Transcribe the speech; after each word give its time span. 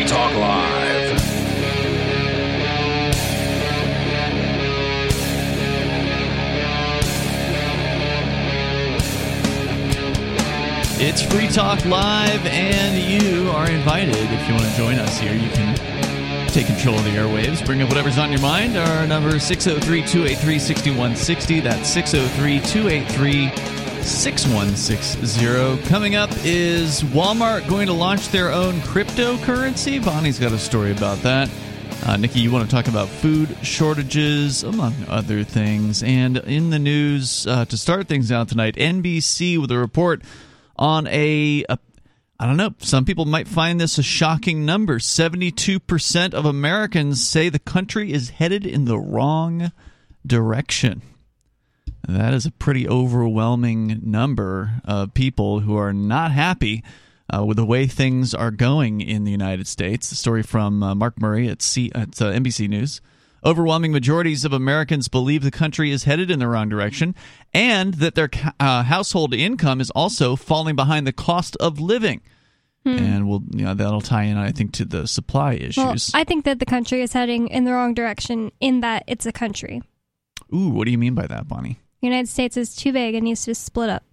Free 0.00 0.08
Talk 0.08 0.34
Live. 0.34 1.20
It's 10.98 11.20
Free 11.20 11.48
Talk 11.48 11.84
Live, 11.84 12.46
and 12.46 12.96
you 12.96 13.50
are 13.50 13.70
invited. 13.70 14.16
If 14.16 14.48
you 14.48 14.54
want 14.54 14.64
to 14.64 14.74
join 14.74 14.94
us 14.94 15.18
here, 15.18 15.34
you 15.34 15.50
can 15.50 15.76
take 16.48 16.64
control 16.64 16.96
of 16.96 17.04
the 17.04 17.10
airwaves. 17.10 17.62
Bring 17.66 17.82
up 17.82 17.90
whatever's 17.90 18.16
on 18.16 18.32
your 18.32 18.40
mind. 18.40 18.78
Our 18.78 19.06
number 19.06 19.36
is 19.36 19.42
603 19.42 20.00
283 20.00 20.58
6160. 20.58 21.60
That's 21.60 21.90
603 21.90 22.60
283 22.60 23.79
6160. 24.02 25.88
Coming 25.88 26.16
up 26.16 26.30
is 26.44 27.02
Walmart 27.02 27.68
going 27.68 27.86
to 27.86 27.92
launch 27.92 28.28
their 28.28 28.50
own 28.50 28.74
cryptocurrency? 28.80 30.04
Bonnie's 30.04 30.38
got 30.38 30.52
a 30.52 30.58
story 30.58 30.92
about 30.92 31.18
that. 31.18 31.50
Uh, 32.06 32.16
Nikki, 32.16 32.40
you 32.40 32.50
want 32.50 32.64
to 32.68 32.74
talk 32.74 32.88
about 32.88 33.08
food 33.08 33.56
shortages, 33.62 34.62
among 34.62 34.94
other 35.08 35.44
things. 35.44 36.02
And 36.02 36.38
in 36.38 36.70
the 36.70 36.78
news, 36.78 37.46
uh, 37.46 37.66
to 37.66 37.76
start 37.76 38.08
things 38.08 38.32
out 38.32 38.48
tonight, 38.48 38.76
NBC 38.76 39.60
with 39.60 39.70
a 39.70 39.78
report 39.78 40.22
on 40.76 41.06
a, 41.08 41.64
a 41.68 41.78
I 42.38 42.46
don't 42.46 42.56
know. 42.56 42.74
Some 42.78 43.04
people 43.04 43.26
might 43.26 43.46
find 43.46 43.78
this 43.78 43.98
a 43.98 44.02
shocking 44.02 44.64
number. 44.64 44.98
72% 44.98 46.32
of 46.34 46.46
Americans 46.46 47.22
say 47.26 47.50
the 47.50 47.58
country 47.58 48.12
is 48.14 48.30
headed 48.30 48.64
in 48.64 48.86
the 48.86 48.98
wrong 48.98 49.72
direction. 50.26 51.02
That 52.08 52.34
is 52.34 52.46
a 52.46 52.50
pretty 52.50 52.88
overwhelming 52.88 54.00
number 54.02 54.80
of 54.84 55.14
people 55.14 55.60
who 55.60 55.76
are 55.76 55.92
not 55.92 56.32
happy 56.32 56.82
uh, 57.32 57.44
with 57.44 57.56
the 57.56 57.64
way 57.64 57.86
things 57.86 58.34
are 58.34 58.50
going 58.50 59.00
in 59.00 59.24
the 59.24 59.30
United 59.30 59.66
States. 59.66 60.10
A 60.12 60.16
story 60.16 60.42
from 60.42 60.82
uh, 60.82 60.94
Mark 60.94 61.20
Murray 61.20 61.48
at, 61.48 61.62
C- 61.62 61.92
at 61.94 62.20
uh, 62.20 62.32
NBC 62.32 62.68
News. 62.68 63.00
Overwhelming 63.44 63.92
majorities 63.92 64.44
of 64.44 64.52
Americans 64.52 65.08
believe 65.08 65.42
the 65.42 65.50
country 65.50 65.90
is 65.90 66.04
headed 66.04 66.30
in 66.30 66.40
the 66.40 66.48
wrong 66.48 66.68
direction 66.68 67.14
and 67.54 67.94
that 67.94 68.14
their 68.14 68.28
uh, 68.58 68.82
household 68.82 69.32
income 69.32 69.80
is 69.80 69.90
also 69.92 70.36
falling 70.36 70.76
behind 70.76 71.06
the 71.06 71.12
cost 71.12 71.56
of 71.56 71.80
living. 71.80 72.20
Hmm. 72.84 72.98
And 72.98 73.28
we'll, 73.28 73.42
you 73.50 73.64
know, 73.64 73.74
that'll 73.74 74.00
tie 74.00 74.24
in, 74.24 74.36
I 74.36 74.52
think, 74.52 74.72
to 74.72 74.84
the 74.84 75.06
supply 75.06 75.54
issues. 75.54 75.76
Well, 76.12 76.20
I 76.20 76.24
think 76.24 76.44
that 76.44 76.58
the 76.58 76.66
country 76.66 77.02
is 77.02 77.12
heading 77.12 77.48
in 77.48 77.64
the 77.64 77.72
wrong 77.72 77.94
direction 77.94 78.52
in 78.60 78.80
that 78.80 79.04
it's 79.06 79.26
a 79.26 79.32
country. 79.32 79.82
Ooh, 80.54 80.68
what 80.70 80.84
do 80.84 80.90
you 80.90 80.98
mean 80.98 81.14
by 81.14 81.26
that, 81.26 81.48
Bonnie? 81.48 81.78
The 82.00 82.06
United 82.06 82.28
States 82.28 82.56
is 82.56 82.74
too 82.74 82.92
big 82.92 83.14
and 83.14 83.24
needs 83.24 83.44
to 83.44 83.54
split 83.54 83.90
up. 83.90 84.04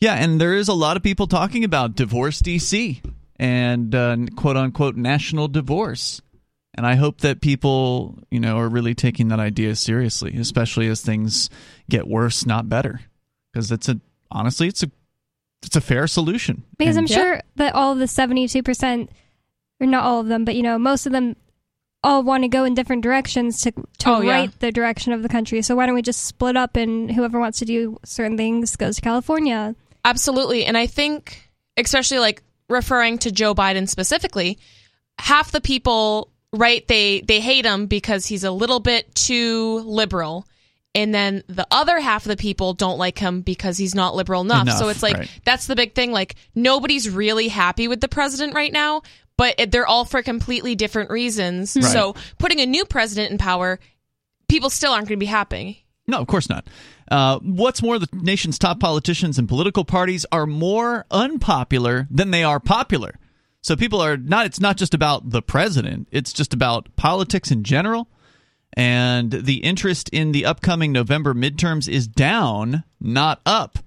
Yeah, 0.00 0.14
and 0.14 0.40
there 0.40 0.54
is 0.54 0.68
a 0.68 0.74
lot 0.74 0.96
of 0.96 1.02
people 1.02 1.26
talking 1.26 1.62
about 1.62 1.94
divorce 1.94 2.40
DC 2.40 3.00
and 3.36 3.94
uh, 3.94 4.16
quote 4.36 4.56
unquote 4.56 4.96
national 4.96 5.48
divorce. 5.48 6.22
And 6.74 6.86
I 6.86 6.94
hope 6.94 7.20
that 7.20 7.40
people, 7.40 8.18
you 8.30 8.40
know, 8.40 8.58
are 8.58 8.68
really 8.68 8.94
taking 8.94 9.28
that 9.28 9.40
idea 9.40 9.74
seriously, 9.76 10.36
especially 10.36 10.88
as 10.88 11.02
things 11.02 11.50
get 11.88 12.06
worse, 12.06 12.46
not 12.46 12.68
better. 12.68 13.00
Because 13.52 13.70
it's 13.72 13.88
a 13.88 14.00
honestly, 14.30 14.68
it's 14.68 14.82
a 14.82 14.90
it's 15.62 15.76
a 15.76 15.80
fair 15.80 16.06
solution. 16.06 16.62
Because 16.78 16.96
and, 16.96 17.04
I'm 17.04 17.14
sure 17.14 17.34
yeah. 17.34 17.42
that 17.56 17.74
all 17.74 17.92
of 17.92 17.98
the 17.98 18.06
72 18.06 18.62
percent, 18.62 19.10
or 19.80 19.86
not 19.86 20.04
all 20.04 20.20
of 20.20 20.28
them, 20.28 20.44
but 20.44 20.54
you 20.54 20.62
know, 20.62 20.78
most 20.78 21.06
of 21.06 21.12
them 21.12 21.36
all 22.02 22.22
want 22.22 22.44
to 22.44 22.48
go 22.48 22.64
in 22.64 22.74
different 22.74 23.02
directions 23.02 23.60
to 23.62 23.72
to 23.72 24.08
oh, 24.10 24.26
right 24.26 24.48
yeah. 24.48 24.56
the 24.58 24.72
direction 24.72 25.12
of 25.12 25.22
the 25.22 25.28
country. 25.28 25.62
So 25.62 25.76
why 25.76 25.86
don't 25.86 25.94
we 25.94 26.02
just 26.02 26.24
split 26.24 26.56
up 26.56 26.76
and 26.76 27.10
whoever 27.10 27.38
wants 27.38 27.58
to 27.58 27.64
do 27.64 27.98
certain 28.04 28.36
things 28.36 28.76
goes 28.76 28.96
to 28.96 29.02
California? 29.02 29.74
Absolutely, 30.04 30.64
and 30.64 30.78
I 30.78 30.86
think 30.86 31.50
especially 31.76 32.18
like 32.18 32.42
referring 32.68 33.18
to 33.18 33.30
Joe 33.30 33.54
Biden 33.54 33.88
specifically, 33.88 34.58
half 35.18 35.52
the 35.52 35.60
people 35.60 36.30
right 36.52 36.86
they 36.88 37.20
they 37.20 37.40
hate 37.40 37.64
him 37.64 37.86
because 37.86 38.26
he's 38.26 38.44
a 38.44 38.50
little 38.50 38.80
bit 38.80 39.14
too 39.14 39.80
liberal 39.84 40.46
and 40.94 41.14
then 41.14 41.44
the 41.46 41.66
other 41.70 42.00
half 42.00 42.24
of 42.24 42.30
the 42.30 42.36
people 42.36 42.74
don't 42.74 42.98
like 42.98 43.18
him 43.18 43.42
because 43.42 43.78
he's 43.78 43.94
not 43.94 44.16
liberal 44.16 44.40
enough. 44.40 44.62
enough 44.62 44.78
so 44.78 44.88
it's 44.88 45.02
like 45.02 45.16
right. 45.16 45.40
that's 45.44 45.66
the 45.68 45.76
big 45.76 45.94
thing 45.94 46.10
like 46.10 46.34
nobody's 46.54 47.08
really 47.08 47.46
happy 47.46 47.86
with 47.86 48.00
the 48.00 48.08
president 48.08 48.54
right 48.54 48.72
now 48.72 49.02
but 49.40 49.70
they're 49.70 49.86
all 49.86 50.04
for 50.04 50.22
completely 50.22 50.74
different 50.74 51.10
reasons 51.10 51.76
right. 51.76 51.84
so 51.84 52.14
putting 52.38 52.60
a 52.60 52.66
new 52.66 52.84
president 52.84 53.30
in 53.30 53.38
power 53.38 53.80
people 54.48 54.70
still 54.70 54.92
aren't 54.92 55.08
going 55.08 55.18
to 55.18 55.24
be 55.24 55.26
happy 55.26 55.84
no 56.06 56.18
of 56.18 56.26
course 56.26 56.48
not 56.48 56.66
uh, 57.10 57.40
what's 57.42 57.82
more 57.82 57.98
the 57.98 58.08
nation's 58.12 58.58
top 58.58 58.78
politicians 58.78 59.38
and 59.38 59.48
political 59.48 59.84
parties 59.84 60.24
are 60.30 60.46
more 60.46 61.06
unpopular 61.10 62.06
than 62.10 62.30
they 62.30 62.44
are 62.44 62.60
popular 62.60 63.14
so 63.62 63.76
people 63.76 64.00
are 64.00 64.16
not, 64.16 64.46
it's 64.46 64.60
not 64.60 64.76
just 64.76 64.94
about 64.94 65.30
the 65.30 65.42
president, 65.42 66.08
it's 66.10 66.32
just 66.32 66.54
about 66.54 66.94
politics 66.96 67.50
in 67.50 67.62
general. 67.62 68.08
And 68.74 69.32
the 69.32 69.56
interest 69.56 70.08
in 70.10 70.32
the 70.32 70.46
upcoming 70.46 70.92
November 70.92 71.34
midterms 71.34 71.88
is 71.88 72.06
down, 72.06 72.84
not 73.00 73.40
up. 73.44 73.78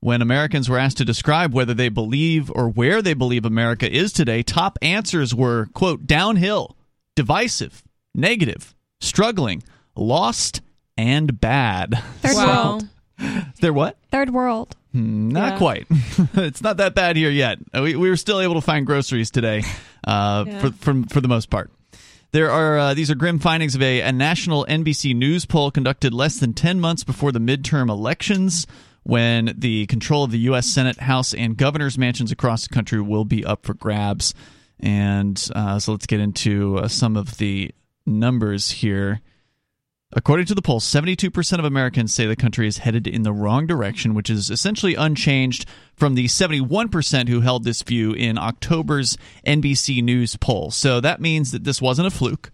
When 0.00 0.22
Americans 0.22 0.68
were 0.68 0.78
asked 0.78 0.98
to 0.98 1.04
describe 1.04 1.52
whether 1.52 1.74
they 1.74 1.88
believe 1.88 2.52
or 2.54 2.68
where 2.68 3.02
they 3.02 3.14
believe 3.14 3.44
America 3.44 3.90
is 3.90 4.12
today, 4.12 4.44
top 4.44 4.78
answers 4.80 5.34
were, 5.34 5.66
quote, 5.74 6.06
downhill, 6.06 6.76
divisive, 7.16 7.82
negative, 8.14 8.76
struggling, 9.00 9.62
lost, 9.96 10.60
and 10.96 11.40
bad. 11.40 12.00
Third 12.20 12.32
so, 12.32 12.46
world. 12.46 12.88
They're 13.60 13.72
what? 13.72 13.96
Third 14.12 14.30
world. 14.30 14.76
Hmm, 14.92 15.30
not 15.30 15.54
yeah. 15.54 15.58
quite. 15.58 15.86
it's 16.34 16.62
not 16.62 16.76
that 16.76 16.94
bad 16.94 17.16
here 17.16 17.30
yet. 17.30 17.58
We, 17.74 17.96
we 17.96 18.08
were 18.08 18.16
still 18.16 18.40
able 18.40 18.54
to 18.54 18.60
find 18.60 18.86
groceries 18.86 19.30
today, 19.30 19.64
uh, 20.04 20.44
yeah. 20.46 20.60
for, 20.60 20.70
for 20.72 21.02
for 21.10 21.20
the 21.20 21.28
most 21.28 21.50
part. 21.50 21.70
There 22.30 22.50
are 22.50 22.78
uh, 22.78 22.94
these 22.94 23.10
are 23.10 23.14
grim 23.14 23.38
findings 23.38 23.74
of 23.74 23.82
a, 23.82 24.00
a 24.00 24.12
national 24.12 24.64
NBC 24.66 25.14
News 25.14 25.44
poll 25.44 25.70
conducted 25.70 26.14
less 26.14 26.38
than 26.38 26.54
ten 26.54 26.80
months 26.80 27.04
before 27.04 27.32
the 27.32 27.38
midterm 27.38 27.90
elections, 27.90 28.66
when 29.08 29.54
the 29.56 29.86
control 29.86 30.22
of 30.22 30.30
the 30.30 30.38
U.S. 30.40 30.66
Senate, 30.66 30.98
House, 31.00 31.32
and 31.32 31.56
governors' 31.56 31.96
mansions 31.96 32.30
across 32.30 32.68
the 32.68 32.74
country 32.74 33.00
will 33.00 33.24
be 33.24 33.42
up 33.42 33.64
for 33.64 33.72
grabs. 33.72 34.34
And 34.80 35.42
uh, 35.54 35.78
so 35.78 35.92
let's 35.92 36.04
get 36.04 36.20
into 36.20 36.76
uh, 36.76 36.88
some 36.88 37.16
of 37.16 37.38
the 37.38 37.70
numbers 38.04 38.70
here. 38.70 39.22
According 40.12 40.44
to 40.46 40.54
the 40.54 40.60
poll, 40.60 40.78
72% 40.78 41.58
of 41.58 41.64
Americans 41.64 42.12
say 42.12 42.26
the 42.26 42.36
country 42.36 42.66
is 42.66 42.78
headed 42.78 43.06
in 43.06 43.22
the 43.22 43.32
wrong 43.32 43.66
direction, 43.66 44.12
which 44.12 44.28
is 44.28 44.50
essentially 44.50 44.94
unchanged 44.94 45.64
from 45.96 46.14
the 46.14 46.26
71% 46.26 47.30
who 47.30 47.40
held 47.40 47.64
this 47.64 47.80
view 47.80 48.12
in 48.12 48.36
October's 48.36 49.16
NBC 49.46 50.02
News 50.02 50.36
poll. 50.36 50.70
So 50.70 51.00
that 51.00 51.18
means 51.18 51.52
that 51.52 51.64
this 51.64 51.80
wasn't 51.80 52.08
a 52.08 52.10
fluke. 52.10 52.52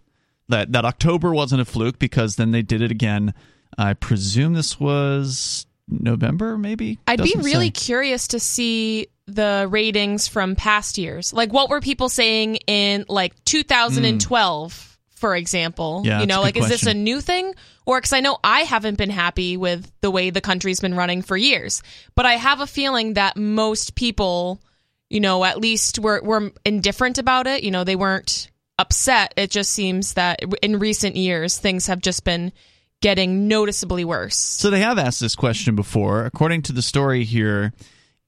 That 0.48 0.70
that 0.70 0.84
October 0.84 1.34
wasn't 1.34 1.62
a 1.62 1.64
fluke 1.64 1.98
because 1.98 2.36
then 2.36 2.52
they 2.52 2.62
did 2.62 2.80
it 2.80 2.92
again. 2.92 3.34
I 3.76 3.94
presume 3.94 4.52
this 4.52 4.78
was 4.78 5.66
November, 5.88 6.56
maybe. 6.56 6.98
I'd 7.06 7.18
Doesn't 7.18 7.40
be 7.40 7.44
really 7.44 7.66
say. 7.66 7.72
curious 7.72 8.28
to 8.28 8.40
see 8.40 9.08
the 9.26 9.66
ratings 9.70 10.28
from 10.28 10.56
past 10.56 10.98
years. 10.98 11.32
Like, 11.32 11.52
what 11.52 11.70
were 11.70 11.80
people 11.80 12.08
saying 12.08 12.56
in 12.66 13.04
like 13.08 13.32
2012? 13.44 14.72
Mm 14.72 14.90
for 15.24 15.34
example? 15.34 16.02
Yeah, 16.04 16.20
you 16.20 16.26
know, 16.26 16.42
like 16.42 16.52
good 16.52 16.64
is 16.64 16.68
this 16.68 16.86
a 16.86 16.92
new 16.92 17.18
thing? 17.18 17.54
Or 17.86 17.96
because 17.96 18.12
I 18.12 18.20
know 18.20 18.36
I 18.44 18.60
haven't 18.60 18.98
been 18.98 19.08
happy 19.08 19.56
with 19.56 19.90
the 20.02 20.10
way 20.10 20.28
the 20.28 20.42
country's 20.42 20.80
been 20.80 20.94
running 20.94 21.22
for 21.22 21.34
years, 21.34 21.82
but 22.14 22.26
I 22.26 22.34
have 22.34 22.60
a 22.60 22.66
feeling 22.66 23.14
that 23.14 23.34
most 23.34 23.94
people, 23.94 24.60
you 25.08 25.20
know, 25.20 25.42
at 25.42 25.58
least 25.58 25.98
were 25.98 26.20
were 26.22 26.52
indifferent 26.66 27.16
about 27.16 27.46
it. 27.46 27.62
You 27.62 27.70
know, 27.70 27.84
they 27.84 27.96
weren't 27.96 28.50
upset. 28.78 29.32
It 29.38 29.50
just 29.50 29.70
seems 29.70 30.12
that 30.12 30.40
in 30.62 30.78
recent 30.78 31.16
years 31.16 31.56
things 31.56 31.86
have 31.86 32.02
just 32.02 32.24
been 32.24 32.52
getting 33.04 33.48
noticeably 33.48 34.02
worse. 34.02 34.34
So 34.34 34.70
they 34.70 34.80
have 34.80 34.98
asked 34.98 35.20
this 35.20 35.36
question 35.36 35.76
before. 35.76 36.24
According 36.24 36.62
to 36.62 36.72
the 36.72 36.80
story 36.80 37.24
here, 37.24 37.74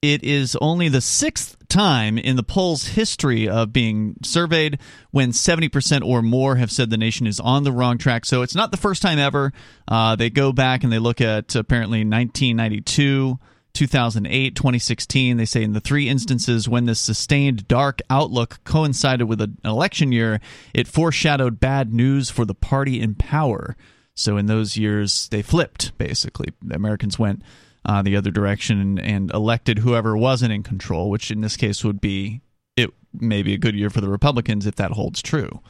it 0.02 0.22
is 0.22 0.54
only 0.60 0.90
the 0.90 1.00
sixth 1.00 1.56
time 1.68 2.18
in 2.18 2.36
the 2.36 2.42
poll's 2.42 2.88
history 2.88 3.48
of 3.48 3.72
being 3.72 4.16
surveyed 4.22 4.78
when 5.12 5.30
70% 5.30 6.04
or 6.04 6.20
more 6.20 6.56
have 6.56 6.70
said 6.70 6.90
the 6.90 6.98
nation 6.98 7.26
is 7.26 7.40
on 7.40 7.64
the 7.64 7.72
wrong 7.72 7.96
track. 7.96 8.26
So 8.26 8.42
it's 8.42 8.54
not 8.54 8.70
the 8.70 8.76
first 8.76 9.00
time 9.00 9.18
ever. 9.18 9.50
Uh, 9.88 10.14
they 10.14 10.28
go 10.28 10.52
back 10.52 10.84
and 10.84 10.92
they 10.92 10.98
look 10.98 11.22
at 11.22 11.54
apparently 11.54 12.00
1992. 12.00 13.38
2008, 13.72 14.56
2016, 14.56 15.36
they 15.36 15.44
say 15.44 15.62
in 15.62 15.72
the 15.72 15.80
three 15.80 16.08
instances 16.08 16.68
when 16.68 16.84
this 16.84 17.00
sustained 17.00 17.66
dark 17.68 18.00
outlook 18.08 18.58
coincided 18.64 19.24
with 19.24 19.40
an 19.40 19.58
election 19.64 20.12
year, 20.12 20.40
it 20.74 20.88
foreshadowed 20.88 21.60
bad 21.60 21.92
news 21.94 22.28
for 22.28 22.44
the 22.44 22.54
party 22.54 23.00
in 23.00 23.14
power. 23.14 23.74
So 24.16 24.36
in 24.38 24.46
those 24.46 24.76
years, 24.76 25.28
they 25.28 25.42
flipped, 25.42 25.96
basically. 25.98 26.48
The 26.62 26.74
Americans 26.74 27.18
went 27.18 27.42
uh, 27.84 28.02
the 28.02 28.16
other 28.16 28.30
direction 28.32 28.80
and, 28.80 28.98
and 28.98 29.30
elected 29.32 29.78
whoever 29.78 30.16
wasn't 30.16 30.52
in 30.52 30.62
control, 30.62 31.10
which 31.10 31.30
in 31.30 31.42
this 31.42 31.56
case 31.56 31.84
would 31.84 32.00
be 32.00 32.40
it 32.76 32.90
may 33.12 33.42
be 33.42 33.54
a 33.54 33.58
good 33.58 33.76
year 33.76 33.90
for 33.90 34.00
the 34.00 34.08
Republicans 34.08 34.66
if 34.66 34.74
that 34.76 34.92
holds 34.92 35.22
true. 35.22 35.60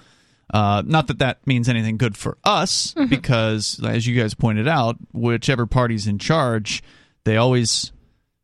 Uh, 0.54 0.82
not 0.86 1.08
that 1.08 1.18
that 1.18 1.44
means 1.46 1.68
anything 1.68 1.96
good 1.96 2.16
for 2.16 2.38
us, 2.44 2.94
because 3.08 3.80
as 3.84 4.06
you 4.06 4.18
guys 4.18 4.32
pointed 4.32 4.68
out, 4.68 4.96
whichever 5.12 5.66
party's 5.66 6.06
in 6.06 6.18
charge, 6.18 6.84
they 7.24 7.36
always 7.36 7.90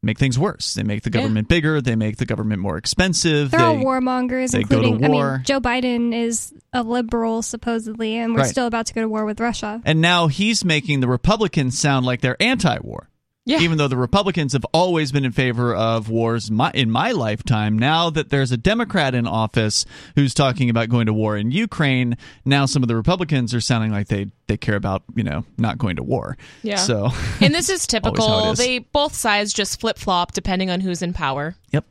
make 0.03 0.19
things 0.19 0.39
worse. 0.39 0.75
They 0.75 0.83
make 0.83 1.03
the 1.03 1.11
government 1.11 1.49
bigger. 1.49 1.81
They 1.81 1.95
make 1.97 2.17
the 2.17 2.27
government 2.27 2.61
more 2.61 2.77
expensive. 2.77 3.51
They're 3.51 3.61
they, 3.61 3.67
all 3.67 3.77
warmongers, 3.77 4.51
they 4.51 4.65
go 4.65 4.81
to 4.81 4.89
including. 4.89 5.05
I 5.05 5.09
war. 5.09 5.33
mean, 5.37 5.45
Joe 5.45 5.61
Biden 5.61 6.15
is 6.15 6.53
a 6.73 6.83
liberal 6.83 7.43
supposedly, 7.43 8.17
and 8.17 8.35
we're 8.35 8.41
Right. 8.41 8.51
still 8.51 8.67
about 8.67 8.87
to 8.87 8.95
go 8.95 9.03
to 9.03 9.09
war 9.09 9.25
with 9.25 9.39
Russia. 9.41 9.81
And 9.85 10.01
now 10.01 10.27
he's 10.27 10.65
making 10.65 11.01
the 11.01 11.09
Republicans 11.09 11.79
sound 11.79 12.05
like 12.07 12.21
they're 12.21 12.41
anti-war. 12.43 13.09
Yeah. 13.45 13.59
Even 13.59 13.77
though 13.77 13.89
the 13.89 13.97
Republicans 13.97 14.53
have 14.53 14.65
always 14.73 15.11
been 15.11 15.25
in 15.25 15.33
favor 15.33 15.75
of 15.75 16.09
wars 16.09 16.49
my, 16.49 16.71
in 16.75 16.93
my 16.93 17.11
lifetime, 17.11 17.77
now 17.77 18.09
that 18.11 18.31
there's 18.31 18.53
a 18.53 18.57
Democrat 18.57 19.17
in 19.17 19.27
office 19.27 19.85
who's 20.15 20.33
talking 20.33 20.71
about 20.71 20.89
going 20.89 21.07
to 21.07 21.13
war 21.13 21.37
in 21.37 21.51
Ukraine, 21.51 22.17
now 22.45 22.67
some 22.67 22.85
of 22.85 22.89
the 22.89 22.95
Republicans 22.95 23.53
are 23.53 23.61
sounding 23.61 23.91
like 23.91 24.07
they 24.07 24.27
they 24.47 24.57
care 24.57 24.77
about 24.77 25.03
you 25.17 25.25
know 25.25 25.45
not 25.59 25.77
going 25.79 25.97
to 25.97 26.05
war. 26.05 26.37
Yeah. 26.63 26.77
So 26.77 27.11
And 27.41 27.53
this 27.55 27.69
is 27.69 27.87
typical. 27.87 28.53
is. 28.53 28.59
They 28.59 28.79
both 28.79 29.15
sides 29.15 29.53
just 29.53 29.81
flip 29.81 29.99
flop 29.99 30.33
depending 30.33 30.71
on 30.71 30.81
who's 30.81 31.03
in 31.03 31.13
power. 31.13 31.57
Yep. 31.73 31.85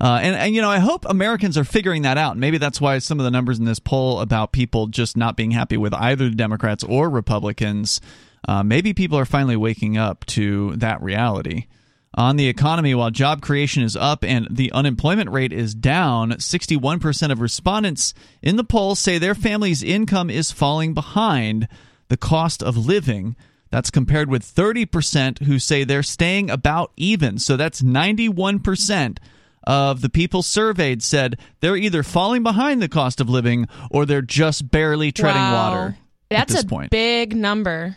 Uh, 0.00 0.18
and, 0.22 0.34
and, 0.34 0.54
you 0.54 0.60
know, 0.60 0.70
I 0.70 0.78
hope 0.78 1.04
Americans 1.08 1.56
are 1.56 1.64
figuring 1.64 2.02
that 2.02 2.18
out. 2.18 2.36
Maybe 2.36 2.58
that's 2.58 2.80
why 2.80 2.98
some 2.98 3.20
of 3.20 3.24
the 3.24 3.30
numbers 3.30 3.58
in 3.58 3.64
this 3.64 3.78
poll 3.78 4.20
about 4.20 4.52
people 4.52 4.88
just 4.88 5.16
not 5.16 5.36
being 5.36 5.52
happy 5.52 5.76
with 5.76 5.94
either 5.94 6.28
the 6.28 6.34
Democrats 6.34 6.82
or 6.82 7.08
Republicans, 7.08 8.00
uh, 8.48 8.62
maybe 8.62 8.92
people 8.94 9.18
are 9.18 9.24
finally 9.24 9.56
waking 9.56 9.96
up 9.96 10.24
to 10.26 10.74
that 10.76 11.02
reality. 11.02 11.66
On 12.14 12.36
the 12.36 12.48
economy, 12.48 12.94
while 12.94 13.10
job 13.10 13.40
creation 13.40 13.82
is 13.82 13.96
up 13.96 14.22
and 14.22 14.46
the 14.50 14.70
unemployment 14.72 15.30
rate 15.30 15.52
is 15.52 15.74
down, 15.74 16.32
61% 16.32 17.30
of 17.32 17.40
respondents 17.40 18.12
in 18.42 18.56
the 18.56 18.64
poll 18.64 18.94
say 18.94 19.16
their 19.16 19.34
family's 19.34 19.82
income 19.82 20.28
is 20.28 20.50
falling 20.52 20.92
behind 20.92 21.68
the 22.08 22.18
cost 22.18 22.62
of 22.62 22.76
living. 22.76 23.34
That's 23.70 23.90
compared 23.90 24.28
with 24.28 24.42
30% 24.44 25.44
who 25.44 25.58
say 25.58 25.84
they're 25.84 26.02
staying 26.02 26.50
about 26.50 26.92
even. 26.98 27.38
So 27.38 27.56
that's 27.56 27.80
91% 27.80 29.16
of 29.64 30.00
the 30.02 30.10
people 30.10 30.42
surveyed 30.42 31.02
said 31.02 31.38
they're 31.60 31.76
either 31.76 32.02
falling 32.02 32.42
behind 32.42 32.82
the 32.82 32.88
cost 32.88 33.20
of 33.20 33.30
living 33.30 33.68
or 33.90 34.04
they're 34.04 34.20
just 34.20 34.70
barely 34.70 35.12
treading 35.12 35.40
Wow. 35.40 35.70
water 35.70 35.96
That's 36.30 36.52
at 36.52 36.56
this 36.56 36.64
a 36.64 36.66
point. 36.66 36.90
big 36.90 37.34
number. 37.34 37.96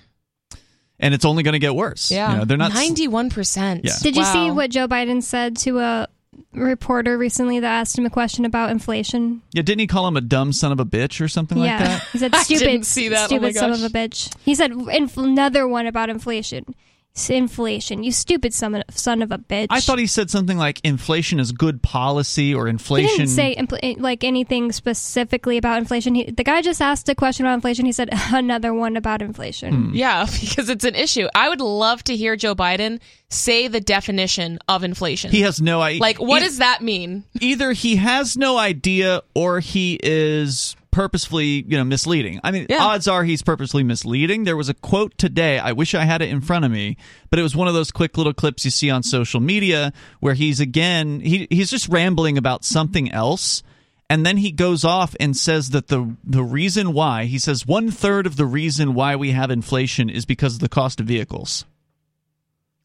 And 1.00 1.14
it's 1.14 1.26
only 1.26 1.44
going 1.44 1.54
to 1.54 1.60
get 1.60 1.76
worse. 1.76 2.12
Yeah. 2.12 2.32
You 2.32 2.38
know, 2.40 2.46
they're 2.46 2.58
not 2.58 2.74
ninety-one 2.74 3.30
percent. 3.30 3.86
Yeah. 3.86 3.94
Did 4.02 4.16
you 4.16 4.24
see 4.26 4.52
what 4.52 4.70
Joe 4.72 4.88
Biden 4.88 5.22
said 5.22 5.58
to 5.58 5.80
a 5.80 6.08
reporter 6.54 7.18
recently 7.18 7.60
that 7.60 7.68
asked 7.68 7.98
him 7.98 8.06
a 8.06 8.10
question 8.10 8.46
about 8.46 8.70
inflation? 8.70 9.42
Yeah, 9.52 9.62
didn't 9.62 9.80
he 9.80 9.88
call 9.88 10.08
him 10.08 10.18
a 10.18 10.22
dumb 10.22 10.54
son 10.54 10.72
of 10.72 10.80
a 10.80 10.86
bitch 10.86 11.22
or 11.22 11.28
something 11.28 11.58
yeah, 11.58 11.78
like 11.78 11.80
that? 11.80 12.04
he 12.12 12.18
said 12.20 12.34
I 12.36 12.44
stupid, 12.44 12.66
didn't 12.66 12.86
see 12.86 13.10
that. 13.10 13.24
Oh 13.24 13.28
stupid 13.28 13.42
my 13.44 13.52
son 13.52 13.72
of 13.72 13.84
a 13.84 13.90
bitch. 13.90 14.34
He 14.44 14.56
said 14.56 14.72
inf- 14.72 15.18
another 15.18 15.68
one 15.68 15.88
about 15.88 16.10
inflation. 16.10 16.76
S- 17.16 17.30
Inflation, 17.30 18.04
you 18.04 18.12
stupid 18.12 18.54
son 18.54 18.76
of, 18.76 18.84
son 18.92 19.22
of 19.22 19.32
a 19.32 19.38
bitch. 19.38 19.68
I 19.70 19.80
thought 19.80 20.00
he 20.00 20.08
said 20.08 20.30
something 20.30 20.58
like 20.58 20.82
inflation 20.84 21.40
is 21.40 21.52
good 21.54 21.82
policy 21.82 22.54
or 22.54 22.66
He 22.66 22.72
inflation. 22.72 23.18
didn't 23.20 23.30
say 23.30 23.56
impl- 23.56 24.00
like 24.02 24.24
anything 24.26 24.72
specifically 24.72 25.58
about 25.58 25.78
inflation. 25.78 26.16
He, 26.16 26.26
the 26.30 26.44
guy 26.44 26.62
just 26.62 26.82
asked 26.82 27.08
a 27.08 27.16
question 27.16 27.46
about 27.46 27.54
inflation. 27.56 27.86
He 27.86 27.92
said 27.94 28.10
another 28.34 28.74
one 28.74 28.98
about 28.98 29.22
inflation. 29.22 29.90
Hmm. 29.90 29.96
Yeah, 29.96 30.26
because 30.42 30.70
it's 30.70 30.84
an 30.84 30.96
issue. 30.96 31.28
I 31.34 31.48
would 31.50 31.62
love 31.62 32.04
to 32.06 32.16
hear 32.18 32.36
Joe 32.36 32.54
Biden 32.56 33.00
say 33.30 33.68
the 33.70 33.80
definition 33.82 34.60
of 34.68 34.84
inflation. 34.84 35.32
he 35.32 35.42
has 35.42 35.62
no 35.62 35.82
idea. 35.82 36.02
like, 36.02 36.18
what 36.20 36.42
does 36.42 36.58
that 36.58 36.82
mean? 36.82 37.24
either 37.42 37.72
he 37.72 37.96
has 37.96 38.38
no 38.38 38.58
idea 38.58 39.22
or 39.34 39.60
he 39.60 40.00
is 40.04 40.76
purposefully 40.96 41.66
you 41.68 41.78
know 41.78 41.84
misleading. 41.84 42.40
I 42.44 42.52
mean 42.52 42.68
Yeah. 42.70 42.84
odds 42.86 43.08
are 43.08 43.24
he's 43.26 43.42
purposely 43.42 43.84
misleading. 43.84 44.46
There 44.46 44.56
was 44.56 44.70
a 44.70 44.74
quote 44.74 45.18
today. 45.18 45.60
I 45.60 45.74
wish 45.74 45.94
i 45.94 46.06
had 46.06 46.22
it 46.22 46.30
in 46.30 46.40
front 46.40 46.64
of 46.64 46.72
me 46.72 46.96
but 47.30 47.38
it 47.38 47.44
was 47.44 47.56
one 47.56 47.68
of 47.68 47.74
those 47.74 47.92
quick 47.92 48.18
little 48.18 48.34
clips 48.34 48.64
you 48.64 48.72
see 48.72 48.90
on 48.90 49.04
social 49.04 49.42
media 49.42 49.92
where 50.22 50.34
he's 50.36 50.60
again 50.62 51.20
he, 51.20 51.48
he's 51.50 51.70
just 51.70 51.90
rambling 51.90 52.38
about 52.38 52.64
something 52.64 53.12
else. 53.12 53.62
And 54.10 54.26
then 54.26 54.38
he 54.38 54.52
goes 54.52 54.86
off 54.86 55.16
and 55.20 55.36
says 55.36 55.72
that 55.72 55.88
the 55.88 56.16
the 56.24 56.44
reason 56.44 56.94
why 56.94 57.26
he 57.26 57.40
says 57.40 57.66
one 57.68 57.92
third 57.92 58.26
of 58.26 58.38
the 58.38 58.46
reason 58.46 58.94
why 58.94 59.16
we 59.18 59.32
have 59.32 59.52
inflation 59.52 60.10
is 60.10 60.26
because 60.26 60.54
of 60.56 60.60
the 60.62 60.70
cost 60.70 61.00
of 61.02 61.08
vehicles. 61.08 61.66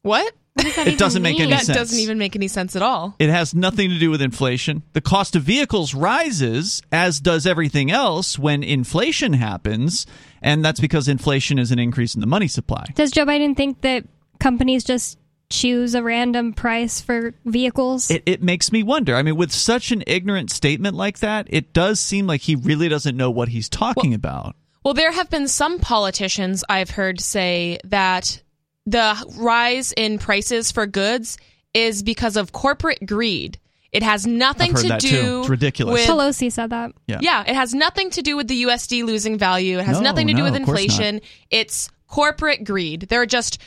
What? 0.01 0.33
It 0.57 0.97
doesn't 0.97 1.21
make 1.21 1.39
any 1.39 1.51
that 1.51 1.65
sense 1.65 1.77
doesn't 1.77 1.99
even 1.99 2.17
make 2.17 2.35
any 2.35 2.47
sense 2.47 2.75
at 2.75 2.81
all. 2.81 3.15
It 3.19 3.29
has 3.29 3.53
nothing 3.53 3.89
to 3.89 3.99
do 3.99 4.09
with 4.09 4.21
inflation. 4.21 4.83
The 4.93 5.01
cost 5.01 5.35
of 5.35 5.43
vehicles 5.43 5.93
rises, 5.93 6.81
as 6.91 7.19
does 7.19 7.47
everything 7.47 7.91
else, 7.91 8.37
when 8.37 8.63
inflation 8.63 9.33
happens. 9.33 10.05
And 10.41 10.65
that's 10.65 10.79
because 10.79 11.07
inflation 11.07 11.59
is 11.59 11.71
an 11.71 11.79
increase 11.79 12.15
in 12.15 12.21
the 12.21 12.27
money 12.27 12.47
supply. 12.47 12.85
Does 12.95 13.11
Joe 13.11 13.25
Biden 13.25 13.55
think 13.55 13.81
that 13.81 14.05
companies 14.39 14.83
just 14.83 15.17
choose 15.49 15.95
a 15.95 16.01
random 16.01 16.53
price 16.53 16.99
for 17.01 17.33
vehicles? 17.45 18.09
It, 18.09 18.23
it 18.25 18.41
makes 18.41 18.71
me 18.71 18.83
wonder. 18.83 19.15
I 19.15 19.21
mean, 19.21 19.35
with 19.35 19.51
such 19.51 19.91
an 19.91 20.03
ignorant 20.07 20.49
statement 20.49 20.95
like 20.95 21.19
that, 21.19 21.47
it 21.49 21.73
does 21.73 21.99
seem 21.99 22.27
like 22.27 22.41
he 22.41 22.55
really 22.55 22.89
doesn't 22.89 23.15
know 23.15 23.29
what 23.29 23.49
he's 23.49 23.69
talking 23.69 24.13
about. 24.13 24.55
Well, 24.83 24.95
there 24.95 25.11
have 25.11 25.29
been 25.29 25.47
some 25.47 25.79
politicians 25.79 26.63
I've 26.67 26.89
heard 26.89 27.21
say 27.21 27.79
that 27.85 28.41
the 28.85 29.15
rise 29.37 29.91
in 29.95 30.17
prices 30.17 30.71
for 30.71 30.85
goods 30.85 31.37
is 31.73 32.03
because 32.03 32.35
of 32.37 32.51
corporate 32.51 33.05
greed. 33.05 33.57
It 33.91 34.03
has 34.03 34.25
nothing 34.25 34.69
I've 34.69 34.75
heard 34.77 34.81
to 34.83 34.87
that 34.89 35.01
do 35.01 35.09
too. 35.09 35.39
It's 35.41 35.49
ridiculous. 35.49 35.93
with 35.93 36.07
Pelosi 36.09 36.51
said 36.51 36.69
that. 36.69 36.93
Yeah. 37.07 37.19
Yeah, 37.21 37.43
it 37.45 37.55
has 37.55 37.73
nothing 37.73 38.09
to 38.11 38.21
do 38.21 38.37
with 38.37 38.47
the 38.47 38.63
USD 38.63 39.03
losing 39.05 39.37
value. 39.37 39.79
It 39.79 39.85
has 39.85 39.97
No, 39.99 40.03
nothing 40.05 40.27
to 40.27 40.33
do 40.33 40.43
with 40.43 40.55
of 40.55 40.63
course 40.63 40.77
not. 40.77 40.81
inflation. 40.83 41.21
It's 41.49 41.89
corporate 42.07 42.63
greed. 42.63 43.01
They're 43.09 43.25
just 43.25 43.57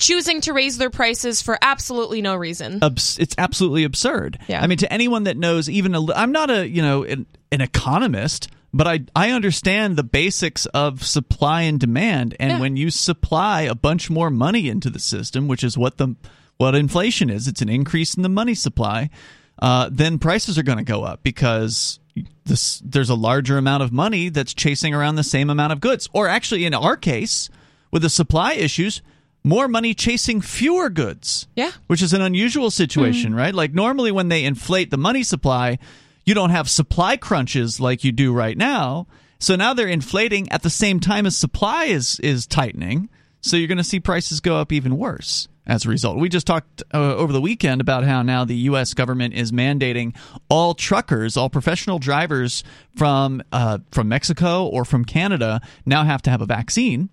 choosing 0.00 0.40
to 0.42 0.52
raise 0.52 0.78
their 0.78 0.90
prices 0.90 1.40
for 1.42 1.58
absolutely 1.62 2.20
no 2.22 2.34
reason. 2.34 2.78
abs- 2.82 3.18
it's 3.18 3.34
absolutely 3.38 3.84
absurd. 3.84 4.38
Yeah. 4.48 4.60
I 4.62 4.66
mean, 4.66 4.78
to 4.78 4.92
anyone 4.92 5.24
that 5.24 5.36
knows 5.36 5.68
even 5.68 5.94
a 5.94 6.00
li- 6.00 6.14
I'm 6.16 6.32
not 6.32 6.50
a, 6.50 6.68
you 6.68 6.82
know, 6.82 7.04
an, 7.04 7.26
an 7.52 7.60
economist, 7.60 8.48
but 8.72 8.86
I 8.86 9.00
I 9.16 9.30
understand 9.30 9.96
the 9.96 10.02
basics 10.04 10.66
of 10.66 11.04
supply 11.04 11.62
and 11.62 11.78
demand 11.80 12.36
and 12.40 12.52
Yeah. 12.52 12.60
when 12.60 12.76
you 12.76 12.90
supply 12.90 13.62
a 13.62 13.74
bunch 13.74 14.10
more 14.10 14.30
money 14.30 14.68
into 14.68 14.90
the 14.90 14.98
system, 15.00 15.48
which 15.48 15.64
is 15.64 15.76
what 15.78 15.98
the 15.98 16.14
what 16.56 16.74
inflation 16.74 17.30
is, 17.30 17.48
it's 17.48 17.62
an 17.62 17.68
increase 17.70 18.14
in 18.14 18.22
the 18.22 18.28
money 18.28 18.54
supply, 18.54 19.08
uh, 19.62 19.88
then 19.90 20.18
prices 20.18 20.58
are 20.58 20.62
going 20.62 20.78
to 20.78 20.84
go 20.84 21.02
up 21.04 21.22
because 21.22 21.98
this 22.44 22.80
there's 22.84 23.08
a 23.10 23.14
larger 23.14 23.56
amount 23.58 23.82
of 23.82 23.92
money 23.92 24.28
that's 24.28 24.52
chasing 24.54 24.94
around 24.94 25.14
the 25.16 25.22
same 25.24 25.48
amount 25.50 25.72
of 25.72 25.80
goods. 25.80 26.08
Or 26.12 26.28
actually 26.28 26.64
in 26.66 26.74
our 26.74 26.96
case, 26.96 27.48
with 27.90 28.02
the 28.02 28.10
supply 28.10 28.52
issues, 28.54 29.00
more 29.42 29.68
money 29.68 29.94
chasing 29.94 30.40
fewer 30.42 30.90
goods 30.90 31.46
Yeah. 31.56 31.70
which 31.86 32.02
is 32.02 32.12
an 32.12 32.20
unusual 32.20 32.70
situation, 32.70 33.34
right? 33.34 33.54
Like 33.54 33.72
normally 33.72 34.12
when 34.12 34.28
they 34.28 34.44
inflate 34.44 34.90
the 34.90 34.98
money 34.98 35.22
supply, 35.22 35.78
you 36.30 36.34
don't 36.34 36.50
have 36.50 36.70
supply 36.70 37.16
crunches 37.16 37.80
like 37.80 38.04
you 38.04 38.12
do 38.12 38.32
right 38.32 38.56
now. 38.56 39.08
So 39.40 39.56
now 39.56 39.74
they're 39.74 39.88
inflating 39.88 40.48
at 40.52 40.62
the 40.62 40.70
same 40.70 41.00
time 41.00 41.26
as 41.26 41.36
supply 41.36 41.86
is 41.86 42.20
is 42.20 42.46
tightening. 42.46 43.08
So 43.40 43.56
you're 43.56 43.66
going 43.66 43.78
to 43.78 43.84
see 43.84 43.98
prices 43.98 44.38
go 44.38 44.56
up 44.56 44.70
even 44.70 44.96
worse 44.96 45.48
as 45.66 45.84
a 45.84 45.88
result. 45.88 46.18
We 46.18 46.28
just 46.28 46.46
talked 46.46 46.84
uh, 46.94 47.16
over 47.16 47.32
the 47.32 47.40
weekend 47.40 47.80
about 47.80 48.04
how 48.04 48.22
now 48.22 48.44
the 48.44 48.54
U.S. 48.54 48.94
government 48.94 49.34
is 49.34 49.50
mandating 49.50 50.14
all 50.48 50.74
truckers, 50.74 51.36
all 51.36 51.50
professional 51.50 51.98
drivers 51.98 52.62
from 52.94 53.42
uh, 53.50 53.78
from 53.90 54.08
Mexico 54.08 54.66
or 54.66 54.84
from 54.84 55.04
Canada 55.04 55.60
now 55.84 56.04
have 56.04 56.22
to 56.22 56.30
have 56.30 56.42
a 56.42 56.46
vaccine 56.46 57.08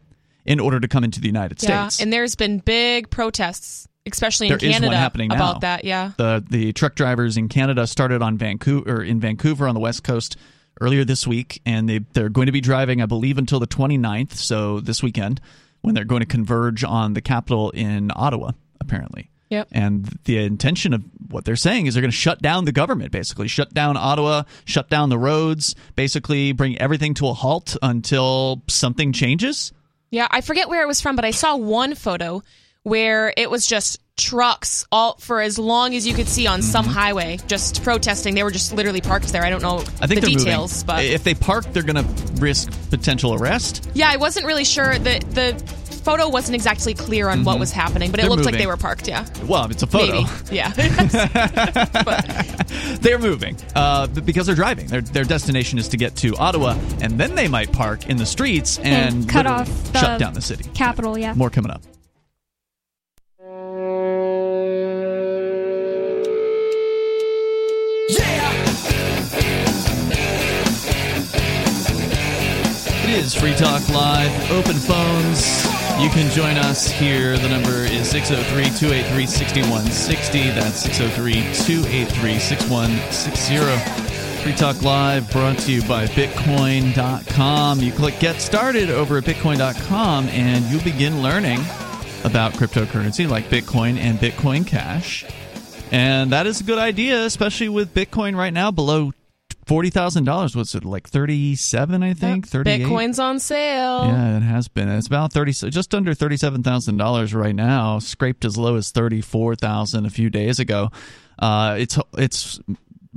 in 0.45 0.59
order 0.59 0.79
to 0.79 0.87
come 0.87 1.03
into 1.03 1.19
the 1.19 1.27
United 1.27 1.63
yeah, 1.63 1.87
States. 1.87 2.03
and 2.03 2.13
there's 2.13 2.35
been 2.35 2.59
big 2.59 3.09
protests, 3.09 3.87
especially 4.13 4.47
in 4.47 4.57
There 4.57 4.67
is 4.69 4.73
one 4.73 4.81
Canada, 4.81 4.97
happening 4.97 5.29
now. 5.29 5.35
about 5.35 5.61
that. 5.61 5.83
Yeah. 5.83 6.11
The 6.17 6.43
the 6.49 6.73
truck 6.73 6.95
drivers 6.95 7.37
in 7.37 7.49
Canada 7.49 7.87
started 7.87 8.21
on 8.21 8.37
Vancouver 8.37 8.97
or 8.97 9.03
in 9.03 9.19
Vancouver 9.19 9.67
on 9.67 9.73
the 9.75 9.81
west 9.81 10.03
coast 10.03 10.37
earlier 10.81 11.03
this 11.03 11.25
week 11.25 11.61
and 11.65 11.89
they 11.89 11.99
they're 12.13 12.29
going 12.29 12.45
to 12.45 12.51
be 12.51 12.61
driving 12.61 13.01
I 13.01 13.05
believe 13.05 13.37
until 13.37 13.59
the 13.59 13.67
29th, 13.67 14.33
so 14.33 14.79
this 14.79 15.01
weekend 15.01 15.41
when 15.81 15.95
they're 15.95 16.05
going 16.05 16.21
to 16.21 16.25
converge 16.27 16.83
on 16.83 17.13
the 17.13 17.21
capital 17.21 17.69
in 17.71 18.11
Ottawa 18.15 18.51
apparently. 18.81 19.29
Yep. 19.49 19.69
And 19.71 20.05
the 20.25 20.39
intention 20.39 20.93
of 20.93 21.03
what 21.29 21.45
they're 21.45 21.55
saying 21.55 21.85
is 21.85 21.93
they're 21.93 22.01
going 22.01 22.11
to 22.11 22.17
shut 22.17 22.41
down 22.41 22.65
the 22.65 22.73
government, 22.73 23.11
basically 23.13 23.47
shut 23.47 23.73
down 23.73 23.95
Ottawa, 23.95 24.43
shut 24.65 24.89
down 24.89 25.07
the 25.09 25.17
roads, 25.17 25.73
basically 25.95 26.51
bring 26.51 26.77
everything 26.79 27.13
to 27.15 27.27
a 27.29 27.33
halt 27.33 27.77
until 27.81 28.61
something 28.67 29.13
changes. 29.13 29.71
Yeah, 30.11 30.27
I 30.29 30.41
forget 30.41 30.67
where 30.67 30.81
it 30.81 30.87
was 30.87 30.99
from, 30.99 31.15
but 31.15 31.23
I 31.25 31.31
saw 31.31 31.55
one 31.55 31.95
photo 31.95 32.43
where 32.87 33.33
it 33.35 33.51
was 33.51 33.67
just 33.67 33.99
trucks 34.15 34.85
all 34.91 35.15
for 35.19 35.41
as 35.41 35.59
long 35.59 35.93
as 35.93 36.07
you 36.07 36.13
could 36.15 36.27
see 36.27 36.47
on 36.47 36.61
some 36.63 36.85
highway 36.85 37.37
just 37.47 37.83
protesting. 37.83 38.33
They 38.33 38.43
were 38.43 38.51
just 38.51 38.73
literally 38.73 39.01
parked 39.01 39.27
there. 39.31 39.43
I 39.43 39.49
don't 39.49 39.61
know 39.61 39.79
I 40.01 40.07
think 40.07 40.21
the 40.21 40.27
details, 40.35 40.83
moving. 40.83 40.87
but 40.87 41.05
if 41.05 41.23
they 41.23 41.35
park, 41.35 41.65
they're 41.73 41.83
going 41.83 42.03
to 42.03 42.33
risk 42.41 42.71
potential 42.89 43.33
arrest. 43.35 43.89
yeah, 43.93 44.09
I 44.09 44.17
wasn't 44.17 44.45
really 44.45 44.63
sure. 44.65 44.97
The 44.97 45.19
the 45.29 45.73
photo 46.03 46.29
wasn't 46.29 46.55
exactly 46.55 46.93
clear 46.93 47.27
on 47.27 47.43
what 47.43 47.59
was 47.59 47.73
happening, 47.73 48.11
but 48.11 48.21
it 48.21 48.23
Mm-hmm. 48.23 48.29
They're 48.29 48.35
looked 48.37 48.45
like 48.45 48.57
they 48.57 48.65
were 48.65 48.77
parked. 48.77 49.09
Yeah, 49.09 49.25
Well, 49.45 49.69
it's 49.69 49.83
a 49.83 49.87
photo. 49.87 50.21
maybe. 50.21 50.55
Yeah. 50.55 50.71
they're 53.01 53.19
moving 53.19 53.57
uh, 53.75 54.07
because 54.07 54.45
they're 54.47 54.55
driving. 54.55 54.87
Their 54.87 55.01
their 55.01 55.25
destination 55.25 55.79
is 55.79 55.89
to 55.89 55.97
get 55.97 56.15
to 56.17 56.35
Ottawa, 56.37 56.77
and 57.01 57.19
then 57.19 57.35
they 57.35 57.47
might 57.49 57.71
park 57.73 58.07
in 58.09 58.15
the 58.17 58.25
streets 58.25 58.77
and, 58.79 59.15
And 59.15 59.29
cut 59.29 59.45
off 59.45 59.67
shut 59.93 60.17
down 60.19 60.33
the 60.33 60.41
city. 60.41 60.63
Capital, 60.73 61.17
yeah. 61.17 61.33
More 61.33 61.49
coming 61.49 61.71
up. 61.71 61.81
Is 73.17 73.33
Free 73.33 73.55
Talk 73.55 73.87
Live, 73.89 74.51
open 74.51 74.75
phones. 74.75 75.65
You 75.99 76.09
can 76.09 76.29
join 76.31 76.57
us 76.57 76.87
here. 76.87 77.35
The 77.37 77.49
number 77.49 77.85
is 77.85 78.09
603 78.11 78.65
283 78.77 79.25
6160. 79.25 80.49
That's 80.51 80.79
603 80.81 81.33
283 81.65 82.39
6160. 82.39 84.43
Free 84.43 84.53
Talk 84.53 84.81
Live 84.83 85.31
brought 85.31 85.57
to 85.59 85.71
you 85.71 85.81
by 85.83 86.05
Bitcoin.com. 86.05 87.79
You 87.79 87.91
click 87.91 88.19
Get 88.19 88.39
Started 88.39 88.91
over 88.91 89.17
at 89.17 89.23
Bitcoin.com 89.23 90.27
and 90.29 90.63
you'll 90.65 90.83
begin 90.83 91.23
learning 91.23 91.59
about 92.23 92.53
cryptocurrency 92.53 93.27
like 93.27 93.45
Bitcoin 93.45 93.97
and 93.97 94.19
Bitcoin 94.19 94.65
Cash. 94.65 95.25
And 95.91 96.31
that 96.31 96.45
is 96.45 96.61
a 96.61 96.63
good 96.63 96.79
idea, 96.79 97.25
especially 97.25 97.69
with 97.69 97.95
Bitcoin 97.95 98.35
right 98.35 98.53
now 98.53 98.69
below 98.69 99.11
forty 99.67 99.89
thousand 99.89 100.23
dollars. 100.23 100.55
What's 100.55 100.73
it 100.73 100.85
like 100.85 101.07
thirty 101.07 101.55
seven? 101.55 102.01
I 102.01 102.13
think 102.13 102.45
eight. 102.47 102.51
Bitcoin's 102.51 103.19
on 103.19 103.39
sale. 103.39 104.05
Yeah, 104.05 104.37
it 104.37 104.41
has 104.41 104.67
been. 104.67 104.89
It's 104.89 105.07
about 105.07 105.33
thirty, 105.33 105.51
just 105.51 105.93
under 105.93 106.13
thirty-seven 106.13 106.63
thousand 106.63 106.97
dollars 106.97 107.33
right 107.33 107.55
now. 107.55 107.99
Scraped 107.99 108.45
as 108.45 108.57
low 108.57 108.75
as 108.75 108.91
thirty-four 108.91 109.55
thousand 109.55 110.05
a 110.05 110.09
few 110.09 110.29
days 110.29 110.59
ago. 110.59 110.89
Uh, 111.37 111.75
it's 111.77 111.99
it's 112.17 112.59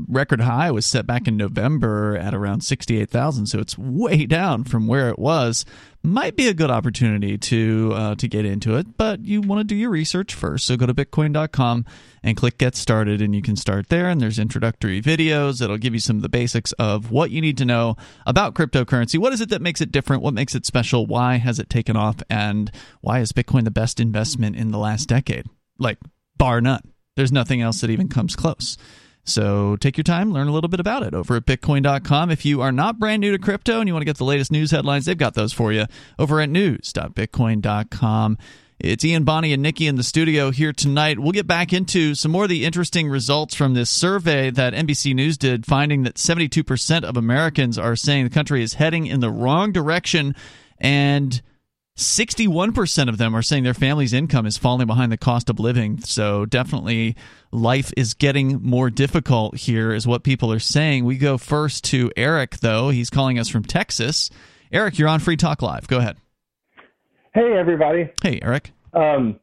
record 0.08 0.40
high 0.40 0.70
was 0.70 0.86
set 0.86 1.06
back 1.06 1.28
in 1.28 1.36
November 1.36 2.16
at 2.16 2.34
around 2.34 2.62
sixty-eight 2.62 3.10
thousand, 3.10 3.46
so 3.46 3.58
it's 3.58 3.78
way 3.78 4.26
down 4.26 4.64
from 4.64 4.86
where 4.86 5.08
it 5.08 5.18
was. 5.18 5.64
Might 6.02 6.34
be 6.34 6.48
a 6.48 6.54
good 6.54 6.70
opportunity 6.70 7.36
to 7.36 7.92
uh, 7.94 8.14
to 8.14 8.26
get 8.26 8.46
into 8.46 8.76
it, 8.76 8.96
but 8.96 9.22
you 9.22 9.42
want 9.42 9.60
to 9.60 9.64
do 9.64 9.76
your 9.76 9.90
research 9.90 10.32
first. 10.32 10.66
So 10.66 10.78
go 10.78 10.86
to 10.86 10.94
Bitcoin.com 10.94 11.84
and 12.22 12.36
click 12.38 12.56
Get 12.56 12.74
Started, 12.74 13.20
and 13.20 13.34
you 13.34 13.42
can 13.42 13.54
start 13.54 13.90
there. 13.90 14.08
And 14.08 14.18
there's 14.18 14.38
introductory 14.38 15.02
videos 15.02 15.58
that'll 15.58 15.76
give 15.76 15.92
you 15.92 16.00
some 16.00 16.16
of 16.16 16.22
the 16.22 16.30
basics 16.30 16.72
of 16.72 17.10
what 17.10 17.30
you 17.30 17.42
need 17.42 17.58
to 17.58 17.66
know 17.66 17.96
about 18.26 18.54
cryptocurrency. 18.54 19.18
What 19.18 19.34
is 19.34 19.42
it 19.42 19.50
that 19.50 19.60
makes 19.60 19.82
it 19.82 19.92
different? 19.92 20.22
What 20.22 20.32
makes 20.32 20.54
it 20.54 20.64
special? 20.64 21.04
Why 21.06 21.36
has 21.36 21.58
it 21.58 21.68
taken 21.68 21.96
off? 21.96 22.22
And 22.30 22.70
why 23.02 23.20
is 23.20 23.32
Bitcoin 23.32 23.64
the 23.64 23.70
best 23.70 24.00
investment 24.00 24.56
in 24.56 24.70
the 24.70 24.78
last 24.78 25.06
decade? 25.06 25.48
Like, 25.78 25.98
bar 26.38 26.62
none. 26.62 26.92
There's 27.14 27.32
nothing 27.32 27.60
else 27.60 27.82
that 27.82 27.90
even 27.90 28.08
comes 28.08 28.36
close. 28.36 28.78
So 29.24 29.76
take 29.76 29.96
your 29.96 30.04
time, 30.04 30.32
learn 30.32 30.48
a 30.48 30.52
little 30.52 30.68
bit 30.68 30.80
about 30.80 31.02
it 31.02 31.14
over 31.14 31.36
at 31.36 31.46
bitcoin.com. 31.46 32.30
If 32.30 32.44
you 32.44 32.60
are 32.62 32.72
not 32.72 32.98
brand 32.98 33.20
new 33.20 33.32
to 33.32 33.38
crypto 33.38 33.80
and 33.80 33.88
you 33.88 33.94
want 33.94 34.02
to 34.02 34.06
get 34.06 34.16
the 34.16 34.24
latest 34.24 34.50
news 34.50 34.70
headlines, 34.70 35.04
they've 35.04 35.16
got 35.16 35.34
those 35.34 35.52
for 35.52 35.72
you 35.72 35.86
over 36.18 36.40
at 36.40 36.50
news.bitcoin.com. 36.50 38.38
It's 38.82 39.04
Ian 39.04 39.24
Bonnie 39.24 39.52
and 39.52 39.62
Nikki 39.62 39.86
in 39.86 39.96
the 39.96 40.02
studio 40.02 40.50
here 40.50 40.72
tonight. 40.72 41.18
We'll 41.18 41.32
get 41.32 41.46
back 41.46 41.70
into 41.70 42.14
some 42.14 42.32
more 42.32 42.44
of 42.44 42.48
the 42.48 42.64
interesting 42.64 43.10
results 43.10 43.54
from 43.54 43.74
this 43.74 43.90
survey 43.90 44.48
that 44.48 44.72
NBC 44.72 45.14
News 45.14 45.36
did, 45.36 45.66
finding 45.66 46.02
that 46.04 46.14
72% 46.14 47.04
of 47.04 47.18
Americans 47.18 47.76
are 47.76 47.94
saying 47.94 48.24
the 48.24 48.30
country 48.30 48.62
is 48.62 48.74
heading 48.74 49.06
in 49.06 49.20
the 49.20 49.30
wrong 49.30 49.70
direction 49.70 50.34
and 50.78 51.42
61% 52.00 53.08
of 53.10 53.18
them 53.18 53.36
are 53.36 53.42
saying 53.42 53.62
their 53.62 53.74
family's 53.74 54.14
income 54.14 54.46
is 54.46 54.56
falling 54.56 54.86
behind 54.86 55.12
the 55.12 55.18
cost 55.18 55.50
of 55.50 55.60
living. 55.60 56.00
So 56.00 56.46
definitely 56.46 57.14
life 57.52 57.92
is 57.94 58.14
getting 58.14 58.62
more 58.62 58.88
difficult 58.88 59.56
here, 59.56 59.92
is 59.92 60.06
what 60.06 60.24
people 60.24 60.50
are 60.50 60.58
saying. 60.58 61.04
We 61.04 61.18
go 61.18 61.36
first 61.36 61.84
to 61.84 62.10
Eric, 62.16 62.58
though. 62.60 62.88
He's 62.88 63.10
calling 63.10 63.38
us 63.38 63.48
from 63.48 63.64
Texas. 63.64 64.30
Eric, 64.72 64.98
you're 64.98 65.08
on 65.08 65.20
Free 65.20 65.36
Talk 65.36 65.60
Live. 65.60 65.88
Go 65.88 65.98
ahead. 65.98 66.16
Hey, 67.34 67.52
everybody. 67.58 68.10
Hey, 68.22 68.40
Eric. 68.40 68.72
Um, 68.94 69.38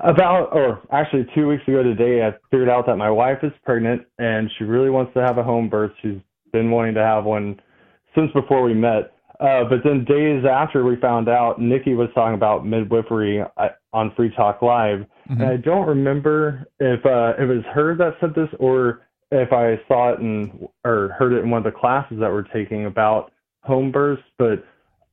about, 0.00 0.50
or 0.52 0.82
actually 0.92 1.26
two 1.34 1.48
weeks 1.48 1.66
ago 1.66 1.82
today, 1.82 2.22
I 2.22 2.36
figured 2.52 2.68
out 2.68 2.86
that 2.86 2.96
my 2.96 3.10
wife 3.10 3.38
is 3.42 3.52
pregnant 3.64 4.02
and 4.18 4.48
she 4.56 4.64
really 4.64 4.90
wants 4.90 5.12
to 5.14 5.22
have 5.22 5.38
a 5.38 5.42
home 5.42 5.68
birth. 5.68 5.90
She's 6.02 6.20
been 6.52 6.70
wanting 6.70 6.94
to 6.94 7.02
have 7.02 7.24
one 7.24 7.60
since 8.14 8.30
before 8.32 8.62
we 8.62 8.74
met. 8.74 9.15
Uh, 9.40 9.64
but 9.64 9.80
then 9.84 10.04
days 10.04 10.44
after 10.50 10.84
we 10.84 10.96
found 10.96 11.28
out, 11.28 11.60
Nikki 11.60 11.94
was 11.94 12.08
talking 12.14 12.34
about 12.34 12.66
midwifery 12.66 13.42
uh, 13.42 13.68
on 13.92 14.12
Free 14.16 14.30
Talk 14.34 14.62
Live, 14.62 15.06
Mm-hmm. 15.28 15.40
and 15.40 15.50
I 15.50 15.56
don't 15.56 15.86
remember 15.86 16.66
if 16.78 17.04
uh, 17.04 17.32
it 17.42 17.46
was 17.46 17.64
her 17.74 17.96
that 17.96 18.14
said 18.20 18.34
this 18.34 18.48
or 18.60 19.02
if 19.32 19.52
I 19.52 19.80
saw 19.88 20.12
it 20.12 20.20
in 20.20 20.68
or 20.84 21.16
heard 21.18 21.32
it 21.32 21.42
in 21.42 21.50
one 21.50 21.66
of 21.66 21.72
the 21.72 21.76
classes 21.76 22.18
that 22.20 22.30
we're 22.30 22.42
taking 22.42 22.86
about 22.86 23.32
home 23.62 23.90
births. 23.90 24.22
But 24.38 24.64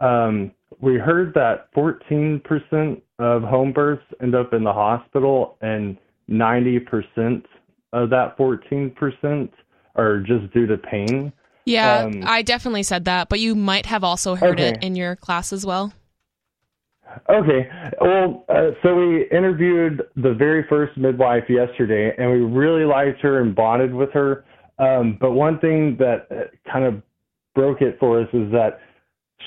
um, 0.06 0.52
we 0.82 0.96
heard 0.96 1.34
that 1.34 1.74
14% 1.74 3.02
of 3.18 3.42
home 3.42 3.74
births 3.74 4.04
end 4.22 4.36
up 4.36 4.54
in 4.54 4.64
the 4.64 4.74
hospital, 4.74 5.58
and 5.62 5.98
90% 6.30 7.44
of 7.92 8.12
that 8.12 8.38
14% 8.38 9.50
are 9.96 10.20
just 10.20 10.54
due 10.54 10.68
to 10.68 10.78
pain. 10.78 11.34
Yeah, 11.66 12.00
Um, 12.06 12.24
I 12.26 12.42
definitely 12.42 12.84
said 12.84 13.06
that, 13.06 13.30
but 13.30 13.40
you 13.40 13.56
might 13.56 13.86
have 13.86 14.04
also 14.04 14.36
heard 14.36 14.60
it 14.60 14.84
in 14.84 14.96
your 14.96 15.16
class 15.16 15.54
as 15.54 15.66
well. 15.66 15.94
Okay. 17.30 17.70
Well, 18.02 18.44
uh, 18.50 18.72
so 18.82 18.96
we 18.96 19.28
interviewed 19.30 20.02
the 20.16 20.34
very 20.34 20.66
first 20.68 20.98
midwife 20.98 21.44
yesterday, 21.48 22.14
and 22.18 22.32
we 22.32 22.40
really 22.40 22.86
liked 22.86 23.22
her 23.22 23.42
and 23.42 23.56
bonded 23.56 23.94
with 23.94 24.12
her. 24.14 24.46
Um, 24.80 25.18
but 25.22 25.32
one 25.32 25.60
thing 25.60 25.96
that 26.00 26.28
uh, 26.32 26.72
kind 26.72 26.86
of 26.86 27.02
broke 27.56 27.82
it 27.82 27.98
for 28.00 28.20
us 28.20 28.28
is 28.34 28.52
that 28.52 28.80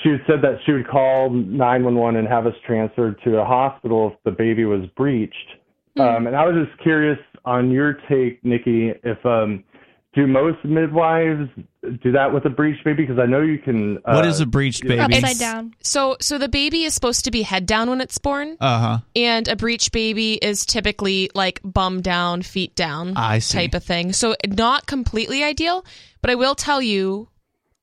she 0.03 0.15
said 0.27 0.41
that 0.41 0.59
she 0.65 0.71
would 0.71 0.87
call 0.87 1.29
911 1.29 2.19
and 2.19 2.27
have 2.27 2.45
us 2.45 2.53
transferred 2.65 3.19
to 3.23 3.37
a 3.37 3.45
hospital 3.45 4.13
if 4.13 4.23
the 4.23 4.31
baby 4.31 4.65
was 4.65 4.85
breached. 4.95 5.35
Um, 5.99 6.27
and 6.27 6.35
I 6.35 6.45
was 6.45 6.67
just 6.67 6.79
curious 6.83 7.17
on 7.43 7.71
your 7.71 7.97
take, 8.07 8.43
Nikki, 8.45 8.93
if 9.03 9.25
um, 9.25 9.63
do 10.17 10.25
most 10.27 10.57
midwives 10.65 11.49
do 12.03 12.11
that 12.11 12.33
with 12.33 12.43
a 12.45 12.49
breech 12.49 12.83
baby? 12.83 13.03
Because 13.05 13.19
I 13.19 13.25
know 13.27 13.41
you 13.41 13.59
can. 13.59 13.97
Uh, 13.99 14.15
What 14.15 14.25
is 14.25 14.39
a 14.41 14.45
breech 14.45 14.81
baby? 14.81 14.99
Upside 14.99 15.37
down. 15.37 15.73
So, 15.81 16.17
so 16.19 16.37
the 16.37 16.49
baby 16.49 16.83
is 16.83 16.93
supposed 16.93 17.23
to 17.25 17.31
be 17.31 17.43
head 17.43 17.65
down 17.65 17.89
when 17.89 18.01
it's 18.01 18.17
born, 18.17 18.57
Uh 18.59 18.79
huh. 18.79 18.97
and 19.15 19.47
a 19.47 19.55
breech 19.55 19.91
baby 19.91 20.33
is 20.33 20.65
typically 20.65 21.29
like 21.35 21.61
bum 21.63 22.01
down, 22.01 22.41
feet 22.41 22.75
down, 22.75 23.13
I 23.15 23.39
see. 23.39 23.57
type 23.59 23.73
of 23.75 23.83
thing. 23.83 24.11
So, 24.11 24.35
not 24.47 24.87
completely 24.87 25.43
ideal, 25.43 25.85
but 26.21 26.31
I 26.31 26.35
will 26.35 26.55
tell 26.55 26.81
you, 26.81 27.29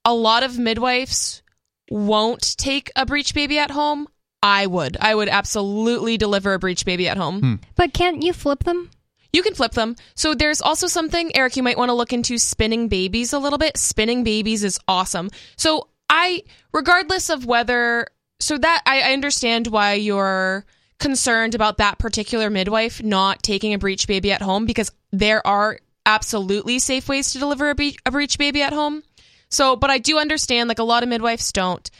a 0.05 0.13
lot 0.13 0.43
of 0.43 0.59
midwives 0.59 1.43
won't 1.91 2.57
take 2.59 2.91
a 2.97 3.07
breech 3.07 3.33
baby 3.35 3.59
at 3.59 3.71
home. 3.71 4.09
I 4.43 4.67
would. 4.67 4.99
I 5.01 5.15
would 5.15 5.29
absolutely 5.29 6.19
deliver 6.19 6.53
a 6.53 6.59
breech 6.59 6.85
baby 6.85 7.09
at 7.09 7.17
home. 7.17 7.41
Hmm. 7.41 7.55
But 7.77 7.95
can't 7.95 8.23
you 8.23 8.33
flip 8.35 8.65
them? 8.65 8.91
You 9.35 9.43
can 9.43 9.55
flip 9.55 9.73
them. 9.73 9.97
So 10.15 10.33
there's 10.33 10.63
also 10.63 10.87
something, 10.87 11.37
Eric, 11.37 11.57
you 11.57 11.65
might 11.65 11.77
want 11.77 11.89
to 11.89 11.95
look 11.95 12.13
into 12.13 12.39
spinning 12.39 12.87
babies 12.87 13.33
a 13.33 13.39
little 13.41 13.59
bit. 13.59 13.77
Spinning 13.77 14.23
babies 14.23 14.63
is 14.63 14.79
awesome. 14.87 15.29
So 15.57 15.89
I, 16.09 16.45
regardless 16.73 17.31
of 17.31 17.45
whether 17.45 18.07
so 18.39 18.57
that 18.59 18.83
I, 18.87 19.01
I 19.01 19.13
understand 19.13 19.67
why 19.67 19.95
you're 19.95 20.65
concerned 21.01 21.57
about 21.57 21.79
that 21.79 21.99
particular 21.99 22.49
midwife 22.49 23.03
not 23.03 23.43
taking 23.43 23.75
a 23.75 23.79
breech 23.79 24.07
baby 24.07 24.31
at 24.31 24.41
home 24.41 24.67
because 24.67 24.93
there 25.11 25.45
are 25.45 25.81
absolutely 26.07 26.79
safe 26.79 27.09
ways 27.09 27.33
to 27.33 27.41
deliver 27.41 27.71
a, 27.71 27.93
a 28.07 28.11
breech 28.13 28.39
baby 28.39 28.63
at 28.63 28.73
home. 28.73 29.03
So, 29.49 29.75
but 29.75 29.91
I 29.91 29.99
do 29.99 30.19
understand 30.19 30.69
like 30.69 30.79
a 30.79 30.85
lot 30.85 31.03
of 31.03 31.09
midwives 31.09 31.51
don't. 31.51 31.91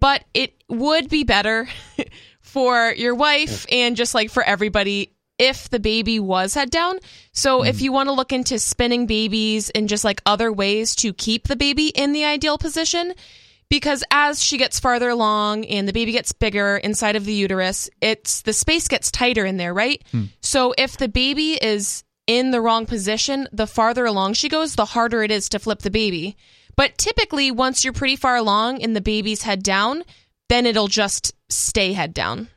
But 0.00 0.24
it 0.32 0.54
would 0.68 1.08
be 1.08 1.24
better 1.24 1.68
for 2.40 2.94
your 2.96 3.16
wife 3.16 3.66
and 3.72 3.96
just 3.96 4.14
like 4.14 4.30
for 4.30 4.44
everybody 4.44 5.13
if 5.38 5.68
the 5.70 5.80
baby 5.80 6.20
was 6.20 6.54
head 6.54 6.70
down. 6.70 6.98
So 7.32 7.60
mm. 7.60 7.68
if 7.68 7.80
you 7.82 7.92
want 7.92 8.08
to 8.08 8.12
look 8.12 8.32
into 8.32 8.58
spinning 8.58 9.06
babies 9.06 9.70
and 9.70 9.88
just 9.88 10.04
like 10.04 10.22
other 10.26 10.52
ways 10.52 10.94
to 10.96 11.12
keep 11.12 11.48
the 11.48 11.56
baby 11.56 11.88
in 11.88 12.12
the 12.12 12.24
ideal 12.24 12.58
position, 12.58 13.14
because 13.68 14.04
as 14.10 14.42
she 14.42 14.58
gets 14.58 14.78
farther 14.78 15.08
along 15.08 15.64
and 15.64 15.88
the 15.88 15.92
baby 15.92 16.12
gets 16.12 16.32
bigger 16.32 16.76
inside 16.76 17.16
of 17.16 17.24
the 17.24 17.32
uterus, 17.32 17.90
it's 18.00 18.42
the 18.42 18.52
space 18.52 18.88
gets 18.88 19.10
tighter 19.10 19.44
in 19.44 19.56
there, 19.56 19.74
right? 19.74 20.02
Mm. 20.12 20.28
So 20.40 20.74
if 20.78 20.96
the 20.96 21.08
baby 21.08 21.54
is 21.54 22.04
in 22.26 22.50
the 22.50 22.60
wrong 22.60 22.86
position, 22.86 23.48
the 23.52 23.66
farther 23.66 24.06
along 24.06 24.34
she 24.34 24.48
goes, 24.48 24.76
the 24.76 24.84
harder 24.84 25.22
it 25.22 25.30
is 25.30 25.48
to 25.50 25.58
flip 25.58 25.80
the 25.80 25.90
baby. 25.90 26.36
But 26.76 26.98
typically, 26.98 27.50
once 27.50 27.84
you're 27.84 27.92
pretty 27.92 28.16
far 28.16 28.36
along 28.36 28.82
and 28.82 28.96
the 28.96 29.00
baby's 29.00 29.42
head 29.42 29.62
down, 29.62 30.02
then 30.48 30.66
it'll 30.66 30.88
just 30.88 31.32
stay 31.48 31.92
head 31.92 32.12
down. 32.14 32.48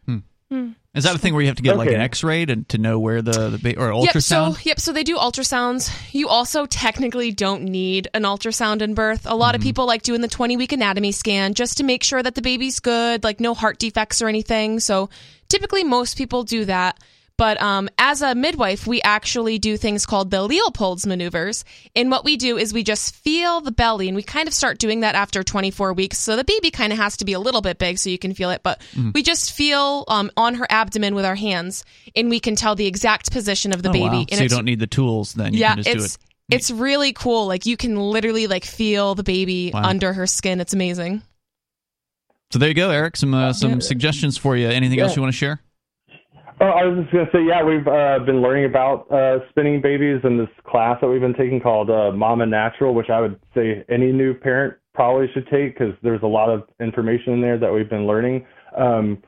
Hmm. 0.50 0.70
Is 0.98 1.04
that 1.04 1.16
a 1.16 1.20
thing 1.20 1.34
where 1.34 1.42
you 1.42 1.48
have 1.48 1.58
to 1.58 1.64
get 1.64 1.76
okay. 1.76 1.78
like 1.78 1.90
an 1.90 2.02
X-ray 2.02 2.46
to, 2.46 2.56
to 2.64 2.78
know 2.78 3.00
where 3.00 3.22
the, 3.22 3.50
the 3.50 3.60
ba- 3.60 3.80
or 3.80 3.92
ultrasound? 3.92 4.50
Yep. 4.50 4.56
So 4.56 4.56
yep. 4.64 4.80
So 4.80 4.92
they 4.92 5.04
do 5.04 5.16
ultrasounds. 5.18 5.92
You 6.12 6.28
also 6.28 6.66
technically 6.66 7.32
don't 7.32 7.64
need 7.64 8.08
an 8.14 8.24
ultrasound 8.24 8.82
in 8.82 8.94
birth. 8.94 9.26
A 9.26 9.36
lot 9.36 9.50
mm-hmm. 9.50 9.56
of 9.56 9.62
people 9.62 9.86
like 9.86 10.02
doing 10.02 10.22
the 10.22 10.28
20 10.28 10.58
week 10.58 10.72
anatomy 10.72 11.12
scan 11.12 11.54
just 11.54 11.78
to 11.78 11.84
make 11.84 12.04
sure 12.04 12.24
that 12.24 12.36
the 12.36 12.42
baby's 12.42 12.80
good, 12.80 13.24
like 13.24 13.40
no 13.40 13.54
heart 13.54 13.78
defects 13.78 14.22
or 14.22 14.28
anything. 14.28 14.80
So 14.80 15.10
typically 15.50 15.84
most 15.84 16.18
people 16.18 16.44
do 16.44 16.66
that. 16.66 17.00
But 17.38 17.62
um, 17.62 17.88
as 18.00 18.24
a 18.24 18.34
midwife, 18.34 18.88
we 18.88 19.00
actually 19.04 19.60
do 19.60 19.78
things 19.78 20.08
called 20.08 20.32
the 20.32 20.42
Leopold's 20.42 21.06
maneuvers. 21.06 21.64
And 21.96 22.10
what 22.10 22.26
we 22.26 22.36
do 22.36 22.58
is 22.58 22.74
we 22.74 22.84
just 22.84 23.16
feel 23.16 23.62
the 23.62 23.72
belly, 23.72 24.08
and 24.08 24.16
we 24.16 24.24
kind 24.24 24.48
of 24.48 24.56
start 24.56 24.80
doing 24.80 25.02
that 25.02 25.14
after 25.14 25.44
24 25.44 25.94
weeks. 25.94 26.18
So 26.18 26.36
the 26.36 26.44
baby 26.44 26.72
kind 26.72 26.92
of 26.92 26.98
has 26.98 27.18
to 27.18 27.26
be 27.26 27.34
a 27.34 27.40
little 27.40 27.62
bit 27.62 27.78
big 27.78 28.00
so 28.00 28.10
you 28.10 28.18
can 28.18 28.34
feel 28.34 28.50
it. 28.50 28.64
But 28.64 28.82
mm. 28.94 29.14
we 29.14 29.22
just 29.22 29.54
feel 29.54 30.04
um, 30.08 30.32
on 30.36 30.56
her 30.56 30.66
abdomen 30.68 31.14
with 31.14 31.26
our 31.26 31.36
hands, 31.36 31.86
and 32.16 32.30
we 32.30 32.40
can 32.40 32.56
tell 32.56 32.74
the 32.74 32.88
exact 32.88 33.32
position 33.32 33.72
of 33.72 33.84
the 33.84 33.90
oh, 33.90 33.94
baby. 33.94 34.18
Wow. 34.18 34.26
And 34.30 34.38
so 34.38 34.44
you 34.44 34.50
don't 34.50 34.66
need 34.66 34.80
the 34.80 34.88
tools 34.88 35.34
then. 35.34 35.54
You 35.54 35.60
yeah, 35.60 35.76
it's 35.78 36.16
it. 36.16 36.18
it's 36.50 36.72
really 36.72 37.14
cool. 37.14 37.46
Like 37.46 37.68
you 37.68 37.78
can 37.78 37.98
literally 37.98 38.48
like 38.48 38.66
feel 38.66 39.14
the 39.14 39.24
baby 39.24 39.70
wow. 39.72 39.84
under 39.84 40.12
her 40.12 40.26
skin. 40.26 40.60
It's 40.60 40.74
amazing. 40.74 41.22
So 42.52 42.58
there 42.58 42.70
you 42.70 42.76
go, 42.76 42.90
Eric. 42.90 43.16
Some 43.16 43.36
uh, 43.36 43.54
some 43.54 43.74
yeah. 43.74 43.80
suggestions 43.80 44.38
for 44.38 44.58
you. 44.58 44.68
Anything 44.68 44.98
yeah. 44.98 45.06
else 45.06 45.16
you 45.16 45.22
want 45.22 45.34
to 45.34 45.38
share? 45.38 45.62
Oh, 46.60 46.66
I 46.66 46.86
was 46.86 47.04
just 47.04 47.14
gonna 47.14 47.30
say, 47.32 47.46
yeah, 47.46 47.64
we've 47.64 47.88
uh, 47.88 48.18
been 48.26 48.42
learning 48.42 48.66
about 48.66 49.12
uh, 49.12 49.48
spinning 49.50 49.80
babies 49.80 50.20
in 50.24 50.40
this 50.40 50.50
class 50.66 50.98
that 51.02 51.08
we've 51.08 51.22
been 51.22 51.36
taking 51.36 51.60
called 51.62 51.92
uh, 51.92 52.12
Mama 52.12 52.48
Natural, 52.48 52.96
which 52.96 53.12
I 53.12 53.22
would 53.22 53.40
say 53.54 53.86
any 53.90 54.12
new 54.12 54.34
parent 54.34 54.76
probably 54.96 55.28
should 55.34 55.48
take 55.50 55.78
because 55.78 55.94
there's 56.02 56.24
a 56.24 56.28
lot 56.28 56.50
of 56.50 56.64
information 56.80 57.34
in 57.34 57.42
there 57.42 57.60
that 57.60 57.72
we've 57.72 57.90
been 57.90 58.08
learning. 58.08 58.44
Um, 58.76 59.22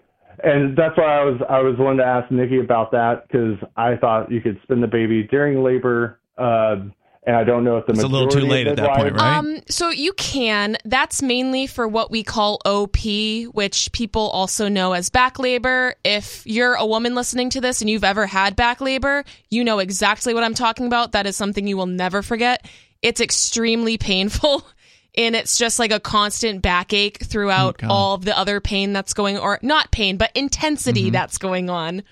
and 0.44 0.76
that's 0.76 0.98
why 0.98 1.20
I 1.20 1.24
was 1.24 1.40
I 1.48 1.60
was 1.60 1.76
wanting 1.78 2.00
to 2.00 2.06
ask 2.06 2.32
Nikki 2.32 2.60
about 2.60 2.92
that 2.92 3.28
because 3.28 3.58
I 3.78 3.96
thought 3.98 4.32
you 4.32 4.42
could 4.42 4.60
spin 4.64 4.82
the 4.82 4.88
baby 4.88 5.28
during 5.30 5.62
labor. 5.64 6.20
Uh, 6.36 6.86
and 7.30 7.38
I 7.38 7.44
don't 7.44 7.64
know 7.64 7.78
if 7.78 7.86
the 7.86 7.92
it's 7.92 8.02
a 8.02 8.08
little 8.08 8.28
too 8.28 8.40
late 8.40 8.66
at 8.66 8.78
that 8.78 8.98
point, 8.98 9.14
right? 9.14 9.38
Um, 9.38 9.60
so 9.70 9.90
you 9.90 10.14
can. 10.14 10.78
That's 10.84 11.22
mainly 11.22 11.68
for 11.68 11.88
what 11.88 12.10
we 12.10 12.24
call 12.24 12.60
OP, 12.66 12.98
which 13.54 13.92
people 13.92 14.32
also 14.32 14.68
know 14.68 14.94
as 14.94 15.12
back 15.12 15.38
labor. 15.38 15.94
If 16.04 16.42
you're 16.48 16.74
a 16.74 16.88
woman 16.88 17.14
listening 17.14 17.52
to 17.52 17.62
this 17.62 17.82
and 17.82 17.90
you've 17.90 18.04
ever 18.04 18.26
had 18.26 18.56
back 18.56 18.82
labor, 18.82 19.26
you 19.48 19.64
know 19.64 19.78
exactly 19.78 20.34
what 20.34 20.44
I'm 20.44 20.56
talking 20.56 20.88
about. 20.88 21.12
That 21.12 21.28
is 21.28 21.38
something 21.38 21.68
you 21.68 21.78
will 21.78 21.86
never 21.86 22.24
forget. 22.24 22.68
It's 23.04 23.22
extremely 23.22 23.98
painful. 23.98 24.66
And 25.18 25.36
it's 25.36 25.58
just 25.58 25.80
like 25.80 25.92
a 25.92 26.00
constant 26.00 26.62
backache 26.62 27.26
throughout 27.26 27.82
oh, 27.84 27.88
all 27.90 28.14
of 28.14 28.24
the 28.24 28.38
other 28.38 28.62
pain 28.62 28.94
that's 28.94 29.16
going, 29.16 29.40
or 29.40 29.58
not 29.64 29.92
pain, 29.92 30.18
but 30.18 30.32
intensity 30.36 31.06
mm-hmm. 31.06 31.14
that's 31.14 31.40
going 31.40 31.70
on 31.70 32.04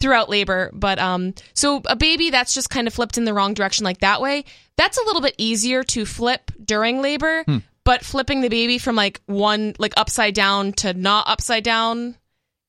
throughout 0.00 0.28
labor. 0.28 0.70
But 0.72 0.98
um, 0.98 1.34
so 1.54 1.82
a 1.86 1.96
baby 1.96 2.30
that's 2.30 2.54
just 2.54 2.70
kind 2.70 2.86
of 2.86 2.94
flipped 2.94 3.18
in 3.18 3.24
the 3.24 3.34
wrong 3.34 3.54
direction 3.54 3.84
like 3.84 4.00
that 4.00 4.20
way, 4.20 4.44
that's 4.76 4.98
a 4.98 5.04
little 5.04 5.20
bit 5.20 5.34
easier 5.38 5.82
to 5.84 6.04
flip 6.04 6.50
during 6.62 7.02
labor. 7.02 7.44
Hmm. 7.44 7.58
But 7.84 8.04
flipping 8.04 8.40
the 8.42 8.48
baby 8.48 8.78
from 8.78 8.94
like 8.94 9.20
one 9.26 9.74
like 9.78 9.94
upside 9.96 10.34
down 10.34 10.72
to 10.74 10.92
not 10.92 11.28
upside 11.28 11.64
down 11.64 12.16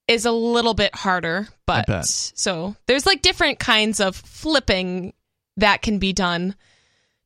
is 0.08 0.26
a 0.26 0.32
little 0.32 0.74
bit 0.74 0.96
harder. 0.96 1.48
But 1.66 1.88
so 2.06 2.76
there's 2.88 3.06
like 3.06 3.22
different 3.22 3.60
kinds 3.60 4.00
of 4.00 4.16
flipping 4.16 5.14
that 5.58 5.82
can 5.82 6.00
be 6.00 6.14
done 6.14 6.56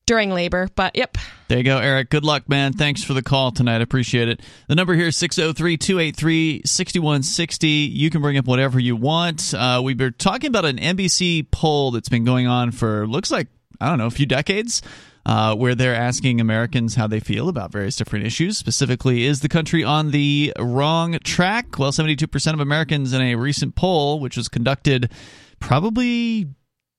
during 0.05 0.31
labor. 0.31 0.67
But 0.75 0.95
yep. 0.95 1.17
There 1.47 1.59
you 1.59 1.63
go, 1.63 1.77
Eric. 1.77 2.09
Good 2.09 2.23
luck, 2.23 2.49
man. 2.49 2.73
Thanks 2.73 3.03
for 3.03 3.13
the 3.13 3.21
call 3.21 3.51
tonight. 3.51 3.81
Appreciate 3.81 4.29
it. 4.29 4.41
The 4.67 4.73
number 4.73 4.95
here 4.95 5.07
is 5.07 5.17
603 5.17 5.77
283 5.77 6.61
6160. 6.65 7.67
You 7.67 8.09
can 8.09 8.21
bring 8.23 8.37
up 8.37 8.45
whatever 8.45 8.79
you 8.79 8.95
want. 8.95 9.53
Uh, 9.53 9.79
we 9.83 9.93
were 9.93 10.09
talking 10.09 10.47
about 10.47 10.65
an 10.65 10.77
NBC 10.77 11.51
poll 11.51 11.91
that's 11.91 12.09
been 12.09 12.23
going 12.25 12.47
on 12.47 12.71
for, 12.71 13.05
looks 13.05 13.29
like, 13.29 13.47
I 13.79 13.89
don't 13.89 13.99
know, 13.99 14.07
a 14.07 14.11
few 14.11 14.25
decades. 14.25 14.81
Uh, 15.27 15.55
where 15.55 15.73
they're 15.73 15.95
asking 15.95 16.39
Americans 16.39 16.93
how 16.93 17.07
they 17.07 17.19
feel 17.19 17.49
about 17.49 17.71
various 17.71 17.95
different 17.95 18.27
issues. 18.27 18.59
Specifically, 18.59 19.25
is 19.25 19.39
the 19.39 19.49
country 19.49 19.83
on 19.83 20.11
the 20.11 20.53
wrong 20.59 21.17
track? 21.23 21.79
Well, 21.79 21.91
72% 21.91 22.53
of 22.53 22.59
Americans 22.59 23.11
in 23.11 23.23
a 23.23 23.33
recent 23.33 23.73
poll, 23.73 24.19
which 24.19 24.37
was 24.37 24.47
conducted 24.47 25.11
probably 25.59 26.45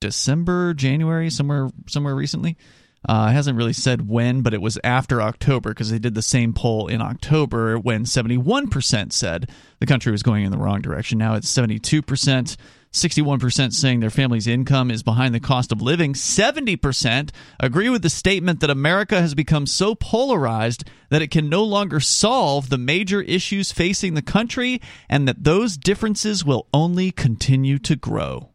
December, 0.01 0.75
January, 0.75 1.31
somewhere 1.31 1.71
somewhere 1.87 2.17
recently, 2.17 2.57
uh, 3.05 3.29
hasn't 3.29 3.57
really 3.57 3.73
said 3.73 4.09
when, 4.09 4.43
but 4.43 4.55
it 4.55 4.61
was 4.61 4.79
after 4.83 5.23
October 5.23 5.71
because 5.71 5.91
they 5.91 5.99
did 5.99 6.15
the 6.15 6.23
same 6.23 6.53
poll 6.53 6.89
in 6.89 7.01
October 7.01 7.79
when 7.79 8.05
71% 8.05 9.13
said 9.13 9.51
the 9.79 9.87
country 9.87 10.11
was 10.11 10.23
going 10.23 10.45
in 10.45 10.51
the 10.51 10.59
wrong 10.59 10.81
direction. 10.81 11.19
Now 11.19 11.35
it's 11.35 11.53
72%. 11.53 12.57
61% 12.93 13.75
saying 13.75 14.01
their 14.01 14.09
family's 14.09 14.47
income 14.47 14.91
is 14.91 15.03
behind 15.03 15.35
the 15.35 15.41
cost 15.41 15.71
of 15.71 15.83
living. 15.83 16.15
70% 16.15 17.31
agree 17.61 17.91
with 17.91 18.03
the 18.03 18.09
statement 18.09 18.61
that 18.61 18.71
America 18.71 19.21
has 19.21 19.35
become 19.35 19.67
so 19.67 19.95
polarized 19.95 20.89
that 21.11 21.21
it 21.21 21.31
can 21.31 21.51
no 21.51 21.63
longer 21.63 22.01
solve 22.01 22.71
the 22.71 22.79
major 22.79 23.21
issues 23.21 23.71
facing 23.71 24.15
the 24.15 24.23
country 24.23 24.81
and 25.11 25.29
that 25.29 25.45
those 25.45 25.77
differences 25.77 26.45
will 26.45 26.69
only 26.73 27.11
continue 27.11 27.79
to 27.81 27.97
grow. 27.97 28.55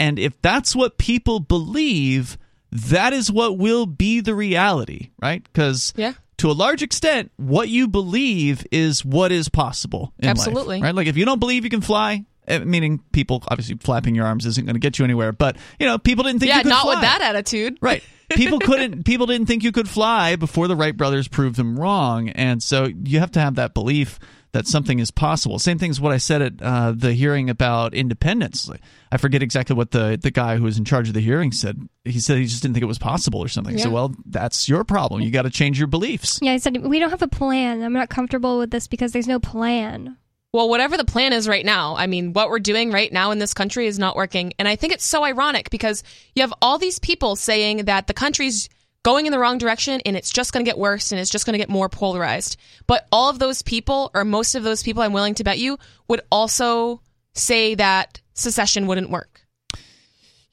And 0.00 0.18
if 0.18 0.40
that's 0.40 0.74
what 0.74 0.98
people 0.98 1.40
believe, 1.40 2.38
that 2.76 3.12
is 3.12 3.30
what 3.30 3.58
will 3.58 3.86
be 3.86 4.20
the 4.20 4.34
reality, 4.34 5.10
right? 5.20 5.42
Because 5.42 5.92
yeah. 5.96 6.14
to 6.38 6.50
a 6.50 6.52
large 6.52 6.82
extent, 6.82 7.30
what 7.36 7.68
you 7.68 7.88
believe 7.88 8.66
is 8.70 9.04
what 9.04 9.32
is 9.32 9.48
possible. 9.48 10.12
Absolutely. 10.22 10.76
Life, 10.76 10.84
right? 10.84 10.94
Like 10.94 11.06
if 11.06 11.16
you 11.16 11.24
don't 11.24 11.38
believe 11.38 11.64
you 11.64 11.70
can 11.70 11.80
fly, 11.80 12.24
eh, 12.46 12.58
meaning 12.60 13.00
people 13.12 13.42
obviously 13.48 13.76
flapping 13.76 14.14
your 14.14 14.26
arms 14.26 14.46
isn't 14.46 14.64
going 14.64 14.74
to 14.74 14.80
get 14.80 14.98
you 14.98 15.04
anywhere, 15.04 15.32
but 15.32 15.56
you 15.78 15.86
know 15.86 15.98
people 15.98 16.24
didn't 16.24 16.40
think 16.40 16.50
yeah, 16.50 16.58
you 16.58 16.62
could 16.64 16.68
not 16.70 16.82
fly. 16.82 16.94
with 16.94 17.02
that 17.02 17.20
attitude, 17.22 17.78
right? 17.82 18.02
People 18.30 18.58
couldn't. 18.58 19.04
People 19.04 19.26
didn't 19.26 19.46
think 19.46 19.62
you 19.62 19.70
could 19.70 19.88
fly 19.88 20.34
before 20.34 20.66
the 20.66 20.74
Wright 20.74 20.96
brothers 20.96 21.28
proved 21.28 21.56
them 21.56 21.78
wrong, 21.78 22.28
and 22.30 22.60
so 22.62 22.88
you 23.04 23.20
have 23.20 23.30
to 23.32 23.40
have 23.40 23.54
that 23.54 23.72
belief 23.72 24.18
that 24.56 24.66
something 24.66 25.00
is 25.00 25.10
possible. 25.10 25.58
Same 25.58 25.78
thing 25.78 25.90
as 25.90 26.00
what 26.00 26.12
I 26.12 26.16
said 26.16 26.40
at 26.40 26.62
uh, 26.62 26.92
the 26.96 27.12
hearing 27.12 27.50
about 27.50 27.92
independence. 27.92 28.70
I 29.12 29.18
forget 29.18 29.42
exactly 29.42 29.76
what 29.76 29.90
the 29.90 30.18
the 30.20 30.30
guy 30.30 30.56
who 30.56 30.64
was 30.64 30.78
in 30.78 30.86
charge 30.86 31.08
of 31.08 31.14
the 31.14 31.20
hearing 31.20 31.52
said. 31.52 31.78
He 32.04 32.20
said 32.20 32.38
he 32.38 32.44
just 32.44 32.62
didn't 32.62 32.74
think 32.74 32.82
it 32.82 32.86
was 32.86 32.98
possible 32.98 33.40
or 33.40 33.48
something. 33.48 33.76
Yeah. 33.76 33.84
So 33.84 33.90
well, 33.90 34.14
that's 34.24 34.66
your 34.66 34.82
problem. 34.82 35.20
You 35.20 35.30
got 35.30 35.42
to 35.42 35.50
change 35.50 35.78
your 35.78 35.88
beliefs. 35.88 36.38
Yeah, 36.40 36.52
I 36.52 36.56
said 36.56 36.82
we 36.82 36.98
don't 36.98 37.10
have 37.10 37.20
a 37.20 37.28
plan. 37.28 37.82
I'm 37.82 37.92
not 37.92 38.08
comfortable 38.08 38.58
with 38.58 38.70
this 38.70 38.88
because 38.88 39.12
there's 39.12 39.28
no 39.28 39.38
plan. 39.38 40.16
Well, 40.52 40.70
whatever 40.70 40.96
the 40.96 41.04
plan 41.04 41.34
is 41.34 41.46
right 41.46 41.64
now, 41.64 41.96
I 41.96 42.06
mean, 42.06 42.32
what 42.32 42.48
we're 42.48 42.58
doing 42.58 42.90
right 42.90 43.12
now 43.12 43.32
in 43.32 43.38
this 43.38 43.52
country 43.52 43.86
is 43.86 43.98
not 43.98 44.16
working. 44.16 44.54
And 44.58 44.66
I 44.66 44.76
think 44.76 44.94
it's 44.94 45.04
so 45.04 45.22
ironic 45.22 45.68
because 45.68 46.02
you 46.34 46.40
have 46.40 46.54
all 46.62 46.78
these 46.78 46.98
people 46.98 47.36
saying 47.36 47.84
that 47.84 48.06
the 48.06 48.14
country's 48.14 48.70
going 49.06 49.26
in 49.26 49.30
the 49.30 49.38
wrong 49.38 49.56
direction 49.56 50.00
and 50.04 50.16
it's 50.16 50.32
just 50.32 50.52
going 50.52 50.64
to 50.64 50.68
get 50.68 50.76
worse 50.76 51.12
and 51.12 51.20
it's 51.20 51.30
just 51.30 51.46
going 51.46 51.52
to 51.52 51.58
get 51.58 51.68
more 51.68 51.88
polarized. 51.88 52.56
But 52.88 53.06
all 53.12 53.30
of 53.30 53.38
those 53.38 53.62
people, 53.62 54.10
or 54.12 54.24
most 54.24 54.56
of 54.56 54.64
those 54.64 54.82
people, 54.82 55.00
I'm 55.00 55.12
willing 55.12 55.36
to 55.36 55.44
bet 55.44 55.60
you, 55.60 55.78
would 56.08 56.22
also 56.28 57.00
say 57.32 57.76
that 57.76 58.20
secession 58.34 58.88
wouldn't 58.88 59.10
work. 59.10 59.35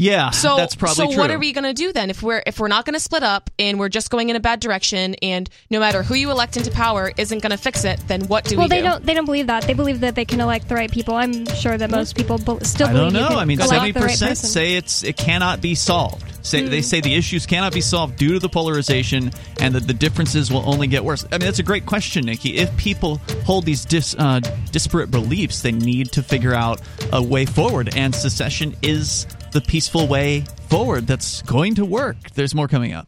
Yeah, 0.03 0.31
So 0.31 0.57
that's 0.57 0.75
probably 0.75 0.95
so 0.95 1.07
true. 1.11 1.17
what 1.17 1.31
are 1.31 1.39
we 1.39 1.53
going 1.53 1.63
to 1.63 1.73
do 1.73 1.93
then 1.93 2.09
if 2.09 2.21
we're 2.21 2.43
if 2.45 2.59
we're 2.59 2.67
not 2.67 2.85
going 2.85 2.93
to 2.95 2.99
split 2.99 3.23
up 3.23 3.49
and 3.57 3.79
we're 3.79 3.89
just 3.89 4.09
going 4.09 4.29
in 4.29 4.35
a 4.35 4.39
bad 4.39 4.59
direction 4.59 5.15
and 5.21 5.49
no 5.69 5.79
matter 5.79 6.03
who 6.03 6.13
you 6.15 6.29
elect 6.29 6.57
into 6.57 6.71
power 6.71 7.11
isn't 7.17 7.39
going 7.41 7.51
to 7.51 7.57
fix 7.57 7.85
it, 7.85 7.99
then 8.07 8.21
what 8.27 8.43
do 8.43 8.57
well, 8.57 8.65
we 8.65 8.69
they 8.69 8.81
do? 8.81 8.87
don't. 8.87 9.05
They 9.05 9.13
don't 9.13 9.25
believe 9.25 9.47
that. 9.47 9.63
They 9.63 9.73
believe 9.73 10.01
that 10.01 10.15
they 10.15 10.25
can 10.25 10.41
elect 10.41 10.67
the 10.67 10.75
right 10.75 10.91
people. 10.91 11.15
I'm 11.15 11.45
sure 11.55 11.77
that 11.77 11.89
most 11.89 12.15
people 12.17 12.37
be- 12.37 12.63
still 12.65 12.87
I 12.87 12.91
believe 12.93 13.13
don't 13.13 13.13
you 13.13 13.19
know. 13.21 13.27
can 13.29 13.37
I 13.37 13.45
mean, 13.45 13.57
seventy 13.59 13.91
the 13.91 13.99
right 14.01 14.09
percent 14.09 14.37
say 14.37 14.75
it's 14.75 15.03
it 15.03 15.15
cannot 15.17 15.61
be 15.61 15.73
solved. 15.75 16.25
Say 16.45 16.63
Hmm. 16.63 16.69
they 16.71 16.81
say 16.81 16.99
the 16.99 17.15
issues 17.15 17.45
cannot 17.45 17.71
be 17.73 17.79
solved 17.79 18.17
due 18.17 18.33
to 18.33 18.39
the 18.39 18.49
polarization, 18.49 19.31
and 19.61 19.73
that 19.75 19.87
the 19.87 19.93
differences 19.93 20.51
will 20.51 20.67
only 20.69 20.87
get 20.87 21.05
worse. 21.05 21.23
I 21.31 21.37
mean, 21.37 21.45
that's 21.45 21.59
a 21.59 21.63
great 21.63 21.85
question, 21.85 22.25
Nikki. 22.25 22.57
If 22.57 22.75
people 22.75 23.21
hold 23.45 23.63
these 23.65 23.85
dis, 23.85 24.13
uh, 24.19 24.41
disparate 24.71 25.09
beliefs, 25.09 25.61
they 25.61 25.71
need 25.71 26.11
to 26.11 26.21
figure 26.21 26.53
out 26.53 26.81
a 27.13 27.23
way 27.23 27.45
forward, 27.45 27.95
and 27.95 28.13
secession 28.13 28.75
is 28.81 29.25
the 29.53 29.61
peaceful 29.61 30.07
way 30.07 30.41
forward. 30.69 31.07
That's 31.07 31.41
going 31.43 31.75
to 31.75 31.85
work. 31.85 32.31
There's 32.33 32.53
more 32.53 32.67
coming 32.67 32.93
up. 32.93 33.07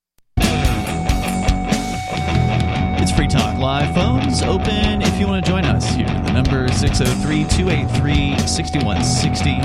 It's 3.01 3.11
Free 3.11 3.27
Talk 3.27 3.57
Live. 3.57 3.95
Phones 3.95 4.43
open 4.43 5.01
if 5.01 5.19
you 5.19 5.25
want 5.25 5.43
to 5.43 5.51
join 5.51 5.65
us 5.65 5.89
here. 5.89 6.05
The 6.05 6.33
number 6.33 6.65
is 6.65 6.79
603 6.79 7.45
283 7.45 8.37
6160. 8.47 9.55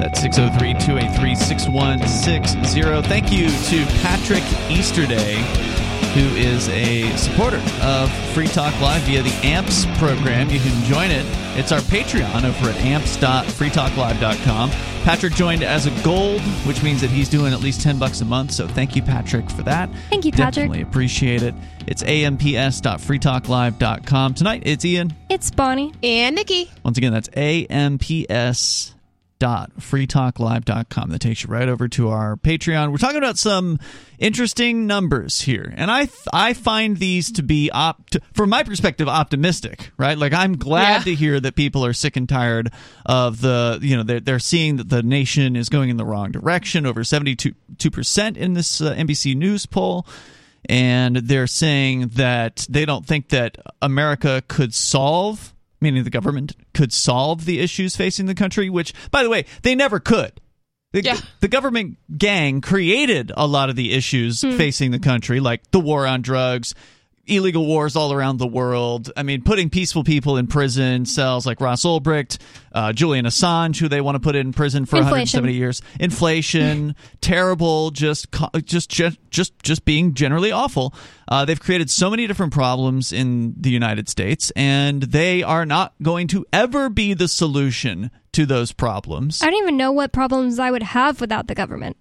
That's 0.00 0.20
603 0.20 0.74
283 0.74 1.34
6160. 1.36 3.02
Thank 3.02 3.30
you 3.30 3.48
to 3.48 3.86
Patrick 4.02 4.42
Easterday, 4.68 5.36
who 6.14 6.26
is 6.36 6.68
a 6.68 7.10
supporter 7.16 7.60
of 7.82 8.08
Free 8.32 8.46
Talk 8.46 8.78
Live 8.80 9.02
via 9.02 9.22
the 9.22 9.32
AMPS 9.42 9.86
program. 9.98 10.48
You 10.48 10.60
can 10.60 10.84
join 10.84 11.10
it. 11.10 11.26
It's 11.58 11.72
our 11.72 11.80
Patreon 11.80 12.44
over 12.44 12.70
at 12.70 12.76
amps.freetalklive.com. 12.76 14.70
Patrick 14.70 15.34
joined 15.34 15.62
as 15.62 15.86
a 15.86 15.90
gold, 16.02 16.40
which 16.66 16.82
means 16.82 17.00
that 17.00 17.10
he's 17.10 17.28
doing 17.28 17.52
at 17.52 17.60
least 17.60 17.82
10 17.82 17.98
bucks 17.98 18.20
a 18.20 18.24
month. 18.24 18.52
So 18.52 18.66
thank 18.66 18.96
you, 18.96 19.02
Patrick, 19.02 19.50
for 19.50 19.62
that. 19.64 19.90
Thank 20.08 20.24
you, 20.24 20.32
Patrick. 20.32 20.54
Definitely 20.54 20.82
appreciate 20.82 21.42
it. 21.42 21.54
It's 21.86 22.02
amps.freetalklive.com. 22.02 24.34
Tonight, 24.34 24.62
it's 24.64 24.84
Ian. 24.84 25.12
It's 25.28 25.50
Bonnie 25.50 25.92
and 26.02 26.36
Nikki. 26.36 26.70
Once 26.84 26.96
again, 26.96 27.12
that's 27.12 27.28
amps.freetalklive.com. 29.42 31.10
That 31.10 31.18
takes 31.20 31.42
you 31.44 31.50
right 31.50 31.68
over 31.68 31.88
to 31.88 32.08
our 32.08 32.36
Patreon. 32.36 32.90
We're 32.90 32.98
talking 32.98 33.18
about 33.18 33.38
some 33.38 33.78
interesting 34.18 34.86
numbers 34.86 35.42
here, 35.42 35.72
and 35.76 35.90
I 35.90 36.06
th- 36.06 36.18
I 36.32 36.52
find 36.54 36.98
these 36.98 37.32
to 37.32 37.42
be 37.42 37.70
opt 37.70 38.16
from 38.32 38.50
my 38.50 38.62
perspective 38.62 39.08
optimistic, 39.08 39.90
right? 39.96 40.16
Like 40.16 40.32
I'm 40.32 40.56
glad 40.56 40.98
Yeah. 40.98 41.04
to 41.04 41.14
hear 41.14 41.40
that 41.40 41.54
people 41.56 41.84
are 41.84 41.92
sick 41.92 42.16
and 42.16 42.28
tired 42.28 42.70
of 43.06 43.40
the 43.40 43.78
you 43.82 43.96
know 43.96 44.02
they're, 44.02 44.20
they're 44.20 44.38
seeing 44.38 44.76
that 44.76 44.88
the 44.88 45.02
nation 45.02 45.56
is 45.56 45.68
going 45.68 45.90
in 45.90 45.96
the 45.96 46.04
wrong 46.04 46.30
direction. 46.32 46.86
Over 46.86 47.04
seventy 47.04 47.36
two 47.36 47.90
percent 47.90 48.36
in 48.36 48.54
this 48.54 48.80
uh, 48.80 48.94
NBC 48.94 49.36
News 49.36 49.66
poll 49.66 50.06
and 50.66 51.16
they're 51.16 51.46
saying 51.46 52.08
that 52.14 52.66
they 52.70 52.86
don't 52.86 53.04
think 53.06 53.28
that 53.28 53.58
America 53.82 54.42
could 54.48 54.72
solve, 54.72 55.53
meaning 55.84 56.02
the 56.02 56.10
government 56.10 56.56
could 56.72 56.92
solve 56.92 57.44
the 57.44 57.60
issues 57.60 57.94
facing 57.94 58.26
the 58.26 58.34
country, 58.34 58.68
which, 58.68 58.92
by 59.12 59.22
the 59.22 59.30
way, 59.30 59.44
they 59.62 59.74
never 59.76 60.00
could. 60.00 60.40
The, 60.92 61.02
Yeah. 61.02 61.18
the 61.40 61.48
government 61.48 61.98
gang 62.16 62.60
created 62.60 63.32
a 63.36 63.46
lot 63.46 63.68
of 63.68 63.76
the 63.76 63.92
issues 63.92 64.42
hmm. 64.42 64.56
facing 64.56 64.90
the 64.90 64.98
country, 64.98 65.40
like 65.40 65.70
the 65.70 65.80
war 65.80 66.06
on 66.06 66.22
drugs, 66.22 66.74
illegal 67.26 67.66
wars 67.66 67.96
all 67.96 68.12
around 68.12 68.38
the 68.38 68.46
world. 68.46 69.10
I 69.16 69.22
mean, 69.22 69.42
putting 69.42 69.70
peaceful 69.70 70.04
people 70.04 70.36
in 70.36 70.46
prison 70.46 71.06
cells 71.06 71.46
like 71.46 71.60
Ross 71.60 71.84
Ulbricht, 71.84 72.38
uh, 72.72 72.92
Julian 72.92 73.26
Assange, 73.26 73.78
who 73.78 73.88
they 73.88 74.00
want 74.00 74.16
to 74.16 74.20
put 74.20 74.36
in 74.36 74.52
prison 74.52 74.84
for 74.84 74.96
Inflation. 74.96 75.42
170 75.42 75.52
years. 75.54 75.82
Inflation, 76.00 76.94
terrible, 77.20 77.90
just 77.90 78.26
just 78.64 78.90
just 78.90 79.18
just 79.30 79.58
just 79.62 79.84
being 79.84 80.14
generally 80.14 80.52
awful. 80.52 80.94
Uh, 81.28 81.44
they've 81.44 81.60
created 81.60 81.90
so 81.90 82.10
many 82.10 82.26
different 82.26 82.52
problems 82.52 83.12
in 83.12 83.54
the 83.56 83.70
United 83.70 84.08
States, 84.08 84.52
and 84.54 85.02
they 85.02 85.42
are 85.42 85.64
not 85.64 85.94
going 86.02 86.26
to 86.28 86.44
ever 86.52 86.90
be 86.90 87.14
the 87.14 87.28
solution 87.28 88.10
to 88.32 88.46
those 88.46 88.72
problems. 88.72 89.42
I 89.42 89.46
don't 89.46 89.62
even 89.62 89.76
know 89.76 89.92
what 89.92 90.12
problems 90.12 90.58
I 90.58 90.70
would 90.70 90.82
have 90.82 91.20
without 91.20 91.46
the 91.46 91.54
government. 91.54 91.96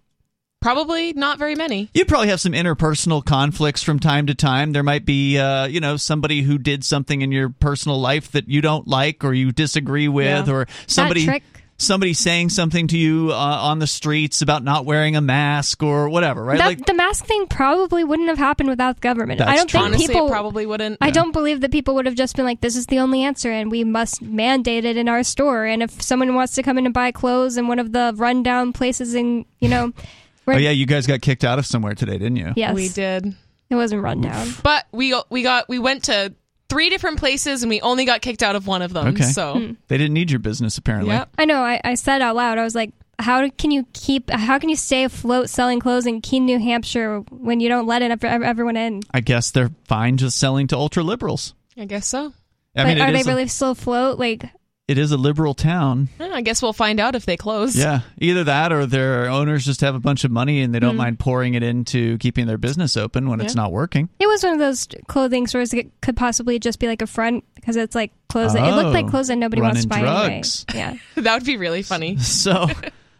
Probably 0.64 1.12
not 1.12 1.38
very 1.40 1.56
many. 1.56 1.90
You 1.94 2.06
probably 2.06 2.30
have 2.30 2.40
some 2.40 2.54
interpersonal 2.54 3.24
conflicts 3.24 3.84
from 3.84 4.00
time 4.00 4.28
to 4.28 4.34
time. 4.34 4.72
There 4.72 4.82
might 4.82 5.06
be, 5.06 5.38
uh, 5.38 5.66
you 5.66 5.82
know, 5.82 5.98
somebody 5.98 6.42
who 6.42 6.58
did 6.58 6.86
something 6.86 7.22
in 7.22 7.34
your 7.34 7.50
personal 7.50 8.00
life 8.00 8.32
that 8.32 8.48
you 8.48 8.62
don't 8.62 8.88
like 8.88 9.26
or 9.26 9.34
you 9.34 9.52
disagree 9.52 10.08
with, 10.08 10.48
Yeah. 10.48 10.54
or 10.54 10.68
somebody 10.88 11.42
somebody 11.78 12.14
saying 12.14 12.50
something 12.50 12.88
to 12.88 12.98
you 12.98 13.32
uh, 13.32 13.36
on 13.36 13.80
the 13.80 13.88
streets 13.88 14.42
about 14.42 14.64
not 14.64 14.86
wearing 14.86 15.16
a 15.16 15.22
mask 15.22 15.84
or 15.84 16.08
whatever, 16.08 16.44
right? 16.44 16.58
That, 16.58 16.66
like, 16.66 16.86
the 16.86 16.94
mask 16.94 17.26
thing 17.26 17.48
probably 17.48 18.04
wouldn't 18.04 18.30
have 18.30 18.38
happened 18.38 18.70
without 18.70 18.96
the 18.98 19.02
government. 19.02 19.42
I 19.42 19.56
don't 19.56 19.68
true. 19.68 19.80
think 19.82 19.96
Honestly, 19.96 20.08
people 20.08 20.28
it 20.28 20.32
probably 20.32 20.66
wouldn't. 20.66 20.98
I 21.02 21.12
don't 21.12 21.32
believe 21.34 21.60
that 21.62 21.72
people 21.72 21.96
would 21.96 22.06
have 22.06 22.16
just 22.16 22.36
been 22.36 22.46
like, 22.46 22.62
"This 22.62 22.76
is 22.76 22.86
the 22.86 23.00
only 23.00 23.24
answer, 23.24 23.52
and 23.52 23.70
we 23.70 23.84
must 23.84 24.22
mandate 24.22 24.86
it 24.86 24.96
in 24.98 25.10
our 25.10 25.24
store." 25.24 25.66
And 25.66 25.84
if 25.84 26.02
someone 26.02 26.34
wants 26.36 26.54
to 26.56 26.64
come 26.64 26.78
in 26.78 26.86
and 26.86 26.94
buy 26.94 27.12
clothes 27.12 27.58
in 27.58 27.68
one 27.68 27.80
of 27.80 27.92
the 27.92 28.14
rundown 28.16 28.72
places, 28.72 29.14
in 29.14 29.46
you 29.60 29.68
know, 29.68 29.92
where, 30.46 30.56
oh 30.58 30.60
yeah, 30.60 30.72
you 30.72 30.86
guys 30.86 31.08
got 31.08 31.22
kicked 31.22 31.44
out 31.44 31.60
of 31.60 31.66
somewhere 31.66 31.94
today, 31.96 32.18
didn't 32.18 32.38
you? 32.38 32.54
yes, 32.56 32.76
We 32.76 32.90
did. 32.90 33.36
It 33.70 33.76
wasn't 33.76 34.04
rundown. 34.04 34.50
But 34.64 34.86
we 34.92 35.20
we 35.30 35.42
got 35.44 35.68
we 35.70 35.80
went 35.80 36.04
to 36.06 36.34
three 36.70 36.90
different 36.90 37.18
places 37.20 37.64
and 37.64 37.70
we 37.70 37.82
only 37.82 38.06
got 38.06 38.22
kicked 38.22 38.44
out 38.44 38.56
of 38.56 38.68
one 38.68 38.82
of 38.82 38.94
them. 38.94 39.08
Okay. 39.08 39.24
So 39.24 39.54
Hmm. 39.60 39.72
They 39.88 39.98
didn't 39.98 40.14
need 40.14 40.30
your 40.32 40.40
business 40.40 40.78
apparently. 40.78 41.12
Yep. 41.14 41.30
I 41.38 41.46
know. 41.46 41.62
I, 41.64 41.80
I 41.84 41.96
said 41.96 42.22
out 42.22 42.36
loud, 42.36 42.58
I 42.58 42.64
was 42.64 42.76
like, 42.76 42.92
"How 43.20 43.48
can 43.50 43.72
you 43.72 43.86
keep? 43.94 44.30
How 44.30 44.60
can 44.60 44.70
you 44.70 44.76
stay 44.76 45.04
afloat 45.06 45.50
selling 45.50 45.80
clothes 45.80 46.06
in 46.06 46.22
Keene, 46.22 46.46
New 46.46 46.60
Hampshire, 46.60 47.20
when 47.32 47.60
you 47.60 47.70
don't 47.70 47.88
let 47.88 48.02
it, 48.02 48.24
everyone 48.24 48.78
in?" 48.78 49.02
I 49.12 49.22
guess 49.22 49.50
they're 49.52 49.72
fine 49.86 50.18
just 50.18 50.38
selling 50.38 50.68
to 50.68 50.78
ultra 50.78 51.02
liberals. 51.04 51.54
I 51.78 51.86
guess 51.86 52.06
so. 52.08 52.34
I 52.76 52.84
but 52.84 52.88
mean, 52.88 53.02
are 53.02 53.12
they 53.12 53.20
is 53.22 53.28
a- 53.28 53.30
really 53.30 53.48
still 53.48 53.72
afloat? 53.72 54.20
Like, 54.20 54.44
it 54.88 54.98
is 54.98 55.12
a 55.12 55.18
liberal 55.18 55.54
town. 55.54 56.10
I 56.20 56.42
guess 56.42 56.62
we'll 56.62 56.74
find 56.74 57.00
out 57.00 57.16
if 57.16 57.26
they 57.26 57.38
close. 57.38 57.76
Yeah, 57.76 58.02
either 58.20 58.44
that 58.46 58.74
or 58.74 58.86
their 58.86 59.30
owners 59.30 59.64
just 59.66 59.82
have 59.82 59.96
a 59.96 60.00
bunch 60.00 60.24
of 60.26 60.32
money 60.32 60.62
and 60.62 60.76
they 60.76 60.80
don't 60.80 60.98
mind 60.98 61.20
pouring 61.20 61.54
it 61.54 61.64
into 61.64 62.18
keeping 62.18 62.48
their 62.48 62.58
business 62.58 62.98
open 62.98 63.30
when 63.30 63.40
it's 63.40 63.56
not 63.56 63.72
working. 63.72 64.10
it 64.20 64.28
was 64.28 64.44
one 64.44 64.54
of 64.54 64.60
those 64.60 64.88
clothing 65.08 65.48
stores 65.48 65.70
that 65.70 65.90
could 66.02 66.18
possibly 66.18 66.60
just 66.60 66.80
be 66.80 66.88
like 66.88 67.02
a 67.02 67.08
front 67.08 67.44
because 67.56 67.76
it's 67.78 67.96
like 67.96 68.12
clothes. 68.28 68.54
that, 68.54 68.68
it 68.68 68.76
looked 68.76 68.94
like 68.94 69.06
Oh, 69.06 69.10
clothes 69.10 69.28
that 69.30 69.38
nobody 69.38 69.62
wants 69.62 69.84
to 69.84 69.88
buy 69.88 70.02
running 70.04 70.32
anyway. 70.32 70.44
Yeah. 70.74 70.98
that 71.22 71.34
would 71.36 71.46
be 71.46 71.58
really 71.58 71.82
funny. 71.84 72.18
So, 72.24 72.68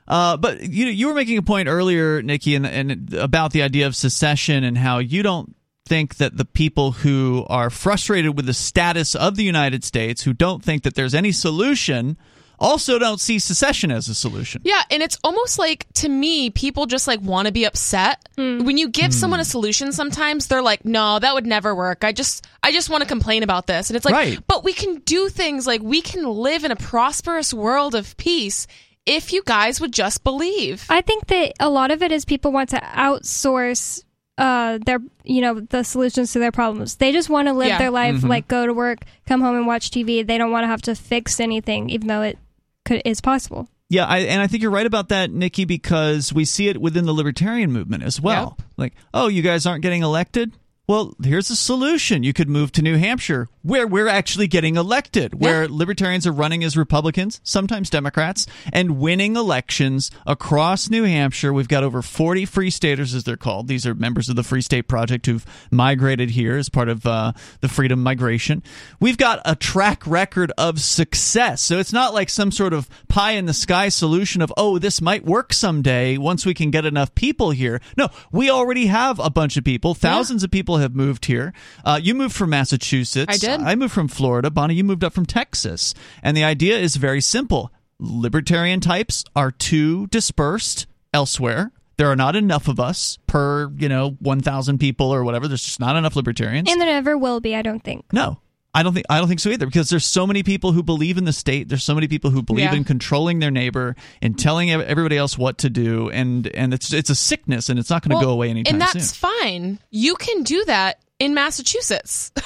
uh, 0.08 0.36
but 0.38 0.62
you 0.64 0.88
you 0.88 1.08
were 1.08 1.14
making 1.14 1.38
a 1.38 1.42
point 1.42 1.70
earlier, 1.70 2.22
Nikki, 2.22 2.56
and, 2.56 2.66
and 2.66 3.14
about 3.14 3.54
the 3.54 3.62
idea 3.62 3.88
of 3.88 3.96
secession 3.96 4.64
and 4.66 4.78
how 4.78 4.98
you 5.00 5.24
don't 5.24 5.56
think 5.86 6.16
that 6.16 6.38
the 6.38 6.46
people 6.46 6.92
who 6.92 7.46
are 7.50 7.70
frustrated 7.70 8.36
with 8.36 8.46
the 8.46 8.54
status 8.54 9.16
of 9.16 9.36
the 9.36 9.44
United 9.44 9.84
States, 9.84 10.24
who 10.24 10.34
don't 10.34 10.64
think 10.64 10.84
that 10.84 10.96
there's 10.96 11.14
any 11.14 11.32
solution, 11.32 12.18
also 12.60 12.98
don't 12.98 13.20
see 13.20 13.40
secession 13.40 13.92
as 13.92 14.08
a 14.08 14.16
solution. 14.16 14.62
Yeah, 14.64 14.82
and 14.90 15.04
it's 15.04 15.20
almost 15.24 15.60
like 15.60 15.86
to 15.96 16.10
me, 16.10 16.50
people 16.50 16.86
just 16.86 17.08
like 17.08 17.22
want 17.22 17.48
to 17.48 17.52
be 17.52 17.66
upset. 17.66 18.28
Hmm. 18.38 18.64
When 18.64 18.78
you 18.78 18.90
give 18.90 19.08
hmm. 19.08 19.12
someone 19.12 19.40
a 19.40 19.46
solution, 19.46 19.92
sometimes 19.92 20.48
they're 20.48 20.62
like, 20.62 20.86
"No, 20.86 21.20
that 21.20 21.34
would 21.34 21.46
never 21.46 21.76
work. 21.76 22.04
I 22.04 22.12
just, 22.12 22.46
I 22.62 22.72
just 22.72 22.90
want 22.90 23.02
to 23.02 23.08
complain 23.08 23.44
about 23.44 23.68
this." 23.68 23.90
And 23.90 23.98
it's 23.98 24.06
like, 24.06 24.14
Right. 24.14 24.40
but 24.48 24.64
we 24.64 24.74
can 24.74 24.96
do 25.00 25.30
things 25.30 25.68
like 25.68 25.82
we 25.82 26.02
can 26.02 26.24
live 26.24 26.64
in 26.64 26.72
a 26.72 26.76
prosperous 26.78 27.54
world 27.54 27.96
of 27.96 28.16
peace 28.18 28.68
if 29.06 29.34
you 29.34 29.44
guys 29.46 29.82
would 29.82 29.92
just 29.92 30.24
believe. 30.24 30.86
I 30.90 31.02
think 31.02 31.28
that 31.28 31.54
a 31.60 31.70
lot 31.70 31.92
of 31.92 32.02
it 32.02 32.12
is 32.12 32.24
people 32.24 32.52
want 32.52 32.70
to 32.70 32.78
outsource 32.78 34.03
uh 34.38 34.80
their 34.86 35.00
you 35.24 35.42
know 35.42 35.60
the 35.60 35.84
solutions 35.84 36.34
to 36.34 36.40
their 36.40 36.52
problems. 36.52 36.96
They 36.96 37.12
just 37.12 37.30
want 37.30 37.48
to 37.48 37.54
live 37.54 37.68
Yeah. 37.70 37.78
their 37.78 37.92
life 37.92 38.16
Mhm. 38.16 38.30
like 38.30 38.48
go 38.48 38.66
to 38.66 38.74
work, 38.74 39.00
come 39.28 39.42
home 39.42 39.56
and 39.56 39.68
watch 39.68 39.92
TV. 39.92 40.24
They 40.26 40.38
don't 40.38 40.52
want 40.52 40.64
to 40.64 40.68
have 40.68 40.82
to 40.84 40.96
fix 40.96 41.40
anything 41.40 41.90
even 41.90 42.08
though 42.08 42.22
it 42.24 42.38
could 42.86 43.02
is 43.06 43.22
possible. 43.22 43.68
Yeah, 43.90 44.06
I, 44.06 44.20
and 44.20 44.42
I 44.42 44.48
think 44.48 44.64
you're 44.64 44.72
right 44.72 44.88
about 44.88 45.10
that, 45.10 45.30
Nikki, 45.30 45.66
because 45.66 46.34
we 46.34 46.46
see 46.46 46.68
it 46.68 46.82
within 46.82 47.06
the 47.06 47.14
libertarian 47.14 47.72
movement 47.72 48.02
as 48.02 48.20
well. 48.20 48.58
Like, 48.76 48.94
oh, 49.14 49.28
you 49.28 49.44
guys 49.44 49.68
aren't 49.68 49.84
getting 49.84 50.02
elected? 50.02 50.54
Well, 50.88 51.14
here's 51.24 51.52
a 51.52 51.56
solution. 51.56 52.24
You 52.24 52.34
could 52.34 52.50
move 52.50 52.72
to 52.72 52.82
New 52.82 52.98
Hampshire, 52.98 53.50
where 53.64 53.88
we're 53.88 54.10
actually 54.10 54.48
getting 54.48 54.76
elected, 54.76 55.40
where 55.40 55.68
libertarians 55.70 56.28
are 56.28 56.34
running 56.34 56.64
as 56.64 56.76
Republicans, 56.76 57.40
sometimes 57.44 57.90
Democrats, 57.90 58.46
and 58.74 59.00
winning 59.00 59.38
elections 59.38 60.12
across 60.28 60.90
New 60.90 61.04
Hampshire. 61.04 61.54
We've 61.54 61.68
got 61.70 61.84
over 61.84 62.02
40 62.02 62.46
Free 62.46 62.70
Staters, 62.70 63.14
as 63.14 63.24
they're 63.24 63.38
called. 63.38 63.70
These 63.70 63.88
are 63.88 63.96
members 63.96 64.28
of 64.28 64.36
the 64.36 64.44
Free 64.44 64.62
State 64.62 64.90
Project 64.90 65.26
who've 65.26 65.46
migrated 65.72 66.32
here 66.32 66.58
as 66.58 66.68
part 66.68 66.90
of 66.90 67.06
uh, 67.06 67.32
the 67.62 67.70
Freedom 67.70 68.04
Migration. 68.04 68.62
We've 69.00 69.18
got 69.18 69.42
a 69.46 69.56
track 69.56 70.06
record 70.06 70.52
of 70.58 70.82
success. 70.82 71.62
So 71.62 71.80
it's 71.80 71.94
not 71.94 72.14
like 72.14 72.30
some 72.30 72.52
sort 72.52 72.74
of 72.74 72.90
pie 73.08 73.32
in 73.32 73.46
the 73.46 73.54
sky 73.54 73.88
solution 73.88 74.42
of, 74.42 74.52
oh, 74.58 74.78
this 74.78 75.02
might 75.02 75.26
work 75.26 75.54
someday 75.54 76.18
once 76.18 76.46
we 76.46 76.54
can 76.54 76.70
get 76.70 76.86
enough 76.86 77.16
people 77.16 77.52
here. 77.52 77.80
No, 77.96 78.10
we 78.32 78.50
already 78.50 78.88
have 78.88 79.20
a 79.20 79.30
bunch 79.30 79.56
of 79.56 79.64
people. 79.64 79.94
Thousands 79.94 80.44
of 80.44 80.52
people 80.52 80.78
have 80.80 80.94
moved 80.94 81.26
here. 81.26 81.54
Uh, 81.86 81.98
you 82.02 82.14
moved 82.14 82.36
from 82.36 82.50
Massachusetts. 82.50 83.34
I 83.34 83.38
did. 83.38 83.53
I 83.62 83.76
moved 83.76 83.94
from 83.94 84.08
Florida. 84.08 84.50
Bonnie, 84.50 84.76
you 84.76 84.84
moved 84.84 85.04
up 85.04 85.14
from 85.14 85.26
Texas. 85.26 85.94
And 86.22 86.36
the 86.36 86.44
idea 86.44 86.78
is 86.78 86.96
very 86.96 87.22
simple 87.22 87.72
libertarian 88.00 88.80
types 88.80 89.24
are 89.36 89.52
too 89.52 90.08
dispersed 90.08 90.88
elsewhere. 91.14 91.72
There 91.98 92.10
are 92.10 92.16
not 92.16 92.36
enough 92.36 92.68
of 92.68 92.80
us 92.80 93.20
per, 93.28 93.72
you 93.78 93.88
know, 93.88 94.18
1,000 94.20 94.80
people 94.80 95.14
or 95.14 95.24
whatever. 95.24 95.48
There's 95.48 95.64
just 95.64 95.80
not 95.80 95.96
enough 95.96 96.16
libertarians. 96.16 96.70
And 96.70 96.82
there 96.82 96.88
never 96.88 97.18
will 97.18 97.40
be, 97.40 97.56
I 97.56 97.62
don't 97.62 97.84
think. 97.84 98.06
No. 98.12 98.40
I 98.76 98.82
don't 98.82 98.96
think 98.96 99.06
I 99.08 99.20
don't 99.20 99.28
think 99.28 99.40
so 99.40 99.52
either 99.52 99.68
because 99.68 99.92
there's 99.92 100.04
so 100.06 100.26
many 100.26 100.42
people 100.42 100.72
who 100.72 100.82
believe 100.82 101.20
in 101.20 101.26
the 101.26 101.32
state. 101.32 101.70
There's 101.70 101.84
so 101.84 101.94
many 101.94 102.08
people 102.08 102.32
who 102.32 102.42
believe 102.42 102.72
Yeah. 102.72 102.74
in 102.74 102.84
controlling 102.84 103.38
their 103.38 103.52
neighbor 103.52 103.96
and 104.20 104.36
telling 104.38 104.72
everybody 104.72 105.16
else 105.16 105.38
what 105.38 105.60
to 105.60 105.70
do, 105.70 106.10
and 106.10 106.48
and 106.48 106.74
it's 106.74 106.92
it's 106.92 107.12
a 107.12 107.16
sickness 107.16 107.70
and 107.70 107.78
it's 107.78 107.92
not 107.92 108.02
going 108.02 108.10
to 108.10 108.16
Well, 108.16 108.26
go 108.26 108.32
away 108.32 108.50
anytime 108.50 108.74
And 108.74 108.82
that's 108.82 109.12
soon. 109.12 109.30
fine. 109.42 109.80
You 109.92 110.16
can 110.16 110.42
do 110.42 110.66
that 110.66 110.98
in 111.20 111.36
Massachusetts. 111.36 112.32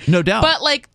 No 0.08 0.22
doubt. 0.22 0.42
But 0.42 0.62
like 0.62 0.88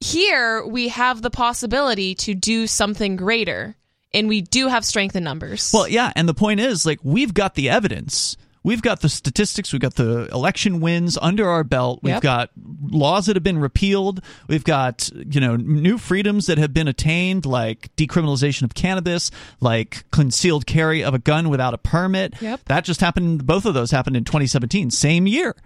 here 0.00 0.64
we 0.66 0.88
have 0.88 1.22
the 1.22 1.30
possibility 1.30 2.14
to 2.16 2.34
do 2.34 2.66
something 2.66 3.16
greater 3.16 3.76
and 4.14 4.28
we 4.28 4.40
do 4.42 4.68
have 4.68 4.84
strength 4.84 5.16
in 5.16 5.24
numbers. 5.24 5.70
Well, 5.72 5.88
yeah, 5.88 6.12
and 6.14 6.28
the 6.28 6.34
point 6.34 6.60
is, 6.60 6.84
like, 6.84 6.98
we've 7.02 7.32
got 7.32 7.54
the 7.54 7.70
evidence. 7.70 8.36
We've 8.62 8.82
got 8.82 9.00
the 9.00 9.08
statistics. 9.08 9.72
We've 9.72 9.80
got 9.80 9.94
the 9.94 10.28
election 10.30 10.80
wins 10.80 11.16
under 11.20 11.48
our 11.48 11.64
belt. 11.64 12.00
We've 12.02 12.12
Yep. 12.14 12.22
got 12.22 12.50
laws 12.82 13.24
that 13.26 13.36
have 13.36 13.42
been 13.42 13.56
repealed. 13.58 14.20
We've 14.48 14.62
got, 14.64 15.08
you 15.14 15.40
know, 15.40 15.56
new 15.56 15.96
freedoms 15.96 16.46
that 16.46 16.58
have 16.58 16.74
been 16.74 16.88
attained, 16.88 17.46
like 17.46 17.88
decriminalization 17.96 18.62
of 18.64 18.74
cannabis, 18.74 19.30
like 19.60 20.04
concealed 20.10 20.66
carry 20.66 21.02
of 21.02 21.14
a 21.14 21.18
gun 21.18 21.48
without 21.48 21.72
a 21.72 21.78
permit. 21.78 22.34
Yep. 22.42 22.66
That 22.66 22.84
just 22.84 23.00
happened. 23.00 23.46
Both 23.46 23.64
of 23.64 23.72
those 23.74 23.90
happened 23.92 24.16
in 24.16 24.24
2017, 24.24 24.90
same 24.90 25.26
year. 25.26 25.56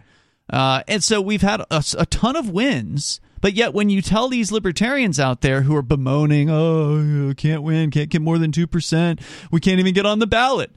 Uh, 0.50 0.82
and 0.86 1.02
so 1.02 1.20
we've 1.20 1.42
had 1.42 1.60
a, 1.70 1.84
a 1.98 2.06
ton 2.06 2.36
of 2.36 2.50
wins. 2.50 3.20
But 3.40 3.54
yet, 3.54 3.74
when 3.74 3.90
you 3.90 4.02
tell 4.02 4.28
these 4.28 4.50
libertarians 4.50 5.20
out 5.20 5.40
there 5.40 5.62
who 5.62 5.76
are 5.76 5.82
bemoaning, 5.82 6.50
oh, 6.50 7.34
can't 7.36 7.62
win, 7.62 7.90
can't 7.90 8.08
get 8.08 8.22
more 8.22 8.38
than 8.38 8.50
2%, 8.50 9.20
we 9.50 9.60
can't 9.60 9.78
even 9.78 9.94
get 9.94 10.06
on 10.06 10.18
the 10.18 10.26
ballot. 10.26 10.70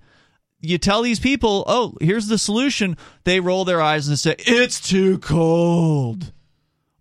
You 0.62 0.78
tell 0.78 1.02
these 1.02 1.20
people, 1.20 1.64
oh, 1.68 1.96
here's 2.02 2.28
the 2.28 2.38
solution. 2.38 2.98
They 3.24 3.40
roll 3.40 3.64
their 3.64 3.82
eyes 3.82 4.08
and 4.08 4.20
say, 4.20 4.36
it's 4.40 4.82
too 4.82 5.20
cold. 5.20 6.34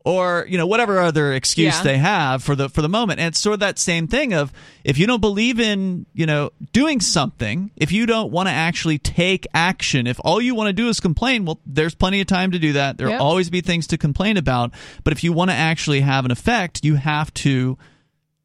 Or, 0.09 0.47
you 0.49 0.57
know, 0.57 0.67
whatever 0.67 1.01
other 1.01 1.35
excuse 1.35 1.75
Yeah. 1.77 1.83
they 1.83 1.99
have 1.99 2.43
for 2.43 2.55
the 2.57 2.71
for 2.71 2.81
the 2.81 2.89
moment. 2.89 3.21
And 3.21 3.29
it's 3.29 3.39
sort 3.39 3.53
of 3.55 3.61
that 3.61 3.79
same 3.79 4.07
thing 4.09 4.33
of 4.33 4.53
if 4.83 4.97
you 4.99 5.07
don't 5.07 5.21
believe 5.21 5.61
in, 5.61 6.07
you 6.15 6.25
know, 6.25 6.51
doing 6.73 7.01
something, 7.01 7.71
if 7.77 7.93
you 7.93 8.07
don't 8.07 8.31
want 8.33 8.49
to 8.49 8.53
actually 8.53 8.99
take 8.99 9.47
action, 9.53 10.07
if 10.07 10.19
all 10.25 10.41
you 10.41 10.55
want 10.55 10.69
to 10.69 10.73
do 10.73 10.89
is 10.89 10.99
complain, 10.99 11.45
well, 11.45 11.61
there's 11.67 11.95
plenty 11.95 12.21
of 12.23 12.27
time 12.27 12.53
to 12.53 12.59
do 12.59 12.73
that. 12.73 12.97
There'll 12.97 13.13
Yep. 13.13 13.21
always 13.21 13.51
be 13.51 13.61
things 13.61 13.87
to 13.89 13.99
complain 13.99 14.39
about. 14.39 14.73
But 15.05 15.13
if 15.13 15.23
you 15.23 15.35
want 15.35 15.51
to 15.51 15.55
actually 15.57 16.01
have 16.01 16.25
an 16.25 16.31
effect, 16.31 16.85
you 16.85 16.95
have 16.95 17.35
to 17.35 17.77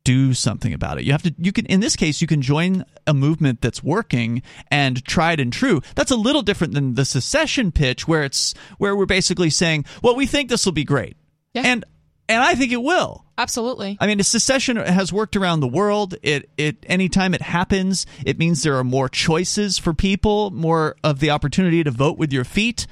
do 0.04 0.34
something 0.34 0.74
about 0.74 0.98
it. 0.98 1.06
You 1.06 1.14
have 1.14 1.24
to 1.24 1.34
you 1.38 1.54
can 1.54 1.66
in 1.68 1.80
this 1.80 1.96
case 1.96 2.20
you 2.20 2.28
can 2.28 2.42
join 2.42 2.84
a 3.08 3.14
movement 3.14 3.62
that's 3.62 3.82
working 3.82 4.42
and 4.70 5.02
tried 5.06 5.40
and 5.40 5.54
true. 5.54 5.82
That's 5.96 6.12
a 6.12 6.18
little 6.18 6.42
different 6.42 6.74
than 6.74 6.96
the 6.96 7.06
secession 7.06 7.72
pitch 7.72 8.06
where 8.06 8.24
it's 8.24 8.54
where 8.80 8.98
we're 8.98 9.06
basically 9.06 9.50
saying, 9.50 9.86
"Well, 10.02 10.18
we 10.18 10.26
think 10.26 10.50
this 10.50 10.66
will 10.66 10.74
be 10.74 10.84
great." 10.84 11.16
Yeah. 11.54 11.64
And 11.66 11.86
and 12.30 12.42
I 12.42 12.56
think 12.56 12.72
it 12.72 12.82
will. 12.82 13.26
Absolutely. 13.38 13.98
I 14.00 14.08
mean, 14.08 14.22
secession 14.24 14.78
has 14.78 15.12
worked 15.12 15.36
around 15.36 15.60
the 15.60 15.68
world. 15.68 16.16
It 16.24 16.50
it 16.58 16.78
anytime 16.88 17.34
it 17.34 17.42
happens, 17.42 18.06
it 18.26 18.38
means 18.40 18.64
there 18.64 18.78
are 18.78 18.84
more 18.84 19.10
choices 19.10 19.78
for 19.78 19.94
people, 19.94 20.52
more 20.52 20.96
of 21.04 21.20
the 21.20 21.32
opportunity 21.32 21.84
to 21.84 21.92
vote 21.92 22.18
with 22.18 22.32
your 22.32 22.44
feet. 22.46 22.88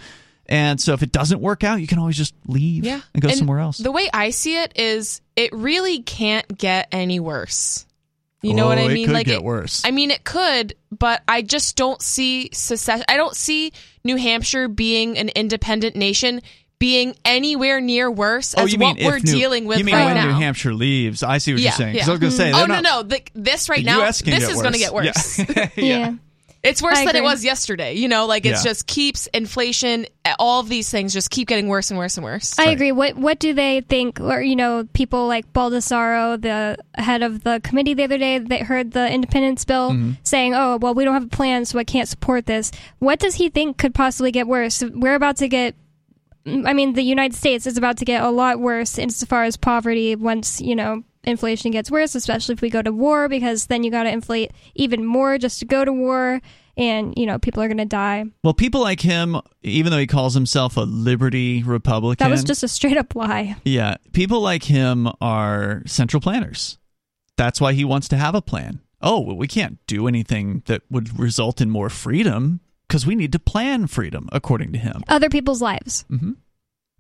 And 0.48 0.82
so 0.82 0.94
if 0.94 1.02
it 1.02 1.14
doesn't 1.14 1.40
work 1.40 1.64
out, 1.64 1.80
you 1.80 1.88
can 1.88 1.98
always 1.98 2.18
just 2.18 2.34
leave 2.46 2.84
Yeah. 2.84 3.00
and 3.14 3.22
go 3.22 3.30
somewhere 3.30 3.60
else. 3.60 3.78
The 3.78 3.92
way 3.92 4.10
I 4.14 4.32
see 4.32 4.58
it 4.62 4.74
is 4.78 5.22
it 5.38 5.54
really 5.54 6.02
can't 6.02 6.58
get 6.58 6.90
any 6.92 7.20
worse. 7.22 7.86
You 8.42 8.56
know 8.56 8.66
what 8.66 8.80
Oh, 8.80 8.82
I 8.82 8.86
it 8.90 8.94
mean? 8.96 9.06
could 9.06 9.14
like 9.14 9.28
get 9.28 9.36
it- 9.36 9.44
worse. 9.44 9.84
I 9.86 9.92
mean 9.92 10.10
it 10.12 10.24
could, 10.24 10.74
but 10.92 11.22
I 11.28 11.42
just 11.44 11.78
don't 11.78 12.02
see 12.02 12.50
secession 12.52 13.06
I 13.08 13.16
don't 13.16 13.36
see 13.36 13.72
New 14.04 14.16
Hampshire 14.18 14.68
being 14.68 15.18
an 15.20 15.30
independent 15.30 15.96
nation 15.96 16.42
being 16.82 17.16
anywhere 17.24 17.80
near 17.80 18.10
worse 18.12 18.56
Oh, 18.58 18.64
as 18.66 18.76
what 18.76 18.98
we're 19.00 19.20
New- 19.20 19.32
dealing 19.32 19.66
with 19.66 19.78
You 19.78 19.86
mean 19.86 19.96
right 19.96 20.06
when 20.06 20.16
now. 20.16 20.26
New 20.26 20.34
Hampshire 20.34 20.74
leaves? 20.74 21.22
I 21.24 21.38
see 21.38 21.54
what 21.54 21.62
yeah, 21.62 21.70
you're 21.70 21.78
saying. 21.78 21.96
yeah. 21.96 22.08
I 22.08 22.10
was 22.10 22.20
going 22.20 22.32
to 22.32 22.36
say, 22.38 22.52
oh 22.52 22.58
they're 22.58 22.68
no, 22.68 22.80
no, 22.82 23.04
the, 23.04 23.22
this 23.36 23.70
right 23.70 23.78
the 23.80 23.86
now, 23.86 24.02
US 24.04 24.22
can 24.24 24.32
this 24.32 24.48
get 24.48 24.52
is 24.56 24.62
going 24.62 24.74
to 24.74 24.80
get 24.80 24.94
worse. 24.94 25.40
Yeah. 25.56 25.66
Yeah. 25.78 26.14
It's 26.64 26.80
worse 26.80 27.00
than 27.04 27.16
it 27.16 27.24
was 27.24 27.44
yesterday. 27.44 27.94
You 27.94 28.08
know, 28.08 28.28
like 28.28 28.46
it's 28.46 28.64
Yeah. 28.64 28.70
just 28.70 28.86
keeps 28.86 29.26
inflation. 29.34 30.06
All 30.38 30.60
of 30.60 30.70
these 30.70 30.92
things 30.92 31.12
just 31.12 31.32
keep 31.32 31.48
getting 31.48 31.68
worse 31.68 31.90
and 31.90 31.98
worse 31.98 32.18
and 32.18 32.24
worse. 32.24 32.60
I 32.60 32.70
agree. 32.70 32.92
What 32.92 33.16
what 33.16 33.40
do 33.40 33.54
they 33.56 33.82
think? 33.82 34.20
Or 34.20 34.40
you 34.42 34.56
know, 34.56 34.88
people 34.94 35.28
like 35.28 35.52
Baldasaro, 35.54 36.40
the 36.40 36.78
head 37.02 37.24
of 37.24 37.44
the 37.44 37.62
committee 37.64 37.96
the 37.96 38.04
other 38.04 38.20
day, 38.20 38.38
that 38.38 38.62
heard 38.62 38.92
the 38.92 39.12
independence 39.12 39.66
bill, 39.66 39.90
Mm-hmm. 39.90 40.12
saying, 40.24 40.54
"Oh, 40.54 40.78
well, 40.80 40.94
we 40.94 41.04
don't 41.04 41.16
have 41.16 41.24
a 41.26 41.36
plan, 41.36 41.66
so 41.66 41.80
I 41.80 41.84
can't 41.84 42.08
support 42.08 42.46
this." 42.46 42.72
What 43.00 43.18
does 43.18 43.34
he 43.36 43.50
think 43.50 43.80
could 43.80 43.96
possibly 43.96 44.32
get 44.32 44.48
worse? 44.48 44.84
We're 44.84 45.16
about 45.16 45.38
to 45.38 45.48
get. 45.48 45.74
I 46.46 46.74
mean, 46.74 46.94
the 46.94 47.04
United 47.04 47.36
States 47.36 47.68
is 47.68 47.78
about 47.78 47.98
to 47.98 48.06
get 48.06 48.24
a 48.24 48.30
lot 48.30 48.60
worse 48.60 48.98
insofar 48.98 49.44
as 49.44 49.58
poverty 49.58 50.16
once 50.16 50.60
you 50.62 50.76
know 50.76 51.04
inflation 51.24 51.72
gets 51.72 51.92
worse, 51.92 52.16
especially 52.16 52.54
if 52.54 52.62
we 52.62 52.70
go 52.70 52.82
to 52.82 52.92
war, 52.92 53.30
because 53.30 53.68
then 53.68 53.84
you 53.84 53.92
got 53.92 54.04
to 54.04 54.12
inflate 54.12 54.52
even 54.76 55.06
more 55.06 55.38
just 55.38 55.60
to 55.60 55.66
go 55.66 55.86
to 55.86 55.94
war, 55.94 56.42
and 56.78 57.14
you 57.16 57.26
know 57.28 57.38
people 57.38 57.62
are 57.62 57.68
going 57.68 57.78
to 57.78 57.86
die. 57.86 58.26
Well, 58.44 58.54
people 58.56 58.82
like 58.82 59.02
him, 59.02 59.40
even 59.62 59.92
though 59.92 60.00
he 60.00 60.08
calls 60.08 60.34
himself 60.34 60.78
a 60.78 60.82
liberty 60.82 61.62
Republican, 61.64 62.26
That 62.26 62.32
was 62.32 62.44
just 62.44 62.64
a 62.64 62.68
straight 62.68 62.98
up 62.98 63.16
lie. 63.16 63.56
yeah. 63.64 63.98
People 64.14 64.42
like 64.42 64.64
him 64.64 65.08
are 65.22 65.84
central 65.86 66.22
planners. 66.22 66.80
That's 67.38 67.62
why 67.62 67.74
he 67.74 67.86
wants 67.86 68.08
to 68.10 68.18
have 68.18 68.36
a 68.36 68.42
plan. 68.42 68.82
Oh, 69.02 69.20
well, 69.20 69.36
we 69.38 69.48
can't 69.48 69.80
do 69.88 70.08
anything 70.08 70.62
that 70.68 70.84
would 70.92 71.18
result 71.20 71.60
in 71.62 71.70
more 71.72 71.90
freedom 71.90 72.60
because 72.92 73.08
we 73.08 73.16
need 73.16 73.32
to 73.32 73.40
plan 73.40 73.88
freedom, 73.88 74.28
according 74.34 74.74
to 74.74 74.78
him. 74.78 75.02
Other 75.08 75.30
people's 75.30 75.62
lives. 75.62 76.04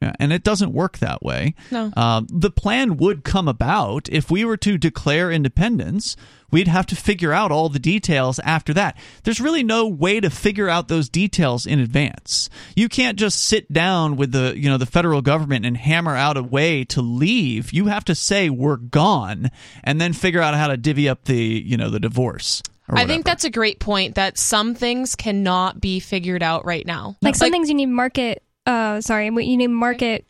Yeah, 0.01 0.13
and 0.19 0.31
it 0.31 0.41
doesn't 0.41 0.71
work 0.71 0.99
that 0.99 1.21
way. 1.21 1.53
No. 1.69 1.91
Um, 1.97 2.27
the 2.31 2.49
plan 2.49 2.95
would 2.95 3.25
come 3.25 3.49
about 3.49 4.07
if 4.09 4.31
we 4.31 4.45
were 4.45 4.55
to 4.55 4.77
declare 4.77 5.29
independence. 5.29 6.15
We'd 6.49 6.69
have 6.69 6.85
to 6.87 6.95
figure 6.95 7.33
out 7.33 7.51
all 7.51 7.67
the 7.67 7.77
details 7.77 8.39
after 8.39 8.73
that. 8.73 8.97
There's 9.23 9.41
really 9.41 9.63
no 9.63 9.85
way 9.85 10.21
to 10.21 10.29
figure 10.29 10.69
out 10.69 10.87
those 10.87 11.09
details 11.09 11.65
in 11.65 11.79
advance. 11.79 12.49
You 12.73 12.87
can't 12.87 13.19
just 13.19 13.43
sit 13.43 13.71
down 13.71 14.15
with 14.15 14.31
the 14.31 14.53
you 14.57 14.69
know 14.69 14.77
the 14.77 14.85
federal 14.85 15.21
government 15.21 15.65
and 15.65 15.75
hammer 15.75 16.15
out 16.15 16.37
a 16.37 16.43
way 16.43 16.85
to 16.85 17.01
leave. 17.01 17.73
You 17.73 17.87
have 17.87 18.05
to 18.05 18.15
say 18.15 18.49
we're 18.49 18.77
gone, 18.77 19.51
and 19.83 19.99
then 19.99 20.13
figure 20.13 20.41
out 20.41 20.55
how 20.55 20.67
to 20.67 20.77
divvy 20.77 21.09
up 21.09 21.25
the 21.25 21.35
you 21.35 21.75
know 21.75 21.89
the 21.89 21.99
divorce. 21.99 22.63
Or 22.91 22.97
I 22.97 23.05
think 23.05 23.25
that's 23.25 23.45
a 23.45 23.49
great 23.49 23.79
point 23.79 24.15
that 24.15 24.37
some 24.37 24.75
things 24.75 25.15
cannot 25.15 25.79
be 25.79 25.99
figured 25.99 26.43
out 26.43 26.65
right 26.65 26.85
now. 26.85 27.15
Like 27.21 27.35
some 27.35 27.51
things 27.51 27.69
you 27.69 27.75
need 27.75 27.87
market. 27.87 28.43
Uh, 28.65 29.01
sorry, 29.01 29.25
you 29.25 29.57
need 29.57 29.67
market 29.67 30.25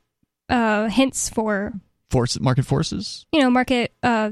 uh 0.48 0.88
hints 0.88 1.30
for. 1.30 1.74
force 2.10 2.40
market 2.40 2.66
forces. 2.66 3.26
You 3.32 3.42
know, 3.42 3.50
market. 3.50 3.94
Uh, 4.04 4.32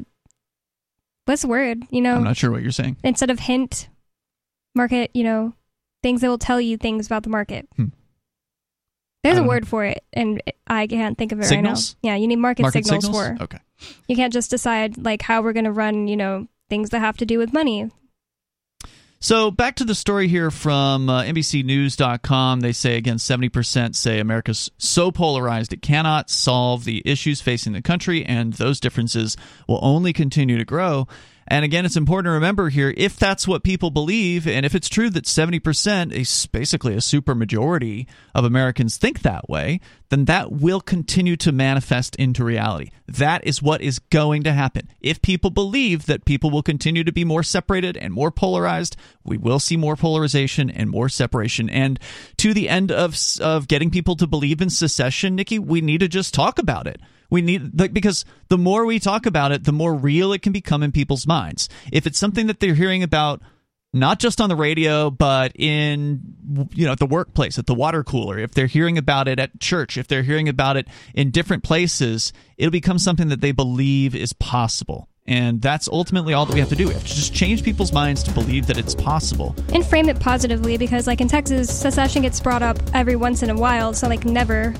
what's 1.25 1.41
the 1.41 1.47
word? 1.47 1.83
You 1.89 2.01
know, 2.01 2.15
I'm 2.15 2.23
not 2.23 2.37
sure 2.37 2.51
what 2.51 2.61
you're 2.61 2.71
saying. 2.71 2.97
instead 3.03 3.29
of 3.29 3.39
hint, 3.39 3.89
market. 4.75 5.11
You 5.13 5.23
know, 5.23 5.53
things 6.03 6.21
that 6.21 6.29
will 6.29 6.37
tell 6.37 6.61
you 6.61 6.77
things 6.77 7.07
about 7.07 7.23
the 7.23 7.29
market. 7.29 7.67
Hmm. 7.75 7.85
There's 9.23 9.37
a 9.37 9.41
don't 9.41 9.47
word 9.47 9.67
for 9.67 9.83
it, 9.83 10.03
and 10.13 10.41
I 10.67 10.87
can't 10.87 11.17
think 11.17 11.33
of 11.33 11.39
it 11.41 11.45
Signals? 11.45 11.95
right 12.01 12.09
now. 12.09 12.13
Yeah, 12.13 12.17
you 12.21 12.27
need 12.27 12.37
market, 12.37 12.61
Market 12.61 12.85
signals, 12.85 13.03
signals? 13.03 13.37
for. 13.37 13.43
Okay. 13.43 13.59
You 14.07 14.15
can't 14.15 14.31
just 14.31 14.49
decide 14.49 14.97
like 14.97 15.21
how 15.21 15.41
we're 15.41 15.51
going 15.51 15.65
to 15.65 15.73
run. 15.73 16.07
You 16.07 16.15
know, 16.15 16.47
things 16.69 16.91
that 16.91 16.99
have 16.99 17.17
to 17.17 17.25
do 17.25 17.37
with 17.37 17.51
money. 17.51 17.91
So 19.21 19.51
back 19.51 19.75
to 19.75 19.83
the 19.83 19.95
story 19.95 20.29
here 20.29 20.49
from 20.49 21.09
uh, 21.09 21.23
NBCNews.com. 21.23 22.61
They 22.61 22.71
say 22.71 22.95
again, 22.95 23.17
70% 23.17 23.93
say 23.93 24.19
America's 24.19 24.71
so 24.77 25.11
polarized 25.11 25.73
it 25.73 25.81
cannot 25.81 26.29
solve 26.29 26.85
the 26.85 27.01
issues 27.03 27.41
facing 27.41 27.73
the 27.73 27.81
country, 27.81 28.25
and 28.25 28.53
those 28.53 28.79
differences 28.79 29.35
will 29.67 29.79
only 29.81 30.13
continue 30.13 30.57
to 30.57 30.63
grow. 30.63 31.05
And 31.49 31.65
again, 31.65 31.83
it's 31.83 31.97
important 31.97 32.27
to 32.27 32.31
remember 32.31 32.69
here 32.69 32.93
if 32.95 33.17
that's 33.17 33.47
what 33.47 33.63
people 33.63 33.89
believe, 33.89 34.47
and 34.47 34.65
if 34.67 34.75
it's 34.75 34.87
true 34.87 35.09
that 35.09 35.25
70% 35.25 36.11
is 36.11 36.45
basically 36.45 36.93
a 36.93 36.97
supermajority 36.97 38.05
of 38.35 38.45
Americans 38.45 38.97
think 38.97 39.21
that 39.21 39.49
way, 39.49 39.81
then 40.09 40.25
that 40.25 40.51
will 40.51 40.79
continue 40.79 41.35
to 41.37 41.51
manifest 41.51 42.15
into 42.17 42.43
reality. 42.43 42.91
That 43.07 43.45
is 43.47 43.63
what 43.63 43.81
is 43.81 43.97
going 43.97 44.43
to 44.43 44.53
happen. 44.53 44.89
If 45.01 45.23
people 45.23 45.49
believe 45.49 46.05
that 46.05 46.25
people 46.25 46.51
will 46.51 46.61
continue 46.61 47.03
to 47.03 47.11
be 47.11 47.25
more 47.25 47.43
separated 47.43 47.97
and 47.97 48.13
more 48.13 48.29
polarized, 48.29 48.95
we 49.23 49.37
will 49.37 49.59
see 49.59 49.75
more 49.75 49.95
polarization 49.95 50.69
and 50.69 50.87
more 50.87 51.09
separation. 51.09 51.67
And 51.67 51.99
to 52.37 52.53
the 52.53 52.69
end 52.69 52.91
of, 52.91 53.17
of 53.41 53.67
getting 53.67 53.89
people 53.89 54.15
to 54.17 54.27
believe 54.27 54.61
in 54.61 54.69
secession, 54.69 55.35
Nikki, 55.35 55.57
we 55.57 55.81
need 55.81 56.01
to 56.01 56.07
just 56.07 56.33
talk 56.33 56.59
about 56.59 56.85
it. 56.85 57.01
We 57.29 57.41
need 57.41 57.79
like 57.79 57.93
because 57.93 58.25
the 58.49 58.57
more 58.57 58.85
we 58.85 58.99
talk 58.99 59.25
about 59.25 59.51
it, 59.51 59.63
the 59.63 59.71
more 59.71 59.93
real 59.93 60.33
it 60.33 60.41
can 60.41 60.53
become 60.53 60.83
in 60.83 60.91
people's 60.91 61.27
minds. 61.27 61.69
If 61.91 62.07
it's 62.07 62.19
something 62.19 62.47
that 62.47 62.59
they're 62.59 62.75
hearing 62.75 63.03
about 63.03 63.41
not 63.91 64.19
just 64.19 64.39
on 64.39 64.49
the 64.49 64.55
radio 64.55 65.09
but 65.09 65.51
in 65.55 66.21
you 66.73 66.85
know 66.85 66.91
at 66.91 66.99
the 66.99 67.07
workplace 67.07 67.57
at 67.57 67.65
the 67.65 67.73
water 67.73 68.03
cooler 68.03 68.37
if 68.37 68.51
they're 68.53 68.67
hearing 68.67 68.99
about 68.99 69.27
it 69.27 69.39
at 69.39 69.59
church 69.59 69.97
if 69.97 70.07
they're 70.07 70.21
hearing 70.21 70.47
about 70.47 70.77
it 70.77 70.87
in 71.15 71.31
different 71.31 71.63
places 71.63 72.31
it'll 72.57 72.69
become 72.69 72.99
something 72.99 73.29
that 73.29 73.41
they 73.41 73.51
believe 73.51 74.13
is 74.13 74.31
possible 74.33 75.09
and 75.29 75.61
that's 75.61 75.87
ultimately 75.87 76.33
all 76.33 76.47
that 76.47 76.53
we 76.53 76.59
have 76.59 76.69
to 76.69 76.75
do. 76.75 76.87
We 76.87 76.93
have 76.93 77.03
to 77.03 77.07
just 77.07 77.35
change 77.35 77.63
people's 77.63 77.93
minds 77.93 78.23
to 78.23 78.31
believe 78.31 78.65
that 78.65 78.79
it's 78.79 78.95
possible. 78.95 79.55
And 79.71 79.85
frame 79.85 80.09
it 80.09 80.19
positively 80.19 80.75
because, 80.75 81.05
like 81.05 81.21
in 81.21 81.27
Texas, 81.27 81.69
secession 81.69 82.23
gets 82.23 82.39
brought 82.39 82.63
up 82.63 82.79
every 82.95 83.15
once 83.15 83.43
in 83.43 83.51
a 83.51 83.55
while, 83.55 83.93
so 83.93 84.07
like 84.07 84.25
never 84.25 84.73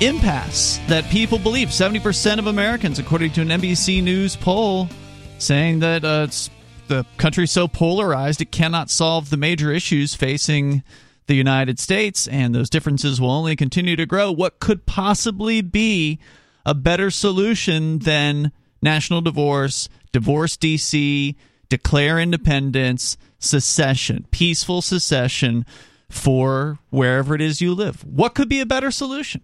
impasse 0.00 0.80
that 0.86 1.04
people 1.10 1.38
believe? 1.38 1.68
70% 1.68 2.38
of 2.38 2.46
Americans, 2.46 2.98
according 2.98 3.32
to 3.32 3.42
an 3.42 3.48
NBC 3.48 4.02
News 4.02 4.36
poll, 4.36 4.88
saying 5.36 5.80
that 5.80 6.02
uh, 6.02 6.24
it's 6.26 6.48
the 6.88 7.06
country's 7.16 7.50
so 7.50 7.68
polarized 7.68 8.40
it 8.40 8.50
cannot 8.50 8.90
solve 8.90 9.30
the 9.30 9.36
major 9.36 9.70
issues 9.70 10.14
facing 10.14 10.82
the 11.26 11.34
United 11.34 11.78
States, 11.78 12.26
and 12.26 12.54
those 12.54 12.70
differences 12.70 13.20
will 13.20 13.30
only 13.30 13.54
continue 13.54 13.96
to 13.96 14.06
grow. 14.06 14.32
What 14.32 14.60
could 14.60 14.86
possibly 14.86 15.60
be 15.60 16.18
a 16.66 16.74
better 16.74 17.10
solution 17.10 18.00
than 18.00 18.50
national 18.82 19.20
divorce, 19.20 19.88
divorce 20.12 20.56
DC, 20.56 21.36
declare 21.68 22.18
independence, 22.18 23.16
secession, 23.38 24.26
peaceful 24.30 24.82
secession 24.82 25.66
for 26.08 26.78
wherever 26.90 27.34
it 27.34 27.40
is 27.40 27.60
you 27.60 27.74
live? 27.74 28.04
What 28.04 28.34
could 28.34 28.48
be 28.48 28.60
a 28.60 28.66
better 28.66 28.90
solution? 28.90 29.42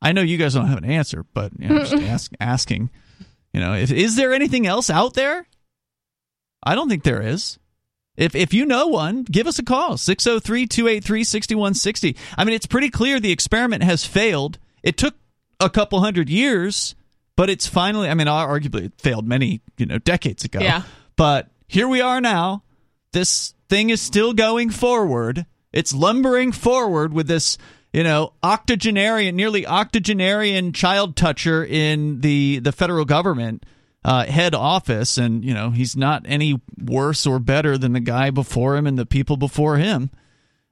I 0.00 0.12
know 0.12 0.22
you 0.22 0.38
guys 0.38 0.54
don't 0.54 0.68
have 0.68 0.78
an 0.78 0.84
answer, 0.84 1.26
but 1.34 1.52
you 1.58 1.68
know, 1.68 1.80
just 1.80 1.92
ask, 2.04 2.32
asking. 2.40 2.90
You 3.52 3.60
know, 3.60 3.74
if, 3.74 3.90
is 3.90 4.16
there 4.16 4.32
anything 4.32 4.66
else 4.66 4.88
out 4.88 5.14
there? 5.14 5.46
I 6.62 6.74
don't 6.74 6.88
think 6.88 7.04
there 7.04 7.22
is. 7.22 7.58
If 8.16 8.34
if 8.34 8.52
you 8.52 8.66
know 8.66 8.88
one, 8.88 9.24
give 9.24 9.46
us 9.46 9.58
a 9.58 9.62
call 9.62 9.94
603-283-6160. 9.94 12.16
I 12.36 12.44
mean, 12.44 12.54
it's 12.54 12.66
pretty 12.66 12.90
clear 12.90 13.18
the 13.18 13.32
experiment 13.32 13.82
has 13.82 14.04
failed. 14.04 14.58
It 14.82 14.96
took 14.96 15.14
a 15.58 15.70
couple 15.70 16.00
hundred 16.00 16.28
years, 16.28 16.94
but 17.36 17.48
it's 17.48 17.66
finally 17.66 18.08
I 18.08 18.14
mean, 18.14 18.26
arguably 18.26 18.86
it 18.86 18.92
failed 18.98 19.26
many, 19.26 19.62
you 19.78 19.86
know, 19.86 19.98
decades 19.98 20.44
ago. 20.44 20.60
Yeah. 20.60 20.82
But 21.16 21.48
here 21.66 21.88
we 21.88 22.00
are 22.00 22.20
now. 22.20 22.64
This 23.12 23.54
thing 23.68 23.90
is 23.90 24.02
still 24.02 24.32
going 24.32 24.70
forward. 24.70 25.46
It's 25.72 25.94
lumbering 25.94 26.52
forward 26.52 27.12
with 27.12 27.26
this 27.26 27.58
you 27.92 28.04
know, 28.04 28.32
octogenarian, 28.42 29.34
nearly 29.34 29.66
octogenarian 29.66 30.72
child 30.72 31.16
toucher 31.16 31.64
in 31.64 32.20
the 32.20 32.60
the 32.60 32.72
federal 32.72 33.04
government 33.04 33.64
uh, 34.04 34.24
head 34.24 34.54
office, 34.54 35.18
and 35.18 35.44
you 35.44 35.54
know 35.54 35.70
he's 35.70 35.96
not 35.96 36.22
any 36.26 36.60
worse 36.82 37.26
or 37.26 37.38
better 37.38 37.76
than 37.76 37.92
the 37.92 38.00
guy 38.00 38.30
before 38.30 38.76
him 38.76 38.86
and 38.86 38.98
the 38.98 39.06
people 39.06 39.36
before 39.36 39.76
him. 39.76 40.10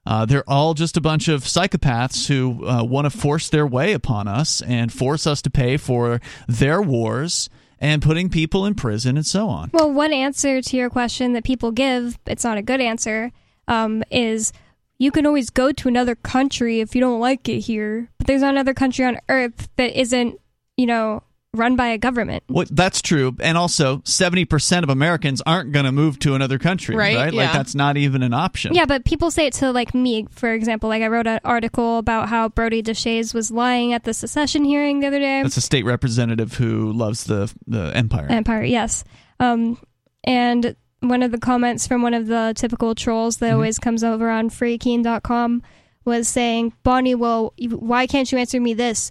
Uh, 0.07 0.25
they're 0.25 0.49
all 0.49 0.73
just 0.73 0.97
a 0.97 1.03
bunch 1.03 1.29
of 1.29 1.43
psychopaths 1.43 2.29
who 2.29 2.67
uh, 2.67 2.83
want 2.83 3.05
to 3.05 3.11
force 3.11 3.51
their 3.51 3.67
way 3.67 3.93
upon 3.93 4.27
us 4.27 4.63
and 4.63 4.91
force 4.91 5.27
us 5.27 5.43
to 5.43 5.51
pay 5.51 5.77
for 5.77 6.19
their 6.47 6.81
wars 6.81 7.51
and 7.79 8.01
putting 8.01 8.31
people 8.31 8.65
in 8.65 8.75
prison 8.75 9.17
and 9.19 9.27
so 9.27 9.49
on. 9.49 9.71
Well, 9.73 9.93
one 9.93 10.15
answer 10.15 10.63
to 10.63 10.77
your 10.79 10.89
question 10.89 11.35
that 11.35 11.45
people 11.45 11.73
give, 11.73 12.19
it's 12.27 12.43
not 12.43 12.57
a 12.57 12.63
good 12.63 12.81
answer, 12.81 13.33
um, 13.69 14.03
is 14.11 14.53
you 14.99 15.11
can 15.11 15.27
always 15.27 15.51
go 15.51 15.73
to 15.73 15.89
another 15.89 16.15
country 16.15 16.81
if 16.81 16.95
you 16.95 17.03
don't 17.03 17.21
like 17.21 17.47
it 17.49 17.61
here. 17.61 18.11
But 18.17 18.27
there's 18.27 18.41
not 18.41 18.55
another 18.55 18.75
country 18.75 19.05
on 19.05 19.21
earth 19.29 19.69
that 19.77 19.99
isn't, 19.99 20.41
you 20.79 20.87
know, 20.87 21.23
run 21.55 21.77
by 21.77 21.89
a 21.89 21.99
government. 21.99 22.45
Well, 22.49 22.67
that's 22.71 23.01
true. 23.03 23.37
And 23.41 23.57
also, 23.57 23.99
70% 23.99 24.83
of 24.83 24.91
Americans 24.91 25.43
aren't 25.47 25.73
going 25.73 25.85
to 25.85 25.93
move 25.93 26.19
to 26.21 26.35
another 26.35 26.59
country, 26.59 26.95
right? 26.95 27.17
right? 27.17 27.33
Yeah. 27.33 27.45
Like, 27.45 27.53
that's 27.53 27.75
not 27.75 27.97
even 27.97 28.23
an 28.23 28.35
option. 28.35 28.75
Yeah, 28.75 28.87
but 28.87 29.05
people 29.05 29.31
say 29.31 29.47
it 29.47 29.55
to, 29.55 29.73
like, 29.73 29.95
me, 29.95 30.27
for 30.31 30.53
example. 30.53 30.89
Like, 30.89 31.03
I 31.03 31.09
wrote 31.09 31.27
an 31.27 31.41
article 31.45 31.99
about 31.99 32.29
how 32.29 32.49
Brodie 32.49 32.83
Deshaies 32.83 33.35
was 33.35 33.51
lying 33.51 33.93
at 33.93 34.05
the 34.05 34.15
secession 34.15 34.65
hearing 34.65 35.01
the 35.01 35.07
other 35.07 35.19
day. 35.19 35.43
That's 35.43 35.57
a 35.57 35.63
state 35.63 35.85
representative 35.85 36.55
who 36.55 36.93
loves 36.93 37.25
the, 37.25 37.53
the 37.67 37.93
empire. 37.95 38.27
Empire, 38.29 38.65
yes. 38.65 39.05
Um, 39.41 39.79
and 40.25 40.77
one 41.01 41.23
of 41.23 41.31
the 41.31 41.39
comments 41.39 41.87
from 41.87 42.03
one 42.03 42.15
of 42.15 42.27
the 42.27 42.53
typical 42.57 42.95
trolls 42.95 43.39
that 43.39 43.47
mm-hmm. 43.47 43.55
always 43.55 43.79
comes 43.79 44.05
over 44.05 44.29
on 44.29 44.51
freekeene.com 44.51 45.63
was 46.05 46.29
saying, 46.29 46.73
Bonnie, 46.83 47.15
well, 47.15 47.55
why 47.71 48.07
can't 48.07 48.31
you 48.31 48.39
answer 48.39 48.61
me 48.61 48.75
this? 48.75 49.11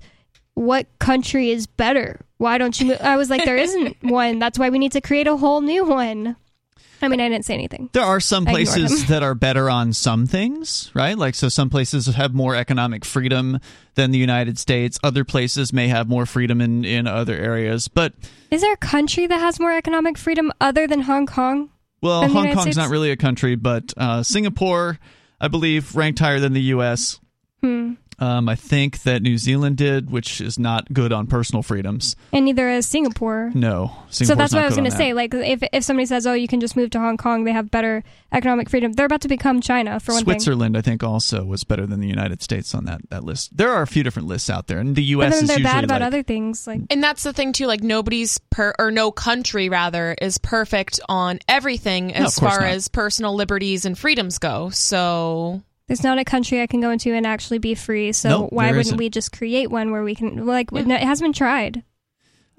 What 0.58 0.88
country 1.00 1.52
is 1.52 1.68
better? 1.68 2.20
why 2.38 2.58
don't 2.58 2.80
you 2.80 2.88
move? 2.88 3.02
I 3.02 3.18
was 3.18 3.30
like, 3.30 3.46
there 3.46 3.58
isn't 3.58 3.98
one. 4.02 4.40
That's 4.40 4.58
why 4.58 4.70
we 4.70 4.80
need 4.80 4.94
to 4.94 5.02
create 5.02 5.28
a 5.28 5.38
whole 5.38 5.62
new 5.62 5.86
one. 5.86 6.36
I 7.00 7.10
mean, 7.10 7.20
I 7.20 7.30
didn't 7.30 7.46
say 7.46 7.54
anything. 7.54 7.92
There 7.94 8.04
are 8.04 8.20
some 8.20 8.46
places 8.46 9.06
that 9.08 9.22
are 9.22 9.36
better 9.36 9.70
on 9.70 9.94
some 9.94 10.26
things, 10.26 10.90
right? 10.96 11.16
Like, 11.16 11.36
so 11.36 11.48
some 11.48 11.70
places 11.70 12.08
have 12.08 12.34
more 12.34 12.56
economic 12.56 13.06
freedom 13.06 13.60
than 13.94 14.10
the 14.10 14.18
United 14.18 14.58
States. 14.58 14.98
Other 15.04 15.24
places 15.24 15.72
may 15.72 15.90
have 15.90 16.10
more 16.10 16.26
freedom 16.26 16.60
in, 16.60 16.84
in 16.86 17.06
other 17.06 17.36
areas. 17.36 17.88
But 17.88 18.14
is 18.50 18.62
there 18.62 18.74
a 18.74 18.78
country 18.78 19.28
that 19.28 19.40
has 19.40 19.60
more 19.60 19.74
economic 19.74 20.18
freedom 20.18 20.52
other 20.60 20.88
than 20.88 21.02
Hong 21.02 21.28
Kong? 21.28 21.70
Well, 22.02 22.28
Hong 22.28 22.48
Kong's 22.48 22.62
States? 22.62 22.78
not 22.78 22.90
really 22.90 23.12
a 23.12 23.18
country, 23.18 23.56
but 23.56 23.94
uh, 23.96 24.24
Singapore, 24.24 24.98
I 25.40 25.50
believe, 25.50 25.96
ranked 25.96 26.18
higher 26.18 26.40
than 26.40 26.54
the 26.54 26.62
U.S. 26.62 27.20
Hmm. 27.62 27.94
Um, 28.20 28.50
I 28.50 28.56
think 28.56 29.04
that 29.04 29.22
New 29.22 29.38
Zealand 29.38 29.78
did, 29.78 30.10
which 30.10 30.42
is 30.42 30.58
not 30.58 30.92
good 30.92 31.14
on 31.14 31.28
personal 31.28 31.62
freedoms. 31.62 32.16
And 32.34 32.46
neither 32.46 32.68
is 32.68 32.88
Singapore. 32.88 33.52
No, 33.54 33.96
Singapore's 34.10 34.28
so 34.28 34.36
that's 34.36 34.54
what 34.54 34.64
I 34.64 34.66
was 34.66 34.76
going 34.76 34.90
to 34.90 34.96
say. 34.96 35.14
Like, 35.14 35.36
if 35.36 35.62
if 35.72 35.84
somebody 35.84 36.08
says, 36.08 36.26
"Oh, 36.26 36.34
you 36.34 36.48
can 36.48 36.60
just 36.60 36.76
move 36.76 36.90
to 36.92 37.00
Hong 37.00 37.18
Kong," 37.18 37.44
they 37.44 37.52
have 37.52 37.70
better 37.70 38.04
economic 38.32 38.70
freedom. 38.70 38.94
They're 38.94 39.06
about 39.06 39.22
to 39.22 39.28
become 39.28 39.62
China 39.62 40.00
for 40.00 40.14
one 40.14 40.24
Switzerland, 40.24 40.74
thing. 40.74 40.80
I 40.80 40.82
think, 40.82 41.04
also 41.04 41.46
was 41.46 41.64
better 41.64 41.86
than 41.86 42.00
the 42.00 42.08
United 42.08 42.42
States 42.42 42.74
on 42.74 42.86
that, 42.86 43.02
that 43.10 43.24
list. 43.24 43.56
There 43.56 43.70
are 43.70 43.84
a 43.84 43.88
few 43.88 44.04
different 44.04 44.28
lists 44.28 44.50
out 44.50 44.66
there, 44.66 44.80
and 44.80 44.96
the 44.96 45.04
U.S. 45.04 45.30
But 45.30 45.36
then 45.36 45.48
they're 45.48 45.72
bad 45.72 45.84
about 45.84 46.02
like, 46.02 46.08
other 46.08 46.24
things. 46.24 46.66
Like, 46.66 46.82
and 46.90 47.04
that's 47.04 47.22
the 47.22 47.34
thing 47.34 47.54
too. 47.54 47.68
Like, 47.68 47.84
nobody's 47.84 48.40
per 48.50 48.74
or 48.80 48.90
no 48.90 49.12
country 49.12 49.70
rather 49.70 50.16
is 50.20 50.40
perfect 50.40 51.00
on 51.08 51.38
everything 51.48 52.16
as 52.16 52.42
no, 52.42 52.48
far 52.48 52.62
not. 52.62 52.70
as 52.70 52.88
personal 52.88 53.36
liberties 53.36 53.86
and 53.86 53.98
freedoms 53.98 54.40
go. 54.40 54.70
So 54.72 55.62
There's 55.88 56.04
not 56.04 56.20
a 56.20 56.26
country 56.26 56.62
I 56.62 56.68
can 56.68 56.82
go 56.82 56.90
into 56.92 57.14
and 57.14 57.26
actually 57.26 57.60
be 57.60 57.76
free. 57.76 58.12
So 58.12 58.30
Nope, 58.30 58.50
why 58.52 58.68
wouldn't 58.68 58.88
isn't. 58.88 58.98
we 58.98 59.10
just 59.10 59.32
create 59.32 59.72
one 59.72 59.92
where 59.92 60.04
we 60.04 60.16
can 60.16 60.46
like 60.46 60.72
no, 60.72 60.96
it 60.96 61.02
hasn't 61.02 61.26
been 61.26 61.34
tried. 61.34 61.84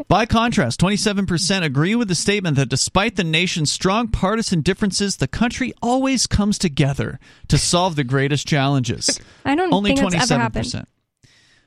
By 0.06 0.26
contrast, 0.26 0.80
27% 0.80 1.64
agree 1.64 1.96
with 1.96 2.06
the 2.06 2.14
statement 2.14 2.56
that 2.56 2.68
despite 2.68 3.16
the 3.16 3.24
nation's 3.24 3.72
strong 3.72 4.06
partisan 4.08 4.60
differences, 4.60 5.16
the 5.16 5.26
country 5.26 5.72
always 5.82 6.28
comes 6.28 6.56
together 6.56 7.18
to 7.48 7.58
solve 7.58 7.96
the 7.96 8.04
greatest 8.04 8.46
challenges. 8.46 9.18
I 9.44 9.56
don't 9.56 9.72
Only 9.72 9.96
think 9.96 10.12
that's 10.12 10.30
ever 10.30 10.40
27%. 10.40 10.40
happened. 10.40 10.86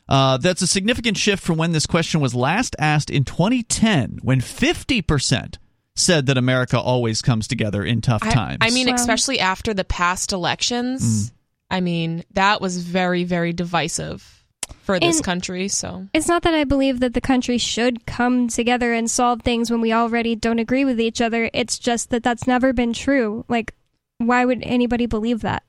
Uh, 0.08 0.38
that's 0.38 0.62
a 0.62 0.68
significant 0.68 1.18
shift 1.18 1.44
from 1.44 1.58
when 1.58 1.74
this 1.74 1.86
question 1.86 2.22
was 2.22 2.34
last 2.34 2.76
asked 2.80 3.10
in 3.10 3.26
2010, 3.26 4.20
when 4.22 4.40
50% 4.40 5.58
said 5.96 6.26
that 6.26 6.38
America 6.38 6.80
always 6.80 7.22
comes 7.22 7.48
together 7.50 7.84
in 7.84 8.00
tough 8.00 8.24
I, 8.24 8.32
times. 8.32 8.58
I 8.62 8.70
mean, 8.72 8.88
especially 8.90 9.40
after 9.40 9.74
the 9.74 9.84
past 9.84 10.32
elections. 10.32 11.32
Mm. 11.32 11.34
I 11.72 11.80
mean, 11.82 12.24
that 12.34 12.62
was 12.62 12.78
very, 12.84 13.24
very 13.24 13.54
divisive 13.54 14.44
for 14.84 15.00
this 15.00 15.18
And- 15.18 15.26
country. 15.26 15.68
So 15.68 16.08
It's 16.14 16.28
not 16.28 16.44
that 16.44 16.54
I 16.54 16.66
believe 16.66 17.00
that 17.00 17.14
the 17.14 17.22
country 17.22 17.58
should 17.58 18.06
come 18.06 18.48
together 18.48 18.94
and 18.94 19.10
solve 19.10 19.42
things 19.42 19.72
when 19.72 19.82
we 19.82 19.94
already 19.94 20.36
don't 20.36 20.60
agree 20.60 20.86
with 20.86 21.00
each 21.00 21.22
other. 21.22 21.50
It's 21.54 21.80
just 21.80 22.10
that 22.10 22.24
that's 22.24 22.46
never 22.46 22.74
been 22.74 22.94
true. 22.94 23.46
Like, 23.48 23.74
why 24.18 24.46
would 24.46 24.62
anybody 24.64 25.06
believe 25.08 25.42
that? 25.42 25.64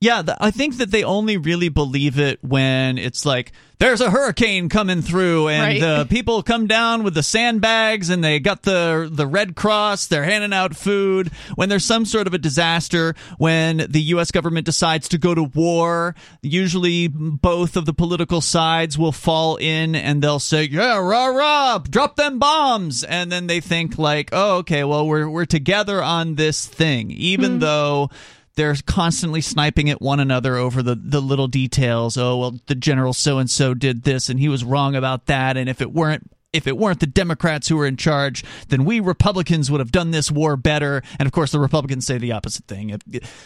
Yeah, 0.00 0.20
th- 0.20 0.36
I 0.40 0.50
think 0.50 0.76
that 0.76 0.90
they 0.90 1.04
only 1.04 1.38
really 1.38 1.70
believe 1.70 2.18
it 2.18 2.38
when 2.44 2.98
it's 2.98 3.24
like 3.24 3.52
there's 3.78 4.02
a 4.02 4.10
hurricane 4.10 4.68
coming 4.68 5.00
through 5.00 5.48
and 5.48 5.62
Right. 5.62 5.80
the 5.80 6.06
people 6.10 6.42
come 6.42 6.66
down 6.66 7.02
with 7.02 7.14
the 7.14 7.22
sandbags 7.22 8.10
and 8.10 8.22
they 8.22 8.38
got 8.38 8.62
the 8.62 9.08
the 9.10 9.26
Red 9.26 9.56
Cross, 9.56 10.08
they're 10.08 10.24
handing 10.24 10.52
out 10.52 10.76
food. 10.76 11.30
When 11.54 11.70
there's 11.70 11.84
some 11.84 12.04
sort 12.04 12.26
of 12.26 12.34
a 12.34 12.38
disaster, 12.38 13.14
when 13.38 13.86
the 13.88 14.02
US 14.14 14.30
government 14.30 14.66
decides 14.66 15.08
to 15.08 15.18
go 15.18 15.34
to 15.34 15.44
war, 15.44 16.14
usually 16.42 17.08
both 17.08 17.74
of 17.74 17.86
the 17.86 17.94
political 17.94 18.42
sides 18.42 18.98
will 18.98 19.12
fall 19.12 19.56
in 19.56 19.94
and 19.94 20.20
they'll 20.20 20.38
say, 20.38 20.64
"Yeah, 20.64 20.98
rah 20.98 21.28
rah, 21.28 21.78
drop 21.78 22.16
them 22.16 22.38
bombs." 22.38 23.02
And 23.02 23.32
then 23.32 23.46
they 23.46 23.60
think 23.60 23.96
like, 23.96 24.28
"Oh, 24.32 24.58
okay, 24.58 24.84
well 24.84 25.06
we're 25.06 25.28
we're 25.28 25.46
together 25.46 26.02
on 26.02 26.34
this 26.34 26.66
thing." 26.66 27.10
Even 27.10 27.52
hmm. 27.54 27.58
though 27.60 28.10
they're 28.56 28.74
constantly 28.86 29.40
sniping 29.40 29.88
at 29.90 30.00
one 30.00 30.18
another 30.18 30.56
over 30.56 30.82
the, 30.82 30.94
the 30.94 31.20
little 31.20 31.46
details. 31.46 32.16
Oh 32.16 32.38
well, 32.38 32.58
the 32.66 32.74
general 32.74 33.12
so 33.12 33.38
and 33.38 33.50
so 33.50 33.74
did 33.74 34.02
this, 34.02 34.28
and 34.28 34.40
he 34.40 34.48
was 34.48 34.64
wrong 34.64 34.96
about 34.96 35.26
that. 35.26 35.56
And 35.56 35.68
if 35.68 35.80
it 35.80 35.92
weren't 35.92 36.30
if 36.52 36.66
it 36.66 36.76
weren't 36.76 37.00
the 37.00 37.06
Democrats 37.06 37.68
who 37.68 37.76
were 37.76 37.86
in 37.86 37.96
charge, 37.96 38.44
then 38.68 38.84
we 38.84 39.00
Republicans 39.00 39.70
would 39.70 39.80
have 39.80 39.92
done 39.92 40.10
this 40.10 40.30
war 40.30 40.56
better. 40.56 41.02
And 41.18 41.26
of 41.26 41.32
course, 41.32 41.52
the 41.52 41.60
Republicans 41.60 42.06
say 42.06 42.18
the 42.18 42.32
opposite 42.32 42.66
thing. 42.66 42.98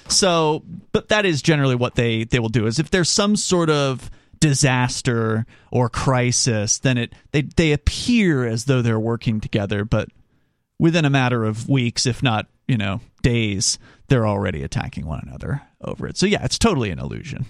So, 0.08 0.62
but 0.92 1.08
that 1.08 1.26
is 1.26 1.42
generally 1.42 1.74
what 1.74 1.96
they 1.96 2.24
they 2.24 2.38
will 2.38 2.48
do. 2.48 2.66
Is 2.66 2.78
if 2.78 2.90
there's 2.90 3.10
some 3.10 3.36
sort 3.36 3.68
of 3.68 4.10
disaster 4.38 5.44
or 5.70 5.88
crisis, 5.88 6.78
then 6.78 6.98
it 6.98 7.12
they 7.32 7.42
they 7.42 7.72
appear 7.72 8.46
as 8.46 8.66
though 8.66 8.80
they're 8.80 9.00
working 9.00 9.40
together, 9.40 9.84
but 9.84 10.08
within 10.78 11.04
a 11.04 11.10
matter 11.10 11.44
of 11.44 11.68
weeks, 11.68 12.06
if 12.06 12.22
not, 12.22 12.46
you 12.66 12.78
know, 12.78 13.00
days, 13.22 13.78
they're 14.10 14.26
already 14.26 14.62
attacking 14.62 15.06
one 15.06 15.20
another 15.26 15.62
over 15.80 16.06
it. 16.06 16.18
So, 16.18 16.26
yeah, 16.26 16.44
it's 16.44 16.58
totally 16.58 16.90
an 16.90 16.98
illusion. 16.98 17.46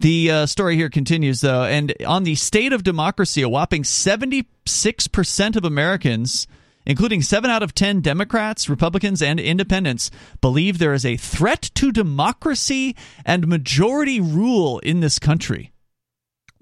The 0.00 0.30
uh, 0.32 0.46
story 0.46 0.74
here 0.74 0.90
continues, 0.90 1.40
though, 1.40 1.62
and 1.62 1.94
on 2.04 2.24
the 2.24 2.34
state 2.34 2.72
of 2.72 2.82
democracy, 2.82 3.40
a 3.40 3.48
whopping 3.48 3.84
76% 3.84 5.56
of 5.56 5.64
Americans, 5.64 6.48
including 6.84 7.22
7 7.22 7.48
out 7.48 7.62
of 7.62 7.72
10 7.72 8.00
Democrats, 8.00 8.68
Republicans, 8.68 9.22
and 9.22 9.38
independents, 9.38 10.10
believe 10.40 10.78
there 10.78 10.92
is 10.92 11.06
a 11.06 11.16
threat 11.16 11.70
to 11.76 11.92
democracy 11.92 12.96
and 13.24 13.46
majority 13.46 14.20
rule 14.20 14.80
in 14.80 14.98
this 14.98 15.20
country 15.20 15.71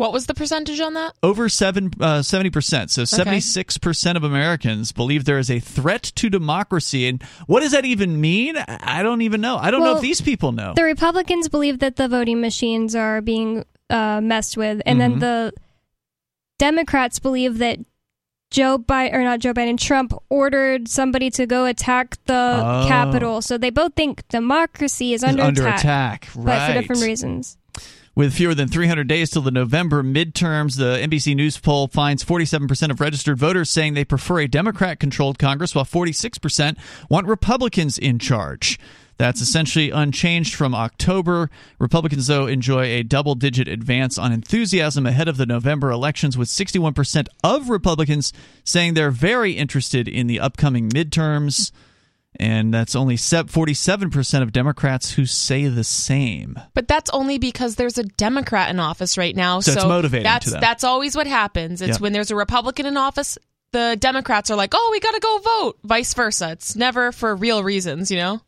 what 0.01 0.13
was 0.15 0.25
the 0.27 0.35
percentage 0.35 0.81
on 0.81 0.95
that? 0.95 1.13
over 1.23 1.49
seven 1.49 1.91
uh, 2.01 2.23
seventy 2.23 2.49
percent. 2.51 2.91
So 2.91 3.05
seventy 3.05 3.41
six 3.41 3.77
percent 3.77 4.17
of 4.17 4.25
Americans 4.25 4.93
believe 4.93 5.27
there 5.27 5.39
is 5.39 5.51
a 5.51 5.61
threat 5.61 6.03
to 6.17 6.31
democracy. 6.31 7.07
And 7.07 7.23
what 7.47 7.61
does 7.61 7.73
that 7.73 7.85
even 7.85 8.21
mean? 8.21 8.57
I 8.57 9.03
don't 9.03 9.21
even 9.23 9.41
know. 9.41 9.57
I 9.59 9.71
don't 9.71 9.81
know 9.85 9.97
if 9.97 10.03
these 10.03 10.21
people 10.21 10.53
know. 10.53 10.73
The 10.75 10.85
Republicans 10.85 11.49
believe 11.49 11.81
that 11.81 11.97
the 11.97 12.09
voting 12.09 12.41
machines 12.41 12.95
are 12.97 13.21
being 13.21 13.65
uh, 13.91 14.21
messed 14.23 14.57
with, 14.57 14.81
and 14.87 14.97
Mhm. 14.97 15.01
then 15.01 15.19
the 15.19 15.53
Democrats 16.59 17.19
believe 17.19 17.59
that 17.59 17.79
Joe 18.51 18.79
Biden 18.79 19.15
or 19.15 19.23
not 19.23 19.39
Joe 19.41 19.53
Biden, 19.55 19.79
Trump 19.79 20.13
ordered 20.29 20.89
somebody 20.89 21.31
to 21.31 21.47
go 21.47 21.67
attack 21.67 22.17
the 22.27 22.35
Oh. 22.65 22.85
Capitol. 22.89 23.43
So 23.43 23.57
they 23.59 23.71
both 23.71 23.95
think 23.95 24.27
democracy 24.29 25.13
is 25.15 25.23
Is 25.23 25.29
under, 25.29 25.43
under 25.45 25.63
attack, 25.63 26.25
attack, 26.25 26.29
but 26.45 26.67
for 26.67 26.73
different 26.81 27.03
reasons. 27.03 27.57
With 28.17 28.35
fewer 28.35 28.55
than 28.55 28.69
300 28.69 29.07
days 29.07 29.31
till 29.31 29.43
the 29.43 29.53
November 29.53 30.03
midterms, 30.03 30.77
the 30.77 30.99
NBC 31.01 31.37
News 31.37 31.59
poll 31.59 31.87
finds 31.87 32.25
47% 32.25 32.91
of 32.91 33.01
registered 33.01 33.39
voters 33.39 33.71
saying 33.71 33.95
they 33.95 34.05
prefer 34.05 34.41
a 34.41 34.49
Democrat 34.49 34.99
controlled 34.99 35.39
Congress, 35.39 35.77
while 35.77 35.85
46% 35.85 36.77
want 37.09 37.29
Republicans 37.29 37.97
in 37.97 38.19
charge. 38.19 38.81
That's 39.17 39.41
essentially 39.41 39.91
unchanged 39.91 40.55
from 40.55 40.75
October. 40.75 41.51
Republicans, 41.79 42.27
though, 42.27 42.47
enjoy 42.47 42.87
a 42.87 43.05
double 43.05 43.37
digit 43.37 43.69
advance 43.69 44.19
on 44.19 44.33
enthusiasm 44.33 45.07
ahead 45.07 45.29
of 45.29 45.37
the 45.37 45.47
November 45.47 45.91
elections, 45.91 46.37
with 46.37 46.49
61% 46.49 47.29
of 47.45 47.69
Republicans 47.69 48.33
saying 48.65 48.95
they're 48.95 49.11
very 49.13 49.53
interested 49.53 50.09
in 50.09 50.27
the 50.27 50.41
upcoming 50.41 50.89
midterms. 50.89 51.71
And 52.37 52.73
that's 52.73 52.95
only 52.95 53.17
47% 53.17 54.43
of 54.43 54.53
Democrats 54.53 55.13
who 55.13 55.27
say 55.27 55.67
the 55.67 55.85
same. 55.85 56.59
But 56.75 56.89
that's 56.89 57.11
only 57.11 57.39
because 57.39 57.75
there's 57.75 57.99
a 57.99 58.05
Democrat 58.05 58.71
in 58.71 58.79
office 58.79 59.19
right 59.19 59.35
now. 59.35 59.61
So 59.61 59.73
So, 59.73 59.81
it's 59.81 59.89
motivating 59.89 60.25
That's 60.25 60.51
that's 60.51 60.85
always 60.85 61.17
what 61.17 61.27
happens. 61.27 61.83
It's 61.83 61.95
Yep. 61.95 62.01
when 62.01 62.13
there's 62.13 62.31
a 62.31 62.37
Republican 62.37 62.87
in 62.87 62.97
office, 62.97 63.37
the 63.73 63.97
Democrats 64.01 64.51
are 64.51 64.57
like, 64.57 64.73
"Oh, 64.75 64.89
we 64.93 65.01
got 65.01 65.15
to 65.15 65.21
go 65.21 65.39
vote." 65.39 65.79
Vice 65.85 66.15
versa. 66.15 66.51
It's 66.53 66.77
never 66.77 67.13
for 67.13 67.35
real 67.35 67.63
reasons, 67.65 68.11
you 68.11 68.17
know. 68.17 68.41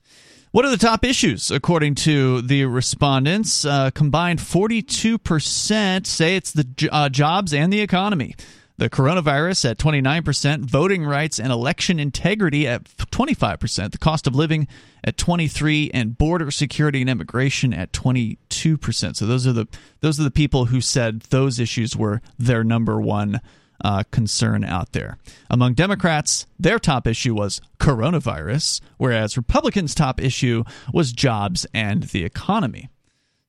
What 0.52 0.64
are 0.64 0.70
the 0.70 0.76
top 0.76 1.04
issues 1.04 1.50
according 1.50 1.94
to 1.96 2.42
the 2.42 2.66
respondents? 2.66 3.64
Uh, 3.64 3.90
combined 3.90 4.38
42% 4.38 6.06
say 6.06 6.36
it's 6.36 6.52
the 6.52 6.88
uh, 6.90 7.08
jobs 7.08 7.54
and 7.54 7.72
the 7.72 7.80
economy. 7.80 8.34
The 8.82 8.90
coronavirus 8.90 9.70
at 9.70 9.78
29%, 9.78 10.64
voting 10.64 11.04
rights 11.04 11.38
and 11.38 11.52
election 11.52 12.00
integrity 12.00 12.66
at 12.66 12.82
25%, 12.82 13.92
the 13.92 13.98
cost 13.98 14.26
of 14.26 14.34
living 14.34 14.66
at 15.04 15.16
23 15.16 15.92
and 15.94 16.18
border 16.18 16.50
security 16.50 17.00
and 17.00 17.08
immigration 17.08 17.72
at 17.72 17.92
22%. 17.92 19.14
So 19.14 19.24
those 19.24 19.46
are 19.46 19.52
the 19.52 19.68
those 20.00 20.18
are 20.18 20.24
the 20.24 20.32
people 20.32 20.64
who 20.64 20.80
said 20.80 21.20
those 21.30 21.60
issues 21.60 21.96
were 21.96 22.22
their 22.40 22.64
number 22.64 23.00
one 23.00 23.40
uh, 23.84 24.02
concern 24.10 24.64
out 24.64 24.90
there. 24.90 25.16
Among 25.48 25.74
Democrats, 25.74 26.48
their 26.58 26.80
top 26.80 27.06
issue 27.06 27.36
was 27.36 27.60
coronavirus, 27.78 28.80
whereas 28.96 29.36
Republicans' 29.36 29.94
top 29.94 30.20
issue 30.20 30.64
was 30.92 31.12
jobs 31.12 31.68
and 31.72 32.02
the 32.02 32.24
economy. 32.24 32.88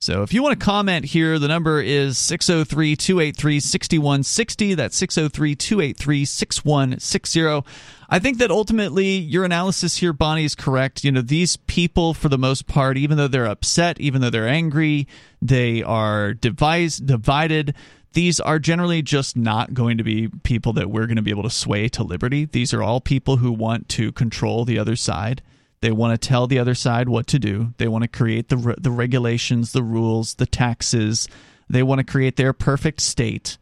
So 0.03 0.21
if 0.21 0.33
you 0.33 0.43
want 0.43 0.59
to 0.59 0.65
comment 0.65 1.05
here, 1.05 1.39
the 1.39 1.47
number 1.47 1.79
is 1.79 2.17
603 2.17 2.97
283 2.97 3.61
6160. 3.61 4.73
That's 4.73 4.97
603 4.97 5.55
283 5.55 6.25
6160. 6.25 7.71
I 8.09 8.19
think 8.19 8.39
that 8.39 8.51
ultimately 8.51 9.11
your 9.11 9.45
analysis 9.45 9.95
here, 9.95 10.11
Bonnie, 10.11 10.43
is 10.43 10.55
correct. 10.55 11.05
You 11.05 11.13
know, 11.13 11.21
these 11.21 11.55
people, 11.55 12.13
for 12.13 12.27
the 12.27 12.37
most 12.37 12.67
part, 12.67 12.97
even 12.97 13.15
though 13.15 13.29
they're 13.29 13.45
upset, 13.45 13.97
even 14.01 14.19
though 14.19 14.29
they're 14.29 14.45
angry, 14.45 15.07
they 15.41 15.81
are 15.81 16.33
devised, 16.33 17.07
divided. 17.07 17.73
These 18.11 18.41
are 18.41 18.59
generally 18.59 19.03
just 19.03 19.37
not 19.37 19.73
going 19.73 19.97
to 19.99 20.03
be 20.03 20.27
people 20.43 20.73
that 20.73 20.89
we're 20.89 21.07
going 21.07 21.15
to 21.15 21.21
be 21.21 21.31
able 21.31 21.43
to 21.43 21.49
sway 21.49 21.87
to 21.87 22.03
liberty. 22.03 22.43
These 22.43 22.73
are 22.73 22.83
all 22.83 22.99
people 22.99 23.37
who 23.37 23.53
want 23.53 23.87
to 23.89 24.11
control 24.11 24.65
the 24.65 24.77
other 24.77 24.97
side. 24.97 25.41
They 25.83 25.91
want 25.91 26.13
to 26.13 26.27
tell 26.27 26.47
the 26.47 26.59
other 26.59 26.75
side 26.75 27.09
what 27.09 27.27
to 27.27 27.39
do. 27.39 27.73
They 27.75 27.89
want 27.89 28.03
to 28.03 28.07
create 28.07 28.47
the 28.47 28.73
the 28.79 28.89
regulations, 28.89 29.73
the 29.73 29.83
rules, 29.83 30.35
the 30.35 30.45
taxes. 30.45 31.27
They 31.69 31.83
want 31.83 31.99
to 31.99 32.05
create 32.05 32.37
their 32.37 32.53
perfect 32.53 33.01
state, 33.01 33.57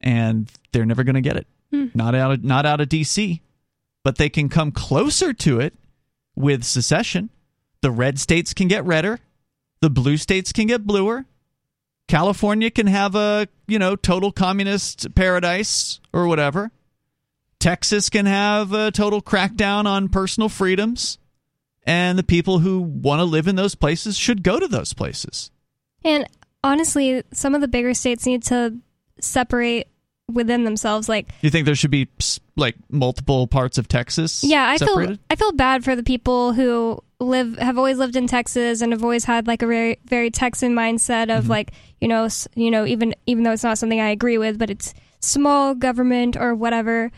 and 0.00 0.50
they're 0.72 0.86
never 0.86 1.04
going 1.04 1.16
to 1.16 1.20
get 1.20 1.36
it. 1.36 1.46
Hmm. 1.70 1.88
Not 1.92 2.14
out 2.14 2.30
of 2.32 2.42
not 2.42 2.64
out 2.64 2.80
of 2.80 2.88
D.C., 2.88 3.42
but 4.02 4.16
they 4.16 4.30
can 4.30 4.48
come 4.48 4.72
closer 4.72 5.34
to 5.34 5.60
it 5.60 5.74
with 6.34 6.64
secession. 6.64 7.28
The 7.82 7.90
red 7.90 8.18
states 8.18 8.54
can 8.54 8.68
get 8.68 8.82
redder. 8.86 9.20
The 9.82 9.90
blue 9.90 10.16
states 10.16 10.52
can 10.52 10.68
get 10.68 10.86
bluer. 10.86 11.26
California 12.08 12.70
can 12.70 12.86
have 12.86 13.14
a 13.14 13.48
you 13.68 13.78
know 13.78 13.96
total 13.96 14.32
communist 14.32 15.14
paradise 15.14 16.00
or 16.10 16.26
whatever. 16.26 16.70
Texas 17.60 18.08
can 18.08 18.24
have 18.24 18.72
a 18.72 18.90
total 18.90 19.20
crackdown 19.20 19.84
on 19.84 20.08
personal 20.08 20.48
freedoms 20.48 21.18
and 21.86 22.18
the 22.18 22.24
people 22.24 22.58
who 22.58 22.80
want 22.80 23.20
to 23.20 23.24
live 23.24 23.46
in 23.46 23.56
those 23.56 23.74
places 23.74 24.16
should 24.16 24.42
go 24.42 24.58
to 24.58 24.66
those 24.66 24.92
places. 24.92 25.50
And 26.04 26.26
honestly, 26.62 27.22
some 27.32 27.54
of 27.54 27.60
the 27.60 27.68
bigger 27.68 27.94
states 27.94 28.26
need 28.26 28.42
to 28.44 28.76
separate 29.20 29.86
within 30.30 30.64
themselves. 30.64 31.08
Like, 31.08 31.28
You 31.42 31.50
think 31.50 31.66
there 31.66 31.74
should 31.74 31.90
be 31.90 32.08
like 32.56 32.74
multiple 32.90 33.46
parts 33.46 33.78
of 33.78 33.88
Texas? 33.88 34.42
yeah, 34.42 34.64
I 34.64 34.76
separated? 34.76 35.16
feel 35.16 35.24
I 35.30 35.36
feel 35.36 35.52
bad 35.52 35.84
for 35.84 35.94
the 35.94 36.02
people 36.02 36.52
who 36.52 37.00
live 37.18 37.56
have 37.58 37.78
always 37.78 37.98
lived 37.98 38.16
in 38.16 38.26
Texas 38.26 38.82
and 38.82 38.92
have 38.92 39.02
always 39.02 39.24
had 39.24 39.46
like 39.46 39.62
a 39.62 39.66
very 39.66 39.98
very 40.04 40.30
Texan 40.30 40.74
mindset 40.74 41.34
of 41.34 41.44
mm-hmm. 41.44 41.52
like 41.52 41.72
you 42.00 42.08
know 42.08 42.28
you 42.54 42.70
know 42.70 42.84
even 42.84 43.14
even 43.26 43.44
though 43.44 43.52
it's 43.52 43.62
not 43.64 43.78
something 43.78 44.00
I 44.00 44.10
agree 44.10 44.38
with, 44.38 44.58
but 44.58 44.70
it's 44.70 44.92
small 45.20 45.74
government 45.74 46.36
or 46.36 46.54
whatever 46.54 47.10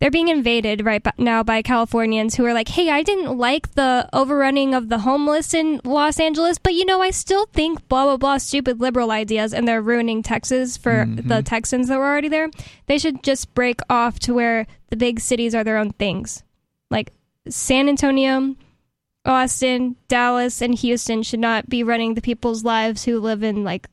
they're 0.00 0.10
being 0.10 0.28
invaded 0.28 0.84
right 0.84 1.06
now 1.18 1.42
by 1.42 1.60
Californians 1.60 2.34
who 2.34 2.44
are 2.46 2.54
like, 2.54 2.68
hey, 2.68 2.88
I 2.88 3.02
didn't 3.02 3.36
like 3.36 3.74
the 3.74 4.08
overrunning 4.14 4.74
of 4.74 4.88
the 4.88 5.00
homeless 5.00 5.52
in 5.52 5.78
Los 5.84 6.18
Angeles, 6.18 6.56
but 6.58 6.72
you 6.72 6.86
know, 6.86 7.02
I 7.02 7.10
still 7.10 7.44
think 7.46 7.86
blah, 7.86 8.06
blah, 8.06 8.16
blah, 8.16 8.38
stupid 8.38 8.80
liberal 8.80 9.10
ideas, 9.10 9.52
and 9.52 9.68
they're 9.68 9.82
ruining 9.82 10.22
Texas 10.22 10.78
for 10.78 11.04
mm-hmm. 11.04 11.28
the 11.28 11.42
Texans 11.42 11.88
that 11.88 11.98
were 11.98 12.06
already 12.06 12.28
there. 12.28 12.48
They 12.86 12.96
should 12.96 13.22
just 13.22 13.54
break 13.54 13.80
off 13.90 14.18
to 14.20 14.32
where 14.32 14.66
the 14.88 14.96
big 14.96 15.20
cities 15.20 15.54
are 15.54 15.64
their 15.64 15.76
own 15.76 15.92
things. 15.92 16.44
Like 16.90 17.12
San 17.50 17.86
Antonio, 17.86 18.56
Austin, 19.26 19.96
Dallas, 20.08 20.62
and 20.62 20.74
Houston 20.76 21.22
should 21.22 21.40
not 21.40 21.68
be 21.68 21.82
running 21.82 22.14
the 22.14 22.22
people's 22.22 22.64
lives 22.64 23.04
who 23.04 23.20
live 23.20 23.42
in 23.42 23.64
like 23.64 23.86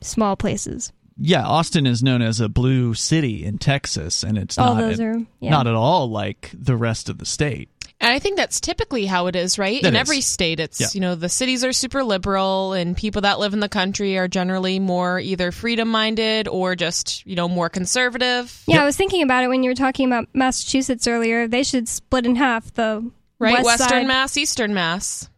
small 0.00 0.34
places 0.34 0.92
yeah, 1.18 1.46
Austin 1.46 1.86
is 1.86 2.02
known 2.02 2.22
as 2.22 2.40
a 2.40 2.48
blue 2.48 2.94
city 2.94 3.44
in 3.44 3.58
Texas, 3.58 4.22
and 4.22 4.36
it's 4.38 4.58
all 4.58 4.74
not 4.74 4.80
those 4.80 5.00
at, 5.00 5.06
are 5.06 5.18
yeah. 5.40 5.50
not 5.50 5.66
at 5.66 5.74
all 5.74 6.10
like 6.10 6.50
the 6.54 6.76
rest 6.76 7.08
of 7.08 7.18
the 7.18 7.26
state. 7.26 7.68
And 8.00 8.10
I 8.10 8.18
think 8.18 8.36
that's 8.36 8.60
typically 8.60 9.06
how 9.06 9.28
it 9.28 9.36
is, 9.36 9.60
right? 9.60 9.80
That 9.80 9.90
in 9.90 9.94
is. 9.94 10.00
every 10.00 10.20
state, 10.22 10.58
it's 10.58 10.80
Yeah. 10.80 10.88
you 10.92 11.00
know 11.00 11.14
the 11.14 11.28
cities 11.28 11.64
are 11.64 11.72
super 11.72 12.02
liberal, 12.02 12.72
and 12.72 12.96
people 12.96 13.22
that 13.22 13.38
live 13.38 13.52
in 13.54 13.60
the 13.60 13.68
country 13.68 14.18
are 14.18 14.26
generally 14.26 14.78
more 14.80 15.20
either 15.20 15.52
freedom 15.52 15.88
minded 15.88 16.48
or 16.48 16.74
just 16.74 17.24
you 17.26 17.36
know 17.36 17.48
more 17.48 17.68
conservative. 17.68 18.62
Yeah, 18.66 18.82
I 18.82 18.84
was 18.84 18.96
thinking 18.96 19.22
about 19.22 19.44
it 19.44 19.48
when 19.48 19.62
you 19.62 19.70
were 19.70 19.76
talking 19.76 20.06
about 20.06 20.28
Massachusetts 20.34 21.06
earlier. 21.06 21.46
They 21.46 21.62
should 21.62 21.88
split 21.88 22.26
in 22.26 22.34
half 22.36 22.72
the 22.74 23.08
Right, 23.38 23.54
west 23.54 23.66
Western 23.66 23.88
side. 23.88 24.06
Mass, 24.06 24.36
Eastern 24.36 24.74
Mass. 24.74 25.28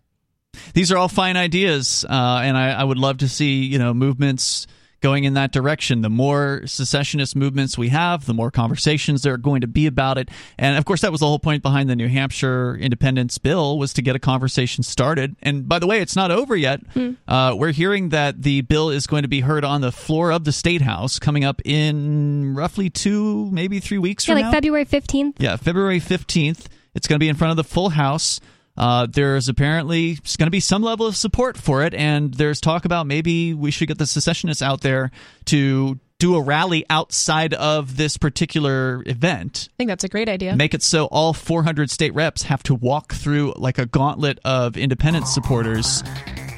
These 0.72 0.92
are 0.92 0.96
all 0.96 1.08
fine 1.08 1.36
ideas, 1.36 2.04
uh, 2.08 2.40
and 2.44 2.56
I, 2.56 2.70
I 2.70 2.84
would 2.84 2.98
love 2.98 3.18
to 3.18 3.28
see 3.28 3.64
you 3.64 3.78
know 3.78 3.92
movements 3.92 4.66
going 5.04 5.24
in 5.24 5.34
that 5.34 5.52
direction. 5.52 6.00
The 6.00 6.08
more 6.08 6.62
secessionist 6.64 7.36
movements 7.36 7.76
we 7.76 7.90
have, 7.90 8.24
the 8.24 8.32
more 8.32 8.50
conversations 8.50 9.20
there 9.22 9.34
are 9.34 9.36
going 9.38 9.60
to 9.60 9.66
be 9.66 9.86
about 9.86 10.16
it. 10.16 10.30
And 10.58 10.78
of 10.78 10.86
course, 10.86 11.02
that 11.02 11.12
was 11.12 11.20
the 11.20 11.26
whole 11.26 11.38
point 11.38 11.62
behind 11.62 11.90
the 11.90 11.94
New 11.94 12.08
Hampshire 12.08 12.74
independence 12.74 13.36
bill 13.36 13.78
was 13.78 13.92
to 13.92 14.02
get 14.02 14.16
a 14.16 14.18
conversation 14.18 14.82
started. 14.82 15.36
And 15.42 15.68
by 15.68 15.78
the 15.78 15.86
way, 15.86 16.00
it's 16.00 16.16
not 16.16 16.30
over 16.30 16.56
yet. 16.56 16.80
Uh, 17.28 17.54
we're 17.54 17.72
hearing 17.72 18.08
that 18.08 18.40
the 18.42 18.62
bill 18.62 18.88
is 18.88 19.06
going 19.06 19.22
to 19.24 19.28
be 19.28 19.40
heard 19.40 19.62
on 19.62 19.82
the 19.82 19.92
floor 19.92 20.32
of 20.32 20.44
the 20.44 20.52
state 20.52 20.80
house 20.80 21.18
coming 21.18 21.44
up 21.44 21.60
in 21.66 22.54
roughly 22.54 22.88
two, 22.88 23.50
maybe 23.50 23.80
three 23.80 23.98
weeks 23.98 24.26
Yeah, 24.26 24.34
from 24.36 24.42
like 24.42 24.46
now. 24.46 24.52
February 24.52 24.86
15th. 24.86 25.34
Yeah, 25.38 25.56
February 25.56 26.00
15th. 26.00 26.64
It's 26.94 27.06
going 27.06 27.16
to 27.16 27.20
be 27.20 27.28
in 27.28 27.36
front 27.36 27.50
of 27.50 27.56
the 27.58 27.64
full 27.64 27.90
house. 27.90 28.40
Uh, 28.76 29.06
there's 29.10 29.48
apparently 29.48 30.14
going 30.36 30.46
to 30.46 30.50
be 30.50 30.60
some 30.60 30.82
level 30.82 31.06
of 31.06 31.16
support 31.16 31.56
for 31.56 31.82
it, 31.84 31.94
and 31.94 32.34
there's 32.34 32.60
talk 32.60 32.84
about 32.84 33.06
maybe 33.06 33.54
we 33.54 33.70
should 33.70 33.88
get 33.88 33.98
the 33.98 34.06
secessionists 34.06 34.62
out 34.62 34.80
there 34.80 35.10
to 35.46 35.98
do 36.18 36.36
a 36.36 36.40
rally 36.40 36.84
outside 36.90 37.54
of 37.54 37.96
this 37.96 38.16
particular 38.16 39.02
event. 39.06 39.68
I 39.72 39.76
think 39.76 39.88
that's 39.88 40.04
a 40.04 40.08
great 40.08 40.28
idea. 40.28 40.56
Make 40.56 40.74
it 40.74 40.82
so 40.82 41.06
all 41.06 41.32
400 41.32 41.90
state 41.90 42.14
reps 42.14 42.44
have 42.44 42.62
to 42.64 42.74
walk 42.74 43.12
through 43.12 43.54
like 43.56 43.78
a 43.78 43.86
gauntlet 43.86 44.38
of 44.44 44.76
independent 44.76 45.28
supporters. 45.28 46.02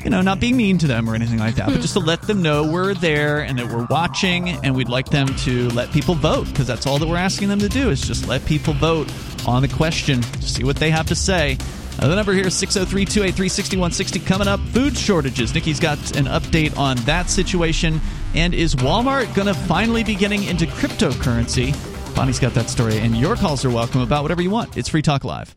You 0.04 0.10
know, 0.10 0.22
not 0.22 0.38
being 0.38 0.56
mean 0.56 0.78
to 0.78 0.86
them 0.86 1.10
or 1.10 1.16
anything 1.16 1.38
like 1.38 1.56
that, 1.56 1.66
but 1.66 1.80
just 1.80 1.94
to 1.94 1.98
let 1.98 2.22
them 2.22 2.40
know 2.42 2.70
we're 2.70 2.94
there 2.94 3.40
and 3.40 3.58
that 3.58 3.66
we're 3.66 3.86
watching, 3.90 4.50
and 4.50 4.76
we'd 4.76 4.88
like 4.88 5.06
them 5.10 5.26
to 5.38 5.68
let 5.70 5.90
people 5.90 6.14
vote 6.14 6.46
because 6.46 6.68
that's 6.68 6.86
all 6.86 6.98
that 6.98 7.08
we're 7.08 7.16
asking 7.16 7.48
them 7.48 7.58
to 7.58 7.68
do 7.68 7.90
is 7.90 8.00
just 8.00 8.28
let 8.28 8.44
people 8.46 8.72
vote 8.74 9.12
on 9.48 9.62
the 9.62 9.68
question, 9.68 10.22
see 10.40 10.62
what 10.62 10.76
they 10.76 10.90
have 10.90 11.06
to 11.08 11.16
say. 11.16 11.58
Uh, 11.98 12.08
the 12.08 12.14
number 12.14 12.32
here 12.32 12.46
is 12.46 12.54
603 12.54 13.04
283 13.06 13.48
6160. 13.48 14.18
Coming 14.20 14.48
up, 14.48 14.60
food 14.68 14.96
shortages. 14.96 15.54
Nikki's 15.54 15.80
got 15.80 15.98
an 16.16 16.26
update 16.26 16.76
on 16.76 16.96
that 16.98 17.30
situation. 17.30 18.00
And 18.34 18.52
is 18.52 18.74
Walmart 18.74 19.34
going 19.34 19.48
to 19.48 19.54
finally 19.54 20.04
be 20.04 20.14
getting 20.14 20.44
into 20.44 20.66
cryptocurrency? 20.66 21.74
Bonnie's 22.14 22.38
got 22.38 22.54
that 22.54 22.70
story, 22.70 22.98
and 22.98 23.16
your 23.16 23.36
calls 23.36 23.64
are 23.64 23.70
welcome 23.70 24.00
about 24.00 24.22
whatever 24.22 24.42
you 24.42 24.50
want. 24.50 24.76
It's 24.76 24.88
Free 24.88 25.02
Talk 25.02 25.24
Live. 25.24 25.56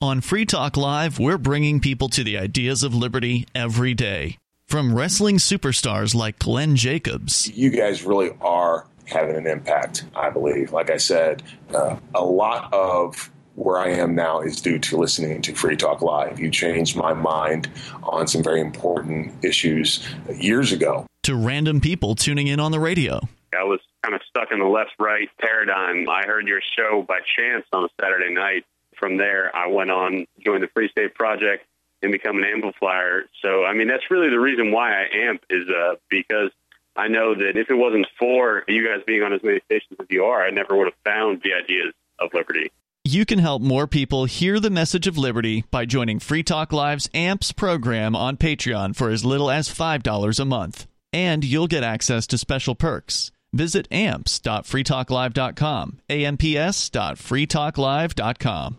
On 0.00 0.20
Free 0.20 0.44
Talk 0.44 0.76
Live, 0.76 1.18
we're 1.18 1.38
bringing 1.38 1.80
people 1.80 2.08
to 2.10 2.22
the 2.22 2.36
ideas 2.36 2.82
of 2.82 2.94
liberty 2.94 3.46
every 3.54 3.94
day. 3.94 4.38
From 4.66 4.94
wrestling 4.94 5.36
superstars 5.36 6.14
like 6.14 6.40
Glenn 6.40 6.76
Jacobs 6.76 7.48
you 7.56 7.70
guys 7.70 8.02
really 8.02 8.32
are 8.40 8.86
having 9.04 9.36
an 9.36 9.46
impact, 9.46 10.04
I 10.14 10.30
believe. 10.30 10.72
Like 10.72 10.90
I 10.90 10.96
said, 10.96 11.42
uh, 11.72 11.96
a 12.14 12.24
lot 12.24 12.72
of 12.74 13.30
where 13.56 13.78
I 13.78 13.88
am 13.88 14.14
now 14.14 14.40
is 14.40 14.60
due 14.60 14.78
to 14.78 14.96
listening 14.96 15.42
to 15.42 15.54
Free 15.54 15.76
Talk 15.76 16.02
Live. 16.02 16.38
You 16.38 16.50
changed 16.50 16.96
my 16.96 17.12
mind 17.14 17.68
on 18.02 18.28
some 18.28 18.42
very 18.42 18.60
important 18.60 19.44
issues 19.44 20.06
years 20.34 20.72
ago. 20.72 21.06
to 21.24 21.34
random 21.34 21.80
people 21.80 22.14
tuning 22.14 22.46
in 22.46 22.60
on 22.60 22.70
the 22.70 22.78
radio. 22.78 23.20
I 23.52 23.64
was 23.64 23.80
kind 24.02 24.14
of 24.14 24.20
stuck 24.28 24.52
in 24.52 24.60
the 24.60 24.66
left 24.66 24.92
right 25.00 25.28
paradigm. 25.40 26.08
I 26.08 26.22
heard 26.24 26.46
your 26.46 26.60
show 26.76 27.04
by 27.06 27.18
chance 27.36 27.64
on 27.72 27.84
a 27.84 27.88
Saturday 28.00 28.32
night. 28.32 28.64
From 28.96 29.16
there, 29.16 29.54
I 29.54 29.66
went 29.66 29.90
on, 29.90 30.26
joined 30.44 30.62
the 30.62 30.68
Free 30.68 30.88
State 30.88 31.14
Project, 31.14 31.66
and 32.02 32.12
become 32.12 32.38
an 32.38 32.44
amplifier. 32.44 33.24
So, 33.42 33.64
I 33.64 33.74
mean, 33.74 33.88
that's 33.88 34.10
really 34.10 34.30
the 34.30 34.38
reason 34.38 34.70
why 34.70 35.02
I 35.02 35.06
amp 35.28 35.42
is 35.50 35.68
uh, 35.68 35.96
because 36.08 36.50
I 36.94 37.08
know 37.08 37.34
that 37.34 37.56
if 37.56 37.70
it 37.70 37.74
wasn't 37.74 38.06
for 38.18 38.64
you 38.68 38.86
guys 38.86 39.02
being 39.06 39.22
on 39.22 39.32
as 39.32 39.42
many 39.42 39.60
stations 39.64 39.98
as 40.00 40.06
you 40.10 40.24
are, 40.24 40.42
I 40.42 40.50
never 40.50 40.76
would 40.76 40.86
have 40.86 40.94
found 41.04 41.42
the 41.42 41.54
ideas 41.54 41.92
of 42.18 42.32
liberty. 42.32 42.70
You 43.06 43.24
can 43.24 43.38
help 43.38 43.62
more 43.62 43.86
people 43.86 44.24
hear 44.24 44.58
the 44.58 44.68
message 44.68 45.06
of 45.06 45.16
liberty 45.16 45.62
by 45.70 45.84
joining 45.84 46.18
Free 46.18 46.42
Talk 46.42 46.72
Live's 46.72 47.08
AMPS 47.14 47.52
program 47.52 48.16
on 48.16 48.36
Patreon 48.36 48.96
for 48.96 49.10
as 49.10 49.24
little 49.24 49.48
as 49.48 49.68
$5 49.68 50.40
a 50.40 50.44
month. 50.44 50.88
And 51.12 51.44
you'll 51.44 51.68
get 51.68 51.84
access 51.84 52.26
to 52.26 52.36
special 52.36 52.74
perks. 52.74 53.30
Visit 53.52 53.86
amps.freetalklive.com, 53.92 56.00
amps.freetalklive.com. 56.10 58.78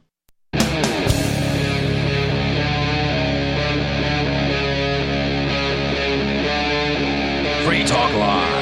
Free 7.65 7.86
Talk 7.86 8.13
Live. 8.13 8.57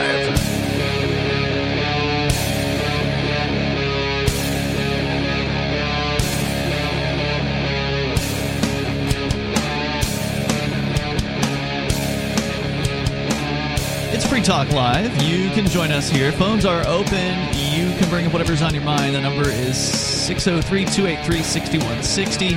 It's 14.26 14.34
Free 14.34 14.41
Talk 14.41 14.71
Live. 14.71 15.21
You 15.21 15.51
can 15.51 15.67
join 15.67 15.91
us 15.91 16.09
here. 16.09 16.32
Phones 16.32 16.65
are 16.65 16.82
open. 16.88 17.36
You 17.53 17.95
can 17.95 18.09
bring 18.09 18.26
up 18.26 18.34
whatever's 18.34 18.63
on 18.63 18.73
your 18.73 18.82
mind. 18.82 19.13
The 19.13 19.21
number 19.21 19.47
is 19.47 19.78
603 19.78 20.86
283 20.86 21.43
6160. 21.43 22.55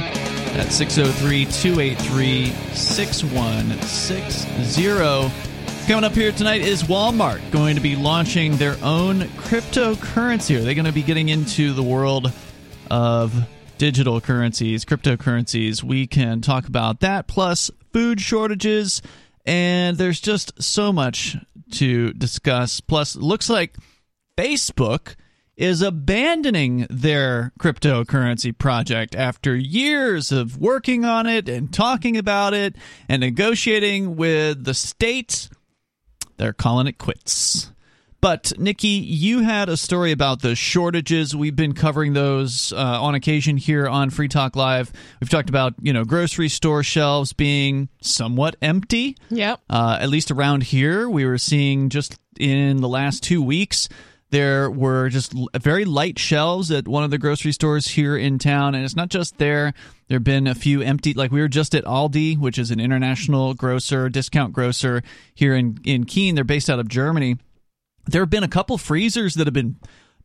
That's 0.57 0.75
603 0.75 1.45
283 1.45 2.47
6160. 2.73 5.31
Coming 5.87 6.05
up 6.05 6.15
here 6.15 6.33
tonight 6.33 6.63
is 6.63 6.85
Walmart 6.85 7.51
going 7.51 7.77
to 7.77 7.83
be 7.83 7.97
launching 7.97 8.57
their 8.57 8.79
own 8.83 9.25
cryptocurrency. 9.37 10.57
Are 10.57 10.63
they 10.63 10.75
going 10.75 10.87
to 10.87 10.93
be 10.93 11.03
getting 11.03 11.29
into 11.29 11.75
the 11.75 11.83
world 11.83 12.33
of 12.91 13.47
digital 13.77 14.23
currencies, 14.23 14.87
cryptocurrencies? 14.87 15.83
We 15.83 16.07
can 16.07 16.41
talk 16.41 16.67
about 16.67 17.01
that, 17.01 17.27
plus 17.27 17.71
food 17.93 18.23
shortages, 18.23 19.03
and 19.49 19.97
there's 19.97 20.21
just 20.21 20.63
so 20.63 20.93
much 20.93 21.35
to 21.73 22.13
discuss. 22.13 22.81
Plus, 22.81 23.17
looks 23.17 23.49
like 23.49 23.77
Facebook 24.37 25.15
is 25.57 25.81
abandoning 25.81 26.87
their 26.91 27.53
cryptocurrency 27.59 28.57
project 28.57 29.15
after 29.15 29.57
years 29.57 30.31
of 30.31 30.59
working 30.59 31.07
on 31.07 31.27
it 31.27 31.49
and 31.49 31.73
talking 31.73 32.19
about 32.19 32.53
it 32.53 32.77
and 33.09 33.21
negotiating 33.21 34.17
with 34.17 34.65
the 34.65 34.75
state. 34.75 35.49
They're 36.37 36.53
calling 36.53 36.87
it 36.87 36.99
quits. 36.99 37.73
But 38.21 38.53
Nikki, 38.59 38.89
you 38.89 39.41
had 39.41 39.69
a 39.69 39.77
story 39.77 40.11
about 40.11 40.43
the 40.43 40.57
shortages. 40.57 41.37
We've 41.37 41.55
been 41.55 41.73
covering 41.73 42.15
those 42.15 42.73
uh, 42.73 42.77
on 42.77 43.15
occasion 43.15 43.57
here 43.57 43.87
on 43.87 44.11
Free 44.11 44.27
Talk 44.27 44.57
Live. 44.57 44.93
We've 45.21 45.31
talked 45.31 45.49
about 45.49 45.75
you 45.81 45.93
know 45.93 46.05
grocery 46.05 46.49
store 46.49 46.83
shelves 46.83 47.33
being 47.33 47.89
somewhat 48.01 48.57
empty. 48.61 49.17
Yep. 49.31 49.61
Uh, 49.71 49.99
at 50.01 50.09
least 50.09 50.33
around 50.33 50.65
here, 50.65 51.09
we 51.09 51.25
were 51.25 51.39
seeing 51.39 51.91
just 51.91 52.19
in 52.41 52.79
the 52.79 52.89
last 52.89 53.23
two 53.23 53.41
weeks. 53.41 53.89
There 54.31 54.69
were 54.71 55.09
just 55.09 55.33
very 55.55 55.85
light 55.85 56.19
shelves 56.19 56.71
at 56.71 56.87
one 56.87 57.03
of 57.03 57.11
the 57.11 57.19
grocery 57.19 57.53
stores 57.53 57.87
here 57.87 58.17
in 58.17 58.39
town, 58.39 58.75
and 58.75 58.85
it's 58.85 58.97
not 58.97 59.09
just 59.09 59.39
there. 59.39 59.73
There 60.09 60.17
have 60.17 60.25
been 60.25 60.47
a 60.47 60.55
few 60.55 60.83
empty, 60.83 61.15
like 61.15 61.31
we 61.31 61.41
were 61.41 61.49
just 61.49 61.75
at 61.75 61.85
Aldi, 61.85 62.37
which 62.37 62.59
is 62.59 62.71
an 62.71 62.81
international 62.81 63.55
grocer, 63.55 64.09
discount 64.09 64.53
grocer 64.53 65.03
here 65.35 65.55
in 65.55 65.79
in 65.85 66.05
Keene. 66.05 66.35
They're 66.35 66.43
based 66.43 66.69
out 66.69 66.81
of 66.81 66.89
Germany 66.89 67.39
there 68.09 68.23
have 68.23 68.31
been 68.31 68.45
a 68.45 68.49
couple 68.49 68.79
freezers 68.79 69.35
that 69.35 69.47
have 69.47 69.55
been 69.55 69.77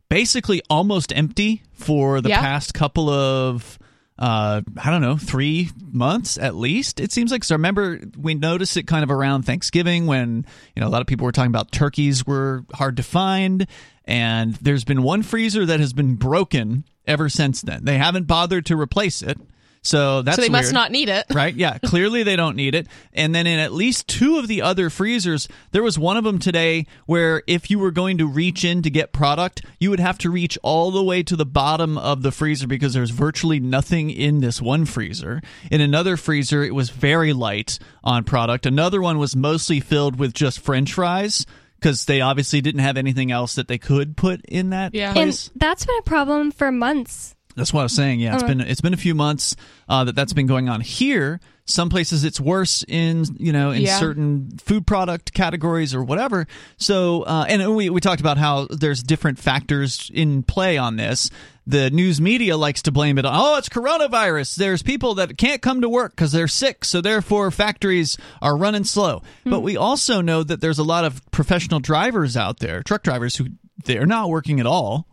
basically 0.08 0.60
almost 0.68 1.12
empty 1.16 1.62
for 1.72 2.20
the 2.20 2.28
Yeah. 2.30 2.40
past 2.40 2.74
couple 2.74 3.08
of 3.10 3.78
uh, 4.16 4.62
I 4.80 4.90
don't 4.92 5.00
know, 5.02 5.16
three 5.16 5.70
months 5.90 6.38
at 6.38 6.54
least. 6.54 7.00
It 7.00 7.10
seems 7.10 7.32
like. 7.32 7.42
So 7.42 7.56
remember, 7.56 7.98
we 8.16 8.34
noticed 8.34 8.76
it 8.76 8.86
kind 8.86 9.02
of 9.02 9.10
around 9.10 9.42
Thanksgiving 9.42 10.06
when 10.06 10.46
you 10.76 10.80
know 10.80 10.86
a 10.86 10.88
lot 10.90 11.00
of 11.00 11.08
people 11.08 11.24
were 11.24 11.32
talking 11.32 11.50
about 11.50 11.72
turkeys 11.72 12.24
were 12.24 12.64
hard 12.74 12.96
to 12.98 13.02
find, 13.02 13.66
and 14.04 14.54
there's 14.54 14.84
been 14.84 15.02
one 15.02 15.24
freezer 15.24 15.66
that 15.66 15.80
has 15.80 15.92
been 15.92 16.14
broken 16.14 16.84
ever 17.08 17.28
since 17.28 17.60
then. 17.62 17.84
They 17.84 17.98
haven't 17.98 18.28
bothered 18.28 18.66
to 18.66 18.78
replace 18.80 19.20
it. 19.20 19.36
So 19.84 20.22
that's 20.22 20.36
so 20.36 20.42
they 20.42 20.48
weird, 20.48 20.64
must 20.64 20.72
not 20.72 20.90
need 20.90 21.10
it, 21.10 21.26
right? 21.32 21.54
Yeah, 21.54 21.76
clearly 21.84 22.22
they 22.22 22.36
don't 22.36 22.56
need 22.56 22.74
it. 22.74 22.86
And 23.12 23.34
then 23.34 23.46
in 23.46 23.58
at 23.58 23.72
least 23.72 24.08
two 24.08 24.38
of 24.38 24.48
the 24.48 24.62
other 24.62 24.88
freezers, 24.88 25.46
there 25.72 25.82
was 25.82 25.98
one 25.98 26.16
of 26.16 26.24
them 26.24 26.38
today 26.38 26.86
where 27.04 27.42
if 27.46 27.70
you 27.70 27.78
were 27.78 27.90
going 27.90 28.16
to 28.18 28.26
reach 28.26 28.64
in 28.64 28.80
to 28.82 28.88
get 28.90 29.12
product, 29.12 29.62
you 29.78 29.90
would 29.90 30.00
have 30.00 30.16
to 30.18 30.30
reach 30.30 30.58
all 30.62 30.90
the 30.90 31.04
way 31.04 31.22
to 31.22 31.36
the 31.36 31.44
bottom 31.44 31.98
of 31.98 32.22
the 32.22 32.32
freezer 32.32 32.66
because 32.66 32.94
there's 32.94 33.10
virtually 33.10 33.60
nothing 33.60 34.08
in 34.10 34.40
this 34.40 34.60
one 34.62 34.86
freezer. 34.86 35.42
In 35.70 35.82
another 35.82 36.16
freezer, 36.16 36.64
it 36.64 36.74
was 36.74 36.88
very 36.88 37.34
light 37.34 37.78
on 38.02 38.24
product. 38.24 38.64
Another 38.64 39.02
one 39.02 39.18
was 39.18 39.36
mostly 39.36 39.80
filled 39.80 40.18
with 40.18 40.32
just 40.32 40.60
French 40.60 40.94
fries 40.94 41.44
because 41.78 42.06
they 42.06 42.22
obviously 42.22 42.62
didn't 42.62 42.80
have 42.80 42.96
anything 42.96 43.30
else 43.30 43.56
that 43.56 43.68
they 43.68 43.76
could 43.76 44.16
put 44.16 44.42
in 44.46 44.70
that 44.70 44.94
Yeah. 44.94 45.12
place. 45.12 45.48
And 45.52 45.60
that's 45.60 45.84
been 45.84 45.98
a 45.98 46.02
problem 46.02 46.50
for 46.52 46.72
months. 46.72 47.34
That's 47.56 47.72
what 47.72 47.80
I 47.80 47.84
was 47.84 47.94
saying. 47.94 48.20
Yeah, 48.20 48.34
it's 48.34 48.42
been 48.42 48.60
it's 48.60 48.80
been 48.80 48.94
a 48.94 48.98
few 48.98 49.14
months 49.14 49.54
uh, 49.88 50.04
that 50.04 50.14
that's 50.16 50.32
been 50.32 50.46
going 50.46 50.68
on 50.68 50.80
here. 50.80 51.40
Some 51.66 51.88
places 51.88 52.24
it's 52.24 52.38
worse 52.40 52.84
in 52.86 53.24
you 53.38 53.52
know 53.52 53.70
in 53.70 53.82
Yeah. 53.82 53.98
certain 53.98 54.50
food 54.58 54.86
product 54.86 55.32
categories 55.32 55.94
or 55.94 56.02
whatever. 56.04 56.46
So 56.78 57.22
uh, 57.22 57.46
and 57.48 57.74
we 57.76 57.90
we 57.90 58.00
talked 58.00 58.20
about 58.20 58.38
how 58.38 58.66
there's 58.70 59.02
different 59.02 59.38
factors 59.38 60.10
in 60.12 60.42
play 60.42 60.76
on 60.78 60.96
this. 60.96 61.30
The 61.66 61.88
news 61.90 62.20
media 62.20 62.58
likes 62.58 62.82
to 62.82 62.92
blame 62.92 63.16
it 63.18 63.24
on 63.24 63.32
oh 63.34 63.56
it's 63.56 63.68
coronavirus. 63.70 64.56
There's 64.56 64.82
people 64.82 65.14
that 65.14 65.38
can't 65.38 65.62
come 65.62 65.80
to 65.80 65.88
work 65.88 66.12
because 66.12 66.32
they're 66.32 66.48
sick, 66.48 66.84
so 66.84 67.00
therefore 67.00 67.50
factories 67.50 68.18
are 68.42 68.56
running 68.56 68.84
slow. 68.84 69.22
But 69.46 69.60
we 69.60 69.76
also 69.76 70.20
know 70.20 70.42
that 70.42 70.60
there's 70.60 70.78
a 70.78 70.84
lot 70.84 71.04
of 71.06 71.22
professional 71.30 71.80
drivers 71.80 72.36
out 72.36 72.58
there, 72.58 72.82
truck 72.82 73.02
drivers 73.04 73.36
who 73.36 73.46
they're 73.84 74.06
not 74.06 74.28
working 74.28 74.60
at 74.60 74.66
all 74.66 75.06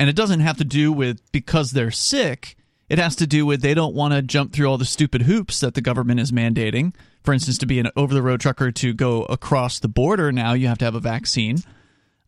and 0.00 0.08
it 0.10 0.16
doesn't 0.16 0.40
have 0.40 0.56
to 0.56 0.64
do 0.64 0.92
with 0.92 1.20
because 1.30 1.70
they're 1.70 1.92
sick. 1.92 2.56
It 2.88 2.98
has 2.98 3.14
to 3.16 3.26
do 3.28 3.46
with 3.46 3.62
they 3.62 3.74
don't 3.74 3.94
want 3.94 4.14
to 4.14 4.22
jump 4.22 4.52
through 4.52 4.66
all 4.66 4.76
the 4.78 4.84
stupid 4.84 5.22
hoops 5.22 5.60
that 5.60 5.74
the 5.74 5.80
government 5.80 6.18
is 6.18 6.32
mandating. 6.32 6.92
For 7.22 7.32
instance, 7.32 7.58
to 7.58 7.66
be 7.66 7.78
an 7.78 7.88
over 7.94 8.12
the 8.12 8.22
road 8.22 8.40
trucker 8.40 8.72
to 8.72 8.92
go 8.92 9.22
across 9.24 9.78
the 9.78 9.86
border 9.88 10.32
now, 10.32 10.54
you 10.54 10.66
have 10.66 10.78
to 10.78 10.84
have 10.86 10.96
a 10.96 11.00
vaccine. 11.00 11.58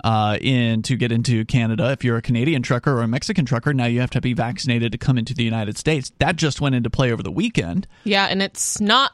Uh, 0.05 0.37
in 0.41 0.83
to 0.83 0.97
get 0.97 1.13
into 1.13 1.45
Canada, 1.45 1.93
if 1.93 2.03
you're 2.03 2.17
a 2.17 2.23
Canadian 2.23 2.61
trucker 2.61 2.93
or 2.99 3.03
a 3.03 3.07
Mexican 3.09 3.45
trucker, 3.45 3.73
now 3.73 3.87
you 3.87 4.01
have 4.01 4.11
to 4.11 4.21
be 4.21 4.35
vaccinated 4.35 4.91
to 4.91 4.99
come 4.99 5.17
into 5.17 5.33
the 5.33 5.45
United 5.45 5.79
States. 5.79 6.11
That 6.19 6.35
just 6.35 6.61
went 6.61 6.75
into 6.75 6.91
play 6.91 7.13
over 7.13 7.23
the 7.23 7.31
weekend. 7.31 7.87
Yeah, 8.03 8.27
and 8.27 8.43
it's 8.43 8.81
not 8.81 9.13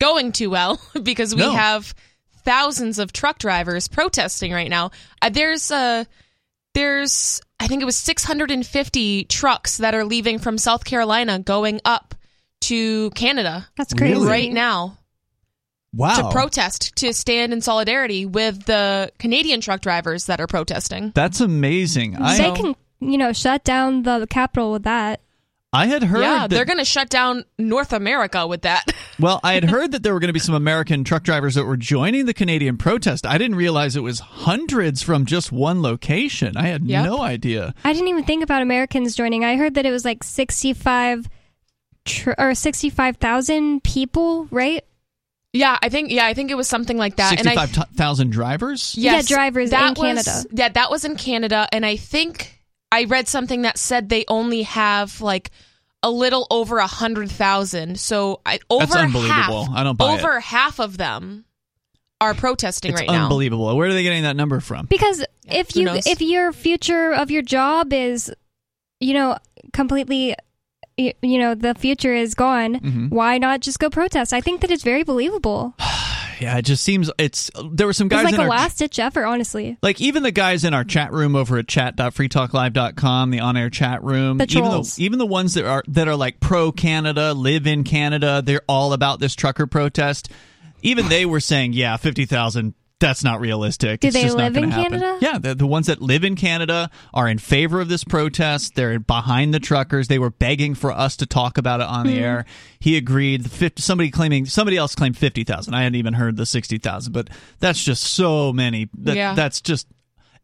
going 0.00 0.32
too 0.32 0.50
well 0.50 0.78
because 1.02 1.34
we 1.34 1.40
No. 1.40 1.52
have 1.52 1.94
thousands 2.44 2.98
of 2.98 3.10
truck 3.12 3.38
drivers 3.38 3.88
protesting 3.88 4.52
right 4.52 4.68
now. 4.68 4.90
Uh, 5.22 5.30
there's 5.30 5.70
uh 5.70 6.04
there's 6.74 7.40
I 7.60 7.66
think 7.66 7.82
it 7.82 7.86
was 7.86 7.96
650 7.96 9.24
trucks 9.24 9.78
that 9.78 9.94
are 9.94 10.04
leaving 10.04 10.38
from 10.38 10.58
South 10.58 10.84
Carolina 10.84 11.38
going 11.38 11.80
up 11.84 12.14
to 12.62 13.10
Canada. 13.10 13.66
That's 13.76 13.94
crazy. 13.94 14.14
Really? 14.14 14.28
Right 14.28 14.52
now 14.52 14.98
Wow, 15.94 16.14
to 16.16 16.30
protest 16.30 16.94
to 16.96 17.14
stand 17.14 17.52
in 17.52 17.60
solidarity 17.60 18.26
with 18.26 18.64
the 18.66 19.10
Canadian 19.18 19.60
truck 19.60 19.80
drivers 19.80 20.26
that 20.26 20.40
are 20.40 20.46
protesting. 20.46 21.12
that's 21.14 21.40
amazing. 21.40 22.16
I 22.16 22.36
they 22.36 22.52
can, 22.52 22.76
you 23.00 23.16
know, 23.16 23.32
shut 23.32 23.64
down 23.64 24.02
the 24.02 24.26
capital 24.28 24.70
with 24.72 24.82
that. 24.82 25.20
I 25.72 25.86
had 25.86 26.02
heard 26.02 26.20
yeah, 26.22 26.38
that 26.46 26.50
they're 26.50 26.64
going 26.64 26.78
to 26.78 26.84
shut 26.84 27.10
down 27.10 27.44
North 27.58 27.92
America 27.92 28.46
with 28.46 28.62
that. 28.62 28.84
Well, 29.20 29.40
I 29.42 29.54
had 29.54 29.64
heard 29.64 29.90
that 29.90 30.04
there 30.04 30.14
were 30.14 30.20
going 30.20 30.28
to 30.28 30.32
be 30.32 30.38
some 30.38 30.54
American 30.54 31.02
truck 31.02 31.24
drivers 31.24 31.56
that 31.56 31.64
were 31.64 31.76
joining 31.76 32.26
the 32.26 32.32
Canadian 32.34 32.76
protest. 32.78 33.26
I 33.26 33.36
didn't 33.36 33.56
realize 33.56 33.96
it 33.96 34.00
was 34.04 34.20
hundreds 34.20 35.02
from 35.02 35.26
just 35.26 35.50
one 35.50 35.82
location. 35.82 36.56
I 36.56 36.68
had 36.68 36.84
Yep. 36.84 37.04
no 37.04 37.20
idea. 37.20 37.74
I 37.82 37.92
didn't 37.94 38.06
even 38.06 38.22
think 38.22 38.44
about 38.44 38.62
Americans 38.62 39.16
joining. 39.16 39.44
I 39.44 39.56
heard 39.56 39.74
that 39.74 39.84
it 39.84 39.90
was 39.90 40.04
like 40.04 40.22
65 40.22 41.28
tr- 42.04 42.30
or 42.38 42.54
65,000 42.54 43.82
people, 43.82 44.46
right? 44.52 44.84
yeah, 45.52 45.76
I 45.82 45.88
think 45.88 46.12
yeah, 46.12 46.26
I 46.26 46.34
think 46.34 46.52
it 46.52 46.56
was 46.56 46.68
something 46.68 46.96
like 46.96 47.16
that. 47.16 47.36
and 47.40 47.48
I 47.48 47.56
Sixty-five 47.56 47.88
thousand 47.96 48.30
drivers. 48.30 48.94
Yes, 48.96 49.28
Yeah, 49.28 49.36
drivers 49.36 49.70
that 49.70 49.98
in 49.98 50.00
was- 50.14 50.24
Canada. 50.26 50.44
Yeah, 50.52 50.68
that 50.68 50.90
was 50.92 51.04
in 51.04 51.16
Canada, 51.16 51.66
and 51.72 51.84
I 51.84 51.96
think 51.96 52.57
I 52.90 53.04
read 53.04 53.28
something 53.28 53.62
that 53.62 53.78
said 53.78 54.08
they 54.08 54.24
only 54.28 54.62
have 54.62 55.20
like 55.20 55.50
a 56.02 56.10
little 56.10 56.46
over 56.50 56.78
a 56.78 56.86
hundred 56.86 57.30
thousand. 57.30 57.98
So 58.00 58.40
I 58.46 58.60
over 58.70 58.86
That's 58.86 58.96
unbelievable. 58.96 59.64
half- 59.66 59.74
I 59.76 59.82
don't 59.84 59.98
buy 59.98 60.12
it. 60.14 60.18
over 60.20 60.40
half 60.40 60.78
of 60.80 60.96
them 60.96 61.44
are 62.20 62.34
protesting 62.34 62.92
It's 62.92 63.00
right 63.00 63.08
now. 63.10 63.24
unbelievable. 63.24 63.76
Where 63.76 63.88
are 63.88 63.92
they 63.92 64.02
getting 64.02 64.22
that 64.24 64.36
number 64.36 64.60
from? 64.60 64.86
Because 64.86 65.24
if 65.46 65.76
you 65.76 65.84
knows? 65.84 66.06
if 66.06 66.20
your 66.20 66.52
future 66.52 67.12
of 67.12 67.30
your 67.30 67.42
job 67.42 67.92
is, 67.92 68.32
you 69.00 69.14
know, 69.14 69.36
completely, 69.72 70.34
y- 70.96 71.14
you 71.22 71.38
know, 71.38 71.54
the 71.54 71.74
future 71.74 72.14
is 72.14 72.34
gone, 72.34 72.74
Mm-hmm. 72.80 73.08
why 73.10 73.38
not 73.38 73.60
just 73.60 73.78
go 73.78 73.88
protest? 73.90 74.32
I 74.32 74.40
think 74.40 74.62
that 74.62 74.70
it's 74.70 74.82
very 74.82 75.02
believable. 75.04 75.74
Yeah, 76.40 76.58
it 76.58 76.62
just 76.62 76.82
seems 76.82 77.10
it's. 77.18 77.50
There 77.72 77.86
were 77.86 77.92
some 77.92 78.08
guys 78.08 78.24
It's 78.28 78.38
like 78.38 78.46
a 78.46 78.50
last 78.50 78.78
ditch 78.78 78.98
effort, 78.98 79.24
honestly. 79.24 79.76
like 79.82 80.00
even 80.00 80.22
the 80.22 80.30
guys 80.30 80.64
in 80.64 80.74
our 80.74 80.84
chat 80.84 81.12
room 81.12 81.34
over 81.36 81.58
at 81.58 81.68
chat.freetalklive.com 81.68 83.30
the 83.30 83.40
on-air 83.40 83.70
chat 83.70 84.02
room 84.02 84.38
The 84.38 84.44
even 84.44 84.70
the, 84.70 84.94
even 84.98 85.18
the 85.18 85.26
ones 85.26 85.54
that 85.54 85.64
are 85.64 85.82
that 85.88 86.08
are 86.08 86.16
like 86.16 86.40
pro 86.40 86.72
canada 86.72 87.32
live 87.34 87.66
in 87.66 87.84
canada 87.84 88.42
they're 88.44 88.62
all 88.68 88.92
about 88.92 89.20
this 89.20 89.34
trucker 89.34 89.66
protest 89.66 90.30
even 90.82 91.08
they 91.08 91.26
were 91.26 91.40
saying 91.40 91.72
yeah 91.72 91.96
50,000 91.96 92.74
that's 93.00 93.22
not 93.22 93.40
realistic. 93.40 94.00
Do 94.00 94.08
It's 94.08 94.16
they 94.16 94.22
just 94.24 94.36
not 94.36 94.52
live 94.52 94.62
in 94.64 94.70
happen. 94.70 94.98
Canada? 95.00 95.18
Yeah, 95.20 95.38
the, 95.38 95.54
the 95.54 95.66
ones 95.66 95.86
that 95.86 96.00
live 96.02 96.24
in 96.24 96.34
Canada 96.36 96.90
are 97.14 97.28
in 97.28 97.38
favor 97.38 97.80
of 97.80 97.88
this 97.88 98.02
protest. 98.04 98.74
They're 98.74 98.98
behind 98.98 99.54
the 99.54 99.60
truckers. 99.60 100.08
They 100.08 100.18
were 100.18 100.30
begging 100.30 100.74
for 100.74 100.90
us 100.90 101.16
to 101.18 101.26
talk 101.26 101.58
about 101.58 101.80
it 101.80 101.86
on 101.86 102.06
the 102.06 102.14
Hmm. 102.16 102.22
air. 102.24 102.44
He 102.80 102.96
agreed. 102.96 103.44
The 103.44 103.48
50, 103.50 103.82
somebody 103.82 104.10
claiming 104.10 104.46
somebody 104.46 104.76
else 104.76 104.94
claimed 104.94 105.16
fifty 105.16 105.44
thousand. 105.44 105.74
I 105.74 105.82
hadn't 105.82 105.96
even 105.96 106.14
heard 106.14 106.36
the 106.36 106.46
sixty 106.46 106.78
thousand, 106.78 107.12
but 107.12 107.28
that's 107.60 107.82
just 107.84 108.02
so 108.02 108.52
many. 108.52 108.88
That, 108.98 109.16
Yeah. 109.16 109.34
That's 109.34 109.60
just. 109.60 109.86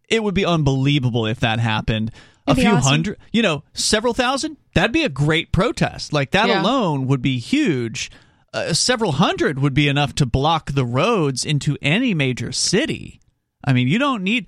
It 0.08 0.22
would 0.22 0.34
be 0.34 0.44
unbelievable 0.44 1.26
if 1.26 1.40
that 1.40 1.58
happened. 1.58 2.10
A 2.46 2.50
It'd 2.50 2.56
be 2.56 2.62
few 2.68 2.72
awesome. 2.76 2.90
hundred, 2.90 3.16
you 3.32 3.40
know, 3.40 3.64
several 3.72 4.12
thousand. 4.12 4.58
That'd 4.74 4.92
be 4.92 5.02
a 5.02 5.08
great 5.08 5.50
protest. 5.50 6.12
Like 6.12 6.32
that 6.32 6.48
Yeah. 6.48 6.60
alone 6.62 7.06
would 7.06 7.22
be 7.22 7.38
huge. 7.38 8.10
Uh, 8.54 8.72
several 8.72 9.12
hundred 9.12 9.58
would 9.58 9.74
be 9.74 9.88
enough 9.88 10.14
to 10.14 10.24
block 10.24 10.72
the 10.72 10.86
roads 10.86 11.44
into 11.44 11.76
any 11.82 12.14
major 12.14 12.52
city. 12.52 13.20
I 13.64 13.72
mean, 13.72 13.88
you 13.88 13.98
don't 13.98 14.22
need 14.22 14.46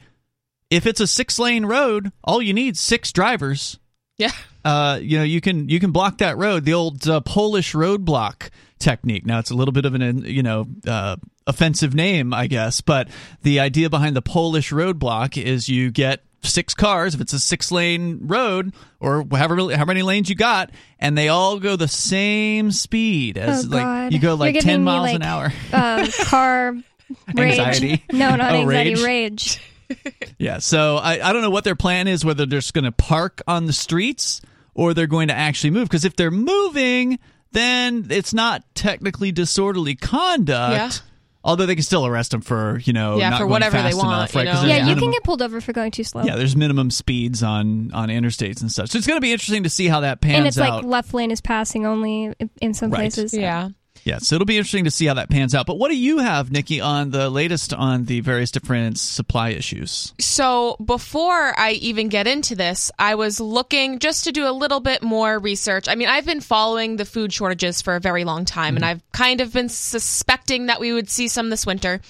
if 0.70 0.86
it's 0.86 1.00
a 1.00 1.06
six 1.06 1.38
lane 1.38 1.66
road, 1.66 2.12
all 2.22 2.40
you 2.40 2.54
need 2.54 2.76
six 2.76 3.12
drivers. 3.12 3.78
Yeah. 4.16 4.32
Uh, 4.64 4.98
you 5.02 5.18
know, 5.18 5.24
you 5.24 5.40
can 5.40 5.68
you 5.68 5.80
can 5.80 5.90
block 5.90 6.18
that 6.18 6.38
road. 6.38 6.64
The 6.64 6.74
old 6.74 7.06
uh, 7.08 7.20
Polish 7.20 7.72
roadblock 7.72 8.50
technique. 8.78 9.26
Now 9.26 9.38
it's 9.38 9.50
a 9.50 9.54
little 9.54 9.72
bit 9.72 9.84
of 9.84 9.94
an 9.94 10.24
you 10.24 10.42
know 10.42 10.66
uh, 10.86 11.16
offensive 11.46 11.94
name, 11.94 12.32
I 12.32 12.46
guess, 12.46 12.80
but 12.80 13.08
the 13.42 13.60
idea 13.60 13.90
behind 13.90 14.16
the 14.16 14.22
Polish 14.22 14.70
roadblock 14.70 15.40
is 15.40 15.68
you 15.68 15.90
get 15.90 16.24
six 16.42 16.74
cars 16.74 17.14
if 17.14 17.20
it's 17.20 17.32
a 17.32 17.40
six 17.40 17.72
lane 17.72 18.20
road 18.22 18.72
or 19.00 19.26
however 19.32 19.74
how 19.76 19.84
many 19.84 20.02
lanes 20.02 20.28
you 20.28 20.36
got, 20.36 20.70
and 20.98 21.16
they 21.18 21.28
all 21.28 21.58
go 21.58 21.76
the 21.76 21.88
same 21.88 22.70
speed 22.70 23.36
as 23.38 23.66
oh 23.66 23.68
like 23.68 23.82
God. 23.82 24.12
you 24.12 24.18
go 24.18 24.34
like 24.34 24.58
ten 24.60 24.84
miles 24.84 25.02
like, 25.06 25.16
an 25.16 25.22
hour. 25.22 25.52
um, 25.72 26.06
car 26.24 26.72
rage. 27.34 27.58
Anxiety? 27.58 28.04
No, 28.12 28.36
not 28.36 28.52
Oh, 28.54 28.60
anxiety. 28.62 28.94
rage? 28.94 29.04
Rage. 29.04 29.60
Yeah, 30.38 30.58
so 30.58 30.96
I, 30.96 31.20
I 31.30 31.32
don't 31.32 31.42
know 31.42 31.50
what 31.50 31.62
their 31.62 31.76
plan 31.76 32.08
is, 32.08 32.24
whether 32.24 32.44
they're 32.44 32.58
just 32.58 32.74
going 32.74 32.84
to 32.86 32.92
park 32.92 33.40
on 33.46 33.66
the 33.66 33.72
streets 33.72 34.40
or 34.74 34.92
they're 34.94 35.06
going 35.06 35.28
to 35.28 35.34
actually 35.34 35.70
move. 35.70 35.88
Because 35.88 36.04
if 36.04 36.16
they're 36.16 36.32
moving, 36.32 37.20
then 37.52 38.08
it's 38.10 38.34
not 38.34 38.64
technically 38.74 39.30
disorderly 39.30 39.94
conduct. 39.94 40.72
Yeah. 40.74 41.05
Although 41.46 41.64
they 41.66 41.74
can 41.76 41.84
still 41.84 42.04
arrest 42.04 42.32
them 42.32 42.40
for 42.42 42.78
you 42.84 42.92
know 42.92 43.16
Yeah, 43.18 43.30
not 43.30 43.36
for 43.38 43.44
going 43.44 43.52
whatever 43.52 43.80
they 43.80 43.94
want, 43.94 44.08
enough, 44.08 44.34
you 44.34 44.44
know? 44.44 44.52
there's 44.56 44.64
Yeah, 44.68 44.76
you 44.78 44.82
minimum- 44.86 45.00
can 45.04 45.10
get 45.12 45.22
pulled 45.24 45.40
over 45.42 45.60
for 45.60 45.72
going 45.72 45.92
too 45.92 46.04
slow. 46.04 46.22
yeah, 46.24 46.36
there's 46.36 46.56
minimum 46.56 46.90
speeds 46.90 47.42
on 47.42 47.90
on 47.94 48.08
interstates 48.08 48.60
and 48.60 48.70
such. 48.70 48.90
So 48.90 48.98
it's 48.98 49.06
going 49.06 49.16
to 49.16 49.22
be 49.22 49.32
interesting 49.32 49.62
to 49.62 49.70
see 49.70 49.86
how 49.88 50.00
that 50.00 50.20
pans 50.20 50.34
out. 50.34 50.38
and 50.38 50.46
it's 50.48 50.58
out. 50.58 50.74
like 50.76 50.84
left 50.84 51.14
lane 51.14 51.30
is 51.30 51.40
passing 51.40 51.86
only 51.86 52.34
in 52.60 52.74
some 52.74 52.90
Right. 52.90 52.98
places. 52.98 53.32
Yeah. 53.32 53.68
Yeah, 54.06 54.18
so 54.18 54.36
it'll 54.36 54.46
be 54.46 54.56
interesting 54.56 54.84
to 54.84 54.90
see 54.92 55.06
how 55.06 55.14
that 55.14 55.28
pans 55.28 55.52
out. 55.52 55.66
But 55.66 55.78
what 55.78 55.90
do 55.90 55.96
you 55.96 56.18
have, 56.18 56.52
Nikki, 56.52 56.80
on 56.80 57.10
the 57.10 57.28
latest 57.28 57.74
on 57.74 58.04
the 58.04 58.20
various 58.20 58.52
different 58.52 59.00
supply 59.00 59.48
issues? 59.48 60.14
So 60.20 60.76
before 60.76 61.58
I 61.58 61.72
even 61.72 62.08
get 62.08 62.28
into 62.28 62.54
this, 62.54 62.92
I 63.00 63.16
was 63.16 63.40
looking 63.40 63.98
just 63.98 64.22
to 64.22 64.32
do 64.32 64.46
a 64.46 64.52
little 64.52 64.78
bit 64.78 65.02
more 65.02 65.40
research. 65.40 65.88
I 65.88 65.96
mean, 65.96 66.06
I've 66.06 66.24
been 66.24 66.40
following 66.40 66.94
the 66.94 67.04
food 67.04 67.32
shortages 67.32 67.82
for 67.82 67.96
a 67.96 68.00
very 68.00 68.22
long 68.22 68.44
time, 68.44 68.76
and 68.76 68.84
mm-hmm. 68.84 68.92
I've 68.92 69.12
kind 69.12 69.40
of 69.40 69.52
been 69.52 69.68
suspecting 69.68 70.66
that 70.66 70.78
we 70.78 70.92
would 70.92 71.10
see 71.10 71.26
some 71.26 71.50
this 71.50 71.66
winter. 71.66 72.00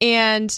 And 0.00 0.56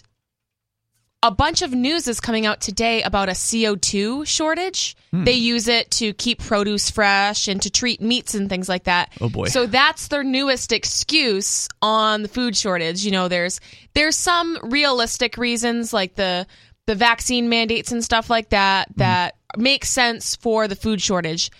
a 1.22 1.31
bunch 1.31 1.62
of 1.62 1.72
news 1.72 2.07
is 2.07 2.20
coming 2.20 2.45
out 2.45 2.61
today 2.61 3.03
about 3.03 3.31
a 3.31 3.33
CO2 3.33 4.27
shortage. 4.27 4.95
Hmm. 5.17 5.25
They 5.25 5.33
use 5.33 5.69
it 5.69 5.91
to 5.93 6.12
keep 6.14 6.41
produce 6.41 6.91
fresh 6.91 7.49
and 7.49 7.61
to 7.62 7.71
treat 7.71 8.01
meats 8.01 8.35
and 8.35 8.49
things 8.49 8.69
like 8.69 8.85
that. 8.85 9.12
Oh, 9.21 9.29
boy. 9.29 9.47
So 9.49 9.67
that's 9.67 10.09
their 10.09 10.25
newest 10.25 10.73
excuse 10.73 11.69
on 11.83 12.23
the 12.23 12.29
food 12.29 12.57
shortage. 12.57 13.05
You 13.05 13.11
know, 13.12 13.29
there's 13.29 13.61
there's 13.95 14.17
some 14.17 14.59
realistic 14.62 15.37
reasons 15.39 15.93
like 15.93 16.14
the 16.14 16.47
the 16.87 16.95
vaccine 16.95 17.49
mandates 17.49 17.93
and 17.93 18.05
stuff 18.05 18.31
like 18.31 18.51
that 18.51 18.89
Hmm. 18.89 18.99
that 18.99 19.37
make 19.57 19.85
sense 19.85 20.37
for 20.37 20.69
the 20.69 20.77
food 20.77 21.01
shortage. 21.01 21.51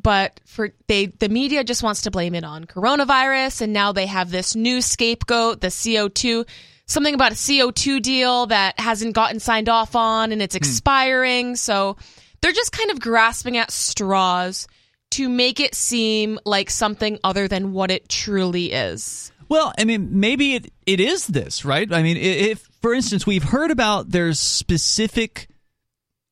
But 0.00 0.40
for 0.44 0.70
they 0.88 1.06
the 1.06 1.28
media 1.28 1.64
just 1.64 1.82
wants 1.82 2.02
to 2.02 2.10
blame 2.10 2.34
it 2.34 2.44
on 2.44 2.64
coronavirus 2.64 3.62
and 3.62 3.72
now 3.72 3.92
they 3.92 4.06
have 4.06 4.30
this 4.30 4.54
new 4.54 4.80
scapegoat, 4.82 5.60
the 5.60 5.68
CO2 5.68 6.44
something 6.88 7.14
about 7.14 7.32
a 7.32 7.34
CO2 7.34 8.00
deal 8.00 8.46
that 8.46 8.78
hasn't 8.78 9.12
gotten 9.14 9.40
signed 9.40 9.68
off 9.68 9.96
on 9.96 10.30
and 10.32 10.40
it's 10.40 10.54
expiring. 10.54 11.56
So 11.56 11.96
they're 12.40 12.52
just 12.52 12.72
kind 12.72 12.90
of 12.90 13.00
grasping 13.00 13.56
at 13.56 13.70
straws 13.70 14.66
to 15.12 15.28
make 15.28 15.60
it 15.60 15.74
seem 15.74 16.38
like 16.44 16.68
something 16.70 17.18
other 17.24 17.48
than 17.48 17.72
what 17.72 17.90
it 17.90 18.08
truly 18.08 18.72
is. 18.72 19.32
Well, 19.48 19.72
I 19.78 19.84
mean, 19.84 20.18
maybe 20.18 20.54
it, 20.54 20.72
it 20.86 20.98
is 20.98 21.26
this, 21.28 21.64
right? 21.64 21.90
I 21.92 22.02
mean, 22.02 22.16
if, 22.16 22.68
for 22.82 22.92
instance, 22.92 23.26
we've 23.26 23.44
heard 23.44 23.70
about 23.70 24.10
there's 24.10 24.40
specific 24.40 25.48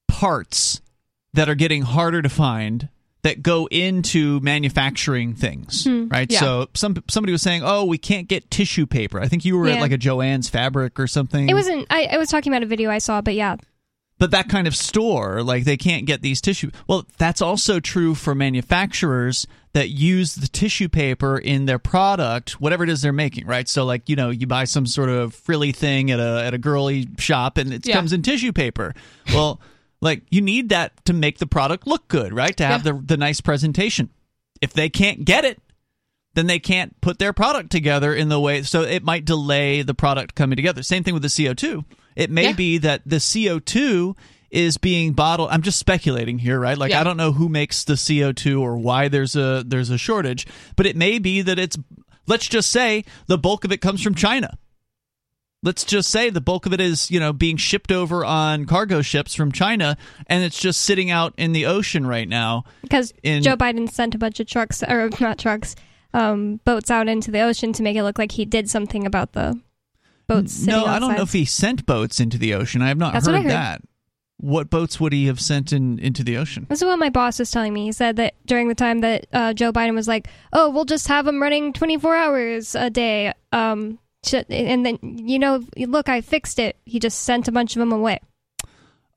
parts 0.09 0.81
that 1.33 1.49
are 1.49 1.55
getting 1.55 1.83
harder 1.83 2.23
to 2.23 2.29
find 2.29 2.89
that 3.23 3.43
go 3.43 3.67
into 3.71 4.39
manufacturing 4.41 5.35
things, 5.35 5.85
Hmm. 5.85 6.09
right? 6.09 6.31
Yeah. 6.31 6.41
So 6.41 6.69
some 6.75 7.03
somebody 7.09 7.33
was 7.33 7.41
saying, 7.43 7.63
"Oh, 7.65 7.85
we 7.87 7.97
can't 7.97 8.29
get 8.29 8.51
tissue 8.51 8.87
paper." 8.87 9.19
I 9.21 9.29
think 9.29 9.45
you 9.45 9.57
were 9.57 9.67
at 9.67 9.81
like 9.81 9.93
a 9.93 9.97
Joanne's 9.97 10.51
Fabric 10.51 11.01
or 11.01 11.07
something. 11.07 11.49
It 11.49 11.55
wasn't. 11.55 11.87
I, 11.91 12.05
I 12.05 12.19
was 12.19 12.29
talking 12.29 12.53
about 12.53 12.63
a 12.63 12.67
video 12.67 12.91
I 12.91 12.99
saw, 12.99 13.23
but 13.23 13.35
yeah, 13.35 13.57
but 14.19 14.31
that 14.31 14.49
kind 14.49 14.67
of 14.67 14.75
store 14.77 15.43
like 15.43 15.65
they 15.65 15.77
can't 15.77 16.07
get 16.07 16.23
these 16.23 16.41
tissue 16.41 16.71
well 16.89 17.05
that's 17.19 17.43
also 17.43 17.81
true 17.81 18.15
for 18.15 18.35
manufacturers 18.35 19.47
that 19.73 19.89
use 19.91 20.37
the 20.37 20.47
tissue 20.47 20.89
paper 20.89 21.37
in 21.37 21.67
their 21.67 21.79
product 21.81 22.61
whatever 22.61 22.85
it 22.85 22.91
is 22.91 23.03
they're 23.03 23.13
making 23.13 23.47
right? 23.47 23.69
So 23.69 23.85
like 23.85 24.09
you 24.09 24.17
know 24.17 24.31
you 24.31 24.47
buy 24.47 24.65
some 24.65 24.87
sort 24.87 25.09
of 25.09 25.35
frilly 25.35 25.73
thing 25.73 26.11
at 26.11 26.21
a 26.21 26.45
at 26.45 26.55
a 26.55 26.59
girly 26.59 27.09
shop 27.19 27.59
and 27.59 27.73
it 27.73 27.87
Yeah. 27.87 27.95
comes 27.97 28.13
in 28.13 28.23
tissue 28.23 28.53
paper. 28.53 28.95
Well 29.33 29.61
like 30.01 30.23
you 30.31 30.41
need 30.41 30.69
that 30.69 31.05
to 31.07 31.13
make 31.13 31.39
the 31.39 31.47
product 31.47 31.87
look 31.87 32.07
good 32.09 32.33
right? 32.33 32.57
To 32.57 32.65
have 32.67 32.85
the 32.85 32.93
the 32.93 33.17
nice 33.17 33.41
presentation. 33.41 34.11
If 34.61 34.73
they 34.73 34.89
can't 34.89 35.25
get 35.25 35.45
it 35.45 35.61
then 36.35 36.47
they 36.47 36.59
can't 36.59 37.01
put 37.01 37.19
their 37.19 37.33
product 37.33 37.71
together 37.71 38.15
in 38.15 38.29
the 38.29 38.41
way 38.41 38.63
so 38.63 38.83
it 38.83 39.03
might 39.03 39.25
delay 39.25 39.83
the 39.83 39.95
product 39.95 40.35
coming 40.37 40.57
together. 40.57 40.83
Same 40.85 41.03
thing 41.03 41.15
with 41.15 41.23
the 41.23 41.29
co2 41.29 41.85
it 42.17 42.31
may 42.31 42.45
Yeah. 42.45 42.53
be 42.53 42.79
that 42.79 43.03
the 43.07 43.17
co2 43.17 44.17
is 44.51 44.79
being 44.79 45.13
bottled 45.13 45.49
i'm 45.51 45.63
just 45.63 45.79
speculating 45.79 46.39
here 46.39 46.59
right 46.61 46.79
like 46.79 46.91
Yeah. 46.91 47.01
i 47.01 47.05
don't 47.05 47.17
know 47.17 47.33
who 47.33 47.49
makes 47.49 47.85
the 47.85 47.95
co2 47.95 48.61
or 48.61 48.77
why 48.79 49.09
there's 49.09 49.35
a 49.37 49.65
there's 49.67 49.91
a 49.91 49.99
shortage 49.99 50.47
but 50.77 50.87
it 50.87 50.97
may 50.97 51.19
be 51.19 51.43
that 51.43 51.59
it's 51.59 51.77
let's 52.27 52.47
just 52.49 52.71
say 52.71 53.05
the 53.27 53.39
bulk 53.39 53.65
of 53.65 53.73
it 53.73 53.79
comes 53.81 54.01
from 54.03 54.15
china 54.15 54.57
let's 55.63 55.83
just 55.85 56.11
say 56.11 56.31
the 56.31 56.41
bulk 56.41 56.67
of 56.67 56.73
it 56.73 56.81
is 56.81 57.11
you 57.11 57.19
know 57.19 57.33
being 57.33 57.57
shipped 57.57 57.91
over 57.91 58.25
on 58.25 58.65
cargo 58.67 59.03
ships 59.03 59.35
from 59.35 59.51
china 59.51 59.97
and 60.27 60.45
it's 60.45 60.61
just 60.61 60.81
sitting 60.83 61.11
out 61.11 61.35
in 61.37 61.53
the 61.53 61.67
ocean 61.67 62.07
right 62.07 62.29
now 62.29 62.65
because 62.83 63.13
In- 63.23 63.43
Joe 63.43 63.57
Biden 63.57 63.91
sent 63.91 64.15
a 64.15 64.19
bunch 64.19 64.39
of 64.41 64.47
trucks 64.47 64.83
or 64.83 65.09
not 65.21 65.39
trucks, 65.39 65.75
um, 66.13 66.61
boats 66.65 66.91
out 66.91 67.09
into 67.09 67.31
the 67.33 67.41
ocean 67.41 67.73
to 67.73 67.83
make 67.83 67.97
it 67.97 68.03
look 68.05 68.19
like 68.19 68.31
he 68.33 68.45
did 68.45 68.71
something 68.71 69.05
about 69.07 69.33
the 69.33 69.59
boats. 70.27 70.67
No, 70.67 70.85
I 70.85 70.99
don't 70.99 71.17
know 71.17 71.23
if 71.23 71.33
he 71.33 71.45
sent 71.45 71.87
boats 71.87 72.21
into 72.21 72.39
the 72.39 72.55
ocean. 72.55 72.83
I 72.83 72.89
have 72.89 72.99
not 72.99 73.15
heard, 73.15 73.27
what 73.27 73.43
heard. 73.43 73.51
that. 73.51 73.83
What 74.39 74.69
boats 74.69 74.99
would 75.01 75.13
he 75.13 75.27
have 75.27 75.41
sent 75.41 75.73
in 75.73 75.99
into 76.01 76.25
the 76.25 76.37
ocean? 76.37 76.67
This 76.69 76.83
is 76.83 76.85
what 76.85 76.99
my 76.99 77.09
boss 77.09 77.39
was 77.39 77.51
telling 77.51 77.73
me. 77.73 77.85
He 77.85 77.93
said 77.93 78.17
that 78.17 78.35
during 78.47 78.69
the 78.69 78.75
time 78.75 79.01
that 79.01 79.27
uh, 79.33 79.55
Joe 79.55 79.73
Biden 79.73 79.95
was 79.95 80.09
like, 80.09 80.29
"Oh, 80.53 80.71
we'll 80.71 80.85
just 80.85 81.09
have 81.09 81.25
them 81.25 81.41
running 81.41 81.73
24 81.73 82.17
hours 82.17 82.75
a 82.75 82.91
day," 82.91 83.33
um, 83.53 83.99
and 84.49 84.85
then 84.85 84.99
you 85.03 85.39
know, 85.39 85.65
look, 85.77 86.09
I 86.09 86.21
fixed 86.21 86.59
it. 86.59 86.77
He 86.85 86.99
just 86.99 87.23
sent 87.23 87.49
a 87.49 87.53
bunch 87.53 87.77
of 87.77 87.81
them 87.81 87.93
away. 87.93 88.21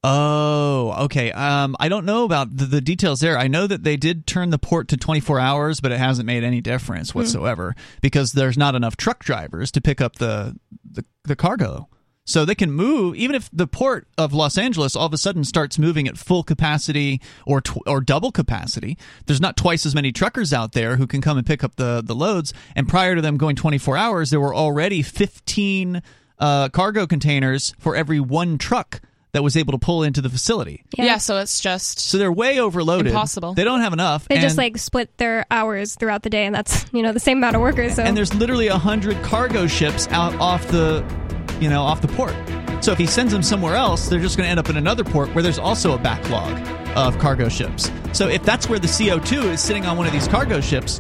Oh, 0.04 0.96
okay. 1.06 1.32
Um, 1.32 1.76
I 1.80 1.90
don't 1.90 2.06
know 2.06 2.24
about 2.24 2.56
the, 2.56 2.66
the 2.66 2.82
details 2.82 3.20
there. 3.20 3.38
I 3.38 3.48
know 3.48 3.66
that 3.68 3.84
they 3.84 3.98
did 3.98 4.28
turn 4.28 4.52
the 4.52 4.60
port 4.60 4.88
to 4.90 4.98
24 4.98 5.40
hours, 5.40 5.80
but 5.80 5.92
it 5.92 5.98
hasn't 5.98 6.28
made 6.28 6.44
any 6.44 6.62
difference 6.62 7.16
whatsoever 7.16 7.76
because 8.02 8.34
there's 8.34 8.58
not 8.58 8.76
enough 8.76 8.96
truck 8.96 9.24
drivers 9.24 9.72
to 9.72 9.82
pick 9.82 10.00
up 10.00 10.18
the, 10.18 10.56
the 10.90 11.04
the 11.24 11.36
cargo. 11.36 11.90
So 12.26 12.44
they 12.44 12.56
can 12.56 12.72
move 12.72 13.16
even 13.16 13.36
if 13.36 13.50
the 13.54 13.68
port 13.68 14.08
of 14.18 14.34
Los 14.34 14.58
Angeles 14.58 14.96
all 14.98 15.06
of 15.06 15.14
a 15.14 15.18
sudden 15.18 15.46
starts 15.46 15.80
moving 15.80 16.08
at 16.10 16.18
full 16.18 16.44
capacity 16.44 17.22
or 17.46 17.62
tw- 17.62 17.88
or 17.88 18.02
double 18.02 18.32
capacity. 18.34 18.98
There's 19.26 19.40
not 19.42 19.56
twice 19.56 19.86
as 19.86 19.96
many 19.96 20.12
truckers 20.12 20.52
out 20.54 20.74
there 20.74 20.98
who 20.98 21.08
can 21.08 21.22
come 21.22 21.38
and 21.38 21.48
pick 21.48 21.64
up 21.64 21.78
the 21.78 22.04
the 22.06 22.14
loads. 22.16 22.54
And 22.76 22.88
prior 22.88 23.16
to 23.16 23.22
them 23.22 23.38
going 23.38 23.56
24 23.56 23.98
hours, 23.98 24.30
there 24.30 24.42
were 24.42 24.54
already 24.54 25.02
15 25.02 26.02
uh, 26.38 26.70
cargo 26.70 27.08
containers 27.08 27.74
for 27.80 27.96
every 27.96 28.20
one 28.20 28.58
truck 28.58 29.02
that 29.38 29.44
was 29.44 29.56
able 29.56 29.72
to 29.72 29.78
pull 29.78 30.02
into 30.02 30.20
the 30.20 30.30
facility. 30.30 30.84
Yeah, 30.98 31.20
so 31.20 31.38
it's 31.38 31.60
just 31.60 32.00
So 32.00 32.18
they're 32.18 32.32
way 32.32 32.60
overloaded. 32.60 33.06
Impossible. 33.12 33.54
They 33.54 33.64
don't 33.64 33.82
have 33.82 33.94
enough. 33.94 34.28
They 34.28 34.40
just 34.40 34.58
like 34.58 34.80
split 34.80 35.16
their 35.20 35.46
hours 35.52 35.94
throughout 35.94 36.24
the 36.24 36.32
day, 36.32 36.48
and 36.48 36.56
that's 36.56 36.92
you 36.92 37.04
know 37.04 37.14
the 37.14 37.20
same 37.20 37.38
amount 37.38 37.56
of 37.56 37.62
workers. 37.62 37.94
So 37.94 38.02
and 38.02 38.18
there's 38.18 38.34
literally 38.34 38.66
a 38.66 38.80
hundred 38.80 39.22
cargo 39.22 39.68
ships 39.68 40.08
out 40.08 40.34
off 40.40 40.68
the, 40.70 41.06
you 41.60 41.70
know, 41.70 41.84
off 41.84 42.02
the 42.02 42.08
port. 42.08 42.34
So 42.84 42.92
if 42.92 42.98
he 42.98 43.06
sends 43.06 43.32
them 43.32 43.44
somewhere 43.44 43.76
else, 43.76 44.10
they're 44.10 44.20
just 44.20 44.38
going 44.38 44.48
to 44.48 44.50
end 44.50 44.60
up 44.60 44.70
in 44.70 44.78
another 44.78 45.04
port 45.04 45.30
where 45.36 45.44
there's 45.44 45.60
also 45.60 45.94
a 45.94 46.00
backlog 46.00 46.58
of 46.98 47.20
cargo 47.20 47.48
ships. 47.48 47.92
So 48.14 48.28
if 48.28 48.44
that's 48.44 48.68
where 48.68 48.80
the 48.80 48.88
CO2 48.88 49.54
is 49.54 49.62
sitting 49.62 49.86
on 49.86 49.98
one 50.00 50.08
of 50.08 50.14
these 50.14 50.28
cargo 50.28 50.62
ships, 50.62 51.00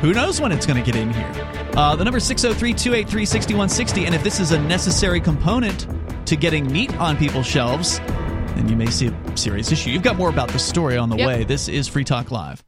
who 0.00 0.12
knows 0.12 0.40
when 0.40 0.52
it's 0.52 0.66
going 0.66 0.82
to 0.82 0.84
get 0.92 1.00
in 1.00 1.12
here? 1.12 1.30
Uh, 1.76 1.94
the 1.96 2.04
number 2.04 2.18
is 2.18 2.24
603 2.24 2.72
283 2.74 3.24
6160. 3.24 4.06
And 4.06 4.14
if 4.14 4.22
this 4.22 4.40
is 4.40 4.52
a 4.52 4.60
necessary 4.62 5.20
component 5.20 5.86
to 6.26 6.36
getting 6.36 6.70
meat 6.72 6.94
on 6.96 7.16
people's 7.16 7.46
shelves, 7.46 7.98
then 7.98 8.68
you 8.68 8.76
may 8.76 8.86
see 8.86 9.08
a 9.08 9.36
serious 9.36 9.70
issue. 9.72 9.90
You've 9.90 10.02
got 10.02 10.16
more 10.16 10.28
about 10.28 10.48
the 10.50 10.58
story 10.58 10.96
on 10.96 11.08
the 11.10 11.16
Yep. 11.16 11.26
way. 11.26 11.44
This 11.44 11.68
is 11.68 11.86
Free 11.88 12.04
Talk 12.04 12.30
Live. 12.30 12.64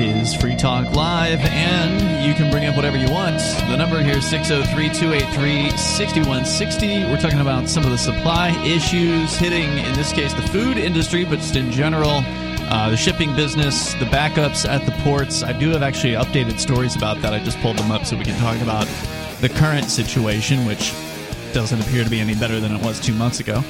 It 0.00 0.16
is 0.16 0.34
Free 0.34 0.56
Talk 0.56 0.94
Live, 0.96 1.40
and 1.40 2.26
you 2.26 2.32
can 2.32 2.50
bring 2.50 2.64
up 2.64 2.74
whatever 2.74 2.96
you 2.96 3.10
want. 3.10 3.38
The 3.68 3.76
number 3.76 4.02
here 4.02 4.16
is 4.16 4.26
603 4.30 4.88
283 4.88 5.76
6160. 5.76 7.04
We're 7.04 7.20
talking 7.20 7.40
about 7.40 7.68
some 7.68 7.84
of 7.84 7.90
the 7.90 7.98
supply 7.98 8.48
issues 8.64 9.36
hitting, 9.36 9.68
in 9.76 9.92
this 9.92 10.10
case, 10.14 10.32
the 10.32 10.40
food 10.40 10.78
industry, 10.78 11.26
but 11.26 11.40
just 11.40 11.54
in 11.54 11.70
general, 11.70 12.22
uh, 12.72 12.88
the 12.88 12.96
shipping 12.96 13.36
business, 13.36 13.92
the 13.94 14.06
backups 14.06 14.66
at 14.66 14.86
the 14.86 14.92
ports. 15.02 15.42
I 15.42 15.52
do 15.52 15.68
have 15.68 15.82
actually 15.82 16.14
updated 16.14 16.58
stories 16.58 16.96
about 16.96 17.20
that. 17.20 17.34
I 17.34 17.38
just 17.44 17.58
pulled 17.58 17.76
them 17.76 17.92
up 17.92 18.06
so 18.06 18.16
we 18.16 18.24
can 18.24 18.38
talk 18.40 18.58
about 18.62 18.86
the 19.42 19.50
current 19.50 19.90
situation, 19.90 20.64
which 20.64 20.94
doesn't 21.52 21.78
appear 21.78 22.04
to 22.04 22.10
be 22.10 22.20
any 22.20 22.34
better 22.34 22.58
than 22.58 22.74
it 22.74 22.82
was 22.82 23.00
two 23.00 23.12
months 23.12 23.40
ago. 23.40 23.62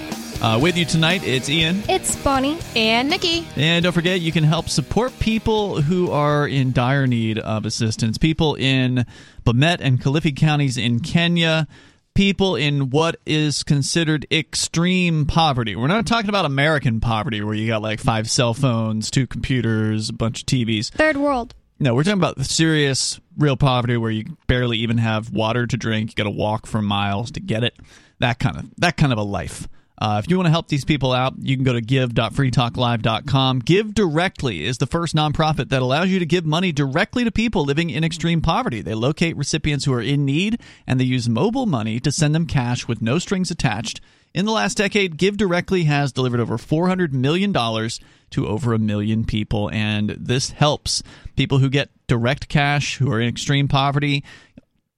Uh, 0.42 0.58
with 0.60 0.74
you 0.74 0.86
tonight, 0.86 1.22
it's 1.22 1.50
Ian. 1.50 1.82
it's 1.86 2.16
Bonnie. 2.16 2.58
and 2.74 3.10
Nikki. 3.10 3.46
And 3.56 3.82
don't 3.82 3.92
forget, 3.92 4.22
you 4.22 4.32
can 4.32 4.42
help 4.42 4.70
support 4.70 5.12
people 5.18 5.82
who 5.82 6.10
are 6.10 6.48
in 6.48 6.72
dire 6.72 7.06
need 7.06 7.38
of 7.38 7.66
assistance. 7.66 8.16
People 8.16 8.54
in 8.54 9.04
Bomet 9.44 9.78
and 9.80 10.00
Kilifi 10.00 10.34
counties 10.34 10.78
in 10.78 11.00
Kenya. 11.00 11.68
People 12.14 12.56
in 12.56 12.88
what 12.88 13.16
is 13.26 13.62
considered 13.62 14.26
extreme 14.32 15.26
poverty. 15.26 15.76
We're 15.76 15.88
not 15.88 16.06
talking 16.06 16.30
about 16.30 16.46
American 16.46 17.00
poverty 17.00 17.42
where 17.42 17.54
you 17.54 17.66
got 17.68 17.82
like 17.82 18.00
five 18.00 18.28
cell 18.30 18.54
phones, 18.54 19.10
two 19.10 19.26
computers, 19.26 20.08
a 20.08 20.14
bunch 20.14 20.40
of 20.40 20.46
TVs. 20.46 20.90
Third 20.90 21.18
world. 21.18 21.54
No, 21.78 21.94
we're 21.94 22.02
talking 22.02 22.18
about 22.18 22.40
serious, 22.46 23.20
real 23.36 23.56
poverty 23.58 23.98
where 23.98 24.10
you 24.10 24.24
barely 24.46 24.78
even 24.78 24.96
have 24.98 25.30
water 25.30 25.66
to 25.66 25.76
drink. 25.76 26.10
You 26.10 26.14
got 26.16 26.24
to 26.24 26.30
walk 26.30 26.66
for 26.66 26.80
miles 26.80 27.30
to 27.32 27.40
get 27.40 27.62
it. 27.62 27.76
That 28.20 28.38
kind 28.38 28.56
of 28.56 28.66
that 28.78 28.96
kind 28.96 29.12
of 29.12 29.18
a 29.18 29.22
life. 29.22 29.68
Uh, 30.00 30.20
if 30.22 30.30
you 30.30 30.36
want 30.36 30.46
to 30.46 30.50
help 30.50 30.68
these 30.68 30.84
people 30.84 31.12
out, 31.12 31.34
you 31.40 31.56
can 31.56 31.64
go 31.64 31.74
to 31.74 31.80
give.freetalklive.com. 31.80 33.58
Give 33.58 33.92
Directly 33.92 34.64
is 34.64 34.78
the 34.78 34.86
first 34.86 35.14
nonprofit 35.14 35.68
that 35.68 35.82
allows 35.82 36.08
you 36.08 36.18
to 36.18 36.26
give 36.26 36.46
money 36.46 36.72
directly 36.72 37.22
to 37.24 37.30
people 37.30 37.64
living 37.64 37.90
in 37.90 38.02
extreme 38.02 38.40
poverty. 38.40 38.80
They 38.80 38.94
locate 38.94 39.36
recipients 39.36 39.84
who 39.84 39.92
are 39.92 40.00
in 40.00 40.24
need 40.24 40.60
and 40.86 40.98
they 40.98 41.04
use 41.04 41.28
mobile 41.28 41.66
money 41.66 42.00
to 42.00 42.10
send 42.10 42.34
them 42.34 42.46
cash 42.46 42.88
with 42.88 43.02
no 43.02 43.18
strings 43.18 43.50
attached. 43.50 44.00
In 44.32 44.46
the 44.46 44.52
last 44.52 44.76
decade, 44.76 45.16
Give 45.16 45.36
Directly 45.36 45.84
has 45.84 46.12
delivered 46.12 46.38
over 46.38 46.56
$400 46.56 47.12
million 47.12 47.52
to 47.52 48.46
over 48.46 48.72
a 48.72 48.78
million 48.78 49.24
people, 49.24 49.68
and 49.70 50.10
this 50.10 50.50
helps 50.50 51.02
people 51.34 51.58
who 51.58 51.68
get 51.68 51.90
direct 52.06 52.48
cash, 52.48 52.98
who 52.98 53.10
are 53.10 53.20
in 53.20 53.28
extreme 53.28 53.66
poverty. 53.66 54.22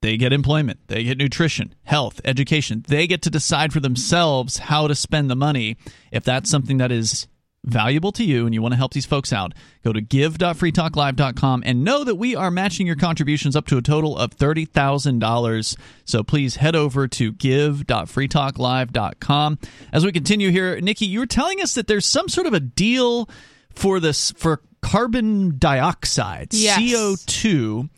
They 0.03 0.17
get 0.19 0.33
employment, 0.33 0.81
they 0.89 1.05
get 1.05 1.17
nutrition, 1.17 1.75
health, 1.85 2.21
education. 2.25 2.85
They 2.87 3.07
get 3.07 3.23
to 3.23 3.31
decide 3.31 3.73
for 3.73 3.81
themselves 3.81 4.59
how 4.59 4.87
to 4.89 4.95
spend 4.95 5.31
the 5.31 5.37
money 5.37 5.77
if 6.11 6.25
that's 6.25 6.51
something 6.51 6.77
that 6.79 6.93
is 6.93 7.29
valuable 7.65 8.11
to 8.11 8.25
you 8.25 8.45
and 8.45 8.53
you 8.53 8.61
want 8.61 8.73
to 8.73 8.77
help 8.77 8.93
these 8.93 9.07
folks 9.07 9.33
out, 9.33 9.55
go 9.85 9.93
to 9.93 10.01
give.freetalklive.com 10.01 11.63
and 11.65 11.85
know 11.85 12.03
that 12.03 12.17
we 12.17 12.35
are 12.35 12.51
matching 12.51 12.89
your 12.89 12.97
contributions 12.97 13.55
up 13.55 13.67
to 13.69 13.79
a 13.79 13.83
total 13.83 14.19
of 14.19 14.37
$30,000. 14.37 15.77
So 16.05 16.25
please 16.25 16.57
head 16.57 16.75
over 16.75 17.07
to 17.07 17.31
give.freetalklive.com. 17.31 19.59
As 19.93 20.05
we 20.05 20.11
continue 20.13 20.51
here, 20.51 20.81
Nikki, 20.81 21.07
you 21.07 21.21
were 21.21 21.27
telling 21.27 21.61
us 21.63 21.75
that 21.75 21.87
there's 21.87 22.07
some 22.07 22.29
sort 22.29 22.49
of 22.49 22.53
a 22.55 22.59
deal 22.61 23.29
for 23.75 24.01
this 24.01 24.33
for 24.33 24.61
carbon 24.83 25.57
dioxide, 25.59 26.49
Yes. 26.53 26.81
CO2, 26.81 27.89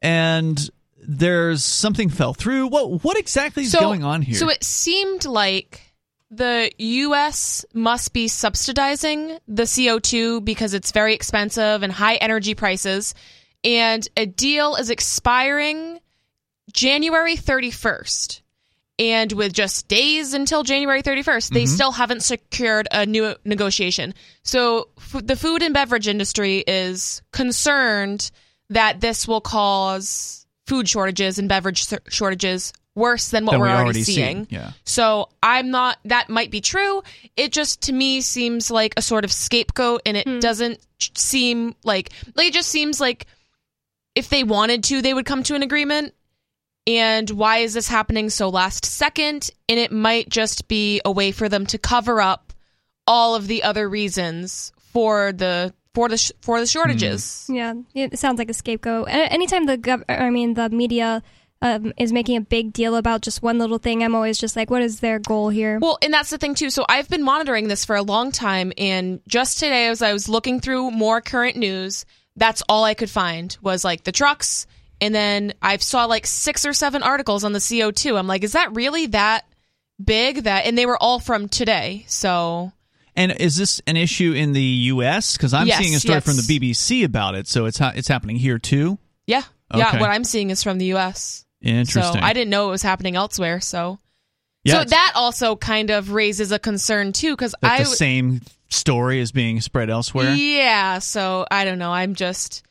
and 0.00 0.70
there's 1.02 1.64
something 1.64 2.08
fell 2.08 2.34
through. 2.34 2.68
What 2.68 3.04
what 3.04 3.18
exactly 3.18 3.64
is 3.64 3.74
going 3.74 4.04
on 4.04 4.22
here? 4.22 4.36
So 4.36 4.48
it 4.48 4.62
seemed 4.64 5.24
like 5.24 5.80
the 6.30 6.70
US 6.78 7.64
must 7.74 8.12
be 8.12 8.26
subsidizing 8.28 9.38
the 9.46 9.64
CO2 9.64 10.44
because 10.44 10.72
it's 10.74 10.92
very 10.92 11.14
expensive 11.14 11.82
and 11.82 11.92
high 11.92 12.14
energy 12.16 12.54
prices. 12.54 13.14
And 13.64 14.06
a 14.16 14.26
deal 14.26 14.76
is 14.76 14.90
expiring 14.90 15.98
January 16.72 17.36
31st. 17.36 18.40
And 18.98 19.32
with 19.32 19.52
just 19.52 19.88
days 19.88 20.32
until 20.34 20.62
January 20.62 21.02
31st, 21.02 21.52
they 21.52 21.64
Mhm. 21.64 21.68
still 21.68 21.92
haven't 21.92 22.22
secured 22.22 22.88
a 22.92 23.04
new 23.06 23.34
negotiation. 23.44 24.14
So 24.42 24.88
f- 24.98 25.22
the 25.24 25.36
food 25.36 25.62
and 25.62 25.74
beverage 25.74 26.06
industry 26.08 26.62
is 26.66 27.20
concerned 27.32 28.30
that 28.70 29.00
this 29.00 29.26
will 29.26 29.40
cause 29.40 30.41
food 30.66 30.88
shortages 30.88 31.38
and 31.38 31.48
beverage 31.48 31.86
shortages 32.08 32.72
worse 32.94 33.30
than 33.30 33.46
what 33.46 33.52
Than 33.52 33.60
we're 33.60 33.66
we 33.66 33.72
already, 33.72 33.84
already 33.84 34.02
see, 34.02 34.14
seeing. 34.14 34.46
yeah. 34.50 34.72
So 34.84 35.28
I'm 35.42 35.70
not, 35.70 35.98
that 36.04 36.28
might 36.28 36.50
be 36.50 36.60
true. 36.60 37.02
It 37.36 37.52
just 37.52 37.82
to 37.82 37.92
me 37.92 38.20
seems 38.20 38.70
like 38.70 38.94
a 38.96 39.02
sort 39.02 39.24
of 39.24 39.32
scapegoat 39.32 40.02
and 40.04 40.16
it 40.16 40.28
hmm. 40.28 40.40
doesn't 40.40 40.78
seem 41.16 41.74
like, 41.84 42.10
like 42.34 42.48
it 42.48 42.54
just 42.54 42.68
seems 42.68 43.00
like 43.00 43.26
if 44.14 44.28
they 44.28 44.44
wanted 44.44 44.84
to, 44.84 45.00
they 45.00 45.14
would 45.14 45.26
come 45.26 45.42
to 45.44 45.54
an 45.54 45.62
agreement. 45.62 46.14
And 46.86 47.30
why 47.30 47.58
is 47.58 47.74
this 47.74 47.88
happening 47.88 48.28
so 48.28 48.48
last 48.48 48.84
second? 48.84 49.50
And 49.68 49.78
it 49.78 49.92
might 49.92 50.28
just 50.28 50.68
be 50.68 51.00
a 51.04 51.12
way 51.12 51.32
for 51.32 51.48
them 51.48 51.64
to 51.66 51.78
cover 51.78 52.20
up 52.20 52.52
all 53.06 53.34
of 53.34 53.46
the 53.46 53.62
other 53.62 53.88
reasons 53.88 54.72
for 54.92 55.32
the 55.32 55.72
for 55.94 56.08
the 56.08 56.16
sh- 56.16 56.32
for 56.40 56.60
the 56.60 56.66
shortages. 56.66 57.46
Yeah, 57.48 57.74
it 57.94 58.18
sounds 58.18 58.38
like 58.38 58.50
a 58.50 58.54
scapegoat. 58.54 59.08
Anytime 59.10 59.66
the 59.66 59.78
gov- 59.78 60.04
I 60.08 60.30
mean 60.30 60.54
the 60.54 60.68
media 60.70 61.22
um, 61.60 61.92
is 61.96 62.12
making 62.12 62.36
a 62.36 62.40
big 62.40 62.72
deal 62.72 62.96
about 62.96 63.22
just 63.22 63.40
one 63.42 63.58
little 63.58 63.78
thing, 63.78 64.02
I'm 64.02 64.14
always 64.16 64.36
just 64.36 64.56
like, 64.56 64.68
what 64.68 64.82
is 64.82 64.98
their 65.00 65.20
goal 65.20 65.48
here? 65.48 65.78
Well, 65.80 65.96
and 66.02 66.12
that's 66.12 66.30
the 66.30 66.38
thing 66.38 66.54
too. 66.54 66.70
So 66.70 66.84
I've 66.88 67.08
been 67.08 67.22
monitoring 67.22 67.68
this 67.68 67.84
for 67.84 67.94
a 67.94 68.02
long 68.02 68.32
time, 68.32 68.72
and 68.76 69.20
just 69.28 69.60
today, 69.60 69.86
as 69.86 70.02
I 70.02 70.12
was 70.12 70.28
looking 70.28 70.60
through 70.60 70.90
more 70.90 71.20
current 71.20 71.56
news, 71.56 72.04
that's 72.36 72.62
all 72.68 72.84
I 72.84 72.94
could 72.94 73.10
find 73.10 73.56
was 73.62 73.84
like 73.84 74.02
the 74.04 74.12
trucks, 74.12 74.66
and 75.00 75.14
then 75.14 75.54
I 75.62 75.76
saw 75.76 76.06
like 76.06 76.26
six 76.26 76.66
or 76.66 76.72
seven 76.72 77.02
articles 77.02 77.44
on 77.44 77.52
the 77.52 77.58
CO2. 77.60 78.18
I'm 78.18 78.26
like, 78.26 78.42
is 78.42 78.52
that 78.52 78.74
really 78.74 79.06
that 79.06 79.46
big? 80.02 80.44
That 80.44 80.64
and 80.66 80.76
they 80.76 80.86
were 80.86 81.00
all 81.00 81.20
from 81.20 81.48
today. 81.48 82.04
So 82.08 82.72
And 83.14 83.32
is 83.40 83.56
this 83.56 83.80
an 83.86 83.96
issue 83.96 84.32
in 84.32 84.52
the 84.52 84.62
U.S.? 84.62 85.36
Because 85.36 85.52
I'm 85.52 85.66
Yes, 85.66 85.78
seeing 85.78 85.94
a 85.94 86.00
story 86.00 86.16
yes. 86.16 86.24
from 86.24 86.36
the 86.36 86.42
BBC 86.42 87.04
about 87.04 87.34
it, 87.34 87.46
so 87.46 87.66
it's 87.66 87.78
ha- 87.78 87.92
it's 87.94 88.08
happening 88.08 88.36
here 88.36 88.58
too. 88.58 88.98
yeah, 89.26 89.42
yeah. 89.74 90.00
What 90.00 90.10
I'm 90.10 90.24
seeing 90.24 90.50
is 90.50 90.62
from 90.62 90.78
the 90.78 90.86
U.S. 90.86 91.44
Interesting. 91.60 92.20
So 92.20 92.26
I 92.26 92.32
didn't 92.32 92.50
know 92.50 92.68
it 92.68 92.70
was 92.70 92.82
happening 92.82 93.16
elsewhere. 93.16 93.60
So. 93.60 93.98
Yeah, 94.64 94.78
so 94.78 94.84
that 94.90 95.12
also 95.16 95.56
kind 95.56 95.90
of 95.90 96.12
raises 96.12 96.52
a 96.52 96.58
concern 96.58 97.12
too, 97.12 97.32
because 97.34 97.52
I 97.64 97.78
the 97.80 97.84
same 97.84 98.42
story 98.70 99.18
is 99.18 99.32
being 99.32 99.60
spread 99.60 99.90
elsewhere. 99.90 100.34
Yeah, 100.34 101.00
so 101.00 101.44
I 101.50 101.64
don't 101.64 101.78
know. 101.80 101.90
I'm 101.92 102.14
just 102.14 102.62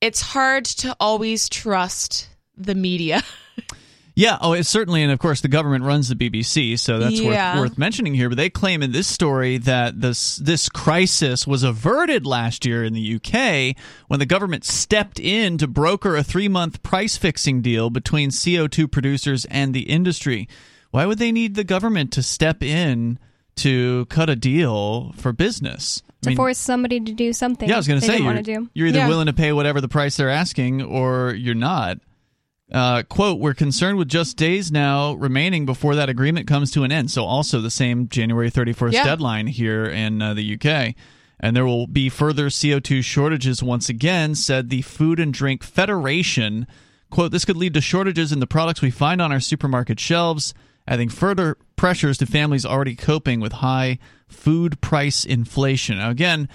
it's 0.00 0.22
hard 0.22 0.64
to 0.64 0.96
always 0.98 1.48
trust 1.50 2.28
the 2.56 2.74
media. 2.74 3.22
Yeah, 4.16 4.38
oh, 4.40 4.52
it's 4.52 4.68
certainly, 4.68 5.02
and 5.02 5.10
of 5.10 5.18
course, 5.18 5.40
the 5.40 5.48
government 5.48 5.82
runs 5.84 6.08
the 6.08 6.14
BBC, 6.14 6.78
so 6.78 7.00
that's 7.00 7.20
Yeah. 7.20 7.54
worth, 7.56 7.70
worth 7.70 7.78
mentioning 7.78 8.14
here. 8.14 8.28
But 8.28 8.36
they 8.38 8.48
claim 8.48 8.80
in 8.80 8.92
this 8.92 9.08
story 9.08 9.58
that 9.58 10.00
this 10.00 10.36
this 10.36 10.68
crisis 10.68 11.48
was 11.48 11.64
averted 11.64 12.24
last 12.24 12.64
year 12.64 12.84
in 12.84 12.92
the 12.92 13.00
UK 13.16 13.74
when 14.06 14.20
the 14.20 14.26
government 14.26 14.64
stepped 14.64 15.18
in 15.18 15.58
to 15.58 15.66
broker 15.66 16.16
a 16.16 16.22
three 16.22 16.46
month 16.46 16.80
price 16.84 17.16
fixing 17.16 17.60
deal 17.60 17.90
between 17.90 18.30
CO 18.30 18.68
two 18.68 18.86
producers 18.86 19.46
and 19.46 19.74
the 19.74 19.80
industry. 19.90 20.48
Why 20.92 21.06
would 21.06 21.18
they 21.18 21.32
need 21.32 21.56
the 21.56 21.64
government 21.64 22.12
to 22.12 22.22
step 22.22 22.62
in 22.62 23.18
to 23.56 24.06
cut 24.10 24.30
a 24.30 24.36
deal 24.36 25.12
for 25.16 25.32
business? 25.32 26.02
I 26.06 26.12
to 26.22 26.28
mean, 26.30 26.36
force 26.36 26.58
somebody 26.58 27.00
to 27.00 27.12
do 27.12 27.32
something. 27.32 27.68
yeah, 27.68 27.74
I 27.74 27.78
was 27.78 27.88
going 27.88 27.98
to 28.00 28.06
say 28.06 28.18
you're, 28.18 28.24
want 28.26 28.44
to 28.44 28.54
do. 28.54 28.68
you're 28.74 28.86
either 28.86 28.98
Yeah. 29.00 29.08
willing 29.08 29.26
to 29.26 29.32
pay 29.32 29.52
whatever 29.52 29.80
the 29.80 29.88
price 29.88 30.16
they're 30.16 30.30
asking 30.30 30.82
or 30.82 31.34
you're 31.34 31.56
not. 31.56 31.98
Uh, 32.74 33.04
quote, 33.04 33.38
we're 33.38 33.54
concerned 33.54 33.96
with 33.96 34.08
just 34.08 34.36
days 34.36 34.72
now 34.72 35.12
remaining 35.12 35.64
before 35.64 35.94
that 35.94 36.08
agreement 36.08 36.48
comes 36.48 36.72
to 36.72 36.82
an 36.82 36.90
end. 36.90 37.08
So, 37.08 37.24
also 37.24 37.60
the 37.60 37.70
same 37.70 38.08
January 38.08 38.50
31st 38.50 38.94
Yeah. 38.94 39.04
deadline 39.04 39.46
here 39.46 39.84
in 39.84 40.20
uh, 40.20 40.34
the 40.34 40.54
UK. 40.54 40.96
And 41.38 41.54
there 41.54 41.64
will 41.64 41.86
be 41.86 42.08
further 42.08 42.48
CO2 42.48 43.04
shortages 43.04 43.62
once 43.62 43.88
again, 43.88 44.34
said 44.34 44.70
the 44.70 44.82
Food 44.82 45.20
and 45.20 45.32
Drink 45.32 45.62
Federation. 45.62 46.66
Quote, 47.10 47.30
this 47.30 47.44
could 47.44 47.56
lead 47.56 47.74
to 47.74 47.80
shortages 47.80 48.32
in 48.32 48.40
the 48.40 48.46
products 48.46 48.82
we 48.82 48.90
find 48.90 49.22
on 49.22 49.30
our 49.30 49.38
supermarket 49.40 50.00
shelves, 50.00 50.52
adding 50.88 51.08
further 51.08 51.56
pressures 51.76 52.18
to 52.18 52.26
families 52.26 52.66
already 52.66 52.96
coping 52.96 53.38
with 53.38 53.52
high 53.52 53.98
food 54.26 54.80
price 54.80 55.24
inflation. 55.24 55.98
Now, 55.98 56.10
again, 56.10 56.48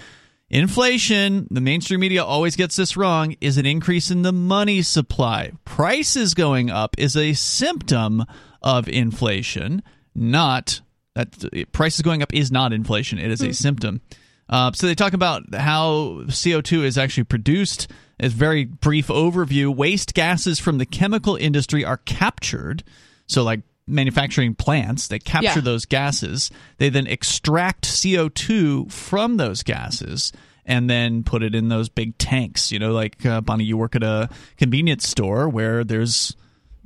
Inflation, 0.50 1.46
the 1.50 1.60
mainstream 1.60 2.00
media 2.00 2.24
always 2.24 2.56
gets 2.56 2.74
this 2.74 2.96
wrong, 2.96 3.36
is 3.40 3.56
an 3.56 3.66
increase 3.66 4.10
in 4.10 4.22
the 4.22 4.32
money 4.32 4.82
supply. 4.82 5.52
Prices 5.64 6.34
going 6.34 6.70
up 6.70 6.96
is 6.98 7.16
a 7.16 7.34
symptom 7.34 8.24
of 8.60 8.88
inflation, 8.88 9.82
not 10.14 10.80
that 11.14 11.72
prices 11.72 12.02
going 12.02 12.22
up 12.22 12.32
is 12.34 12.50
not 12.50 12.72
inflation. 12.72 13.18
It 13.18 13.30
is 13.30 13.42
a 13.42 13.52
symptom. 13.52 14.00
Uh, 14.48 14.72
so 14.72 14.86
they 14.86 14.94
talk 14.94 15.12
about 15.12 15.54
how 15.54 16.22
CO2 16.26 16.84
is 16.84 16.98
actually 16.98 17.24
produced. 17.24 17.88
As 18.18 18.32
very 18.32 18.64
brief 18.64 19.06
overview, 19.06 19.74
waste 19.74 20.12
gases 20.12 20.58
from 20.58 20.78
the 20.78 20.86
chemical 20.86 21.36
industry 21.36 21.84
are 21.84 21.96
captured. 21.98 22.82
So 23.26 23.42
like 23.42 23.60
manufacturing 23.90 24.54
plants, 24.54 25.08
they 25.08 25.18
capture 25.18 25.48
Yeah. 25.58 25.60
those 25.60 25.84
gases. 25.84 26.50
They 26.78 26.88
then 26.88 27.06
extract 27.06 27.84
CO2 27.86 28.90
from 28.90 29.36
those 29.36 29.62
gases 29.62 30.32
and 30.66 30.88
then 30.88 31.22
put 31.22 31.42
it 31.42 31.54
in 31.54 31.68
those 31.68 31.88
big 31.88 32.16
tanks. 32.18 32.70
You 32.72 32.78
know, 32.78 32.92
like 32.92 33.24
uh, 33.26 33.40
Bonnie, 33.40 33.64
you 33.64 33.76
work 33.76 33.96
at 33.96 34.02
a 34.02 34.28
convenience 34.56 35.06
store 35.08 35.48
where 35.48 35.84
there's 35.84 36.36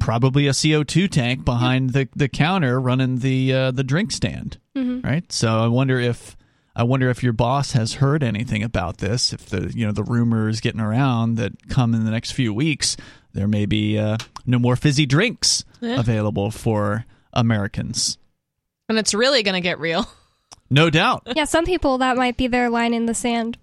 probably 0.00 0.46
a 0.46 0.50
CO2 0.52 1.08
tank 1.10 1.44
behind 1.44 1.90
the, 1.90 2.08
the 2.16 2.28
counter 2.28 2.80
running 2.80 3.18
the 3.18 3.52
uh, 3.52 3.70
the 3.70 3.84
drink 3.84 4.10
stand, 4.12 4.58
Mhm. 4.76 5.04
right? 5.04 5.30
So 5.32 5.60
I 5.62 5.68
wonder 5.68 5.98
if 6.00 6.36
I 6.76 6.82
wonder 6.82 7.08
if 7.08 7.22
your 7.22 7.32
boss 7.32 7.72
has 7.72 7.94
heard 7.94 8.22
anything 8.24 8.62
about 8.64 8.98
this. 8.98 9.32
If 9.32 9.46
the 9.46 9.72
you 9.74 9.86
know 9.86 9.92
the 9.92 10.02
rumors 10.02 10.60
getting 10.60 10.80
around 10.80 11.36
that 11.36 11.68
come 11.68 11.94
in 11.94 12.04
the 12.04 12.10
next 12.10 12.32
few 12.32 12.52
weeks, 12.52 12.96
there 13.32 13.46
may 13.48 13.66
be 13.66 13.96
uh, 13.98 14.16
no 14.46 14.58
more 14.58 14.74
fizzy 14.76 15.06
drinks 15.06 15.64
Yeah. 15.84 16.00
available 16.00 16.50
for 16.50 17.04
Americans. 17.32 18.18
and 18.88 18.98
it's 18.98 19.14
really 19.14 19.42
going 19.42 19.54
to 19.54 19.60
get 19.60 19.78
real. 19.78 20.06
No 20.70 20.88
doubt, 20.90 21.28
Yeah, 21.36 21.44
some 21.44 21.66
people 21.66 21.98
that 21.98 22.16
might 22.16 22.36
be 22.38 22.46
their 22.48 22.68
line 22.70 22.94
in 22.94 23.04
the 23.06 23.14
sand. 23.14 23.58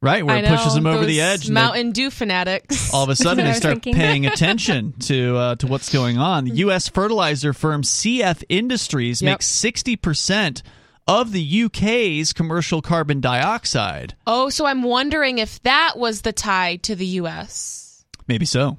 right? 0.00 0.24
Where 0.24 0.36
I 0.36 0.38
it 0.40 0.48
pushes 0.48 0.68
know, 0.68 0.74
them 0.74 0.86
over 0.86 1.04
the 1.04 1.20
edge. 1.20 1.48
Mountain 1.50 1.92
Dew 1.92 2.10
fanatics. 2.10 2.92
all 2.94 3.04
of 3.04 3.10
a 3.10 3.14
sudden 3.24 3.44
they 3.44 3.52
start 3.52 3.74
thinking. 3.74 3.94
paying 3.94 4.26
attention 4.32 4.94
to 5.00 5.36
uh, 5.36 5.54
to 5.56 5.66
what's 5.66 5.92
going 5.92 6.18
on. 6.18 6.44
The 6.46 6.52
U.S. 6.66 6.88
fertilizer 6.88 7.52
firm 7.52 7.82
CF 7.82 8.42
Industries 8.48 9.20
Yep. 9.22 9.30
makes 9.32 9.46
sixty 9.46 9.96
percent 9.96 10.62
of 11.06 11.30
the 11.30 11.64
UK's 11.64 12.32
commercial 12.32 12.80
carbon 12.82 13.20
dioxide. 13.20 14.16
Oh, 14.26 14.48
so 14.48 14.64
I'm 14.66 14.82
wondering 14.82 15.38
if 15.38 15.62
that 15.62 15.92
was 15.96 16.22
the 16.22 16.32
tie 16.32 16.76
to 16.76 16.96
the 16.96 17.06
U.S. 17.20 18.04
Maybe 18.26 18.46
so. 18.46 18.78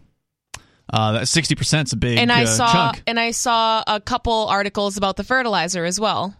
Uh, 0.92 1.12
that 1.14 1.28
sixty 1.28 1.54
percent 1.56 1.90
is 1.90 1.94
a 1.94 1.98
big 1.98 2.18
and 2.18 2.32
I 2.32 2.44
uh, 2.44 2.46
saw 2.46 2.72
chunk. 2.72 3.04
and 3.08 3.20
I 3.20 3.32
saw 3.32 3.84
a 3.88 4.00
couple 4.00 4.48
articles 4.48 4.96
about 4.98 5.18
the 5.18 5.24
fertilizer 5.24 5.84
as 5.86 6.00
well. 6.00 6.36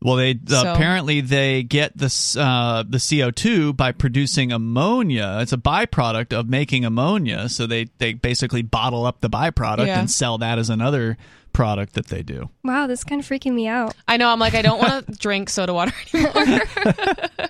Well, 0.00 0.14
they 0.16 0.38
So- 0.46 0.72
apparently 0.72 1.20
they 1.20 1.64
get 1.64 1.96
this 1.96 2.36
uh, 2.36 2.84
the 2.88 2.98
CO 3.04 3.30
two 3.30 3.72
by 3.72 3.92
producing 3.92 4.52
ammonia. 4.52 5.38
It's 5.42 5.52
a 5.52 5.56
byproduct 5.56 6.32
of 6.32 6.48
making 6.48 6.84
ammonia. 6.84 7.48
So 7.48 7.66
they 7.66 7.86
they 7.98 8.12
basically 8.14 8.62
bottle 8.62 9.06
up 9.06 9.20
the 9.20 9.30
byproduct 9.30 9.86
Yeah. 9.86 9.98
and 10.00 10.10
sell 10.10 10.38
that 10.38 10.58
as 10.58 10.70
another 10.70 11.16
product 11.52 11.94
that 11.94 12.06
they 12.06 12.22
do. 12.22 12.50
Wow, 12.62 12.86
this 12.86 13.00
is 13.00 13.04
kind 13.04 13.20
of 13.20 13.26
freaking 13.26 13.54
me 13.54 13.66
out. 13.66 13.94
I 14.06 14.16
know. 14.18 14.28
I'm 14.28 14.38
like, 14.38 14.54
I 14.54 14.62
don't 14.62 14.78
want 14.78 15.06
to 15.06 15.12
drink 15.18 15.50
soda 15.50 15.74
water 15.74 15.92
anymore. 16.14 16.62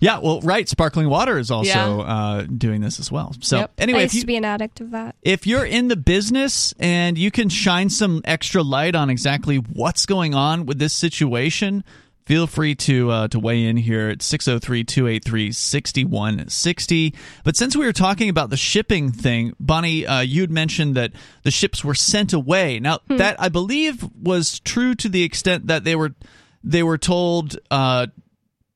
Yeah, 0.00 0.18
well, 0.18 0.40
right. 0.42 0.68
Sparkling 0.68 1.08
water 1.08 1.38
is 1.38 1.50
also 1.50 1.68
Yeah. 1.68 1.88
uh, 1.88 2.42
doing 2.42 2.80
this 2.80 3.00
as 3.00 3.10
well. 3.10 3.34
So 3.40 3.58
Yep. 3.58 3.72
anyway, 3.78 4.00
I 4.00 4.02
if 4.04 4.14
you 4.14 4.20
to 4.20 4.26
be 4.26 4.36
an 4.36 4.44
addict 4.44 4.80
of 4.80 4.92
that. 4.92 5.16
if 5.22 5.46
you're 5.46 5.64
in 5.64 5.88
the 5.88 5.96
business 5.96 6.74
and 6.78 7.18
you 7.18 7.30
can 7.30 7.48
shine 7.48 7.90
some 7.90 8.20
extra 8.24 8.62
light 8.62 8.94
on 8.94 9.10
exactly 9.10 9.56
what's 9.56 10.06
going 10.06 10.34
on 10.34 10.66
with 10.66 10.78
this 10.78 10.92
situation, 10.92 11.84
Feel 12.26 12.46
free 12.48 12.74
to 12.74 13.10
uh, 13.12 13.28
to 13.28 13.38
weigh 13.38 13.66
in 13.66 13.76
here 13.76 14.08
at 14.08 14.18
603-283-6160. 14.18 17.14
But 17.44 17.56
since 17.56 17.76
we 17.76 17.86
were 17.86 17.92
talking 17.92 18.28
about 18.28 18.50
the 18.50 18.56
shipping 18.56 19.12
thing, 19.12 19.54
Bonnie, 19.60 20.04
uh, 20.04 20.22
you'd 20.22 20.50
mentioned 20.50 20.96
that 20.96 21.12
the 21.44 21.52
ships 21.52 21.84
were 21.84 21.94
sent 21.94 22.32
away. 22.32 22.80
Now, 22.80 22.98
hmm. 23.06 23.18
that 23.18 23.40
I 23.40 23.48
believe 23.48 24.04
was 24.20 24.58
true 24.58 24.96
to 24.96 25.08
the 25.08 25.22
extent 25.22 25.68
that 25.68 25.84
they 25.84 25.94
were 25.94 26.16
they 26.64 26.82
were 26.82 26.98
told 26.98 27.58
uh, 27.70 28.08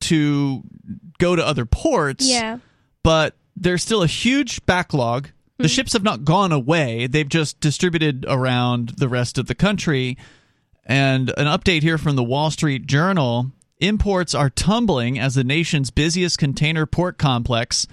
to 0.02 0.62
go 1.20 1.36
to 1.36 1.46
other 1.46 1.64
ports. 1.64 2.28
Yeah. 2.28 2.58
But 3.02 3.36
there's 3.56 3.82
still 3.82 4.02
a 4.02 4.08
huge 4.08 4.64
backlog. 4.66 5.28
The 5.58 5.64
hmm. 5.64 5.68
ships 5.68 5.92
have 5.92 6.02
not 6.02 6.24
gone 6.24 6.50
away. 6.50 7.06
They've 7.06 7.28
just 7.28 7.60
distributed 7.60 8.26
around 8.28 8.94
the 8.96 9.08
rest 9.08 9.38
of 9.38 9.46
the 9.46 9.54
country 9.54 10.16
and 10.90 11.32
an 11.36 11.46
update 11.46 11.82
here 11.82 11.98
from 11.98 12.16
the 12.16 12.24
Wall 12.24 12.50
Street 12.50 12.86
Journal 12.86 13.52
imports 13.78 14.34
are 14.34 14.50
tumbling 14.50 15.18
as 15.18 15.36
the 15.36 15.44
nation's 15.44 15.90
busiest 15.90 16.36
container 16.36 16.84
port 16.84 17.16
complex. 17.16 17.86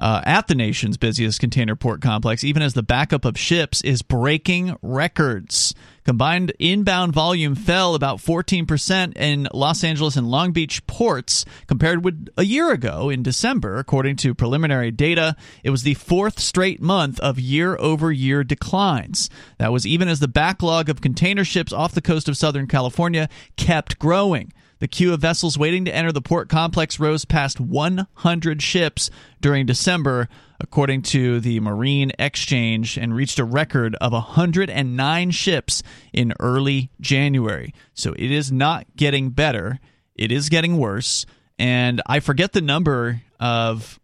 Uh, 0.00 0.22
at 0.24 0.46
the 0.46 0.54
nation's 0.54 0.96
busiest 0.96 1.40
container 1.40 1.74
port 1.74 2.00
complex, 2.00 2.44
even 2.44 2.62
as 2.62 2.74
the 2.74 2.82
backup 2.82 3.24
of 3.24 3.36
ships 3.36 3.80
is 3.82 4.02
breaking 4.02 4.76
records. 4.80 5.74
Combined 6.08 6.54
inbound 6.58 7.12
volume 7.12 7.54
fell 7.54 7.94
about 7.94 8.18
14% 8.18 9.14
in 9.16 9.46
Los 9.52 9.84
Angeles 9.84 10.16
and 10.16 10.30
Long 10.30 10.52
Beach 10.52 10.86
ports 10.86 11.44
compared 11.66 12.02
with 12.02 12.28
a 12.38 12.44
year 12.44 12.70
ago 12.72 13.10
in 13.10 13.22
December, 13.22 13.76
according 13.76 14.16
to 14.16 14.34
preliminary 14.34 14.90
data. 14.90 15.36
It 15.62 15.68
was 15.68 15.82
the 15.82 15.92
fourth 15.92 16.40
straight 16.40 16.80
month 16.80 17.20
of 17.20 17.38
year 17.38 17.76
over 17.78 18.10
year 18.10 18.42
declines. 18.42 19.28
That 19.58 19.70
was 19.70 19.86
even 19.86 20.08
as 20.08 20.20
the 20.20 20.28
backlog 20.28 20.88
of 20.88 21.02
container 21.02 21.44
ships 21.44 21.74
off 21.74 21.92
the 21.92 22.00
coast 22.00 22.26
of 22.26 22.38
Southern 22.38 22.68
California 22.68 23.28
kept 23.56 23.98
growing. 23.98 24.52
The 24.80 24.88
queue 24.88 25.12
of 25.12 25.20
vessels 25.20 25.58
waiting 25.58 25.84
to 25.86 25.94
enter 25.94 26.12
the 26.12 26.22
port 26.22 26.48
complex 26.48 27.00
rose 27.00 27.24
past 27.24 27.58
100 27.58 28.62
ships 28.62 29.10
during 29.40 29.66
December, 29.66 30.28
according 30.60 31.02
to 31.02 31.40
the 31.40 31.58
Marine 31.60 32.12
Exchange, 32.18 32.96
and 32.96 33.14
reached 33.14 33.38
a 33.38 33.44
record 33.44 33.96
of 33.96 34.12
109 34.12 35.30
ships 35.32 35.82
in 36.12 36.32
early 36.38 36.90
January. 37.00 37.74
So 37.94 38.12
it 38.12 38.30
is 38.30 38.52
not 38.52 38.86
getting 38.96 39.30
better, 39.30 39.80
it 40.14 40.30
is 40.30 40.48
getting 40.48 40.78
worse. 40.78 41.26
And 41.58 42.00
I 42.06 42.20
forget 42.20 42.52
the 42.52 42.60
number 42.60 43.22
of 43.40 43.98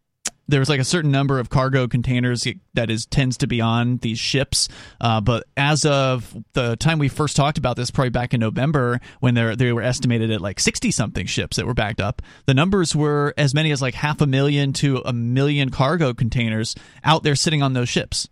there's 0.48 0.68
like 0.68 0.80
a 0.80 0.84
certain 0.84 1.10
number 1.10 1.38
of 1.38 1.48
cargo 1.48 1.88
containers 1.88 2.46
that 2.74 2.90
is 2.90 3.06
tends 3.06 3.38
to 3.38 3.46
be 3.46 3.60
on 3.60 3.96
these 3.98 4.18
ships. 4.18 4.68
Uh, 5.00 5.20
but 5.20 5.44
as 5.56 5.84
of 5.84 6.36
the 6.52 6.76
time 6.76 6.98
we 6.98 7.08
first 7.08 7.36
talked 7.36 7.58
about 7.58 7.76
this, 7.76 7.90
probably 7.90 8.10
back 8.10 8.34
in 8.34 8.40
November, 8.40 9.00
when 9.20 9.34
they 9.34 9.54
they 9.54 9.72
were 9.72 9.82
estimated 9.82 10.30
at 10.30 10.40
like 10.40 10.60
sixty 10.60 10.90
something 10.90 11.26
ships 11.26 11.56
that 11.56 11.66
were 11.66 11.74
backed 11.74 12.00
up, 12.00 12.22
the 12.46 12.54
numbers 12.54 12.94
were 12.94 13.34
as 13.36 13.54
many 13.54 13.70
as 13.70 13.80
like 13.80 13.94
half 13.94 14.20
a 14.20 14.26
million 14.26 14.72
to 14.74 15.02
a 15.04 15.12
million 15.12 15.70
cargo 15.70 16.12
containers 16.12 16.74
out 17.02 17.22
there 17.22 17.34
sitting 17.34 17.62
on 17.62 17.72
those 17.72 17.88
ships. 17.88 18.28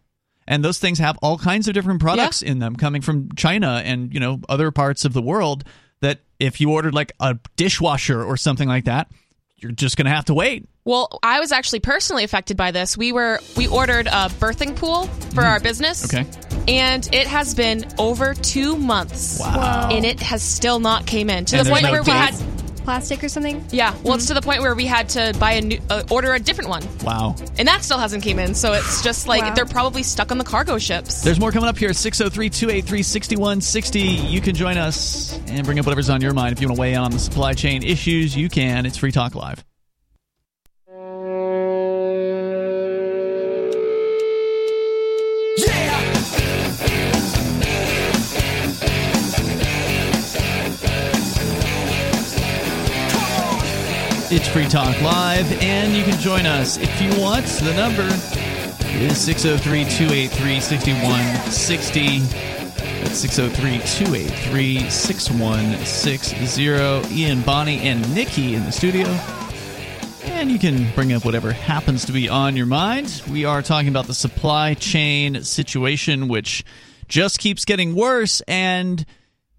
And 0.46 0.64
those 0.64 0.78
things 0.78 0.98
have 0.98 1.16
all 1.22 1.38
kinds 1.38 1.68
of 1.68 1.74
different 1.74 2.00
products 2.00 2.42
yeah. 2.42 2.50
in 2.50 2.58
them 2.58 2.74
coming 2.74 3.00
from 3.00 3.32
China 3.36 3.80
and 3.84 4.12
you 4.12 4.20
know 4.20 4.40
other 4.48 4.70
parts 4.70 5.04
of 5.04 5.12
the 5.12 5.22
world. 5.22 5.64
That 6.00 6.18
if 6.40 6.60
you 6.60 6.72
ordered 6.72 6.94
like 6.94 7.12
a 7.20 7.38
dishwasher 7.54 8.22
or 8.22 8.36
something 8.36 8.68
like 8.68 8.86
that, 8.86 9.08
you're 9.56 9.70
just 9.70 9.96
going 9.96 10.06
to 10.06 10.10
have 10.10 10.24
to 10.24 10.34
wait 10.34 10.68
well, 10.84 11.18
I 11.22 11.40
was 11.40 11.52
actually 11.52 11.80
personally 11.80 12.24
affected 12.24 12.56
by 12.56 12.72
this. 12.72 12.96
We 12.96 13.12
were 13.12 13.38
we 13.56 13.68
ordered 13.68 14.08
a 14.08 14.28
birthing 14.28 14.76
pool 14.76 15.04
for 15.04 15.42
mm. 15.42 15.48
our 15.48 15.60
business. 15.60 16.12
Okay. 16.12 16.26
And 16.68 17.08
it 17.12 17.26
has 17.26 17.54
been 17.54 17.86
over 17.98 18.34
two 18.34 18.76
months. 18.76 19.40
Wow. 19.40 19.88
And 19.90 20.04
it 20.04 20.20
has 20.20 20.42
still 20.42 20.78
not 20.78 21.06
came 21.06 21.30
in 21.30 21.46
to 21.46 21.56
and 21.58 21.66
the 21.66 21.70
point 21.70 21.84
no 21.84 21.92
where 21.92 22.02
we 22.02 22.10
had 22.10 22.34
plastic 22.84 23.22
or 23.22 23.28
something. 23.28 23.64
Yeah. 23.70 23.92
Well, 23.92 24.00
mm-hmm. 24.00 24.14
it's 24.14 24.26
to 24.26 24.34
the 24.34 24.42
point 24.42 24.60
where 24.60 24.74
we 24.74 24.86
had 24.86 25.08
to 25.10 25.32
buy 25.38 25.52
a 25.52 25.60
new 25.60 25.78
uh, 25.88 26.02
order 26.10 26.34
a 26.34 26.40
different 26.40 26.70
one. 26.70 26.82
Wow. 27.04 27.36
And 27.58 27.68
that 27.68 27.82
still 27.82 27.98
hasn't 27.98 28.24
came 28.24 28.40
in. 28.40 28.54
So 28.54 28.72
it's 28.72 29.02
just 29.02 29.28
like 29.28 29.42
wow. 29.42 29.54
they're 29.54 29.66
probably 29.66 30.02
stuck 30.02 30.32
on 30.32 30.38
the 30.38 30.44
cargo 30.44 30.78
ships. 30.78 31.22
There's 31.22 31.38
more 31.38 31.52
coming 31.52 31.68
up 31.68 31.78
here. 31.78 31.90
603-283-6160. 31.90 34.30
You 34.30 34.40
can 34.40 34.56
join 34.56 34.78
us 34.78 35.38
and 35.46 35.64
bring 35.64 35.78
up 35.78 35.86
whatever's 35.86 36.10
on 36.10 36.20
your 36.20 36.32
mind. 36.32 36.54
If 36.54 36.60
you 36.60 36.66
want 36.68 36.76
to 36.76 36.80
weigh 36.80 36.94
in 36.94 36.98
on 36.98 37.12
the 37.12 37.20
supply 37.20 37.54
chain 37.54 37.84
issues, 37.84 38.36
you 38.36 38.48
can. 38.48 38.84
It's 38.86 38.96
Free 38.96 39.12
Talk 39.12 39.36
Live. 39.36 39.64
It's 54.34 54.48
Free 54.48 54.66
Talk 54.66 54.98
Live, 55.02 55.62
and 55.62 55.94
you 55.94 56.04
can 56.04 56.18
join 56.18 56.46
us 56.46 56.78
if 56.78 57.02
you 57.02 57.10
want. 57.20 57.44
The 57.44 57.74
number 57.74 58.08
is 59.04 59.20
603 59.20 59.84
283 59.84 60.58
6160. 60.58 62.18
That's 63.02 63.18
603 63.18 64.06
283 64.06 64.88
6160. 64.88 67.14
Ian, 67.14 67.42
Bonnie, 67.42 67.80
and 67.80 68.14
Nikki 68.14 68.54
in 68.54 68.64
the 68.64 68.72
studio. 68.72 69.06
And 70.24 70.50
you 70.50 70.58
can 70.58 70.90
bring 70.94 71.12
up 71.12 71.26
whatever 71.26 71.52
happens 71.52 72.06
to 72.06 72.12
be 72.12 72.30
on 72.30 72.56
your 72.56 72.64
mind. 72.64 73.22
We 73.30 73.44
are 73.44 73.60
talking 73.60 73.88
about 73.88 74.06
the 74.06 74.14
supply 74.14 74.72
chain 74.72 75.44
situation, 75.44 76.28
which 76.28 76.64
just 77.06 77.38
keeps 77.38 77.66
getting 77.66 77.94
worse. 77.94 78.40
And 78.48 79.04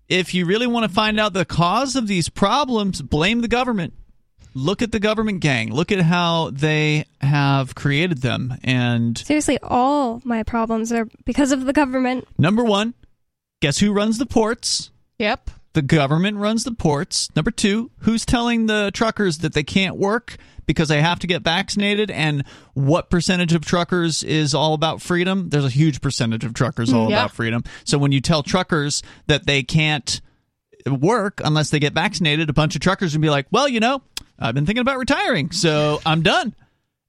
if 0.10 0.34
you 0.34 0.48
really 0.48 0.66
want 0.66 0.88
to 0.88 0.92
find 0.92 1.20
out 1.20 1.34
the 1.34 1.46
cause 1.46 1.96
of 1.96 2.08
these 2.08 2.28
problems, 2.28 3.04
blame 3.04 3.42
the 3.42 3.48
government 3.48 3.94
look 4.54 4.82
at 4.82 4.92
the 4.92 5.00
government 5.00 5.42
gang. 5.42 5.74
Look 5.74 5.92
at 5.92 6.00
how 6.02 6.52
they 6.52 7.06
have 7.22 7.76
created 7.76 8.22
them. 8.22 8.58
And 8.64 9.18
seriously, 9.18 9.60
all 9.62 10.22
my 10.24 10.44
problems 10.44 10.92
are 10.92 11.08
because 11.26 11.52
of 11.52 11.66
the 11.66 11.74
government. 11.74 12.28
Number 12.38 12.64
one, 12.64 12.94
guess 13.62 13.80
who 13.80 13.94
runs 13.94 14.18
the 14.18 14.26
ports? 14.26 14.92
Yep. 15.20 15.50
The 15.74 15.82
government 15.82 16.38
runs 16.38 16.64
the 16.64 16.74
ports. 16.74 17.30
Number 17.36 17.50
two, 17.50 17.90
who's 18.00 18.26
telling 18.26 18.68
the 18.68 18.92
truckers 18.94 19.40
that 19.40 19.54
they 19.54 19.64
can't 19.64 19.96
work 19.96 20.38
because 20.68 20.88
they 20.88 21.02
have 21.02 21.20
to 21.20 21.28
get 21.28 21.42
vaccinated? 21.42 22.12
And 22.12 22.44
what 22.74 23.10
percentage 23.10 23.54
of 23.54 23.66
truckers 23.66 24.24
is 24.24 24.54
all 24.54 24.76
about 24.76 25.02
freedom? 25.02 25.50
There's 25.50 25.66
a 25.66 25.70
huge 25.70 26.00
percentage 26.00 26.46
of 26.46 26.54
truckers 26.54 26.94
all 26.94 27.08
mm, 27.08 27.10
yeah. 27.10 27.24
about 27.24 27.32
freedom. 27.32 27.64
So 27.86 27.98
when 27.98 28.12
you 28.12 28.22
tell 28.22 28.44
truckers 28.44 29.02
that 29.26 29.48
they 29.48 29.64
can't 29.64 30.22
work 30.88 31.42
unless 31.44 31.70
they 31.70 31.80
get 31.80 31.94
vaccinated, 31.94 32.50
a 32.50 32.54
bunch 32.54 32.76
of 32.76 32.82
truckers 32.82 33.14
would 33.14 33.22
be 33.22 33.30
like, 33.30 33.48
well, 33.52 33.68
you 33.68 33.80
know, 33.80 34.02
I've 34.40 34.56
been 34.56 34.66
thinking 34.66 34.82
about 34.82 34.98
retiring, 34.98 35.52
so 35.52 36.02
I'm 36.06 36.22
done. 36.22 36.56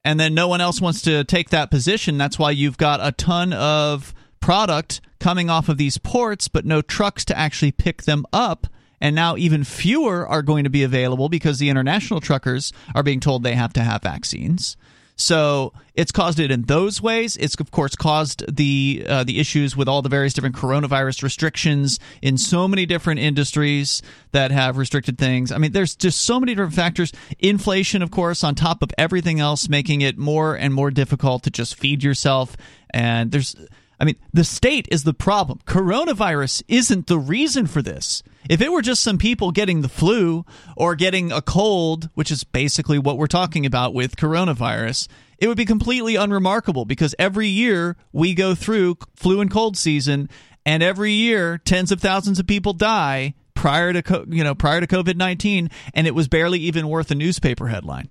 And 0.04 0.20
then 0.20 0.34
no 0.34 0.48
one 0.48 0.60
else 0.60 0.80
wants 0.80 1.02
to 1.02 1.24
take 1.24 1.50
that 1.50 1.70
position. 1.70 2.18
That's 2.18 2.38
why 2.38 2.50
you've 2.50 2.76
got 2.76 3.00
a 3.02 3.12
ton 3.12 3.52
of 3.52 4.14
product 4.40 5.00
coming 5.18 5.48
off 5.48 5.70
of 5.70 5.78
these 5.78 5.96
ports, 5.96 6.48
but 6.48 6.66
no 6.66 6.82
trucks 6.82 7.24
to 7.26 7.38
actually 7.38 7.72
pick 7.72 8.02
them 8.02 8.26
up. 8.32 8.66
And 9.00 9.16
now 9.16 9.36
even 9.36 9.64
fewer 9.64 10.26
are 10.26 10.42
going 10.42 10.64
to 10.64 10.70
be 10.70 10.82
available 10.82 11.28
because 11.28 11.58
the 11.58 11.70
international 11.70 12.20
truckers 12.20 12.72
are 12.94 13.02
being 13.02 13.20
told 13.20 13.42
they 13.42 13.54
have 13.54 13.72
to 13.74 13.82
have 13.82 14.02
vaccines. 14.02 14.76
So 15.16 15.72
it's 15.94 16.10
caused 16.10 16.40
it 16.40 16.50
in 16.50 16.62
those 16.62 17.00
ways. 17.00 17.36
It's 17.36 17.54
of 17.60 17.70
course 17.70 17.94
caused 17.94 18.44
the 18.54 19.06
uh, 19.08 19.24
the 19.24 19.38
issues 19.38 19.76
with 19.76 19.88
all 19.88 20.02
the 20.02 20.08
various 20.08 20.32
different 20.34 20.56
coronavirus 20.56 21.22
restrictions 21.22 22.00
in 22.20 22.36
so 22.36 22.66
many 22.66 22.84
different 22.84 23.20
industries 23.20 24.02
that 24.32 24.50
have 24.50 24.76
restricted 24.76 25.16
things. 25.18 25.52
I 25.52 25.58
mean, 25.58 25.72
there's 25.72 25.94
just 25.94 26.22
so 26.22 26.40
many 26.40 26.54
different 26.54 26.74
factors. 26.74 27.12
Inflation, 27.38 28.02
of 28.02 28.10
course, 28.10 28.42
on 28.42 28.54
top 28.54 28.82
of 28.82 28.90
everything 28.98 29.38
else, 29.38 29.68
making 29.68 30.00
it 30.00 30.18
more 30.18 30.56
and 30.56 30.74
more 30.74 30.90
difficult 30.90 31.44
to 31.44 31.50
just 31.50 31.76
feed 31.76 32.02
yourself. 32.02 32.56
And 32.90 33.30
there's 33.30 33.54
I 34.00 34.04
mean, 34.04 34.16
the 34.32 34.44
state 34.44 34.88
is 34.90 35.04
the 35.04 35.14
problem. 35.14 35.60
Coronavirus 35.66 36.62
isn't 36.68 37.06
the 37.06 37.18
reason 37.18 37.66
for 37.66 37.82
this. 37.82 38.22
If 38.48 38.60
it 38.60 38.70
were 38.70 38.82
just 38.82 39.02
some 39.02 39.18
people 39.18 39.52
getting 39.52 39.80
the 39.80 39.88
flu 39.88 40.44
or 40.76 40.94
getting 40.94 41.32
a 41.32 41.40
cold, 41.40 42.10
which 42.14 42.30
is 42.30 42.44
basically 42.44 42.98
what 42.98 43.16
we're 43.16 43.26
talking 43.26 43.64
about 43.64 43.94
with 43.94 44.16
coronavirus, 44.16 45.08
it 45.38 45.48
would 45.48 45.56
be 45.56 45.64
completely 45.64 46.16
unremarkable 46.16 46.84
because 46.84 47.14
every 47.18 47.48
year 47.48 47.96
we 48.12 48.34
go 48.34 48.54
through 48.54 48.98
flu 49.14 49.40
and 49.40 49.50
cold 49.50 49.76
season 49.76 50.28
and 50.66 50.82
every 50.82 51.12
year 51.12 51.58
tens 51.58 51.90
of 51.90 52.00
thousands 52.00 52.38
of 52.38 52.46
people 52.46 52.72
die 52.72 53.34
prior 53.54 53.92
to 53.92 54.26
you 54.28 54.44
know 54.44 54.54
prior 54.54 54.80
to 54.80 54.86
COVID-19 54.86 55.70
and 55.94 56.06
it 56.06 56.14
was 56.14 56.28
barely 56.28 56.58
even 56.60 56.88
worth 56.88 57.10
a 57.10 57.14
newspaper 57.14 57.68
headline. 57.68 58.10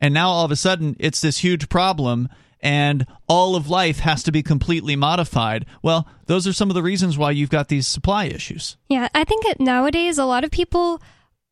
And 0.00 0.14
now 0.14 0.28
all 0.28 0.44
of 0.44 0.50
a 0.50 0.56
sudden 0.56 0.94
it's 0.98 1.20
this 1.20 1.38
huge 1.38 1.68
problem 1.68 2.28
and 2.60 3.06
all 3.28 3.56
of 3.56 3.68
life 3.68 4.00
has 4.00 4.22
to 4.24 4.32
be 4.32 4.42
completely 4.42 4.96
modified. 4.96 5.66
Well, 5.82 6.08
those 6.26 6.46
are 6.46 6.52
some 6.52 6.70
of 6.70 6.74
the 6.74 6.82
reasons 6.82 7.16
why 7.16 7.30
you've 7.30 7.50
got 7.50 7.68
these 7.68 7.86
supply 7.86 8.24
issues. 8.24 8.76
Yeah, 8.88 9.08
I 9.14 9.24
think 9.24 9.60
nowadays 9.60 10.18
a 10.18 10.24
lot 10.24 10.44
of 10.44 10.50
people 10.50 11.00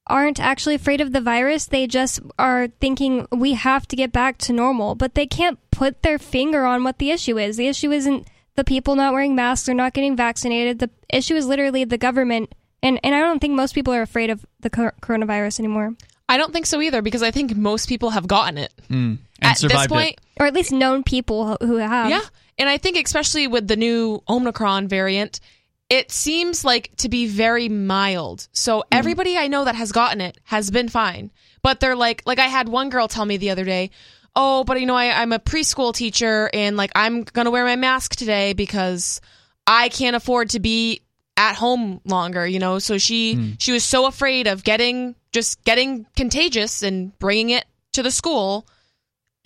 aren't 0.09 0.39
actually 0.39 0.77
afraid 0.77 1.01
of 1.01 1.13
the 1.13 1.21
virus. 1.21 1.67
They 1.67 1.87
just 1.87 2.21
are 2.39 2.69
thinking 2.81 3.27
we 3.33 3.55
have 3.55 3.89
to 3.89 3.97
get 3.97 4.13
back 4.13 4.39
to 4.39 4.53
normal, 4.53 4.95
but 4.95 5.15
they 5.15 5.27
can't 5.27 5.59
put 5.71 6.03
their 6.03 6.19
finger 6.19 6.65
on 6.65 6.85
what 6.85 6.99
the 6.99 7.11
issue 7.11 7.39
is. 7.39 7.57
The 7.57 7.69
issue 7.69 7.91
isn't 7.91 8.29
the 8.55 8.65
people 8.65 8.95
not 8.95 9.13
wearing 9.13 9.35
masks 9.35 9.69
or 9.69 9.75
not 9.75 9.95
getting 9.95 10.17
vaccinated. 10.17 10.79
The 10.79 10.91
issue 11.09 11.35
is 11.35 11.47
literally 11.47 11.85
the 11.85 11.99
government 11.99 12.55
And 12.83 13.01
and 13.03 13.15
I 13.15 13.21
don't 13.21 13.41
think 13.41 13.55
most 13.55 13.75
people 13.75 13.93
are 13.95 14.03
afraid 14.03 14.31
of 14.31 14.45
the 14.61 14.71
coronavirus 14.71 15.59
anymore. 15.61 15.95
I 16.29 16.37
don't 16.37 16.53
think 16.53 16.67
so 16.67 16.81
either 16.81 17.03
because 17.03 17.23
I 17.23 17.31
think 17.31 17.57
most 17.57 17.89
people 17.89 18.11
have 18.11 18.27
gotten 18.27 18.59
it. 18.59 18.73
Mm. 18.91 19.19
At 19.43 19.59
this 19.59 19.87
point, 19.87 20.15
it. 20.15 20.21
Or 20.39 20.47
at 20.47 20.55
least 20.55 20.73
known 20.73 21.03
people 21.03 21.57
who 21.61 21.77
have. 21.77 22.11
Yeah. 22.11 22.23
And 22.59 22.69
I 22.69 22.79
think 22.79 22.97
especially 23.05 23.47
with 23.47 23.69
the 23.69 23.77
new 23.77 24.23
Omicron 24.29 24.89
variant, 24.89 25.41
it 25.89 26.11
seems 26.11 26.65
like 26.65 26.91
to 26.97 27.09
be 27.09 27.27
very 27.27 27.69
mild. 27.69 28.49
So 28.53 28.81
mm. 28.81 28.85
everybody 28.93 29.37
I 29.37 29.49
know 29.49 29.65
that 29.65 29.75
has 29.75 29.93
gotten 29.93 30.21
it 30.21 30.39
has 30.45 30.71
been 30.71 30.89
fine. 30.89 31.31
But 31.63 31.81
they're 31.81 31.97
like 31.97 32.23
like 32.27 32.39
I 32.39 32.47
had 32.47 32.69
one 32.69 32.91
girl 32.91 33.09
tell 33.09 33.25
me 33.25 33.37
the 33.39 33.51
other 33.51 33.65
day, 33.65 33.91
"Oh, 34.35 34.65
but 34.65 34.81
you 34.81 34.87
know 34.87 34.95
I 34.95 35.21
I'm 35.21 35.33
a 35.33 35.39
preschool 35.39 35.95
teacher 35.95 36.49
and 36.53 36.77
like 36.77 36.93
I'm 36.95 37.23
going 37.23 37.47
to 37.47 37.51
wear 37.51 37.65
my 37.65 37.77
mask 37.77 38.15
today 38.15 38.53
because 38.53 39.21
I 39.67 39.89
can't 39.89 40.17
afford 40.17 40.51
to 40.51 40.61
be 40.61 41.03
at 41.37 41.55
home 41.55 42.01
longer, 42.05 42.47
you 42.47 42.59
know. 42.59 42.79
So 42.79 42.99
she 42.99 43.35
mm. 43.35 43.57
she 43.59 43.73
was 43.73 43.85
so 43.85 44.07
afraid 44.07 44.47
of 44.47 44.65
getting 44.65 45.17
just 45.33 45.63
getting 45.65 46.07
contagious 46.17 46.83
and 46.83 47.17
bringing 47.19 47.51
it 47.51 47.65
to 47.93 48.03
the 48.03 48.11
school. 48.11 48.67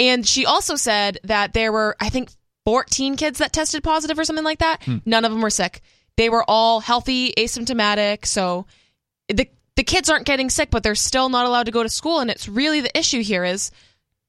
And 0.00 0.26
she 0.26 0.46
also 0.46 0.76
said 0.76 1.18
that 1.24 1.52
there 1.52 1.70
were 1.70 1.94
I 2.00 2.08
think 2.08 2.30
14 2.64 3.16
kids 3.16 3.38
that 3.38 3.52
tested 3.52 3.84
positive 3.84 4.18
or 4.18 4.24
something 4.24 4.44
like 4.44 4.58
that. 4.58 4.80
Mm. 4.80 5.02
None 5.04 5.24
of 5.24 5.30
them 5.30 5.42
were 5.42 5.50
sick. 5.50 5.82
They 6.16 6.30
were 6.30 6.44
all 6.48 6.80
healthy, 6.80 7.32
asymptomatic. 7.36 8.24
So 8.26 8.66
the 9.28 9.48
the 9.76 9.84
kids 9.84 10.10
aren't 10.10 10.26
getting 10.26 10.50
sick, 10.50 10.70
but 10.70 10.82
they're 10.82 10.94
still 10.94 11.28
not 11.28 11.46
allowed 11.46 11.66
to 11.66 11.72
go 11.72 11.82
to 11.82 11.88
school 11.88 12.18
and 12.18 12.30
it's 12.30 12.48
really 12.48 12.80
the 12.80 12.98
issue 12.98 13.22
here 13.22 13.44
is 13.44 13.70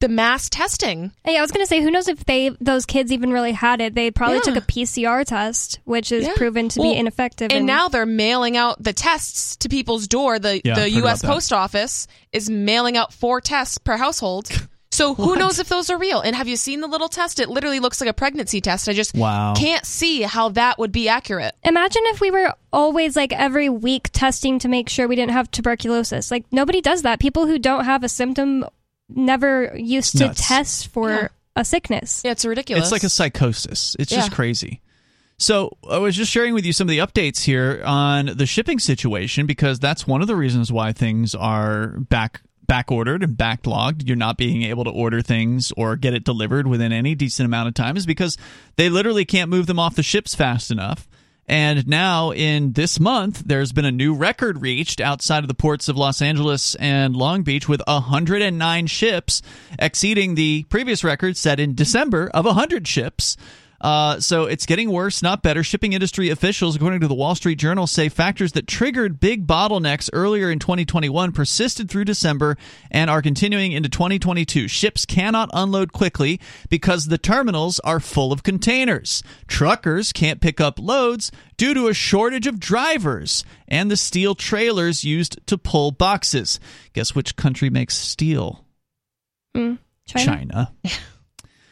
the 0.01 0.09
mass 0.09 0.49
testing. 0.49 1.11
Hey, 1.23 1.37
I 1.37 1.41
was 1.41 1.51
going 1.51 1.63
to 1.63 1.67
say, 1.67 1.81
who 1.81 1.91
knows 1.91 2.07
if 2.07 2.25
they 2.25 2.49
those 2.59 2.85
kids 2.85 3.11
even 3.11 3.31
really 3.31 3.53
had 3.53 3.79
it? 3.79 3.95
They 3.95 4.11
probably 4.11 4.37
yeah. 4.37 4.41
took 4.41 4.55
a 4.57 4.61
PCR 4.61 5.23
test, 5.23 5.79
which 5.85 6.11
is 6.11 6.25
yeah. 6.25 6.33
proven 6.35 6.67
to 6.69 6.79
well, 6.79 6.91
be 6.91 6.99
ineffective. 6.99 7.51
And, 7.51 7.59
and, 7.59 7.67
now 7.67 7.87
they're 7.87 8.05
mailing 8.05 8.57
out 8.57 8.83
the 8.83 8.93
tests 8.93 9.55
to 9.57 9.69
people's 9.69 10.07
door. 10.07 10.39
The 10.39 10.59
yeah, 10.65 10.75
the 10.75 10.89
U.S. 10.89 11.21
Post 11.21 11.53
Office 11.53 12.07
is 12.33 12.49
mailing 12.49 12.97
out 12.97 13.13
four 13.13 13.39
tests 13.39 13.77
per 13.77 13.95
household. 13.95 14.49
So 15.01 15.15
who 15.15 15.35
knows 15.35 15.57
if 15.57 15.67
those 15.67 15.89
are 15.89 15.97
real? 15.97 16.21
And 16.21 16.35
have 16.35 16.47
you 16.47 16.55
seen 16.55 16.79
the 16.79 16.87
little 16.87 17.09
test? 17.09 17.39
It 17.39 17.49
literally 17.49 17.79
looks 17.79 17.99
like 17.99 18.09
a 18.09 18.13
pregnancy 18.13 18.61
test. 18.61 18.87
I 18.87 18.93
just 18.93 19.15
wow. 19.15 19.55
can't 19.55 19.83
see 19.83 20.21
how 20.21 20.49
that 20.49 20.77
would 20.77 20.91
be 20.91 21.09
accurate. 21.09 21.55
Imagine 21.63 22.03
if 22.05 22.21
we 22.21 22.29
were 22.29 22.53
always 22.71 23.15
like 23.15 23.33
every 23.33 23.67
week 23.67 24.09
testing 24.11 24.59
to 24.59 24.67
make 24.67 24.89
sure 24.89 25.07
we 25.07 25.15
didn't 25.15 25.31
have 25.31 25.49
tuberculosis. 25.49 26.29
Like 26.29 26.45
nobody 26.51 26.81
does 26.81 27.01
that. 27.01 27.19
People 27.19 27.47
who 27.47 27.57
don't 27.57 27.85
have 27.85 28.03
a 28.03 28.09
symptom 28.09 28.63
never 29.09 29.75
used 29.75 30.19
to 30.19 30.27
Nuts. 30.27 30.47
test 30.47 30.87
for 30.89 31.09
Yeah. 31.09 31.27
a 31.55 31.65
sickness. 31.65 32.21
Yeah, 32.23 32.33
it's 32.33 32.45
ridiculous. 32.45 32.83
It's 32.83 32.91
like 32.91 33.03
a 33.03 33.09
psychosis. 33.09 33.95
It's 33.97 34.11
Yeah. 34.11 34.19
just 34.19 34.31
crazy. 34.31 34.81
So 35.39 35.75
I 35.89 35.97
was 35.97 36.15
just 36.15 36.31
sharing 36.31 36.53
with 36.53 36.63
you 36.63 36.73
some 36.73 36.87
of 36.87 36.91
the 36.91 36.99
updates 36.99 37.41
here 37.41 37.81
on 37.83 38.27
the 38.27 38.45
shipping 38.45 38.77
situation 38.77 39.47
because 39.47 39.79
that's 39.79 40.05
one 40.05 40.21
of 40.21 40.27
the 40.27 40.35
reasons 40.35 40.71
why 40.71 40.93
things 40.93 41.33
are 41.33 41.87
back 41.97 42.41
back 42.67 42.91
ordered 42.91 43.23
and 43.23 43.37
backlogged. 43.37 44.07
You're 44.07 44.15
not 44.15 44.37
being 44.37 44.63
able 44.63 44.83
to 44.83 44.91
order 44.91 45.21
things 45.21 45.71
or 45.75 45.95
get 45.95 46.13
it 46.13 46.23
delivered 46.23 46.67
within 46.67 46.91
any 46.91 47.15
decent 47.15 47.45
amount 47.45 47.67
of 47.67 47.73
time 47.73 47.97
is 47.97 48.05
because 48.05 48.37
they 48.75 48.89
literally 48.89 49.25
can't 49.25 49.49
move 49.49 49.67
them 49.67 49.79
off 49.79 49.95
the 49.95 50.03
ships 50.03 50.35
fast 50.35 50.71
enough. 50.71 51.07
And 51.47 51.85
now, 51.85 52.31
in 52.31 52.73
this 52.73 52.97
month, 52.97 53.43
there's 53.45 53.73
been 53.73 53.83
a 53.83 53.91
new 53.91 54.13
record 54.13 54.61
reached 54.61 55.01
outside 55.01 55.43
of 55.43 55.49
the 55.49 55.53
ports 55.53 55.89
of 55.89 55.97
Los 55.97 56.21
Angeles 56.21 56.75
and 56.75 57.13
Long 57.13 57.43
Beach 57.43 57.67
with 57.67 57.81
109 57.87 58.87
ships, 58.87 59.41
exceeding 59.77 60.35
the 60.35 60.63
previous 60.69 61.03
record 61.03 61.35
set 61.35 61.59
in 61.59 61.75
December 61.75 62.29
of 62.33 62.45
100 62.45 62.87
ships. 62.87 63.35
Uh, 63.81 64.19
so 64.19 64.45
it's 64.45 64.67
getting 64.67 64.91
worse, 64.91 65.23
not 65.23 65.41
better. 65.41 65.63
Shipping 65.63 65.93
industry 65.93 66.29
officials, 66.29 66.75
according 66.75 66.99
to 67.01 67.07
the 67.07 67.15
Wall 67.15 67.33
Street 67.33 67.57
Journal, 67.57 67.87
say 67.87 68.09
factors 68.09 68.51
that 68.51 68.67
triggered 68.67 69.19
big 69.19 69.47
bottlenecks 69.47 70.09
earlier 70.13 70.51
in 70.51 70.59
2021 70.59 71.31
persisted 71.31 71.89
through 71.89 72.05
December 72.05 72.57
and 72.91 73.09
are 73.09 73.23
continuing 73.23 73.71
into 73.71 73.89
2022. 73.89 74.67
Ships 74.67 75.03
cannot 75.03 75.49
unload 75.51 75.93
quickly 75.93 76.39
because 76.69 77.07
the 77.07 77.17
terminals 77.17 77.79
are 77.79 77.99
full 77.99 78.31
of 78.31 78.43
containers. 78.43 79.23
Truckers 79.47 80.13
can't 80.13 80.41
pick 80.41 80.61
up 80.61 80.77
loads 80.77 81.31
due 81.57 81.73
to 81.73 81.87
a 81.87 81.93
shortage 81.93 82.45
of 82.45 82.59
drivers 82.59 83.43
and 83.67 83.89
the 83.89 83.97
steel 83.97 84.35
trailers 84.35 85.03
used 85.03 85.39
to 85.47 85.57
pull 85.57 85.89
boxes. 85.91 86.59
Guess 86.93 87.15
which 87.15 87.35
country 87.35 87.71
makes 87.71 87.95
steel? 87.97 88.63
Mm, 89.55 89.79
China. 90.05 90.25
China. 90.25 90.73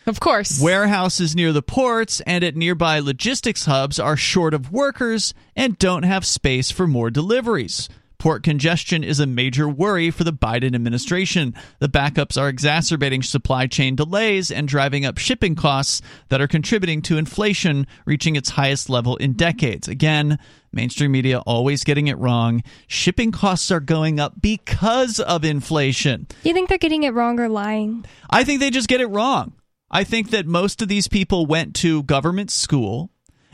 Of 0.10 0.20
course. 0.20 0.60
Warehouses 0.60 1.36
near 1.36 1.53
the 1.53 1.62
ports 1.62 2.20
and 2.22 2.43
at 2.43 2.55
nearby 2.55 2.97
logistics 2.97 3.66
hubs 3.66 3.99
are 3.99 4.18
short 4.18 4.55
of 4.55 4.72
workers 4.72 5.36
and 5.55 5.78
don't 5.78 6.01
have 6.01 6.26
space 6.26 6.72
for 6.72 6.88
more 6.88 7.12
deliveries. 7.12 7.89
Port 8.18 8.41
congestion 8.41 9.03
is 9.03 9.20
a 9.20 9.28
major 9.28 9.70
worry 9.70 10.10
for 10.10 10.24
the 10.24 10.34
Biden 10.34 10.74
administration. 10.74 11.53
The 11.78 11.88
backups 11.88 12.41
are 12.41 12.49
exacerbating 12.49 13.22
supply 13.22 13.68
chain 13.68 13.95
delays 13.95 14.49
and 14.49 14.68
driving 14.68 15.05
up 15.05 15.20
shipping 15.20 15.53
costs 15.53 16.01
that 16.30 16.41
are 16.41 16.47
contributing 16.47 17.03
to 17.03 17.20
inflation 17.20 17.86
reaching 18.05 18.36
its 18.36 18.49
highest 18.49 18.89
level 18.89 19.16
in 19.18 19.34
decades. 19.34 19.88
Again, 19.88 20.39
mainstream 20.74 21.12
media 21.12 21.39
always 21.41 21.84
getting 21.84 22.07
it 22.07 22.18
wrong. 22.18 22.64
Shipping 22.88 23.32
costs 23.32 23.70
are 23.70 23.80
going 23.80 24.20
up 24.20 24.41
because 24.41 25.20
of 25.20 25.45
inflation. 25.45 26.28
You 26.43 26.53
think 26.53 26.68
they're 26.68 26.80
getting 26.80 27.03
it 27.03 27.14
wrong 27.14 27.39
or 27.39 27.47
lying? 27.47 28.05
I 28.28 28.43
think 28.43 28.60
they 28.60 28.72
just 28.72 28.89
get 28.89 29.01
it 29.01 29.07
wrong. 29.07 29.53
I 29.91 30.03
think 30.03 30.29
that 30.31 30.45
most 30.45 30.81
of 30.81 30.87
these 30.87 31.07
people 31.07 31.45
went 31.45 31.75
to 31.75 32.03
government 32.03 32.51
school. 32.51 33.09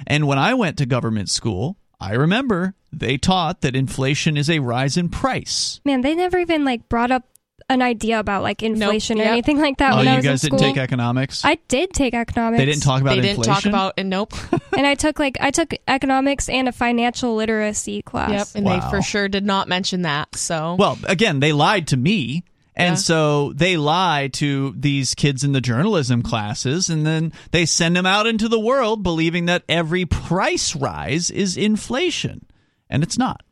And 0.05 0.27
when 0.27 0.37
I 0.37 0.53
went 0.53 0.77
to 0.79 0.85
government 0.85 1.29
school, 1.29 1.77
I 1.99 2.13
remember 2.13 2.75
they 2.91 3.17
taught 3.17 3.61
that 3.61 3.75
inflation 3.75 4.35
is 4.37 4.49
a 4.49 4.59
rise 4.59 4.97
in 4.97 5.09
price. 5.09 5.79
Man, 5.85 6.01
they 6.01 6.13
never 6.15 6.37
even 6.39 6.65
like 6.65 6.89
brought 6.89 7.11
up 7.11 7.23
an 7.69 7.81
idea 7.81 8.19
about 8.19 8.43
like 8.43 8.61
inflation 8.61 9.17
Nope. 9.17 9.23
or 9.23 9.27
Yep. 9.27 9.31
anything 9.31 9.59
like 9.61 9.77
that 9.77 9.93
oh, 9.93 9.97
when 9.97 10.07
I 10.07 10.11
you 10.11 10.15
was 10.17 10.25
guys 10.25 10.43
in 10.43 10.49
didn't 10.51 10.59
school. 10.59 10.73
take 10.73 10.77
economics? 10.77 11.43
I 11.45 11.55
did 11.67 11.93
take 11.93 12.13
economics. 12.13 12.59
they 12.59 12.65
didn't 12.65 12.83
talk 12.83 13.01
about 13.01 13.15
they 13.15 13.21
didn't 13.21 13.37
inflation. 13.37 13.53
talk 13.53 13.65
about 13.65 13.93
and 13.97 14.09
nope. 14.09 14.33
and 14.77 14.85
I 14.85 14.93
took 14.93 15.17
like 15.17 15.37
I 15.41 15.49
took 15.51 15.73
economics 15.87 16.47
and 16.49 16.67
a 16.67 16.71
financial 16.71 17.35
literacy 17.35 18.01
class. 18.03 18.29
yep, 18.29 18.47
and 18.53 18.65
Wow. 18.65 18.79
they 18.81 18.89
for 18.89 19.01
sure 19.01 19.27
did 19.29 19.45
not 19.45 19.67
mention 19.67 20.03
that. 20.03 20.35
So 20.35 20.75
Well, 20.77 20.99
again, 21.05 21.39
they 21.39 21.53
lied 21.53 21.87
to 21.87 21.97
me. 21.97 22.43
And 22.75 22.91
Yeah. 22.93 22.95
so 22.95 23.53
they 23.53 23.77
lie 23.77 24.29
to 24.33 24.75
these 24.77 25.15
kids 25.15 25.43
in 25.43 25.53
the 25.53 25.61
journalism 25.61 26.21
classes, 26.21 26.89
and 26.89 27.05
then 27.05 27.31
they 27.51 27.65
send 27.65 27.95
them 27.95 28.05
out 28.05 28.27
into 28.27 28.49
the 28.49 28.59
world 28.59 29.01
believing 29.01 29.45
that 29.45 29.63
every 29.69 30.05
price 30.05 30.75
rise 30.75 31.31
is 31.31 31.55
inflation. 31.55 32.45
And 32.89 33.01
it's 33.01 33.17
not. 33.17 33.44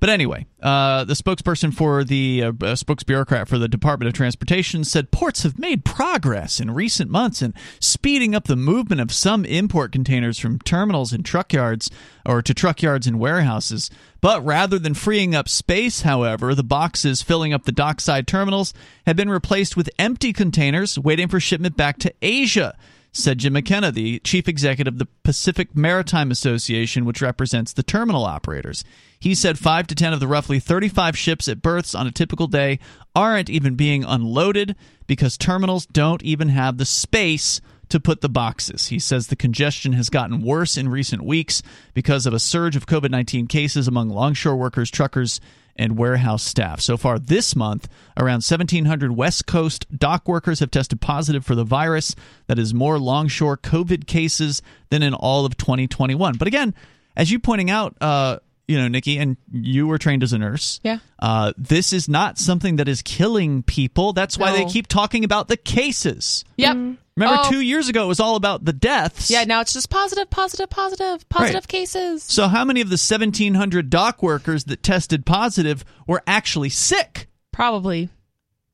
But 0.00 0.10
anyway, 0.10 0.46
uh, 0.60 1.04
the 1.04 1.14
spokesperson 1.14 1.72
for 1.72 2.02
the 2.02 2.42
uh, 2.42 2.48
uh, 2.48 2.74
spokesbureaucrat 2.74 3.46
for 3.46 3.56
the 3.56 3.68
Department 3.68 4.08
of 4.08 4.14
Transportation 4.14 4.82
said 4.82 5.12
ports 5.12 5.44
have 5.44 5.60
made 5.60 5.84
progress 5.84 6.58
in 6.58 6.72
recent 6.72 7.08
months 7.10 7.40
in 7.40 7.54
speeding 7.78 8.34
up 8.34 8.44
the 8.44 8.56
movement 8.56 9.00
of 9.00 9.12
some 9.12 9.44
import 9.44 9.92
containers 9.92 10.40
from 10.40 10.58
terminals 10.58 11.12
and 11.12 11.24
truck 11.24 11.52
yards 11.52 11.88
or 12.26 12.42
to 12.42 12.52
truck 12.52 12.82
yards 12.82 13.06
and 13.06 13.20
warehouses. 13.20 13.90
But 14.20 14.44
rather 14.44 14.78
than 14.78 14.94
freeing 14.94 15.34
up 15.34 15.48
space, 15.48 16.02
however, 16.02 16.54
the 16.54 16.64
boxes 16.64 17.22
filling 17.22 17.52
up 17.52 17.64
the 17.64 17.72
dockside 17.72 18.26
terminals 18.26 18.74
have 19.06 19.16
been 19.16 19.30
replaced 19.30 19.76
with 19.76 19.90
empty 19.98 20.32
containers 20.32 20.98
waiting 20.98 21.28
for 21.28 21.38
shipment 21.38 21.76
back 21.76 21.98
to 21.98 22.14
Asia 22.22 22.76
said 23.12 23.38
Jim 23.38 23.52
McKenna, 23.52 23.92
the 23.92 24.18
chief 24.20 24.48
executive 24.48 24.94
of 24.94 24.98
the 24.98 25.08
Pacific 25.22 25.76
Maritime 25.76 26.30
Association, 26.30 27.04
which 27.04 27.20
represents 27.20 27.72
the 27.72 27.82
terminal 27.82 28.24
operators. 28.24 28.84
He 29.20 29.34
said 29.34 29.58
five 29.58 29.86
to 29.88 29.94
10 29.94 30.14
of 30.14 30.20
the 30.20 30.26
roughly 30.26 30.58
35 30.58 31.16
ships 31.16 31.46
at 31.46 31.62
berths 31.62 31.94
on 31.94 32.06
a 32.06 32.12
typical 32.12 32.46
day 32.46 32.78
aren't 33.14 33.50
even 33.50 33.74
being 33.74 34.02
unloaded 34.02 34.74
because 35.06 35.36
terminals 35.36 35.84
don't 35.86 36.22
even 36.22 36.48
have 36.48 36.78
the 36.78 36.86
space 36.86 37.60
to 37.90 38.00
put 38.00 38.22
the 38.22 38.28
boxes. 38.30 38.86
He 38.86 38.98
says 38.98 39.26
the 39.26 39.36
congestion 39.36 39.92
has 39.92 40.08
gotten 40.08 40.40
worse 40.40 40.78
in 40.78 40.88
recent 40.88 41.22
weeks 41.22 41.62
because 41.92 42.24
of 42.24 42.32
a 42.32 42.40
surge 42.40 42.74
of 42.74 42.86
COVID 42.86 43.10
19 43.10 43.46
cases 43.46 43.86
among 43.86 44.08
longshore 44.08 44.56
workers, 44.56 44.90
truckers, 44.90 45.42
and 45.76 45.96
warehouse 45.96 46.42
staff. 46.42 46.80
So 46.80 46.96
far 46.96 47.18
this 47.18 47.56
month, 47.56 47.88
around 48.16 48.44
1,700 48.44 49.12
West 49.12 49.46
Coast 49.46 49.86
dock 49.96 50.28
workers 50.28 50.60
have 50.60 50.70
tested 50.70 51.00
positive 51.00 51.44
for 51.44 51.54
the 51.54 51.64
virus. 51.64 52.14
That 52.46 52.58
is 52.58 52.74
more 52.74 52.98
longshore 52.98 53.56
COVID 53.58 54.06
cases 54.06 54.62
than 54.90 55.02
in 55.02 55.14
all 55.14 55.44
of 55.44 55.56
2021. 55.56 56.36
But 56.36 56.48
again, 56.48 56.74
as 57.16 57.30
you 57.30 57.38
pointing 57.38 57.70
out, 57.70 57.96
uh, 58.00 58.38
you 58.68 58.78
know, 58.78 58.88
Nikki, 58.88 59.18
and 59.18 59.36
you 59.50 59.86
were 59.86 59.98
trained 59.98 60.22
as 60.22 60.32
a 60.32 60.38
nurse. 60.38 60.80
Yeah. 60.82 60.98
Uh, 61.18 61.52
this 61.56 61.92
is 61.92 62.08
not 62.08 62.38
something 62.38 62.76
that 62.76 62.88
is 62.88 63.02
killing 63.02 63.62
people. 63.62 64.12
That's 64.12 64.38
why 64.38 64.52
they 64.52 64.64
keep 64.66 64.86
talking 64.86 65.24
about 65.24 65.48
the 65.48 65.56
cases. 65.56 66.44
Yep. 66.56 66.74
Remember, 67.16 67.42
Oh. 67.44 67.50
two 67.50 67.60
years 67.60 67.88
ago, 67.90 68.04
it 68.04 68.08
was 68.08 68.20
all 68.20 68.36
about 68.36 68.64
the 68.64 68.72
deaths. 68.72 69.30
Yeah, 69.30 69.44
now 69.44 69.60
it's 69.60 69.74
just 69.74 69.90
positive, 69.90 70.30
positive, 70.30 70.70
positive, 70.70 71.28
positive 71.28 71.54
Right. 71.64 71.68
cases. 71.68 72.22
So, 72.22 72.48
how 72.48 72.64
many 72.64 72.80
of 72.80 72.88
the 72.88 72.96
1,700 72.96 73.90
dock 73.90 74.22
workers 74.22 74.64
that 74.64 74.82
tested 74.82 75.26
positive 75.26 75.84
were 76.06 76.22
actually 76.26 76.70
sick? 76.70 77.28
Probably 77.52 78.08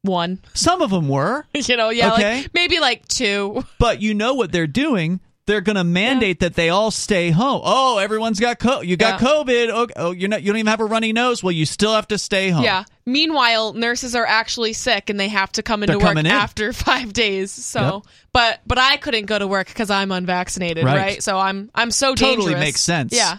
one. 0.02 0.39
Some 0.55 0.82
of 0.82 0.90
them 0.90 1.09
were. 1.09 1.47
You 1.55 1.77
know, 1.77 1.90
yeah, 1.90 2.12
Okay. 2.12 2.43
like 2.43 2.51
maybe 2.55 2.78
like 2.78 3.09
two. 3.09 3.65
But 3.81 4.01
you 4.01 4.15
know 4.15 4.35
what 4.35 4.52
they're 4.52 4.69
doing? 4.69 5.19
They're 5.49 5.61
going 5.61 5.75
to 5.77 5.83
mandate 5.83 6.39
that 6.41 6.55
they 6.55 6.69
all 6.69 6.93
stay 6.93 7.31
home. 7.31 7.61
Oh, 7.65 7.99
everyone's 7.99 8.39
got 8.39 8.61
co- 8.61 8.83
you 8.83 8.97
got 8.97 9.20
Yeah. 9.20 9.27
COVID. 9.29 9.70
Oh, 9.73 9.87
oh, 9.97 10.11
you're 10.12 10.29
not 10.29 10.43
you 10.43 10.53
don't 10.53 10.59
even 10.59 10.69
have 10.70 10.79
a 10.81 10.85
runny 10.85 11.12
nose. 11.12 11.43
Well, 11.43 11.51
you 11.51 11.66
still 11.66 11.93
have 11.95 12.07
to 12.09 12.19
stay 12.19 12.51
home. 12.51 12.62
Yeah. 12.62 12.85
Meanwhile, 13.07 13.73
nurses 13.73 14.15
are 14.15 14.27
actually 14.27 14.75
sick 14.75 15.09
and 15.11 15.19
they 15.19 15.29
have 15.29 15.51
to 15.53 15.62
come 15.62 15.83
into 15.83 15.97
They're 15.99 16.07
work 16.07 16.16
in. 16.19 16.27
after 16.27 16.73
five 16.89 17.12
days. 17.12 17.51
So, 17.51 17.81
Yep. 17.81 18.03
but 18.33 18.61
but 18.66 18.79
I 18.79 18.99
couldn't 18.99 19.27
go 19.27 19.39
to 19.39 19.47
work 19.47 19.66
because 19.69 19.91
I'm 19.91 20.12
unvaccinated, 20.12 20.85
Right. 20.85 20.97
right. 20.97 21.23
So 21.23 21.37
I'm 21.39 21.70
I'm 21.75 21.91
so 21.91 22.15
Totally 22.15 22.37
dangerous. 22.53 22.61
makes 22.61 22.81
sense. 22.83 23.12
Yeah. 23.15 23.39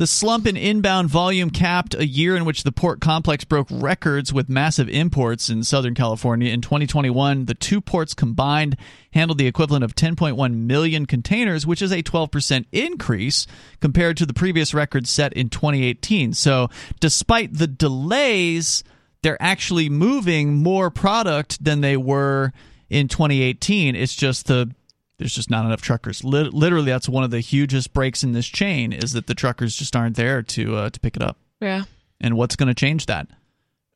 The 0.00 0.06
slump 0.06 0.46
in 0.46 0.56
inbound 0.56 1.10
volume 1.10 1.50
capped 1.50 1.94
a 1.94 2.06
year 2.06 2.34
in 2.34 2.46
which 2.46 2.62
the 2.62 2.72
port 2.72 3.02
complex 3.02 3.44
broke 3.44 3.68
records 3.70 4.32
with 4.32 4.48
massive 4.48 4.88
imports 4.88 5.50
in 5.50 5.62
Southern 5.62 5.94
California. 5.94 6.50
In 6.50 6.62
2021, 6.62 7.44
the 7.44 7.52
two 7.52 7.82
ports 7.82 8.14
combined 8.14 8.78
handled 9.12 9.36
the 9.36 9.46
equivalent 9.46 9.84
of 9.84 9.94
10.1 9.94 10.54
million 10.54 11.04
containers, 11.04 11.66
which 11.66 11.82
is 11.82 11.92
a 11.92 12.02
12% 12.02 12.64
increase 12.72 13.46
compared 13.80 14.16
to 14.16 14.24
the 14.24 14.32
previous 14.32 14.72
record 14.72 15.06
set 15.06 15.34
in 15.34 15.50
2018. 15.50 16.32
So, 16.32 16.70
despite 16.98 17.52
the 17.52 17.66
delays, 17.66 18.82
they're 19.20 19.36
actually 19.38 19.90
moving 19.90 20.62
more 20.62 20.88
product 20.90 21.62
than 21.62 21.82
they 21.82 21.98
were 21.98 22.54
in 22.88 23.06
2018. 23.06 23.94
It's 23.94 24.16
just 24.16 24.46
the 24.46 24.74
there's 25.20 25.34
just 25.34 25.50
not 25.50 25.66
enough 25.66 25.82
truckers. 25.82 26.24
Lit- 26.24 26.54
literally, 26.54 26.90
that's 26.90 27.08
one 27.08 27.22
of 27.24 27.30
the 27.30 27.40
hugest 27.40 27.92
breaks 27.92 28.22
in 28.24 28.32
this 28.32 28.46
chain 28.46 28.90
is 28.92 29.12
that 29.12 29.26
the 29.26 29.34
truckers 29.34 29.76
just 29.76 29.94
aren't 29.94 30.16
there 30.16 30.42
to 30.42 30.76
uh, 30.76 30.90
to 30.90 30.98
pick 30.98 31.14
it 31.14 31.22
up. 31.22 31.36
Yeah. 31.60 31.84
And 32.22 32.36
what's 32.38 32.56
going 32.56 32.68
to 32.68 32.74
change 32.74 33.04
that? 33.06 33.28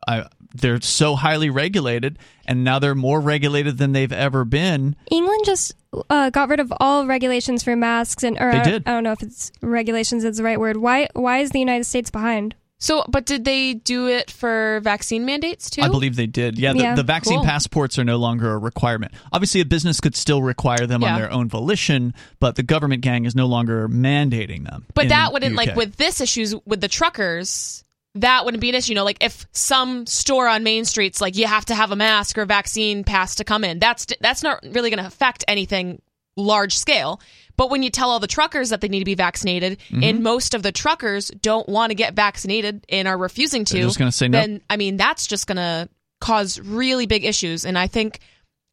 I, 0.07 0.27
they're 0.55 0.83
so 0.83 1.17
highly 1.17 1.49
regulated, 1.49 2.19
and 2.47 2.63
now 2.63 2.79
they're 2.79 2.95
more 2.95 3.21
regulated 3.23 3.79
than 3.79 3.93
they've 3.93 4.13
ever 4.13 4.45
been. 4.45 4.97
England 5.11 5.45
just 5.47 5.73
uh, 6.11 6.29
got 6.29 6.51
rid 6.51 6.61
of 6.61 6.71
all 6.79 7.07
regulations 7.07 7.63
for 7.63 7.75
masks 7.75 8.23
and 8.23 8.37
or 8.39 8.53
They 8.53 8.59
I- 8.59 8.65
did. 8.65 8.83
I 8.87 8.93
don't 8.93 9.03
know 9.05 9.13
if 9.13 9.23
it's 9.23 9.51
regulations 9.63 10.25
is 10.25 10.37
the 10.37 10.45
right 10.45 10.61
word. 10.61 10.77
Why 10.77 11.09
why 11.15 11.39
is 11.39 11.51
the 11.53 11.59
United 11.59 11.85
States 11.85 12.11
behind? 12.11 12.55
So, 12.81 13.05
but 13.09 13.25
did 13.25 13.45
they 13.45 13.75
do 13.75 14.09
it 14.09 14.31
for 14.31 14.81
vaccine 14.83 15.25
mandates 15.25 15.71
too? 15.71 15.81
I 15.83 15.89
believe 15.89 16.17
they 16.17 16.27
did. 16.27 16.59
Yeah, 16.59 16.73
the, 16.73 16.79
Yeah. 16.81 16.95
the 16.95 17.03
vaccine 17.03 17.39
Cool. 17.39 17.45
passports 17.47 17.99
are 17.99 18.05
no 18.05 18.17
longer 18.17 18.53
a 18.53 18.59
requirement. 18.59 19.13
Obviously, 19.33 19.61
a 19.61 19.65
business 19.65 20.01
could 20.01 20.15
still 20.17 20.43
require 20.43 20.87
them 20.87 21.03
on 21.03 21.19
their 21.19 21.31
own 21.33 21.49
volition, 21.49 22.13
but 22.41 22.57
the 22.57 22.63
government 22.63 23.03
gang 23.03 23.25
is 23.25 23.35
no 23.35 23.47
longer 23.47 23.89
mandating 23.89 24.65
them. 24.69 24.85
But 24.95 25.09
that 25.09 25.33
wouldn't 25.33 25.55
like 25.57 25.77
with 25.77 25.97
this 25.97 26.21
issues 26.21 26.55
with 26.67 26.81
the 26.81 26.89
truckers. 26.89 27.85
That 28.17 28.45
wouldn't 28.45 28.61
be 28.61 28.69
an 28.69 28.75
issue. 28.77 28.93
You 28.93 28.97
know, 28.97 29.05
like 29.05 29.25
if 29.25 29.47
some 29.53 30.07
store 30.07 30.47
on 30.47 30.63
Main 30.63 30.85
Street's 30.85 31.21
like 31.21 31.37
you 31.37 31.47
have 31.47 31.65
to 31.67 31.75
have 31.75 31.91
a 31.91 31.97
mask 31.97 32.39
or 32.39 32.45
vaccine 32.45 33.03
pass 33.03 33.37
to 33.37 33.45
come 33.45 33.65
in. 33.65 33.79
That's 33.79 34.07
that's 34.21 34.43
not 34.43 34.63
really 34.63 34.91
going 34.91 35.01
to 35.01 35.07
affect 35.07 35.45
anything 35.49 36.01
large 36.37 36.77
scale. 36.77 37.21
But 37.57 37.71
when 37.71 37.83
you 37.83 37.91
tell 37.91 38.11
all 38.11 38.21
the 38.21 38.27
truckers 38.27 38.71
that 38.71 38.81
they 38.81 38.89
need 38.89 38.99
to 39.01 39.05
be 39.05 39.15
vaccinated, 39.15 39.79
Mm-hmm. 39.91 40.03
and 40.03 40.23
most 40.23 40.55
of 40.55 40.63
the 40.63 40.73
truckers 40.73 41.29
don't 41.29 41.69
want 41.69 41.91
to 41.91 41.95
get 41.95 42.15
vaccinated 42.15 42.85
and 42.89 43.07
are 43.09 43.17
refusing 43.19 43.65
to, 43.67 43.75
They're 43.75 43.85
just 43.85 43.99
gonna 43.99 44.13
say 44.13 44.29
no. 44.29 44.41
then 44.41 44.61
I 44.71 44.77
mean 44.77 44.97
that's 44.97 45.27
just 45.27 45.47
going 45.47 45.57
to 45.57 45.89
cause 46.21 46.59
really 46.61 47.07
big 47.07 47.25
issues. 47.25 47.65
And 47.67 47.79
I 47.79 47.87
think 47.87 48.21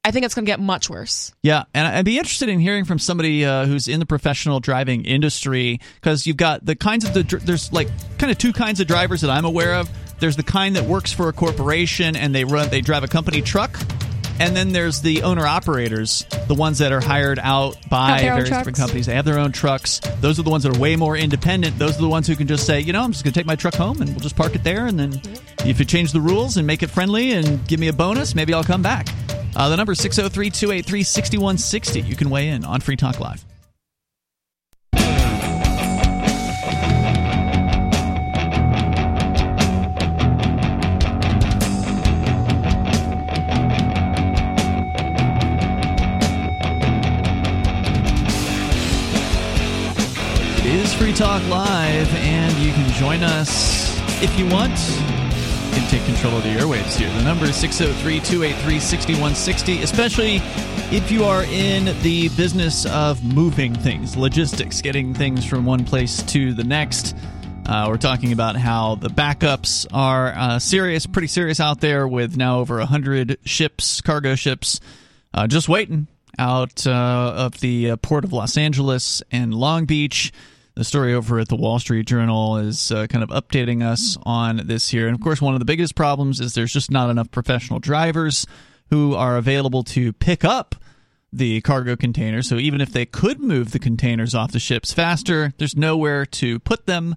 I 0.04 0.10
think 0.12 0.26
it's 0.26 0.34
going 0.34 0.46
to 0.46 0.52
get 0.52 0.60
much 0.60 0.90
worse. 0.90 1.32
Yeah, 1.44 1.66
and 1.76 1.86
I'd 1.88 2.06
be 2.06 2.18
interested 2.18 2.50
in 2.50 2.60
hearing 2.60 2.86
from 2.86 2.98
somebody 2.98 3.46
uh, 3.46 3.66
who's 3.68 3.88
in 3.88 4.00
the 4.00 4.06
professional 4.08 4.60
driving 4.60 5.06
industry 5.06 5.80
because 5.96 6.26
you've 6.26 6.38
got 6.38 6.66
the 6.66 6.76
kinds 6.76 7.06
of 7.06 7.14
the 7.14 7.22
there's 7.44 7.72
like 7.72 7.88
kind 8.18 8.32
of 8.32 8.38
two 8.40 8.52
kinds 8.54 8.80
of 8.80 8.88
drivers 8.88 9.22
that 9.22 9.30
I'm 9.30 9.46
aware 9.46 9.76
of. 9.76 9.90
There's 10.20 10.36
the 10.38 10.44
kind 10.44 10.76
that 10.76 10.86
works 10.86 11.12
for 11.12 11.30
a 11.30 11.34
corporation 11.34 12.16
and 12.16 12.34
they 12.34 12.46
run 12.46 12.70
they 12.70 12.82
drive 12.82 13.04
a 13.04 13.08
company 13.08 13.42
truck. 13.42 13.78
And 14.42 14.56
then 14.56 14.72
there's 14.72 15.02
the 15.02 15.22
owner 15.22 15.46
operators, 15.46 16.26
the 16.48 16.56
ones 16.56 16.80
that 16.80 16.92
are 16.92 17.00
hired 17.00 17.38
out 17.38 17.78
by 17.92 18.10
Have 18.10 18.22
their 18.22 18.32
own 18.32 18.38
various 18.38 18.58
different 18.58 18.78
companies. 18.80 19.06
They 19.06 19.14
have 19.14 19.24
their 19.24 19.38
own 19.38 19.52
trucks. 19.52 20.00
Those 20.20 20.40
are 20.40 20.42
the 20.42 20.50
ones 20.50 20.64
that 20.64 20.76
are 20.76 20.80
way 20.80 20.96
more 20.96 21.16
independent. 21.16 21.78
Those 21.78 21.96
are 21.96 22.02
the 22.02 22.10
ones 22.10 22.26
who 22.26 22.36
can 22.36 22.48
just 22.48 22.66
say, 22.66 22.80
you 22.80 22.92
know, 22.92 23.04
I'm 23.04 23.12
just 23.12 23.24
going 23.24 23.34
to 23.34 23.40
take 23.40 23.46
my 23.46 23.56
truck 23.56 23.76
home 23.76 24.02
and 24.02 24.10
we'll 24.10 24.20
just 24.20 24.36
park 24.36 24.56
it 24.56 24.64
there. 24.64 24.88
And 24.88 25.00
then 25.00 25.22
if 25.64 25.78
you 25.78 25.86
change 25.86 26.12
the 26.12 26.22
rules 26.22 26.58
and 26.58 26.66
make 26.66 26.82
it 26.82 26.90
friendly 26.90 27.34
and 27.34 27.68
give 27.68 27.80
me 27.80 27.88
a 27.88 27.94
bonus, 27.94 28.34
maybe 28.34 28.52
I'll 28.52 28.64
come 28.64 28.82
back. 28.82 29.10
Uh, 29.56 29.70
the 29.70 29.78
number 29.78 29.92
is 29.92 30.00
603 30.00 30.50
283 30.50 31.04
6160. 31.04 32.02
You 32.02 32.16
can 32.16 32.32
weigh 32.32 32.50
in 32.50 32.66
on 32.66 32.82
Free 32.82 32.96
Talk 32.96 33.20
Live. 33.20 33.46
Talk 51.22 51.48
Live, 51.50 52.12
and 52.16 52.52
you 52.58 52.74
can 52.74 52.92
join 52.94 53.22
us 53.22 53.96
if 54.24 54.40
you 54.40 54.48
want. 54.48 54.72
You 54.72 55.80
can 55.80 55.88
take 55.88 56.04
control 56.06 56.36
of 56.36 56.42
the 56.42 56.50
airwaves 56.50 56.98
here. 56.98 57.12
The 57.12 57.22
number 57.22 57.46
is 57.46 57.56
603 57.58 58.22
283 58.22 58.80
6160, 58.80 59.84
especially 59.84 60.38
if 60.92 61.12
you 61.12 61.24
are 61.24 61.44
in 61.44 61.86
the 62.02 62.30
business 62.30 62.88
of 62.88 63.24
moving 63.24 63.76
things, 63.76 64.18
logistics, 64.18 64.82
getting 64.82 65.14
things 65.14 65.46
from 65.46 65.64
one 65.64 65.86
place 65.86 66.24
to 66.24 66.56
the 66.56 66.64
next. 66.64 67.16
Uh, 67.68 67.86
we're 67.88 67.98
talking 67.98 68.34
about 68.34 68.56
how 68.56 68.96
the 68.96 69.10
backups 69.10 69.86
are 69.94 70.30
uh, 70.30 70.58
serious, 70.58 71.06
pretty 71.06 71.28
serious 71.28 71.60
out 71.60 71.82
there, 71.82 72.08
with 72.08 72.36
now 72.36 72.62
over 72.62 72.80
100 72.80 73.38
ships, 73.46 74.02
cargo 74.02 74.34
ships, 74.34 74.80
uh, 75.36 75.46
just 75.46 75.70
waiting 75.70 76.08
out 76.40 76.88
uh, 76.88 77.34
of 77.36 77.60
the 77.60 77.92
uh, 77.92 77.98
port 77.98 78.24
of 78.24 78.34
Los 78.34 78.58
Angeles 78.58 79.22
and 79.32 79.54
Long 79.54 79.86
Beach. 79.86 80.34
The 80.82 80.86
story 80.86 81.14
over 81.14 81.38
at 81.38 81.48
the 81.48 81.56
Wall 81.56 81.78
Street 81.78 82.08
Journal 82.08 82.58
is 82.58 82.92
uh, 82.92 83.06
kind 83.06 83.24
of 83.24 83.30
updating 83.30 83.86
us 83.86 84.18
on 84.24 84.64
this 84.66 84.90
here. 84.90 85.06
And 85.06 85.14
of 85.14 85.22
course, 85.22 85.40
one 85.40 85.54
of 85.54 85.60
the 85.60 85.66
biggest 85.66 85.94
problems 85.94 86.40
is 86.40 86.56
there's 86.56 86.74
just 86.74 86.90
not 86.90 87.12
enough 87.12 87.30
professional 87.30 87.78
drivers 87.78 88.48
who 88.90 89.14
are 89.14 89.38
available 89.38 89.84
to 89.84 90.12
pick 90.12 90.44
up 90.44 90.74
the 91.32 91.62
cargo 91.62 91.96
containers. 91.96 92.50
So 92.50 92.56
even 92.56 92.82
if 92.82 92.92
they 92.92 93.06
could 93.06 93.40
move 93.40 93.74
the 93.74 93.78
containers 93.78 94.34
off 94.34 94.54
the 94.54 94.60
ships 94.60 94.92
faster, 94.92 95.54
there's 95.60 95.76
nowhere 95.76 96.26
to 96.26 96.58
put 96.58 96.88
them 96.88 97.16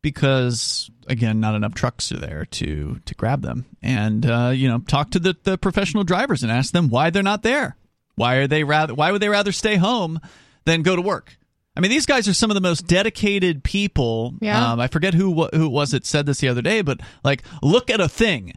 because 0.00 0.90
again 1.06 1.40
not 1.40 1.54
enough 1.54 1.74
trucks 1.74 2.10
are 2.10 2.18
there 2.18 2.46
to 2.46 3.00
to 3.04 3.14
grab 3.16 3.42
them 3.42 3.66
and 3.82 4.24
uh, 4.24 4.50
you 4.54 4.66
know 4.66 4.78
talk 4.78 5.10
to 5.10 5.18
the, 5.18 5.36
the 5.42 5.58
professional 5.58 6.04
drivers 6.04 6.42
and 6.42 6.50
ask 6.50 6.72
them 6.72 6.88
why 6.88 7.10
they're 7.10 7.22
not 7.22 7.42
there 7.42 7.76
why 8.14 8.36
are 8.36 8.46
they 8.46 8.64
rather 8.64 8.94
why 8.94 9.12
would 9.12 9.20
they 9.20 9.28
rather 9.28 9.52
stay 9.52 9.76
home 9.76 10.18
than 10.64 10.80
go 10.80 10.96
to 10.96 11.02
work 11.02 11.36
i 11.76 11.80
mean 11.80 11.90
these 11.90 12.06
guys 12.06 12.26
are 12.28 12.34
some 12.34 12.50
of 12.50 12.54
the 12.54 12.60
most 12.60 12.86
dedicated 12.86 13.62
people 13.64 14.34
Yeah. 14.40 14.72
um, 14.72 14.80
i 14.80 14.86
forget 14.88 15.14
who 15.14 15.32
who 15.52 15.66
it 15.66 15.70
was 15.72 15.90
that 15.92 16.06
said 16.06 16.26
this 16.26 16.38
the 16.40 16.48
other 16.48 16.62
day 16.62 16.82
but 16.82 17.00
like 17.24 17.42
look 17.62 17.90
at 17.90 18.00
a 18.00 18.08
thing 18.08 18.52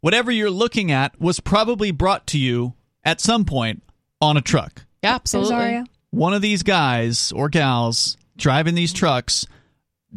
whatever 0.00 0.30
you're 0.30 0.50
looking 0.50 0.90
at 0.92 1.18
was 1.20 1.40
probably 1.40 1.90
brought 1.90 2.26
to 2.28 2.38
you 2.38 2.74
at 3.04 3.20
some 3.20 3.44
point 3.44 3.82
on 4.20 4.36
a 4.36 4.40
truck 4.40 4.84
Yeah, 5.02 5.14
absolutely. 5.14 5.84
One 6.10 6.32
of 6.32 6.40
these 6.42 6.62
guys 6.62 7.32
or 7.32 7.48
gals 7.48 8.16
driving 8.36 8.74
these 8.74 8.92
trucks 8.92 9.46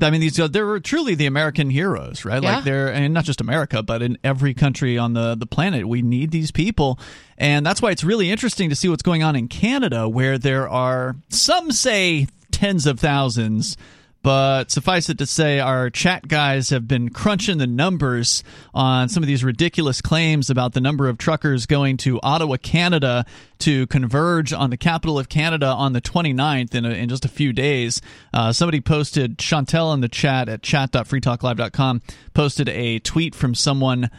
I 0.02 0.12
mean, 0.12 0.22
these 0.22 0.36
they're 0.38 0.80
truly 0.80 1.16
the 1.16 1.26
American 1.26 1.70
heroes, 1.70 2.24
right? 2.24 2.42
Yeah. 2.42 2.56
Like 2.58 2.64
they're, 2.64 2.94
and 2.94 3.14
not 3.14 3.26
just 3.26 3.42
America, 3.42 3.84
but 3.84 4.02
in 4.02 4.18
every 4.24 4.54
country 4.54 4.98
on 4.98 5.12
the 5.14 5.36
the 5.36 5.48
planet, 5.48 5.90
we 5.90 6.02
need 6.02 6.32
these 6.32 6.52
people, 6.52 7.00
and 7.38 7.66
that's 7.66 7.82
why 7.82 7.92
it's 7.92 8.04
really 8.04 8.32
interesting 8.32 8.70
to 8.70 8.76
see 8.78 8.88
what's 8.88 9.02
going 9.04 9.24
on 9.24 9.36
in 9.36 9.50
Canada, 9.50 10.08
where 10.08 10.38
there 10.38 10.70
are 10.70 11.18
some 11.28 11.72
say 11.72 12.28
tens 12.60 12.86
of 12.86 13.00
thousands. 13.00 13.78
But 14.22 14.70
suffice 14.70 15.10
it 15.10 15.18
to 15.20 15.26
say, 15.26 15.62
our 15.62 15.90
chat 15.90 16.28
guys 16.28 16.72
have 16.72 16.90
been 16.90 17.08
crunching 17.08 17.58
the 17.58 17.66
numbers 17.66 18.44
on 18.74 19.08
some 19.08 19.24
of 19.24 19.28
these 19.28 19.46
ridiculous 19.46 20.02
claims 20.02 20.50
about 20.50 20.74
the 20.74 20.82
number 20.82 21.08
of 21.08 21.18
truckers 21.18 21.66
going 21.66 21.96
to 21.98 22.20
Ottawa, 22.22 22.58
Canada 22.58 23.26
to 23.60 23.88
converge 23.88 24.52
on 24.52 24.72
the 24.72 24.78
capital 24.78 25.18
of 25.18 25.30
Canada 25.30 25.68
on 25.68 25.94
the 25.94 26.02
29th 26.02 26.76
in, 26.76 26.84
a, 26.84 26.90
in 26.90 27.08
just 27.08 27.24
a 27.24 27.30
few 27.30 27.54
days. 27.54 28.02
Uh, 28.34 28.52
somebody 28.52 28.82
posted, 28.82 29.38
Chantel 29.38 29.94
in 29.94 30.02
the 30.02 30.10
chat 30.10 30.50
at 30.50 30.62
chat.freetalklive.com, 30.62 32.02
posted 32.34 32.68
a 32.68 33.00
tweet 33.00 33.34
from 33.34 33.56
someone 33.56 34.10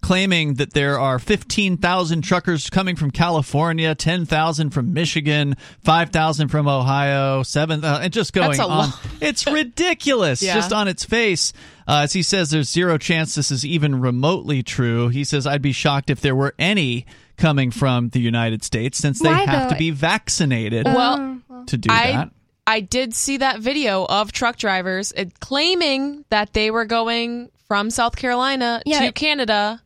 claiming 0.00 0.54
that 0.54 0.72
there 0.72 0.98
are 0.98 1.18
15,000 1.18 2.22
truckers 2.22 2.70
coming 2.70 2.96
from 2.96 3.10
California, 3.10 3.94
10,000 3.94 4.70
from 4.70 4.92
Michigan, 4.92 5.56
5,000 5.84 6.48
from 6.48 6.66
Ohio, 6.68 7.42
7,000, 7.42 8.02
and 8.04 8.12
just 8.12 8.32
going 8.32 8.48
That's 8.48 8.60
a 8.60 8.64
on. 8.64 8.68
lot. 8.90 9.00
It's 9.20 9.46
ridiculous 9.46 10.42
Yeah. 10.42 10.54
just 10.54 10.72
on 10.72 10.88
its 10.88 11.04
face. 11.04 11.52
Uh, 11.86 12.00
as 12.04 12.12
he 12.12 12.22
says, 12.22 12.50
there's 12.50 12.70
zero 12.70 12.98
chance 12.98 13.34
this 13.34 13.50
is 13.50 13.64
even 13.64 14.00
remotely 14.00 14.62
true. 14.62 15.08
He 15.08 15.24
says, 15.24 15.46
I'd 15.46 15.62
be 15.62 15.72
shocked 15.72 16.08
if 16.10 16.20
there 16.20 16.34
were 16.36 16.54
any 16.58 17.04
coming 17.36 17.70
from 17.70 18.08
the 18.10 18.20
United 18.20 18.62
States 18.64 18.98
since 18.98 19.18
they 19.20 19.28
Why, 19.28 19.44
have 19.44 19.68
though? 19.70 19.74
to 19.74 19.78
be 19.78 19.90
vaccinated 19.90 20.86
Well, 20.86 21.40
to 21.66 21.76
do 21.76 21.88
I 21.90 22.12
that. 22.12 22.30
I 22.66 22.80
did 22.80 23.14
see 23.14 23.38
that 23.38 23.58
video 23.60 24.04
of 24.04 24.30
truck 24.30 24.56
drivers 24.56 25.12
uh, 25.16 25.24
claiming 25.40 26.24
that 26.30 26.52
they 26.52 26.70
were 26.70 26.84
going 26.84 27.50
from 27.66 27.90
South 27.90 28.14
Carolina 28.16 28.82
Yeah. 28.86 29.00
to 29.06 29.12
Canada. 29.12 29.82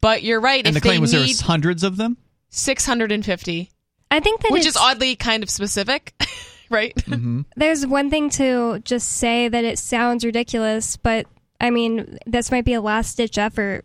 But 0.00 0.22
you're 0.22 0.40
right. 0.40 0.66
And 0.66 0.76
if 0.76 0.82
the 0.82 0.86
claim 0.86 0.96
they 0.96 1.00
was 1.00 1.12
there 1.12 1.20
need 1.20 1.28
was 1.28 1.40
hundreds 1.40 1.82
of 1.82 1.96
them? 1.96 2.16
650, 2.50 3.70
I 4.10 4.20
think 4.20 4.40
that 4.42 4.52
which 4.52 4.60
it's, 4.60 4.68
is 4.68 4.76
oddly 4.76 5.16
kind 5.16 5.42
of 5.42 5.50
specific. 5.50 6.14
right? 6.70 6.94
Mm-hmm. 6.94 7.42
There's 7.56 7.86
one 7.86 8.10
thing 8.10 8.30
to 8.30 8.80
just 8.80 9.08
say 9.08 9.48
that 9.48 9.64
it 9.64 9.78
sounds 9.78 10.24
ridiculous, 10.24 10.96
but 10.96 11.26
I 11.60 11.70
mean, 11.70 12.18
this 12.26 12.50
might 12.50 12.64
be 12.64 12.74
a 12.74 12.80
last 12.80 13.16
ditch 13.16 13.38
effort 13.38 13.84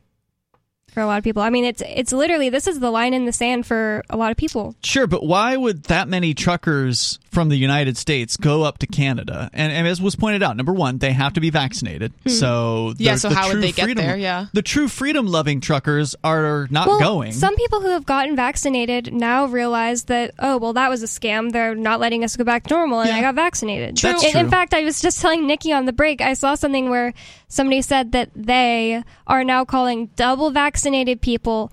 for 0.93 1.01
a 1.01 1.05
lot 1.05 1.17
of 1.17 1.23
people. 1.23 1.41
I 1.41 1.49
mean, 1.49 1.65
it's 1.65 1.81
it's 1.85 2.11
literally 2.13 2.49
this 2.49 2.67
is 2.67 2.79
the 2.79 2.91
line 2.91 3.13
in 3.13 3.25
the 3.25 3.31
sand 3.33 3.65
for 3.65 4.03
a 4.09 4.17
lot 4.17 4.31
of 4.31 4.37
people. 4.37 4.75
Sure, 4.83 5.07
but 5.07 5.23
why 5.25 5.57
would 5.57 5.83
that 5.83 6.07
many 6.07 6.33
truckers 6.33 7.19
from 7.31 7.49
the 7.49 7.55
United 7.55 7.97
States 7.97 8.37
go 8.37 8.61
up 8.63 8.77
to 8.77 8.87
Canada? 8.87 9.49
And, 9.53 9.73
and 9.73 9.87
as 9.87 9.99
was 9.99 10.15
pointed 10.15 10.43
out, 10.43 10.55
number 10.55 10.71
one, 10.73 10.99
they 10.99 11.11
have 11.13 11.33
to 11.33 11.41
be 11.41 11.49
vaccinated. 11.49 12.13
Hmm. 12.23 12.29
So 12.29 12.93
Yeah, 12.97 13.13
the- 13.13 13.19
so 13.19 13.29
the 13.29 13.35
how 13.35 13.47
would 13.47 13.53
true 13.53 13.61
they 13.61 13.71
get 13.71 13.85
freedom- 13.85 14.05
there? 14.05 14.17
Yeah. 14.17 14.45
the 14.53 14.61
true 14.61 14.87
freedom 14.87 15.25
loving 15.27 15.59
truckers 15.59 16.15
are 16.23 16.67
not 16.69 16.87
well, 16.87 16.99
going. 16.99 17.31
some 17.31 17.55
people 17.55 17.81
who 17.81 17.89
have 17.89 18.05
gotten 18.05 18.35
vaccinated 18.35 19.11
now 19.13 19.45
realize 19.47 20.03
that 20.05 20.31
oh 20.39 20.57
well 20.57 20.73
that 20.73 20.89
was 20.89 21.01
a 21.01 21.07
scam. 21.07 21.51
They're 21.51 21.73
not 21.75 21.99
letting 21.99 22.23
us 22.23 22.37
go 22.37 22.43
back 22.43 22.63
to 22.67 22.73
normal, 22.75 23.01
and 23.01 23.11
I 23.11 23.21
got 23.21 23.35
vaccinated. 23.35 23.97
True. 23.97 24.11
That's 24.11 24.23
In, 24.25 24.37
in 24.37 24.49
fact, 24.49 24.73
I 24.73 24.83
was 24.83 25.01
just 25.01 25.19
telling 25.21 25.47
Nikki 25.47 25.73
on 25.73 25.85
the 25.85 25.93
break. 25.93 26.21
I 26.21 26.33
saw 26.35 26.53
something 26.55 26.89
where 26.89 27.13
somebody 27.47 27.81
said 27.81 28.11
that 28.11 28.29
they 28.35 29.03
are 29.27 29.43
now 29.43 29.65
calling 29.65 30.09
double 30.15 30.51
vaccinated 30.83 31.21
people 31.21 31.71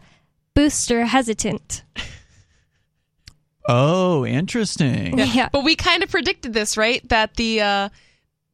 booster 0.54 1.04
hesitant. 1.04 1.82
oh, 3.68 4.24
interesting. 4.24 5.18
Yeah. 5.18 5.48
But 5.50 5.64
we 5.64 5.74
kind 5.76 6.02
of 6.02 6.10
predicted 6.10 6.52
this, 6.52 6.76
right? 6.76 7.06
That 7.08 7.34
the 7.34 7.60
uh, 7.60 7.88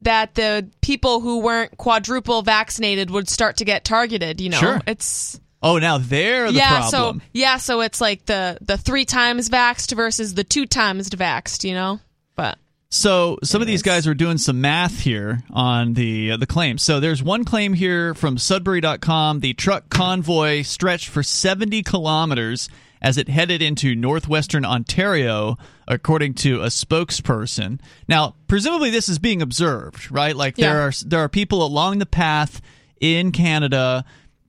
that 0.01 0.33
the 0.35 0.67
people 0.81 1.19
who 1.19 1.39
weren't 1.39 1.77
quadruple 1.77 2.41
vaccinated 2.41 3.09
would 3.11 3.29
start 3.29 3.57
to 3.57 3.65
get 3.65 3.83
targeted. 3.85 4.41
You 4.41 4.49
know, 4.49 4.57
Sure. 4.57 4.81
it's 4.87 5.39
Oh, 5.61 5.77
now 5.79 5.97
they're 5.97 6.47
the 6.51 6.57
yeah. 6.57 6.79
problem. 6.89 7.19
So 7.19 7.25
yeah, 7.33 7.57
so 7.57 7.81
it's 7.81 8.01
like 8.01 8.25
the 8.25 8.57
the 8.61 8.77
three 8.77 9.05
times 9.05 9.49
vaxxed 9.49 9.95
versus 9.95 10.33
the 10.33 10.43
two 10.43 10.65
times 10.65 11.09
vaxxed. 11.11 11.63
You 11.67 11.73
know, 11.75 11.99
but 12.35 12.57
So 12.89 13.37
some 13.43 13.61
of 13.61 13.67
these 13.67 13.81
guys 13.81 14.07
are 14.07 14.13
doing 14.13 14.37
some 14.37 14.61
math 14.61 14.99
here 15.01 15.43
on 15.51 15.93
the 15.93 16.31
uh, 16.31 16.37
the 16.37 16.47
claims. 16.47 16.83
So 16.83 16.99
there's 16.99 17.21
one 17.21 17.43
claim 17.43 17.73
here 17.73 18.13
from 18.13 18.37
Sudbury.com. 18.37 19.41
The 19.41 19.53
truck 19.53 19.89
convoy 19.89 20.61
stretched 20.61 21.09
for 21.09 21.21
70 21.21 21.83
kilometers 21.83 22.69
as 23.01 23.17
it 23.17 23.27
headed 23.27 23.61
into 23.61 23.93
northwestern 23.93 24.65
Ontario, 24.65 25.57
according 25.87 26.33
to 26.35 26.61
a 26.61 26.67
spokesperson. 26.67 27.79
Now, 28.07 28.35
presumably 28.47 28.89
this 28.89 29.09
is 29.09 29.19
being 29.19 29.41
observed, 29.41 30.09
right? 30.09 30.35
Like 30.35 30.55
there 30.55 30.81
are 30.81 30.91
there 31.05 31.19
are 31.19 31.29
people 31.29 31.65
along 31.65 31.99
the 31.99 32.05
path 32.05 32.61
in 33.01 33.31
Canada 33.33 34.05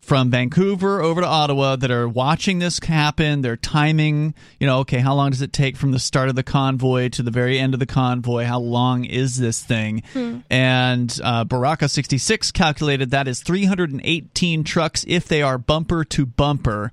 from 0.08 0.30
Vancouver 0.30 1.02
over 1.02 1.20
to 1.20 1.26
Ottawa 1.26 1.76
that 1.76 1.90
are 1.90 2.08
watching 2.08 2.60
this 2.60 2.78
happen. 2.82 3.42
They're 3.42 3.58
timing, 3.58 4.34
you 4.58 4.66
know, 4.66 4.78
okay, 4.78 5.00
how 5.00 5.14
long 5.14 5.32
does 5.32 5.42
it 5.42 5.52
take 5.52 5.76
from 5.76 5.92
the 5.92 5.98
start 5.98 6.30
of 6.30 6.34
the 6.34 6.42
convoy 6.42 7.10
to 7.10 7.22
the 7.22 7.30
very 7.30 7.58
end 7.58 7.74
of 7.74 7.80
the 7.80 7.84
convoy? 7.84 8.44
How 8.44 8.58
long 8.58 9.04
is 9.04 9.36
this 9.36 9.62
thing? 9.62 10.02
Hmm. 10.14 10.38
And 10.48 11.20
uh, 11.22 11.44
Baraka 11.44 11.90
66 11.90 12.52
calculated 12.52 13.10
that 13.10 13.28
is 13.28 13.42
318 13.42 14.64
trucks 14.64 15.04
if 15.06 15.28
they 15.28 15.42
are 15.42 15.58
bumper 15.58 16.04
to 16.04 16.24
bumper. 16.24 16.90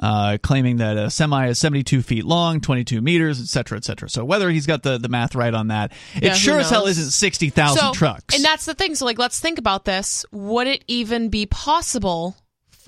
Uh, 0.00 0.38
claiming 0.40 0.76
that 0.76 0.96
a 0.96 1.10
semi 1.10 1.48
is 1.48 1.58
72 1.58 2.02
feet 2.02 2.24
long, 2.24 2.60
22 2.60 3.00
meters, 3.00 3.40
et 3.40 3.46
cetera, 3.48 3.76
et 3.78 3.84
cetera. 3.84 4.08
So 4.08 4.24
whether 4.24 4.48
he's 4.48 4.64
got 4.66 4.84
the, 4.84 4.96
the 4.98 5.08
math 5.08 5.34
right 5.34 5.52
on 5.52 5.68
that, 5.68 5.90
it 6.14 6.22
Yeah, 6.22 6.34
sure 6.34 6.60
as 6.60 6.70
hell 6.70 6.86
isn't 6.86 7.10
60,000 7.10 7.76
So- 7.78 7.92
trucks. 7.94 8.32
And 8.36 8.44
that's 8.44 8.64
the 8.66 8.74
thing. 8.74 8.94
So, 8.94 9.06
like, 9.06 9.18
let's 9.18 9.40
think 9.40 9.58
about 9.58 9.86
this. 9.86 10.24
Would 10.30 10.68
it 10.68 10.84
even 10.86 11.30
be 11.30 11.46
possible 11.46 12.36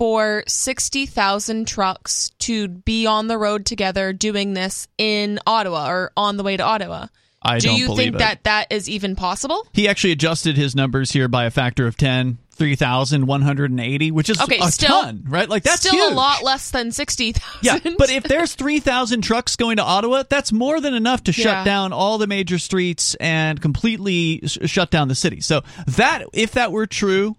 for 0.01 0.43
60,000 0.47 1.67
trucks 1.67 2.31
to 2.39 2.67
be 2.67 3.05
on 3.05 3.27
the 3.27 3.37
road 3.37 3.67
together 3.67 4.13
doing 4.13 4.55
this 4.55 4.87
in 4.97 5.37
Ottawa 5.45 5.91
or 5.91 6.11
on 6.17 6.37
the 6.37 6.43
way 6.43 6.57
to 6.57 6.63
Ottawa? 6.63 7.05
I 7.43 7.59
Do 7.59 7.71
you 7.71 7.95
think 7.95 8.15
it. 8.15 8.17
that 8.17 8.43
that 8.45 8.71
is 8.71 8.89
even 8.89 9.15
possible? 9.15 9.67
He 9.73 9.87
actually 9.87 10.13
adjusted 10.13 10.57
his 10.57 10.75
numbers 10.75 11.11
here 11.11 11.27
by 11.27 11.45
a 11.45 11.51
factor 11.51 11.85
of 11.85 11.97
10, 11.97 12.39
3,180, 12.49 14.09
which 14.09 14.31
is 14.31 14.41
Okay, 14.41 14.57
a 14.59 14.71
still- 14.71 14.89
ton, 14.89 15.23
right? 15.27 15.47
Like 15.47 15.61
that's 15.61 15.81
still 15.81 15.93
huge. 15.93 16.11
a 16.13 16.15
lot 16.15 16.41
less 16.43 16.71
than 16.71 16.91
60,000. 16.91 17.43
Yeah, 17.61 17.77
but 17.99 18.09
if 18.09 18.23
there's 18.27 18.55
3,000 18.55 19.21
trucks 19.21 19.55
going 19.55 19.77
to 19.77 19.83
Ottawa, 19.83 20.23
that's 20.27 20.51
more 20.51 20.81
than 20.81 20.95
enough 20.95 21.23
to 21.25 21.31
Yeah. 21.31 21.43
shut 21.43 21.65
down 21.65 21.93
all 21.93 22.17
the 22.17 22.25
major 22.27 22.57
streets 22.57 23.13
and 23.19 23.61
completely 23.61 24.41
sh- 24.47 24.57
shut 24.65 24.89
down 24.89 25.09
the 25.09 25.15
city. 25.15 25.41
So 25.41 25.61
that, 25.85 26.23
if 26.33 26.53
that 26.53 26.71
were 26.71 26.87
true, 26.87 27.35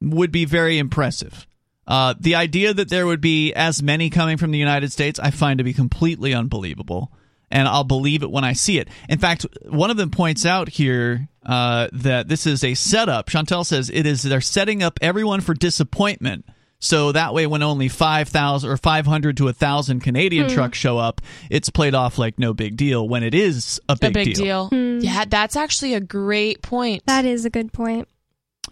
would 0.00 0.30
be 0.30 0.44
very 0.44 0.78
impressive. 0.78 1.44
Uh, 1.88 2.14
the 2.20 2.34
idea 2.34 2.74
that 2.74 2.90
there 2.90 3.06
would 3.06 3.22
be 3.22 3.52
as 3.54 3.82
many 3.82 4.10
coming 4.10 4.36
from 4.36 4.50
the 4.50 4.58
United 4.58 4.92
States, 4.92 5.18
I 5.18 5.30
find 5.30 5.56
to 5.58 5.64
be 5.64 5.72
completely 5.72 6.34
unbelievable. 6.34 7.10
And 7.50 7.66
I'll 7.66 7.82
believe 7.82 8.22
it 8.22 8.30
when 8.30 8.44
I 8.44 8.52
see 8.52 8.78
it. 8.78 8.88
In 9.08 9.18
fact, 9.18 9.46
one 9.66 9.90
of 9.90 9.96
them 9.96 10.10
points 10.10 10.44
out 10.44 10.68
here 10.68 11.28
uh, 11.46 11.88
that 11.94 12.28
this 12.28 12.46
is 12.46 12.62
a 12.62 12.74
setup. 12.74 13.30
Chantel 13.30 13.64
says 13.64 13.88
it 13.88 14.04
is 14.04 14.22
they're 14.22 14.42
setting 14.42 14.82
up 14.82 14.98
everyone 15.00 15.40
for 15.40 15.54
disappointment. 15.54 16.44
So 16.78 17.10
that 17.12 17.32
way, 17.32 17.46
when 17.46 17.62
only 17.62 17.88
five 17.88 18.28
thousand 18.28 18.70
or 18.70 18.76
five 18.76 19.06
hundred 19.06 19.38
to 19.38 19.48
a 19.48 19.52
thousand 19.54 20.00
Canadian 20.00 20.48
Hmm. 20.48 20.54
trucks 20.54 20.76
show 20.78 20.98
up, 20.98 21.22
it's 21.50 21.70
played 21.70 21.94
off 21.94 22.18
like 22.18 22.38
no 22.38 22.52
big 22.52 22.76
deal. 22.76 23.08
When 23.08 23.22
it 23.22 23.34
is 23.34 23.80
a 23.88 23.96
big, 23.96 24.10
a 24.10 24.12
big 24.12 24.34
deal. 24.34 24.68
Yeah, 24.72 25.24
that's 25.26 25.56
actually 25.56 25.94
a 25.94 26.00
great 26.00 26.60
point. 26.62 27.02
That 27.06 27.24
is 27.24 27.46
a 27.46 27.50
good 27.50 27.72
point. 27.72 28.08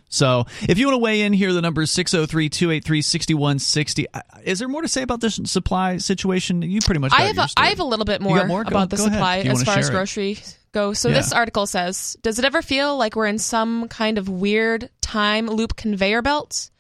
So 0.09 0.45
if 0.69 0.79
you 0.79 0.87
want 0.87 0.95
to 0.95 1.01
weigh 1.03 1.23
in 1.23 1.33
here, 1.33 1.53
the 1.53 1.61
number 1.63 1.83
is 1.83 1.91
603 1.91 2.49
283 2.49 3.03
6160. 3.03 4.07
Is 4.45 4.59
there 4.61 4.69
more 4.69 4.83
to 4.83 4.89
say 4.89 5.03
about 5.03 5.21
this 5.21 5.41
supply 5.45 5.97
situation? 5.99 6.63
You 6.63 6.81
pretty 6.81 7.01
much 7.01 7.13
I 7.13 7.23
have 7.23 7.37
your 7.37 7.45
a, 7.45 7.49
story. 7.49 7.67
I 7.67 7.71
have 7.71 7.81
a 7.81 7.85
little 7.85 8.05
bit 8.05 8.21
more, 8.21 8.47
more? 8.47 8.65
Go- 8.65 8.69
about 8.69 8.91
the 8.91 8.97
go 8.97 9.05
supply 9.05 9.39
as 9.39 9.63
far 9.63 9.79
as 9.79 9.91
groceries 9.91 10.59
go. 10.73 10.93
So 10.93 11.09
Yeah. 11.09 11.15
this 11.17 11.33
article 11.33 11.67
says, 11.67 12.17
does 12.23 12.39
it 12.39 12.45
ever 12.45 12.63
feel 12.63 12.97
like 12.97 13.17
we're 13.17 13.27
in 13.27 13.39
some 13.39 13.89
kind 13.89 14.19
of 14.19 14.29
weird 14.29 14.91
time 15.01 15.47
loop 15.49 15.77
conveyor 15.77 16.23
belt? 16.23 16.71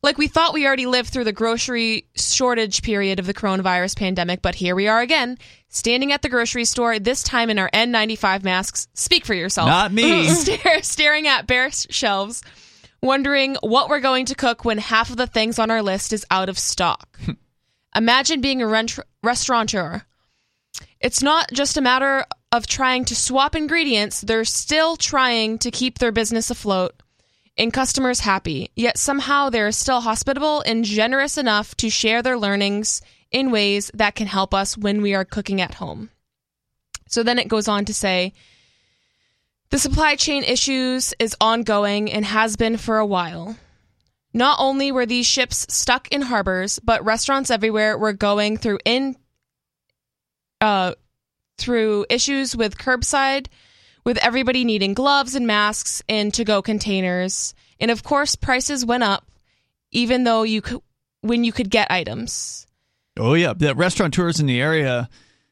Like 0.00 0.16
we 0.16 0.28
thought 0.28 0.54
we 0.54 0.64
already 0.64 0.86
lived 0.86 1.08
through 1.08 1.24
the 1.24 1.32
grocery 1.32 2.06
shortage 2.14 2.82
period 2.82 3.18
of 3.18 3.26
the 3.26 3.34
coronavirus 3.34 3.96
pandemic, 3.96 4.42
but 4.42 4.54
here 4.54 4.76
we 4.76 4.86
are 4.86 5.00
again, 5.00 5.38
standing 5.68 6.12
at 6.12 6.22
the 6.22 6.28
grocery 6.28 6.64
store, 6.66 7.00
this 7.00 7.24
time 7.24 7.50
in 7.50 7.58
our 7.58 7.68
N95 7.70 8.44
masks. 8.44 8.86
Speak 8.94 9.24
for 9.26 9.34
yourself. 9.34 9.66
Not 9.66 9.92
me. 9.92 10.28
Stare, 10.28 10.82
staring 10.84 11.26
at 11.26 11.48
bare 11.48 11.70
shelves, 11.72 12.42
wondering 13.02 13.56
what 13.62 13.88
we're 13.88 14.00
going 14.00 14.26
to 14.26 14.34
cook 14.34 14.64
when 14.64 14.78
half 14.78 15.10
of 15.10 15.16
the 15.16 15.26
things 15.26 15.58
on 15.58 15.70
our 15.70 15.82
list 15.82 16.12
is 16.12 16.26
out 16.30 16.48
of 16.48 16.58
stock. 16.58 17.18
Imagine 17.96 18.40
being 18.40 18.62
a 18.62 18.66
rent- 18.66 18.98
restaurateur. 19.22 20.02
It's 21.00 21.22
not 21.22 21.50
just 21.52 21.76
a 21.76 21.82
matter 21.82 22.26
of 22.52 22.66
trying 22.66 23.04
to 23.06 23.14
swap 23.14 23.54
ingredients, 23.54 24.20
they're 24.22 24.44
still 24.44 24.96
trying 24.96 25.58
to 25.58 25.70
keep 25.70 25.98
their 25.98 26.12
business 26.12 26.50
afloat 26.50 26.94
and 27.56 27.72
customers 27.72 28.20
happy, 28.20 28.70
yet 28.76 28.96
somehow 28.96 29.50
they're 29.50 29.72
still 29.72 30.00
hospitable 30.00 30.62
and 30.62 30.84
generous 30.84 31.36
enough 31.36 31.74
to 31.76 31.90
share 31.90 32.22
their 32.22 32.38
learnings 32.38 33.02
in 33.30 33.50
ways 33.50 33.90
that 33.94 34.14
can 34.14 34.26
help 34.28 34.54
us 34.54 34.78
when 34.78 35.02
we 35.02 35.14
are 35.14 35.24
cooking 35.24 35.60
at 35.60 35.74
home. 35.74 36.10
So 37.08 37.22
then 37.22 37.38
it 37.38 37.48
goes 37.48 37.68
on 37.68 37.84
to 37.86 37.94
say 37.94 38.32
the 39.70 39.78
supply 39.78 40.16
chain 40.16 40.44
issues 40.44 41.14
is 41.18 41.36
ongoing 41.40 42.10
and 42.10 42.24
has 42.24 42.56
been 42.56 42.76
for 42.76 42.98
a 42.98 43.06
while. 43.06 43.56
Not 44.34 44.58
only 44.60 44.92
were 44.92 45.06
these 45.06 45.26
ships 45.26 45.66
stuck 45.68 46.08
in 46.08 46.22
harbors, 46.22 46.78
but 46.78 47.04
restaurants 47.04 47.50
everywhere 47.50 47.96
were 47.96 48.12
going 48.12 48.56
through 48.56 48.78
in 48.84 49.16
uh 50.60 50.94
through 51.56 52.06
issues 52.08 52.56
with 52.56 52.78
curbside, 52.78 53.46
with 54.04 54.16
everybody 54.18 54.64
needing 54.64 54.94
gloves 54.94 55.34
and 55.34 55.46
masks 55.46 56.02
and 56.08 56.32
to-go 56.32 56.62
containers. 56.62 57.54
And 57.80 57.90
of 57.90 58.02
course, 58.04 58.36
prices 58.36 58.84
went 58.84 59.02
up 59.02 59.24
even 59.90 60.24
though 60.24 60.42
you 60.42 60.62
could 60.62 60.80
when 61.20 61.44
you 61.44 61.52
could 61.52 61.70
get 61.70 61.90
items. 61.90 62.66
Oh 63.18 63.34
yeah, 63.34 63.52
the 63.54 63.74
restaurateurs 63.74 64.40
in 64.40 64.46
the 64.46 64.60
area 64.60 65.08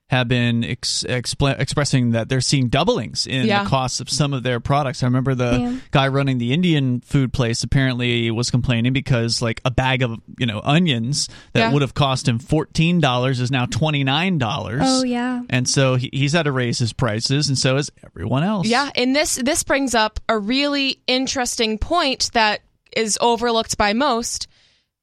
have 0.09 0.29
been 0.29 0.63
ex- 0.63 1.05
expl- 1.09 1.59
expressing 1.59 2.13
that 2.13 2.29
they're 2.29 2.41
seeing 2.41 2.69
doublings 2.69 3.27
in 3.27 3.45
Yeah. 3.47 3.65
the 3.65 3.69
costs 3.69 3.99
of 3.99 4.09
some 4.09 4.33
of 4.33 4.45
their 4.45 4.61
products. 4.61 5.03
I 5.03 5.07
remember 5.07 5.35
the 5.35 5.59
Yeah. 5.59 5.77
guy 5.91 6.07
running 6.07 6.39
the 6.39 6.53
Indian 6.53 7.01
food 7.01 7.33
place 7.33 7.65
apparently 7.65 8.31
was 8.31 8.49
complaining 8.49 8.93
because 8.93 9.43
like 9.43 9.61
a 9.65 9.71
bag 9.73 10.03
of 10.03 10.21
you 10.39 10.47
know 10.47 10.61
onions 10.63 11.29
that 11.55 11.59
Yeah. 11.61 11.73
would 11.73 11.83
have 11.83 11.95
cost 11.95 12.29
him 12.29 12.39
fourteen 12.39 13.01
dollars 13.01 13.41
is 13.41 13.51
now 13.51 13.67
twenty 13.67 14.05
nine 14.05 14.39
dollars. 14.39 14.83
Oh 14.85 15.03
yeah. 15.03 15.43
and 15.51 15.69
so 15.69 15.97
he, 15.97 16.09
he's 16.13 16.35
had 16.35 16.45
to 16.45 16.53
raise 16.53 16.79
his 16.79 16.93
prices, 16.93 17.49
and 17.49 17.59
so 17.59 17.75
has 17.75 17.91
everyone 18.05 18.45
else. 18.45 18.69
Yeah, 18.69 18.91
and 18.95 19.15
this 19.17 19.35
this 19.35 19.65
brings 19.65 19.93
up 19.97 20.21
a 20.29 20.39
really 20.39 21.01
interesting 21.09 21.79
point 21.79 22.31
that 22.33 22.61
is 22.97 23.19
overlooked 23.21 23.77
by 23.77 23.93
most. 23.93 24.47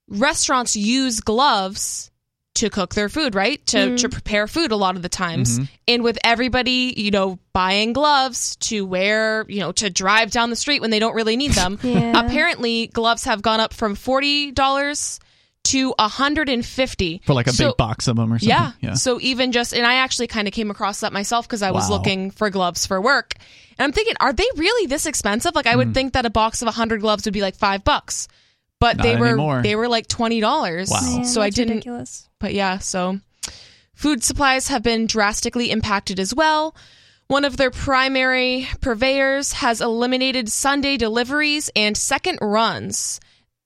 Restaurants 0.07 0.75
use 0.75 1.19
gloves 1.21 2.09
to 2.55 2.69
cook 2.69 2.93
their 2.93 3.09
food, 3.09 3.34
right? 3.34 3.65
To 3.67 3.77
Mm. 3.77 3.97
to 4.01 4.09
prepare 4.09 4.47
food 4.47 4.71
a 4.71 4.75
lot 4.75 4.95
of 4.95 5.01
the 5.01 5.09
times. 5.09 5.57
Mhm. 5.59 5.67
And 5.88 6.03
with 6.03 6.19
everybody, 6.23 6.93
you 6.95 7.09
know, 7.11 7.39
buying 7.51 7.93
gloves 7.93 8.55
to 8.57 8.85
wear, 8.85 9.45
you 9.49 9.59
know, 9.59 9.71
to 9.73 9.89
drive 9.89 10.30
down 10.31 10.49
the 10.51 10.55
street 10.55 10.80
when 10.81 10.91
they 10.91 10.99
don't 10.99 11.15
really 11.15 11.35
need 11.35 11.51
them. 11.53 11.80
Yeah. 11.84 12.23
Apparently, 12.25 12.88
gloves 12.88 13.23
have 13.23 13.41
gone 13.41 13.59
up 13.59 13.73
from 13.73 13.95
$40 13.95 15.19
to 15.65 15.93
150 15.97 17.21
for 17.25 17.34
like 17.34 17.47
a 17.47 17.53
So- 17.53 17.69
big 17.69 17.77
box 17.77 18.07
of 18.07 18.17
them 18.17 18.31
or 18.34 18.38
something. 18.39 18.49
yeah. 18.49 18.71
yeah. 18.81 18.93
So 18.95 19.19
even 19.21 19.51
just, 19.51 19.73
and 19.73 19.85
I 19.85 19.95
actually 19.95 20.27
kind 20.27 20.47
of 20.47 20.53
came 20.53 20.69
across 20.69 20.99
that 20.99 21.13
myself 21.13 21.47
because 21.47 21.61
I 21.61 21.71
was 21.71 21.89
Wow. 21.89 21.97
looking 21.97 22.31
for 22.31 22.49
gloves 22.49 22.85
for 22.85 23.01
work. 23.01 23.34
And 23.77 23.85
I'm 23.85 23.91
thinking, 23.93 24.15
are 24.19 24.34
they 24.34 24.45
really 24.57 24.88
this 24.88 25.05
expensive? 25.05 25.55
Like 25.55 25.65
I 25.67 25.75
would 25.75 25.88
Hmm. 25.88 25.93
think 25.93 26.13
that 26.13 26.25
a 26.25 26.30
box 26.30 26.61
of 26.61 26.67
100 26.67 27.01
gloves 27.01 27.25
would 27.25 27.34
be 27.34 27.41
like 27.41 27.55
five 27.55 27.84
bucks, 27.84 28.27
but 28.84 28.97
Not 28.97 29.03
they 29.03 29.15
were 29.15 29.27
anymore. 29.27 29.61
they 29.64 29.76
were 29.76 29.88
like 29.88 30.07
twenty 30.07 30.39
dollars. 30.41 30.89
Wow. 30.89 30.99
Man, 31.01 31.26
so 31.26 31.41
I 31.41 31.49
didn't. 31.49 31.76
ridiculous. 31.76 32.27
But 32.39 32.53
yeah, 32.53 32.80
so 32.80 33.19
food 33.93 34.23
supplies 34.23 34.68
have 34.68 34.84
been 34.84 35.07
drastically 35.07 35.72
impacted 35.72 36.19
as 36.19 36.34
well. 36.35 36.76
One 37.27 37.45
of 37.45 37.55
their 37.57 37.72
primary 37.72 38.68
purveyors 38.81 39.53
has 39.53 39.80
eliminated 39.80 40.49
Sunday 40.49 40.97
deliveries 40.97 41.69
and 41.76 41.95
second 41.97 42.39
runs. 42.41 43.19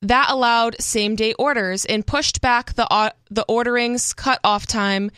That 0.03 0.27
allowed 0.29 0.79
same 0.79 1.15
day 1.15 1.33
orders 1.33 1.83
and 1.85 2.05
pushed 2.05 2.39
back 2.39 2.73
the 2.75 2.87
o- 2.91 3.17
the 3.31 3.45
ordering's 3.47 4.13
cutoff 4.13 4.67
time, 4.67 5.09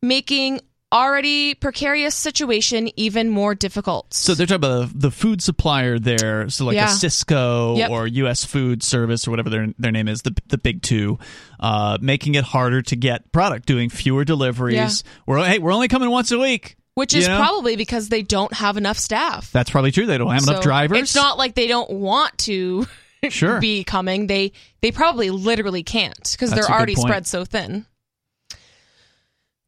making 0.00 0.60
already 0.92 1.54
precarious 1.54 2.14
situation 2.14 2.90
even 2.96 3.28
more 3.30 3.54
difficult. 3.54 4.12
So 4.14 4.34
they're 4.34 4.46
talking 4.46 4.56
about 4.56 4.90
the, 4.94 5.10
food 5.10 5.42
supplier 5.42 5.98
there, 5.98 6.48
so 6.50 6.66
like 6.66 6.74
Yeah. 6.76 6.84
a 6.86 6.94
Sysco 6.94 7.78
Yep. 7.78 7.90
or 7.90 8.06
U.S. 8.06 8.44
Food 8.44 8.82
Service 8.82 9.26
or 9.26 9.30
whatever 9.30 9.50
their 9.50 9.68
their 9.78 9.90
name 9.92 10.08
is, 10.08 10.22
the 10.22 10.34
the 10.48 10.58
big 10.58 10.82
two, 10.82 11.18
uh, 11.58 11.98
making 12.00 12.34
it 12.34 12.44
harder 12.44 12.82
to 12.82 12.96
get 12.96 13.32
product, 13.32 13.66
doing 13.66 13.88
fewer 13.88 14.24
deliveries. 14.24 14.74
Yeah. 14.76 14.88
We're 15.26 15.44
hey, 15.44 15.58
we're 15.58 15.72
only 15.72 15.88
coming 15.88 16.10
once 16.10 16.30
a 16.30 16.38
week, 16.38 16.76
which 16.94 17.14
you 17.14 17.20
is 17.20 17.28
know? 17.28 17.38
probably 17.38 17.76
because 17.76 18.08
they 18.08 18.22
don't 18.22 18.52
have 18.52 18.76
enough 18.76 18.98
staff. 18.98 19.50
That's 19.52 19.70
probably 19.70 19.92
true. 19.92 20.06
They 20.06 20.18
don't 20.18 20.30
have 20.32 20.42
enough 20.44 20.62
drivers. 20.62 20.98
It's 20.98 21.14
not 21.14 21.38
like 21.38 21.54
they 21.54 21.66
don't 21.68 21.90
want 21.90 22.36
to 22.38 22.86
Sure. 23.28 23.60
be 23.60 23.84
coming. 23.84 24.26
They 24.26 24.52
they 24.80 24.90
probably 24.90 25.30
literally 25.30 25.82
can't 25.84 26.28
because 26.32 26.50
they're 26.50 26.68
already 26.70 26.94
spread 26.96 27.26
so 27.26 27.44
thin. 27.44 27.86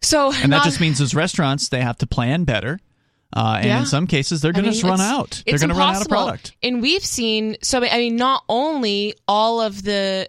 So 0.05 0.32
and 0.32 0.44
that 0.52 0.59
not- 0.59 0.64
just 0.64 0.81
means 0.81 0.98
those 0.98 1.14
restaurants 1.14 1.68
they 1.68 1.81
have 1.81 1.98
to 1.98 2.06
plan 2.06 2.44
better. 2.44 2.78
Uh, 3.36 3.56
and 3.59 3.66
Yeah. 3.66 3.81
in 3.81 3.86
some 3.86 4.06
cases, 4.06 4.40
they're 4.43 4.52
going 4.52 4.64
to 4.64 4.70
mean, 4.70 4.86
run 4.86 5.01
out. 5.01 5.43
They're 5.44 5.59
going 5.59 5.70
to 5.70 5.74
run 5.74 5.97
out 5.97 6.02
of 6.02 6.09
product. 6.09 6.52
And 6.62 6.81
we've 6.81 7.05
seen 7.05 7.56
so 7.62 7.78
I 7.85 7.98
mean 7.98 8.16
not 8.16 8.44
only 8.48 9.14
all 9.26 9.60
of 9.60 9.82
the 9.82 10.28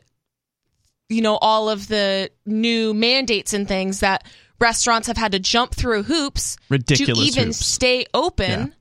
you 1.10 1.22
know 1.22 1.38
all 1.38 1.70
of 1.70 1.88
the 1.88 2.32
new 2.48 2.94
mandates 2.96 3.54
and 3.54 3.68
things 3.68 4.00
that 4.00 4.26
restaurants 4.60 5.08
have 5.08 5.18
had 5.18 5.34
to 5.34 5.40
jump 5.40 5.76
through 5.76 6.02
hoops 6.04 6.58
Ridiculous 6.70 7.20
to 7.20 7.26
even 7.28 7.44
hoops. 7.50 7.64
stay 7.66 8.06
open. 8.14 8.74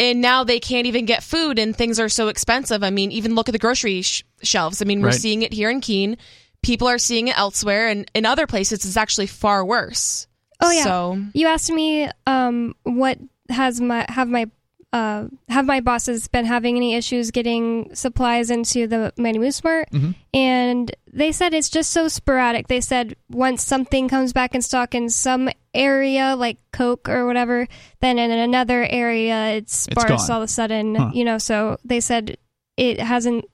And 0.00 0.20
now 0.20 0.44
they 0.44 0.58
can't 0.60 0.86
even 0.86 1.04
get 1.06 1.22
food 1.22 1.58
and 1.58 1.74
things 1.74 1.98
are 2.00 2.08
so 2.08 2.28
expensive. 2.28 2.82
I 2.82 2.90
mean, 2.90 3.10
even 3.12 3.34
look 3.34 3.48
at 3.48 3.52
the 3.52 3.58
grocery 3.60 4.02
sh- 4.02 4.24
shelves. 4.42 4.82
I 4.82 4.84
mean, 4.84 5.00
we're 5.00 5.08
Right. 5.08 5.14
seeing 5.20 5.42
it 5.42 5.52
here 5.52 5.70
in 5.70 5.80
Keene. 5.80 6.16
People 6.64 6.88
are 6.88 6.98
seeing 6.98 7.28
it 7.28 7.38
elsewhere 7.38 7.88
and 7.88 8.10
in 8.14 8.26
other 8.26 8.46
places 8.46 8.84
it's 8.84 8.96
actually 8.96 9.26
far 9.26 9.64
worse. 9.64 10.26
Oh 10.60 10.70
yeah. 10.70 10.84
So 10.84 11.22
You 11.34 11.46
asked 11.48 11.70
me 11.70 12.08
um, 12.26 12.74
what 12.84 13.18
has 13.48 13.80
my 13.80 14.06
have 14.08 14.28
my 14.28 14.50
uh, 14.92 15.26
have 15.48 15.66
my 15.66 15.80
bosses 15.80 16.28
been 16.28 16.44
having 16.44 16.76
any 16.76 16.94
issues 16.94 17.32
getting 17.32 17.92
supplies 17.96 18.48
into 18.48 18.86
the 18.86 19.12
Mighty 19.18 19.40
Moose 19.40 19.62
Mart? 19.64 19.88
And 20.32 20.94
they 21.12 21.32
said 21.32 21.52
it's 21.52 21.68
just 21.68 21.90
so 21.90 22.06
sporadic. 22.06 22.68
They 22.68 22.80
said 22.80 23.16
once 23.28 23.64
something 23.64 24.08
comes 24.08 24.32
back 24.32 24.54
in 24.54 24.62
stock 24.62 24.94
in 24.94 25.10
some 25.10 25.48
area, 25.74 26.36
like 26.36 26.58
Coke 26.72 27.08
or 27.08 27.26
whatever, 27.26 27.66
then 28.00 28.18
in 28.20 28.30
another 28.30 28.84
area 28.88 29.48
it's 29.56 29.86
It's 29.88 30.00
sparse 30.00 30.26
gone. 30.28 30.30
all 30.30 30.42
of 30.42 30.44
a 30.44 30.48
sudden. 30.48 30.94
Huh. 30.94 31.10
You 31.12 31.24
know, 31.24 31.38
so 31.38 31.76
they 31.84 31.98
said 31.98 32.36
it 32.76 33.00
hasn't 33.00 33.44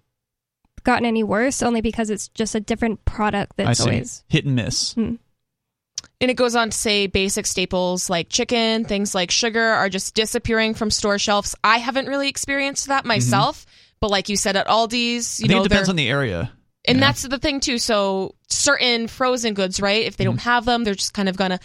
gotten 0.85 1.07
any 1.07 1.23
worse, 1.23 1.63
only 1.63 1.81
because 1.81 2.11
it's 2.11 2.29
just 2.29 2.55
a 2.55 2.61
different 2.61 3.05
product 3.05 3.53
I 3.59 3.65
that's 3.65 3.79
see. 3.81 3.91
always. 3.91 4.25
Hit 4.29 4.45
and 4.45 4.55
miss. 4.57 4.95
And 4.97 5.19
it 6.31 6.35
goes 6.35 6.55
on 6.55 6.71
to 6.71 6.77
say 6.77 7.07
basic 7.07 7.47
staples 7.47 8.11
like 8.11 8.29
chicken, 8.29 8.85
things 8.85 9.15
like 9.15 9.31
sugar 9.31 9.63
are 9.63 9.89
just 9.89 10.15
disappearing 10.15 10.75
from 10.75 10.91
store 10.91 11.19
shelves. 11.19 11.55
I 11.65 11.79
haven't 11.79 12.07
really 12.07 12.29
experienced 12.29 12.89
that 12.89 13.05
myself, 13.07 13.65
but 14.01 14.11
like 14.11 14.29
you 14.29 14.37
said 14.37 14.57
at 14.57 14.67
Aldi's, 14.67 15.27
Mm-hmm. 15.27 15.45
you 15.45 15.47
I 15.47 15.49
think 15.49 15.51
know, 15.51 15.61
it 15.65 15.69
depends 15.69 15.89
on 15.89 15.97
the 15.97 16.09
area. 16.09 16.53
and 16.87 16.97
you 16.97 17.01
know? 17.01 17.07
that's 17.07 17.23
the 17.23 17.39
thing 17.39 17.61
too. 17.61 17.79
So 17.79 18.35
certain 18.49 19.09
frozen 19.09 19.55
goods, 19.55 19.81
right? 19.81 20.05
If 20.05 20.17
they 20.19 20.25
don't 20.25 20.41
have 20.41 20.67
them, 20.67 20.85
they're 20.85 20.95
just 20.95 21.15
kind 21.15 21.29
of 21.29 21.37
gonna 21.39 21.59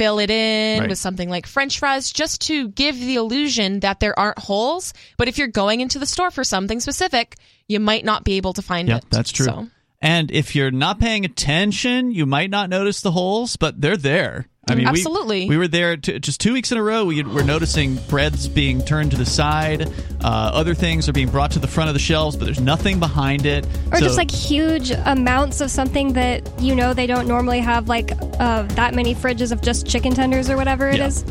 fill 0.00 0.18
it 0.18 0.30
in. 0.30 0.80
Right. 0.80 0.88
with 0.88 0.98
something 0.98 1.28
like 1.28 1.46
French 1.46 1.78
fries, 1.78 2.10
just 2.10 2.40
to 2.42 2.68
give 2.68 2.98
the 2.98 3.16
illusion 3.16 3.80
that 3.80 4.00
there 4.00 4.18
aren't 4.18 4.38
holes. 4.38 4.94
But 5.18 5.28
if 5.28 5.36
you're 5.36 5.48
going 5.48 5.80
into 5.80 5.98
the 5.98 6.06
store 6.06 6.30
for 6.30 6.42
something 6.42 6.80
specific, 6.80 7.36
you 7.68 7.80
might 7.80 8.04
not 8.04 8.24
be 8.24 8.34
able 8.38 8.54
to 8.54 8.62
find 8.62 8.88
Yeah, 8.88 8.96
it. 8.98 9.04
that's 9.10 9.30
true. 9.30 9.46
So- 9.46 9.68
And 10.00 10.30
if 10.30 10.54
you're 10.56 10.70
not 10.70 10.98
paying 11.00 11.26
attention, 11.26 12.12
you 12.12 12.24
might 12.24 12.48
not 12.48 12.70
notice 12.70 13.02
the 13.02 13.10
holes, 13.10 13.56
but 13.56 13.80
they're 13.82 13.98
there. 13.98 14.46
I 14.68 14.74
mean, 14.76 14.84
we- 14.84 14.90
Absolutely. 14.90 15.48
We, 15.48 15.56
were 15.56 15.66
there 15.66 15.96
t- 15.96 16.18
just 16.20 16.40
two 16.40 16.52
weeks 16.52 16.70
in 16.70 16.78
a 16.78 16.82
row. 16.82 17.04
We 17.04 17.22
were 17.24 17.42
noticing 17.42 17.96
breads 18.08 18.46
being 18.46 18.84
turned 18.84 19.10
to 19.10 19.16
the 19.16 19.26
side. 19.26 19.88
Uh, 20.22 20.26
other 20.52 20.74
things 20.74 21.08
are 21.08 21.12
being 21.12 21.28
brought 21.30 21.50
to 21.52 21.58
the 21.58 21.66
front 21.66 21.88
of 21.88 21.94
the 21.94 21.98
shelves, 22.00 22.36
but 22.36 22.44
there's 22.44 22.60
nothing 22.60 23.00
behind 23.00 23.46
it. 23.46 23.66
Or 23.90 23.96
So- 23.98 24.04
just 24.04 24.16
like 24.18 24.30
huge 24.30 24.92
amounts 25.06 25.60
of 25.60 25.70
something 25.70 26.12
that 26.12 26.48
you 26.60 26.74
know 26.76 26.94
they 26.94 27.06
don't 27.06 27.26
normally 27.26 27.58
have 27.60 27.88
like 27.88 28.12
uh, 28.38 28.62
that 28.74 28.94
many 28.94 29.14
fridges 29.14 29.50
of 29.50 29.60
just 29.62 29.86
chicken 29.86 30.12
tenders 30.14 30.48
or 30.50 30.56
whatever 30.56 30.88
it 30.88 30.98
Yeah. 30.98 31.06
is. 31.08 31.24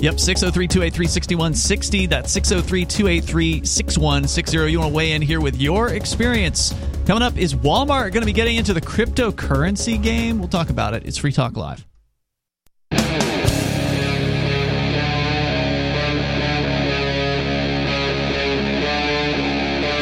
Yep, 0.00 0.20
603 0.20 0.68
283 0.68 1.06
6160. 1.06 2.06
That's 2.06 2.30
603 2.32 2.84
283 2.84 3.64
6160. 3.64 4.70
You 4.70 4.78
want 4.80 4.90
to 4.90 4.94
weigh 4.94 5.12
in 5.12 5.22
here 5.22 5.40
with 5.40 5.56
your 5.56 5.88
experience. 5.88 6.74
Coming 7.06 7.22
up, 7.22 7.36
is 7.38 7.54
Walmart 7.54 8.12
going 8.12 8.20
to 8.20 8.26
be 8.26 8.32
getting 8.32 8.56
into 8.56 8.74
the 8.74 8.80
cryptocurrency 8.80 10.00
game? 10.00 10.38
We'll 10.38 10.48
talk 10.48 10.68
about 10.70 10.94
it. 10.94 11.04
It's 11.06 11.16
Free 11.16 11.32
Talk 11.32 11.56
Live. 11.56 11.84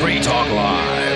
Free 0.01 0.20
Talk 0.20 0.48
Live. 0.51 1.12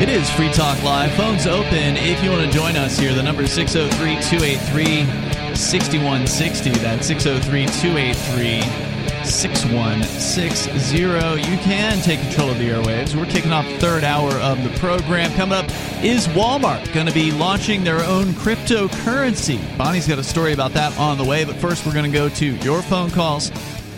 It 0.00 0.08
is 0.08 0.30
Free 0.30 0.50
Talk 0.50 0.82
Live. 0.82 1.12
Phones 1.12 1.46
open 1.46 1.96
if 1.96 2.22
you 2.24 2.30
want 2.30 2.44
to 2.44 2.50
join 2.50 2.76
us 2.76 2.98
here. 2.98 3.14
The 3.14 3.22
number 3.22 3.42
is 3.42 3.52
603 3.52 4.14
283 4.22 5.54
6160. 5.54 6.70
That's 6.70 7.06
603 7.06 7.66
283 7.66 8.89
6160. 9.24 10.98
You 10.98 11.58
can 11.58 12.00
take 12.02 12.20
control 12.20 12.50
of 12.50 12.58
the 12.58 12.68
airwaves. 12.68 13.14
We're 13.14 13.26
kicking 13.26 13.52
off 13.52 13.66
third 13.80 14.04
hour 14.04 14.32
of 14.32 14.62
the 14.62 14.70
program. 14.78 15.32
Coming 15.34 15.58
up, 15.58 15.66
is 16.02 16.26
Walmart 16.28 16.92
going 16.92 17.06
to 17.06 17.12
be 17.12 17.30
launching 17.30 17.84
their 17.84 18.02
own 18.04 18.28
cryptocurrency? 18.28 19.60
Bonnie's 19.78 20.08
got 20.08 20.18
a 20.18 20.24
story 20.24 20.52
about 20.52 20.72
that 20.72 20.98
on 20.98 21.18
the 21.18 21.24
way, 21.24 21.44
but 21.44 21.56
first 21.56 21.86
we're 21.86 21.94
going 21.94 22.10
to 22.10 22.16
go 22.16 22.28
to 22.28 22.46
your 22.56 22.82
phone 22.82 23.10
calls 23.10 23.52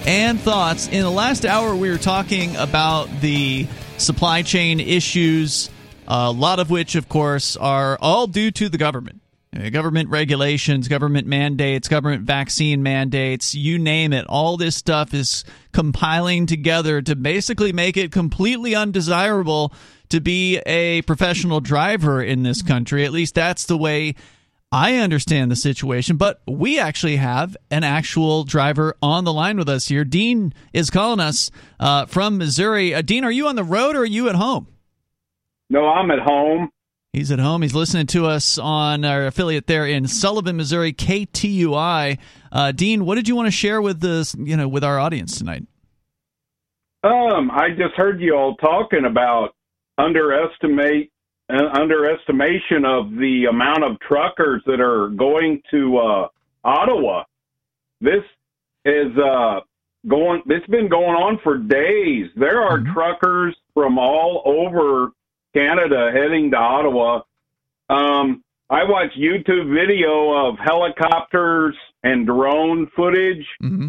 and 0.06 0.40
thoughts. 0.40 0.88
In 0.88 1.02
the 1.02 1.10
last 1.10 1.46
hour, 1.46 1.74
we 1.74 1.90
were 1.90 1.98
talking 1.98 2.54
about 2.56 3.08
the 3.20 3.66
supply 3.98 4.42
chain 4.42 4.80
issues, 4.80 5.70
uh, 6.08 6.26
a 6.28 6.32
lot 6.32 6.58
of 6.58 6.70
which, 6.70 6.94
of 6.96 7.08
course, 7.08 7.56
are 7.56 7.96
all 8.00 8.26
due 8.26 8.50
to 8.50 8.68
the 8.68 8.78
government. 8.78 9.21
Uh, 9.54 9.68
Government 9.68 10.08
regulations, 10.08 10.88
government 10.88 11.26
mandates, 11.26 11.88
government 11.88 12.22
vaccine 12.22 12.82
mandates, 12.82 13.54
you 13.54 13.78
name 13.78 14.12
it. 14.12 14.24
All 14.26 14.56
this 14.56 14.76
stuff 14.76 15.12
is 15.12 15.44
compiling 15.72 16.46
together 16.46 17.02
to 17.02 17.14
basically 17.14 17.72
make 17.72 17.96
it 17.96 18.12
completely 18.12 18.74
undesirable 18.74 19.72
to 20.08 20.20
be 20.20 20.58
a 20.66 21.02
professional 21.02 21.60
driver 21.60 22.22
in 22.22 22.42
this 22.42 22.62
country. 22.62 23.04
At 23.04 23.12
least 23.12 23.34
that's 23.34 23.66
the 23.66 23.76
way 23.76 24.14
I 24.70 24.96
understand 24.96 25.50
the 25.50 25.56
situation, 25.56 26.16
but 26.16 26.40
we 26.48 26.78
actually 26.78 27.16
have 27.16 27.54
an 27.70 27.84
actual 27.84 28.44
driver 28.44 28.96
on 29.02 29.24
the 29.24 29.32
line 29.34 29.58
with 29.58 29.68
us 29.68 29.88
here. 29.88 30.02
Dean 30.02 30.54
is 30.72 30.88
calling 30.88 31.20
us 31.20 31.50
uh, 31.78 32.06
from 32.06 32.38
Missouri. 32.38 32.94
Uh, 32.94 33.02
Dean, 33.02 33.22
are 33.22 33.30
you 33.30 33.48
on 33.48 33.56
the 33.56 33.64
road 33.64 33.96
or 33.96 34.00
are 34.00 34.06
you 34.06 34.30
at 34.30 34.34
home? 34.34 34.66
No, 35.68 35.86
I'm 35.88 36.10
at 36.10 36.20
home. 36.20 36.70
He's 37.12 37.30
at 37.30 37.40
home. 37.40 37.60
He's 37.60 37.74
listening 37.74 38.06
to 38.06 38.24
us 38.24 38.56
on 38.56 39.04
our 39.04 39.26
affiliate 39.26 39.66
there 39.66 39.84
in 39.86 40.08
Sullivan, 40.08 40.56
Missouri, 40.56 40.94
KTUI. 40.94 42.16
Uh, 42.50 42.72
Dean, 42.72 43.04
what 43.04 43.16
did 43.16 43.28
you 43.28 43.36
want 43.36 43.48
to 43.48 43.52
share 43.52 43.82
with 43.82 44.00
this, 44.00 44.34
you 44.38 44.56
know, 44.56 44.66
with 44.66 44.82
our 44.82 44.98
audience 44.98 45.36
tonight? 45.36 45.66
Um, 47.04 47.50
I 47.50 47.68
just 47.76 47.94
heard 47.96 48.18
you 48.18 48.34
all 48.34 48.56
talking 48.56 49.04
about 49.04 49.54
underestimate 49.98 51.12
uh, 51.50 51.78
underestimation 51.78 52.86
of 52.86 53.10
the 53.10 53.44
amount 53.50 53.84
of 53.84 54.00
truckers 54.00 54.62
that 54.64 54.80
are 54.80 55.08
going 55.08 55.60
to 55.70 55.98
uh, 55.98 56.28
Ottawa. 56.64 57.24
This 58.00 58.24
is 58.86 59.12
uh, 59.18 59.60
going. 60.08 60.44
It's 60.46 60.66
been 60.68 60.88
going 60.88 61.14
on 61.14 61.40
for 61.44 61.58
days. 61.58 62.30
There 62.36 62.62
are 62.62 62.82
truckers 62.94 63.54
from 63.74 63.98
all 63.98 64.42
over 64.46 65.10
Canada 65.54 66.10
heading 66.12 66.50
to 66.50 66.56
Ottawa. 66.56 67.20
Um, 67.88 68.42
I 68.70 68.84
watched 68.84 69.18
YouTube 69.18 69.72
video 69.72 70.32
of 70.32 70.56
helicopters 70.58 71.76
and 72.02 72.26
drone 72.26 72.90
footage. 72.96 73.46
Mm-hmm. 73.62 73.88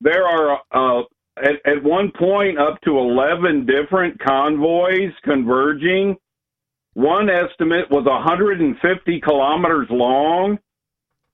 There 0.00 0.26
are 0.26 0.60
uh, 0.72 1.02
at, 1.36 1.54
at 1.64 1.82
one 1.82 2.10
point 2.18 2.58
up 2.58 2.80
to 2.82 2.98
11 2.98 3.66
different 3.66 4.18
convoys 4.20 5.12
converging. 5.24 6.16
One 6.94 7.30
estimate 7.30 7.90
was 7.90 8.06
150 8.06 9.20
kilometers 9.20 9.86
long. 9.90 10.58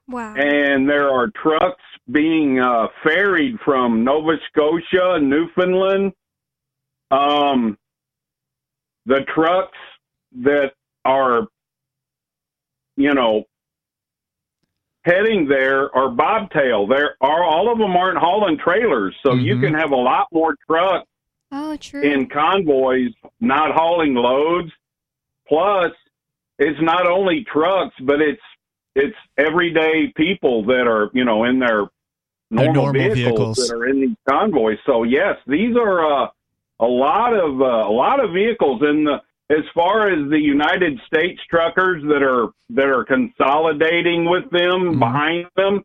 Wow. 0.07 0.35
And 0.36 0.89
there 0.89 1.09
are 1.09 1.31
trucks 1.43 1.82
being 2.11 2.61
uh, 2.61 2.89
ferried 3.03 3.57
from 3.65 4.05
Nova 4.05 4.32
Scotia, 4.51 5.19
Newfoundland. 5.20 6.12
Um, 7.11 7.78
the 9.06 9.20
trucks 9.35 9.76
that 10.43 10.72
are, 11.05 11.47
you 12.97 13.14
know, 13.14 13.44
heading 15.05 15.47
there 15.48 15.94
are 15.97 16.09
bobtail. 16.09 16.86
There 16.86 17.16
are 17.20 17.44
all 17.44 17.70
of 17.70 17.78
them 17.78 17.97
aren't 17.97 18.18
hauling 18.18 18.59
trailers, 18.59 19.14
so 19.24 19.35
you 19.35 19.60
can 19.60 19.74
have 19.74 19.90
a 19.93 19.97
lot 19.97 20.28
more 20.32 20.56
trucks 20.66 21.06
Oh, 21.52 21.76
true. 21.76 22.02
in 22.02 22.26
convoys 22.28 23.10
not 23.40 23.72
hauling 23.74 24.14
loads. 24.14 24.70
Plus, 25.47 25.93
it's 26.59 26.81
not 26.81 27.06
only 27.06 27.44
trucks, 27.44 27.94
but 28.01 28.20
it's 28.20 28.40
it's 28.97 29.16
everyday 29.36 30.12
people 30.16 30.64
that 30.66 30.86
are 30.86 31.10
you 31.12 31.24
know 31.24 31.44
in 31.44 31.59
their 31.59 31.85
Their 32.51 32.66
normal, 32.72 32.85
normal 32.85 32.93
vehicles, 33.14 33.14
vehicles. 33.16 33.56
that 33.68 33.74
are 33.74 33.86
in 33.86 34.01
these 34.01 34.16
convoys. 34.28 34.78
So 34.86 35.02
yes, 35.02 35.36
these 35.47 35.76
are 35.76 36.24
uh, 36.24 36.28
a 36.81 36.87
lot 36.87 37.35
of 37.35 37.61
uh, 37.61 37.89
a 37.89 37.93
lot 37.93 38.23
of 38.23 38.33
vehicles 38.33 38.83
in 38.83 39.05
the 39.05 39.21
as 39.51 39.65
far 39.75 40.09
as 40.11 40.31
the 40.31 40.39
United 40.41 40.99
States 41.07 41.41
truckers 41.51 42.03
that 42.05 42.23
are 42.23 42.49
that 42.71 42.87
are 42.89 43.05
consolidating 43.05 44.25
with 44.29 44.49
them 44.51 44.99
behind 44.99 45.47
them, 45.57 45.83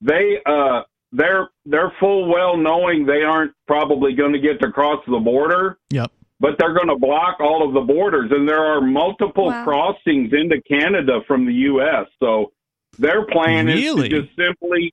they 0.00 0.38
uh 0.46 0.82
they're 1.12 1.48
they're 1.64 1.92
full 2.00 2.28
well 2.28 2.56
knowing 2.56 3.06
they 3.06 3.22
aren't 3.22 3.52
probably 3.66 4.14
going 4.14 4.32
to 4.32 4.38
get 4.40 4.60
to 4.60 4.70
cross 4.72 5.02
the 5.06 5.18
border, 5.18 5.78
Yep. 5.90 6.10
but 6.40 6.56
they're 6.58 6.74
going 6.74 6.88
to 6.88 6.98
block 6.98 7.38
all 7.40 7.66
of 7.66 7.74
the 7.74 7.80
borders, 7.80 8.30
and 8.32 8.48
there 8.48 8.64
are 8.64 8.80
multiple 8.80 9.46
Wow. 9.46 9.64
crossings 9.64 10.32
into 10.32 10.60
Canada 10.62 11.20
from 11.26 11.46
the 11.46 11.52
U.S. 11.70 12.06
So 12.20 12.52
their 12.98 13.24
plan 13.26 13.66
Really? 13.66 14.06
is 14.06 14.12
to 14.12 14.22
just 14.22 14.36
simply 14.36 14.92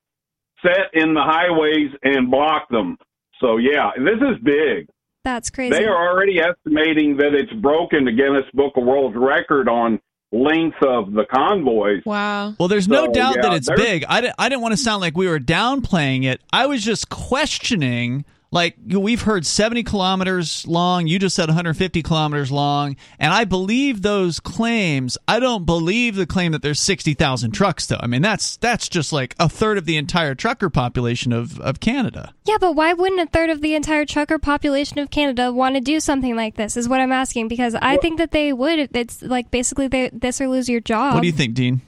set 0.66 0.94
in 0.94 1.14
the 1.14 1.22
highways 1.24 1.91
and 2.04 2.30
block 2.30 2.70
them. 2.70 2.98
So 3.40 3.58
yeah, 3.58 3.91
this 3.98 4.18
is 4.22 4.38
big. 4.44 4.88
That's 5.24 5.50
crazy. 5.50 5.76
They 5.76 5.86
are 5.86 6.10
already 6.10 6.40
estimating 6.40 7.18
that 7.18 7.34
it's 7.34 7.52
broken 7.54 8.06
the 8.06 8.12
Guinness 8.12 8.46
Book 8.54 8.74
of 8.78 8.86
World 8.86 9.16
Record 9.16 9.68
on 9.68 10.00
length 10.32 10.78
of 10.82 11.12
the 11.12 11.26
convoys. 11.34 12.04
Wow. 12.06 12.56
Well, 12.60 12.68
there's 12.68 12.88
no 12.88 13.08
doubt 13.08 13.38
yeah, 13.38 13.41
that 13.41 13.54
it's 13.54 13.70
big. 13.76 14.06
I, 14.08 14.22
di- 14.22 14.34
I 14.38 14.50
didn't 14.50 14.62
want 14.62 14.74
to 14.74 14.78
sound 14.78 15.02
like 15.02 15.18
we 15.18 15.28
were 15.28 15.40
downplaying 15.40 16.26
it. 16.26 16.41
I 16.54 16.68
was 16.68 16.84
just 16.84 17.10
questioning. 17.10 18.26
Like 18.51 18.77
we've 18.84 19.21
heard 19.21 19.45
70 19.45 19.84
kilometers 19.84 20.65
long. 20.67 21.05
You 21.05 21.19
just 21.19 21.35
said 21.35 21.49
150 21.49 22.01
kilometers 22.01 22.51
long, 22.51 22.95
and 23.19 23.31
I 23.31 23.45
believe 23.45 24.01
those 24.01 24.39
claims. 24.39 25.19
I 25.27 25.39
don't 25.39 25.65
believe 25.65 26.15
the 26.15 26.26
claim 26.26 26.51
that 26.53 26.63
there's 26.63 26.80
60,000 26.80 27.51
trucks, 27.51 27.85
though. 27.85 27.99
I 27.99 28.07
mean, 28.07 28.23
that's 28.23 28.57
that's 28.57 28.89
just 28.89 29.13
like 29.13 29.35
a 29.39 29.47
third 29.47 29.77
of 29.77 29.85
the 29.85 29.97
entire 29.97 30.34
trucker 30.34 30.71
population 30.71 31.31
of 31.31 31.59
of 31.59 31.80
Canada. 31.80 32.34
Yeah, 32.45 32.57
but 32.59 32.76
why 32.76 32.93
wouldn't 32.93 33.21
a 33.21 33.27
third 33.27 33.51
of 33.51 33.61
the 33.61 33.76
entire 33.76 34.05
trucker 34.05 34.39
population 34.39 34.97
of 34.97 35.11
Canada 35.11 35.53
want 35.53 35.76
to 35.76 35.81
do 35.81 35.99
something 35.99 36.35
like 36.35 36.55
this? 36.55 36.76
Is 36.76 36.89
what 36.89 36.99
I'm 37.01 37.11
asking 37.11 37.49
because 37.49 37.76
I 37.76 37.97
think 37.97 38.17
that 38.17 38.31
they 38.31 38.51
would. 38.51 38.89
It's 38.95 39.21
like 39.21 39.51
basically 39.51 39.88
they, 39.88 40.09
this 40.11 40.41
or 40.41 40.47
lose 40.47 40.67
your 40.67 40.81
job. 40.81 41.13
What 41.13 41.21
do 41.21 41.27
you 41.27 41.34
think, 41.34 41.53
Dean? 41.53 41.81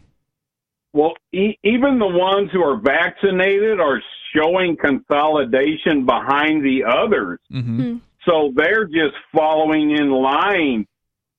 Well, 0.93 1.13
e- 1.31 1.57
even 1.63 1.97
the 1.97 2.07
ones 2.07 2.51
who 2.51 2.61
are 2.61 2.77
vaccinated 2.77 3.79
are 3.79 4.01
showing 4.35 4.77
consolidation 4.77 6.05
behind 6.05 6.63
the 6.63 6.83
others. 6.83 7.39
Mm-hmm. 7.51 7.97
So 8.27 8.53
they're 8.55 8.85
just 8.85 9.15
following 9.35 9.91
in 9.91 10.11
line. 10.11 10.85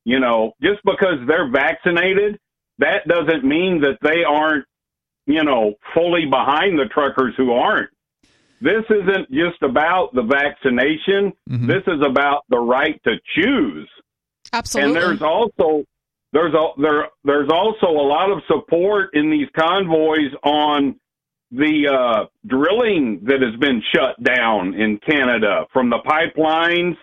You 0.04 0.18
know, 0.18 0.52
just 0.60 0.80
because 0.84 1.18
they're 1.28 1.50
vaccinated, 1.50 2.38
that 2.78 3.06
doesn't 3.06 3.44
mean 3.44 3.82
that 3.82 3.98
they 4.02 4.24
aren't, 4.24 4.64
you 5.26 5.44
know, 5.44 5.74
fully 5.94 6.26
behind 6.26 6.76
the 6.76 6.86
truckers 6.86 7.34
who 7.36 7.52
aren't. 7.52 7.90
This 8.60 8.84
isn't 8.90 9.30
just 9.30 9.62
about 9.62 10.12
the 10.14 10.22
vaccination. 10.22 11.32
This 11.46 11.82
is 11.86 12.00
about 12.04 12.44
the 12.48 12.58
right 12.58 13.00
to 13.04 13.16
choose. 13.34 13.88
Absolutely. 14.52 14.88
And 14.88 15.00
there's 15.00 15.22
also 15.22 15.84
there's 16.32 16.54
a, 16.54 16.68
there 16.80 17.08
there's 17.24 17.50
also 17.50 17.86
a 17.86 18.06
lot 18.06 18.30
of 18.30 18.38
support 18.48 19.10
in 19.14 19.30
these 19.30 19.48
convoys 19.56 20.32
on 20.42 20.98
the 21.52 21.86
uh, 21.88 22.26
drilling 22.46 23.20
that 23.24 23.42
has 23.42 23.54
been 23.60 23.82
shut 23.94 24.22
down 24.22 24.74
in 24.74 24.98
Canada 24.98 25.66
from 25.72 25.90
the 25.90 25.98
pipelines 25.98 26.96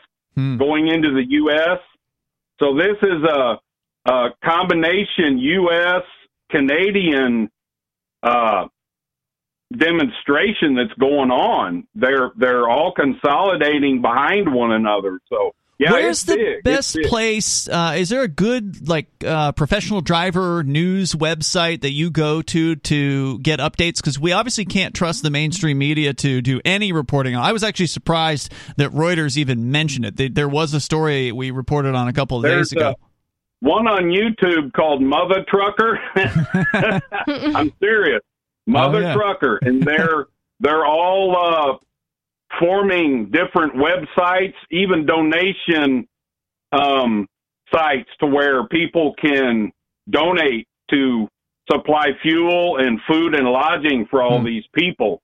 going 0.58 0.88
into 0.88 1.14
the 1.14 1.24
U.S. 1.30 1.80
So 2.60 2.76
this 2.76 2.98
is 3.02 3.24
a, 3.24 3.60
a 4.12 4.30
combination 4.44 5.38
U.S. 5.38 6.02
Canadian 6.50 7.50
uh, 8.24 8.66
demonstration 9.78 10.76
that's 10.76 10.98
going 11.00 11.30
on. 11.30 11.88
They're 11.94 12.32
they're 12.38 12.68
all 12.68 12.92
consolidating 12.94 14.02
behind 14.02 14.52
one 14.52 14.72
another. 14.72 15.20
So 15.30 15.54
yeah, 15.80 15.92
Where's 15.94 16.24
the 16.24 16.36
big. 16.36 16.64
Best 16.64 16.98
place? 17.06 17.68
Uh, 17.70 17.96
is 17.98 18.10
there 18.10 18.22
a 18.22 18.28
good 18.28 18.88
like 18.90 19.08
uh, 19.26 19.54
professional 19.54 20.02
driver 20.02 20.62
news 20.64 21.14
website 21.14 21.82
that 21.82 21.92
you 21.92 22.12
go 22.12 22.42
to 22.42 22.76
to 22.76 23.40
get 23.40 23.60
updates? 23.60 23.96
Because 23.98 24.20
we 24.20 24.34
obviously 24.34 24.66
can't 24.66 24.94
trust 24.94 25.24
the 25.24 25.30
mainstream 25.30 25.78
media 25.78 26.14
to 26.16 26.42
do 26.42 26.60
any 26.66 26.92
reporting. 26.92 27.36
I 27.36 27.54
was 27.54 27.64
actually 27.64 27.88
surprised 27.88 28.52
that 28.78 28.92
Reuters 28.92 29.38
even 29.38 29.72
mentioned 29.72 30.06
it. 30.06 30.18
They, 30.18 30.28
there 30.28 30.50
was 30.50 30.74
a 30.74 30.82
story 30.82 31.32
we 31.32 31.50
reported 31.52 31.96
on 31.96 32.08
a 32.10 32.14
couple 32.14 32.38
of 32.38 32.44
There's 32.44 32.70
days 32.70 32.78
ago. 32.78 32.90
uh, 32.90 32.94
one 33.62 33.88
on 33.88 34.04
YouTube 34.06 34.74
called 34.74 35.02
Mother 35.02 35.46
Trucker. 35.48 36.00
I'm 37.56 37.72
serious, 37.82 38.22
Mother 38.68 38.98
Oh, 38.98 39.02
yeah. 39.02 39.14
Trucker, 39.14 39.60
and 39.62 39.82
they're 39.84 40.26
they're 40.60 40.86
all 40.86 41.36
uh, 41.38 41.78
forming 42.60 43.32
different 43.32 43.74
websites, 43.76 44.56
even 44.72 45.06
donation 45.06 46.08
um, 46.72 47.28
sites 47.74 48.10
to 48.20 48.26
where 48.26 48.68
people 48.68 49.14
can 49.22 49.72
donate 50.10 50.68
to 50.90 51.28
supply 51.72 52.08
fuel 52.22 52.78
and 52.78 53.00
food 53.08 53.36
and 53.36 53.48
lodging 53.48 54.08
for 54.10 54.24
all 54.24 54.44
these 54.44 54.64
people. 54.74 55.22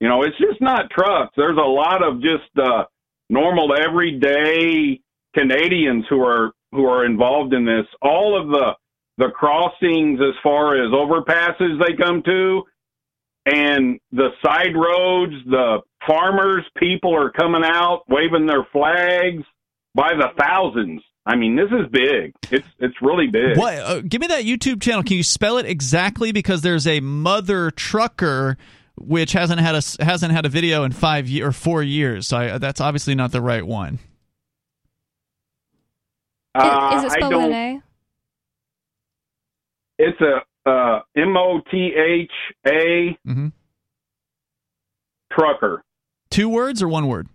You 0.00 0.08
know, 0.08 0.22
it's 0.22 0.36
just 0.38 0.60
not 0.60 0.90
trucks. 0.90 1.32
There's 1.36 1.56
a 1.56 1.60
lot 1.60 2.04
of 2.04 2.20
just 2.20 2.50
uh, 2.58 2.84
normal, 3.30 3.74
everyday 3.74 5.00
Canadians 5.34 6.04
who 6.10 6.20
are 6.22 6.52
who 6.72 6.86
are 6.86 7.06
involved 7.06 7.54
in 7.54 7.64
this. 7.64 7.86
All 8.02 8.38
of 8.38 8.48
the 8.48 8.72
the 9.18 9.30
crossings, 9.30 10.20
as 10.20 10.34
far 10.42 10.76
as 10.76 10.92
overpasses 10.92 11.80
they 11.80 11.96
come 11.96 12.22
to, 12.24 12.62
and 13.46 13.98
the 14.12 14.28
side 14.44 14.74
roads, 14.74 15.32
the 15.46 15.78
farmers, 16.06 16.64
people 16.76 17.14
are 17.14 17.30
coming 17.30 17.62
out 17.64 18.02
waving 18.08 18.46
their 18.46 18.66
flags 18.72 19.42
by 19.94 20.12
the 20.14 20.28
thousands. 20.38 21.02
I 21.24 21.34
mean, 21.36 21.56
this 21.56 21.70
is 21.72 21.86
big. 21.90 22.32
It's 22.52 22.68
it's 22.78 22.94
really 23.02 23.26
big. 23.26 23.56
What? 23.56 23.74
Uh, 23.78 24.00
give 24.00 24.20
me 24.20 24.28
that 24.28 24.44
YouTube 24.44 24.80
channel. 24.80 25.02
Can 25.02 25.16
you 25.16 25.24
spell 25.24 25.58
it 25.58 25.66
exactly? 25.66 26.30
Because 26.30 26.62
there's 26.62 26.86
a 26.86 27.00
mother 27.00 27.70
trucker 27.72 28.56
which 28.98 29.32
hasn't 29.32 29.60
had 29.60 29.74
a 29.74 29.78
s- 29.78 29.96
hasn't 30.00 30.32
had 30.32 30.46
a 30.46 30.48
video 30.48 30.84
in 30.84 30.92
five 30.92 31.28
ye- 31.28 31.42
or 31.42 31.50
four 31.52 31.82
years. 31.82 32.28
So 32.28 32.36
I, 32.36 32.58
that's 32.58 32.80
obviously 32.80 33.14
not 33.16 33.32
the 33.32 33.42
right 33.42 33.66
one. 33.66 33.98
Uh, 36.54 36.92
is 36.98 37.04
it 37.04 37.12
spelled 37.12 37.34
with 37.34 37.42
an 37.44 37.52
A? 37.52 37.82
It's 39.98 40.20
a 40.20 40.70
uh, 40.70 41.00
M 41.16 41.36
O 41.36 41.60
T 41.70 41.92
H 41.96 42.30
A 42.66 43.18
Mhm. 43.26 43.52
trucker. 45.32 45.82
Two 46.36 46.50
words 46.50 46.82
or 46.82 46.88
one 46.88 47.06
word? 47.06 47.28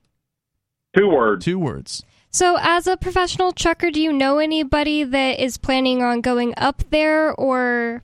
Two 0.95 1.07
words. 1.07 1.43
Two 1.43 1.57
words. 1.57 2.03
So, 2.29 2.59
as 2.61 2.85
a 2.85 2.95
professional 2.95 3.51
trucker, 3.51 3.89
do 3.89 3.99
you 3.99 4.13
know 4.13 4.37
anybody 4.37 5.03
that 5.03 5.39
is 5.39 5.57
planning 5.57 6.03
on 6.03 6.21
going 6.21 6.53
up 6.55 6.83
there, 6.91 7.33
or 7.33 8.03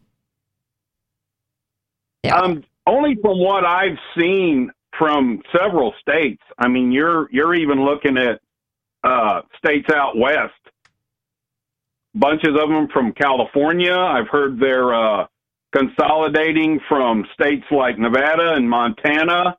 Um, 2.33 2.63
only 2.87 3.15
from 3.21 3.37
what 3.37 3.63
I've 3.63 3.99
seen 4.17 4.71
from 4.97 5.43
several 5.55 5.93
states. 6.01 6.41
I 6.57 6.67
mean, 6.67 6.91
you're 6.91 7.29
you're 7.31 7.53
even 7.53 7.85
looking 7.85 8.17
at 8.17 8.41
uh, 9.03 9.41
states 9.55 9.91
out 9.93 10.17
west. 10.17 10.55
Bunches 12.15 12.57
of 12.59 12.69
them 12.69 12.87
from 12.91 13.13
California. 13.13 13.95
I've 13.95 14.29
heard 14.29 14.59
they're 14.59 14.95
uh, 14.95 15.27
consolidating 15.75 16.79
from 16.89 17.23
states 17.35 17.67
like 17.69 17.99
Nevada 17.99 18.53
and 18.55 18.67
Montana. 18.67 19.57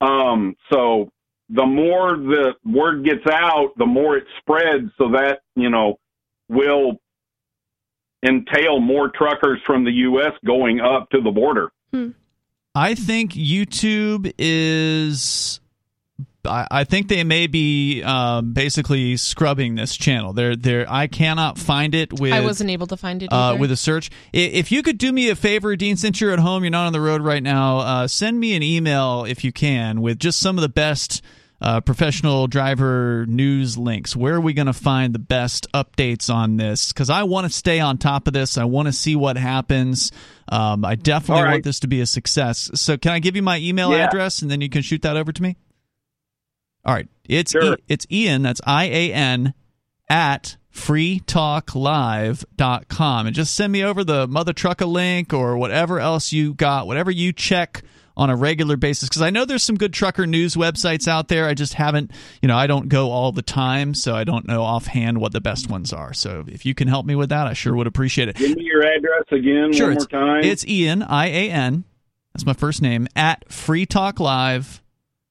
Um, 0.00 0.56
so 0.72 1.10
the 1.48 1.66
more 1.66 2.16
the 2.16 2.54
word 2.64 3.04
gets 3.04 3.26
out, 3.30 3.72
the 3.76 3.86
more 3.86 4.16
it 4.16 4.24
spreads. 4.38 4.90
So 4.98 5.10
that 5.10 5.40
you 5.56 5.70
know 5.70 5.98
will 6.48 7.00
entail 8.22 8.80
more 8.80 9.08
truckers 9.08 9.60
from 9.66 9.84
the 9.84 9.92
U.S. 9.92 10.32
going 10.44 10.80
up 10.80 11.10
to 11.10 11.20
the 11.20 11.30
border. 11.30 11.70
I 12.74 12.94
think 12.94 13.32
YouTube 13.32 14.32
is 14.38 15.60
I, 16.44 16.66
I 16.70 16.84
think 16.84 17.08
they 17.08 17.24
may 17.24 17.46
be 17.46 18.02
um, 18.02 18.52
basically 18.52 19.16
scrubbing 19.16 19.74
this 19.74 19.96
channel. 19.96 20.32
They're, 20.32 20.56
they're, 20.56 20.86
I 20.88 21.06
cannot 21.06 21.58
find 21.58 21.94
it 21.94 22.12
with. 22.12 22.32
I 22.32 22.40
wasn't 22.40 22.70
able 22.70 22.86
to 22.88 22.96
find 22.96 23.22
it 23.22 23.32
uh, 23.32 23.56
with 23.58 23.70
a 23.70 23.76
search. 23.76 24.10
If 24.32 24.72
you 24.72 24.82
could 24.82 24.98
do 24.98 25.12
me 25.12 25.30
a 25.30 25.36
favor, 25.36 25.74
Dean, 25.76 25.96
since 25.96 26.20
you're 26.20 26.32
at 26.32 26.38
home, 26.38 26.64
you're 26.64 26.70
not 26.70 26.86
on 26.86 26.92
the 26.92 27.00
road 27.00 27.22
right 27.22 27.42
now. 27.42 27.78
Uh, 27.78 28.08
send 28.08 28.38
me 28.38 28.54
an 28.54 28.62
email 28.62 29.24
if 29.24 29.44
you 29.44 29.52
can 29.52 30.00
with 30.00 30.18
just 30.18 30.40
some 30.40 30.56
of 30.56 30.62
the 30.62 30.68
best 30.68 31.22
uh, 31.60 31.80
professional 31.80 32.46
driver 32.46 33.26
news 33.26 33.76
links. 33.76 34.14
Where 34.14 34.34
are 34.34 34.40
we 34.40 34.52
going 34.52 34.66
to 34.66 34.72
find 34.72 35.14
the 35.14 35.18
best 35.18 35.70
updates 35.72 36.32
on 36.32 36.56
this? 36.56 36.92
Because 36.92 37.10
I 37.10 37.24
want 37.24 37.46
to 37.46 37.52
stay 37.52 37.80
on 37.80 37.98
top 37.98 38.28
of 38.28 38.32
this. 38.32 38.56
I 38.58 38.64
want 38.64 38.86
to 38.86 38.92
see 38.92 39.16
what 39.16 39.36
happens. 39.36 40.12
Um, 40.48 40.84
I 40.84 40.94
definitely 40.94 41.42
right. 41.42 41.50
want 41.52 41.64
this 41.64 41.80
to 41.80 41.88
be 41.88 42.00
a 42.00 42.06
success. 42.06 42.70
So, 42.74 42.96
can 42.96 43.12
I 43.12 43.18
give 43.18 43.36
you 43.36 43.42
my 43.42 43.58
email 43.58 43.90
yeah. 43.90 44.06
address 44.06 44.42
and 44.42 44.50
then 44.50 44.60
you 44.60 44.68
can 44.68 44.82
shoot 44.82 45.02
that 45.02 45.16
over 45.16 45.32
to 45.32 45.42
me? 45.42 45.56
All 46.88 46.94
right, 46.94 47.06
it's 47.28 47.52
sure. 47.52 47.74
e- 47.74 47.82
it's 47.86 48.06
Ian. 48.10 48.42
That's 48.42 48.60
I 48.66 48.86
A 48.86 49.12
N 49.12 49.52
at 50.08 50.56
freetalklive.com 50.74 53.26
and 53.26 53.36
just 53.36 53.54
send 53.54 53.70
me 53.72 53.84
over 53.84 54.02
the 54.04 54.26
mother 54.26 54.54
trucker 54.54 54.86
link 54.86 55.34
or 55.34 55.58
whatever 55.58 56.00
else 56.00 56.32
you 56.32 56.54
got, 56.54 56.86
whatever 56.86 57.10
you 57.10 57.32
check 57.34 57.82
on 58.16 58.30
a 58.30 58.36
regular 58.36 58.76
basis 58.78 59.06
because 59.08 59.20
I 59.22 59.28
know 59.30 59.44
there's 59.44 59.62
some 59.62 59.76
good 59.76 59.92
trucker 59.92 60.26
news 60.26 60.54
websites 60.54 61.06
out 61.06 61.28
there. 61.28 61.46
I 61.46 61.52
just 61.54 61.74
haven't, 61.74 62.10
you 62.40 62.48
know, 62.48 62.56
I 62.56 62.66
don't 62.66 62.88
go 62.88 63.10
all 63.10 63.30
the 63.32 63.42
time, 63.42 63.92
so 63.94 64.14
I 64.14 64.24
don't 64.24 64.48
know 64.48 64.62
offhand 64.62 65.18
what 65.18 65.32
the 65.32 65.40
best 65.42 65.68
ones 65.68 65.92
are. 65.92 66.14
So 66.14 66.44
if 66.48 66.64
you 66.64 66.74
can 66.74 66.88
help 66.88 67.04
me 67.06 67.14
with 67.14 67.28
that, 67.28 67.46
I 67.46 67.52
sure 67.52 67.76
would 67.76 67.86
appreciate 67.86 68.28
it. 68.28 68.36
Give 68.36 68.56
me 68.56 68.64
your 68.64 68.80
address 68.80 69.24
again 69.30 69.72
sure, 69.72 69.88
one 69.88 69.96
more 69.98 70.06
time. 70.06 70.42
It's 70.44 70.66
Ian 70.66 71.02
I 71.02 71.26
A 71.26 71.50
N. 71.50 71.84
That's 72.32 72.46
my 72.46 72.54
first 72.54 72.80
name 72.82 73.06
at 73.14 73.52
Free 73.52 73.84
Talk 73.86 74.18
Live. 74.20 74.82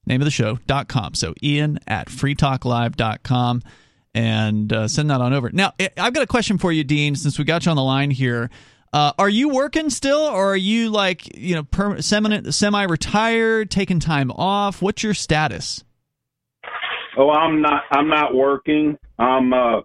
Name 0.07 0.21
of 0.21 0.25
the 0.25 0.31
show 0.31 0.57
dot 0.65 0.88
com. 0.88 1.13
So 1.13 1.34
Ian 1.43 1.79
at 1.85 2.07
freetalklive.com 2.07 3.61
and 4.15 4.73
uh, 4.73 4.88
send 4.88 5.11
that 5.11 5.21
on 5.21 5.34
over. 5.34 5.51
Now, 5.51 5.73
I've 5.79 6.13
got 6.13 6.23
a 6.23 6.27
question 6.27 6.57
for 6.57 6.71
you, 6.71 6.84
Dean, 6.84 7.15
since 7.15 7.38
we 7.38 7.45
got 7.45 7.65
you 7.65 7.71
on 7.71 7.75
the 7.75 7.84
line 7.84 8.09
here. 8.09 8.49
Uh, 8.93 9.11
are 9.19 9.27
you 9.29 9.49
working 9.49 9.89
still, 9.89 10.21
or 10.21 10.53
are 10.53 10.57
you 10.57 10.89
like 10.89 11.38
you 11.38 11.55
know 11.55 11.97
semi 11.99 12.84
retired, 12.84 13.69
taking 13.69 13.99
time 13.99 14.31
off? 14.31 14.81
What's 14.81 15.03
your 15.03 15.13
status? 15.13 15.84
Oh, 17.17 17.29
I'm 17.29 17.61
not. 17.61 17.84
I'm 17.91 18.07
not 18.07 18.34
working. 18.34 18.97
I'm 19.19 19.51
uh, 19.51 19.81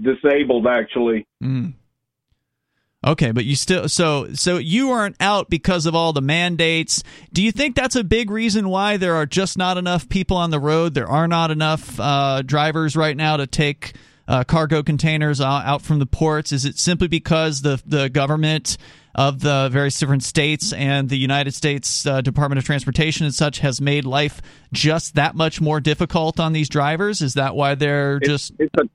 disabled, 0.00 0.66
actually. 0.66 1.26
Mm. 1.42 1.74
Okay, 3.06 3.30
but 3.30 3.44
you 3.44 3.54
still 3.54 3.88
so 3.88 4.32
so 4.34 4.58
you 4.58 4.90
aren't 4.90 5.16
out 5.20 5.48
because 5.48 5.86
of 5.86 5.94
all 5.94 6.12
the 6.12 6.20
mandates. 6.20 7.04
Do 7.32 7.42
you 7.42 7.52
think 7.52 7.76
that's 7.76 7.94
a 7.94 8.02
big 8.02 8.28
reason 8.28 8.68
why 8.68 8.96
there 8.96 9.14
are 9.14 9.26
just 9.26 9.56
not 9.56 9.78
enough 9.78 10.08
people 10.08 10.36
on 10.36 10.50
the 10.50 10.58
road? 10.58 10.94
There 10.94 11.08
are 11.08 11.28
not 11.28 11.52
enough 11.52 11.98
uh, 12.00 12.42
drivers 12.42 12.96
right 12.96 13.16
now 13.16 13.36
to 13.36 13.46
take 13.46 13.94
uh, 14.28 14.44
cargo 14.44 14.82
containers 14.82 15.40
out 15.40 15.82
from 15.82 15.98
the 15.98 16.06
ports? 16.06 16.52
Is 16.52 16.64
it 16.64 16.78
simply 16.78 17.08
because 17.08 17.62
the 17.62 17.82
the 17.86 18.08
government 18.08 18.76
of 19.14 19.40
the 19.40 19.68
various 19.72 19.98
different 19.98 20.22
states 20.22 20.72
and 20.72 21.08
the 21.08 21.16
United 21.16 21.52
States 21.52 22.06
uh, 22.06 22.20
Department 22.20 22.58
of 22.58 22.64
Transportation 22.64 23.26
and 23.26 23.34
such 23.34 23.58
has 23.58 23.80
made 23.80 24.04
life 24.04 24.40
just 24.72 25.16
that 25.16 25.34
much 25.34 25.60
more 25.60 25.80
difficult 25.80 26.38
on 26.38 26.52
these 26.52 26.68
drivers? 26.68 27.22
Is 27.22 27.34
that 27.34 27.56
why 27.56 27.74
they're 27.74 28.18
it's, 28.18 28.28
just? 28.28 28.52
It's 28.58 28.74
a 28.78 28.88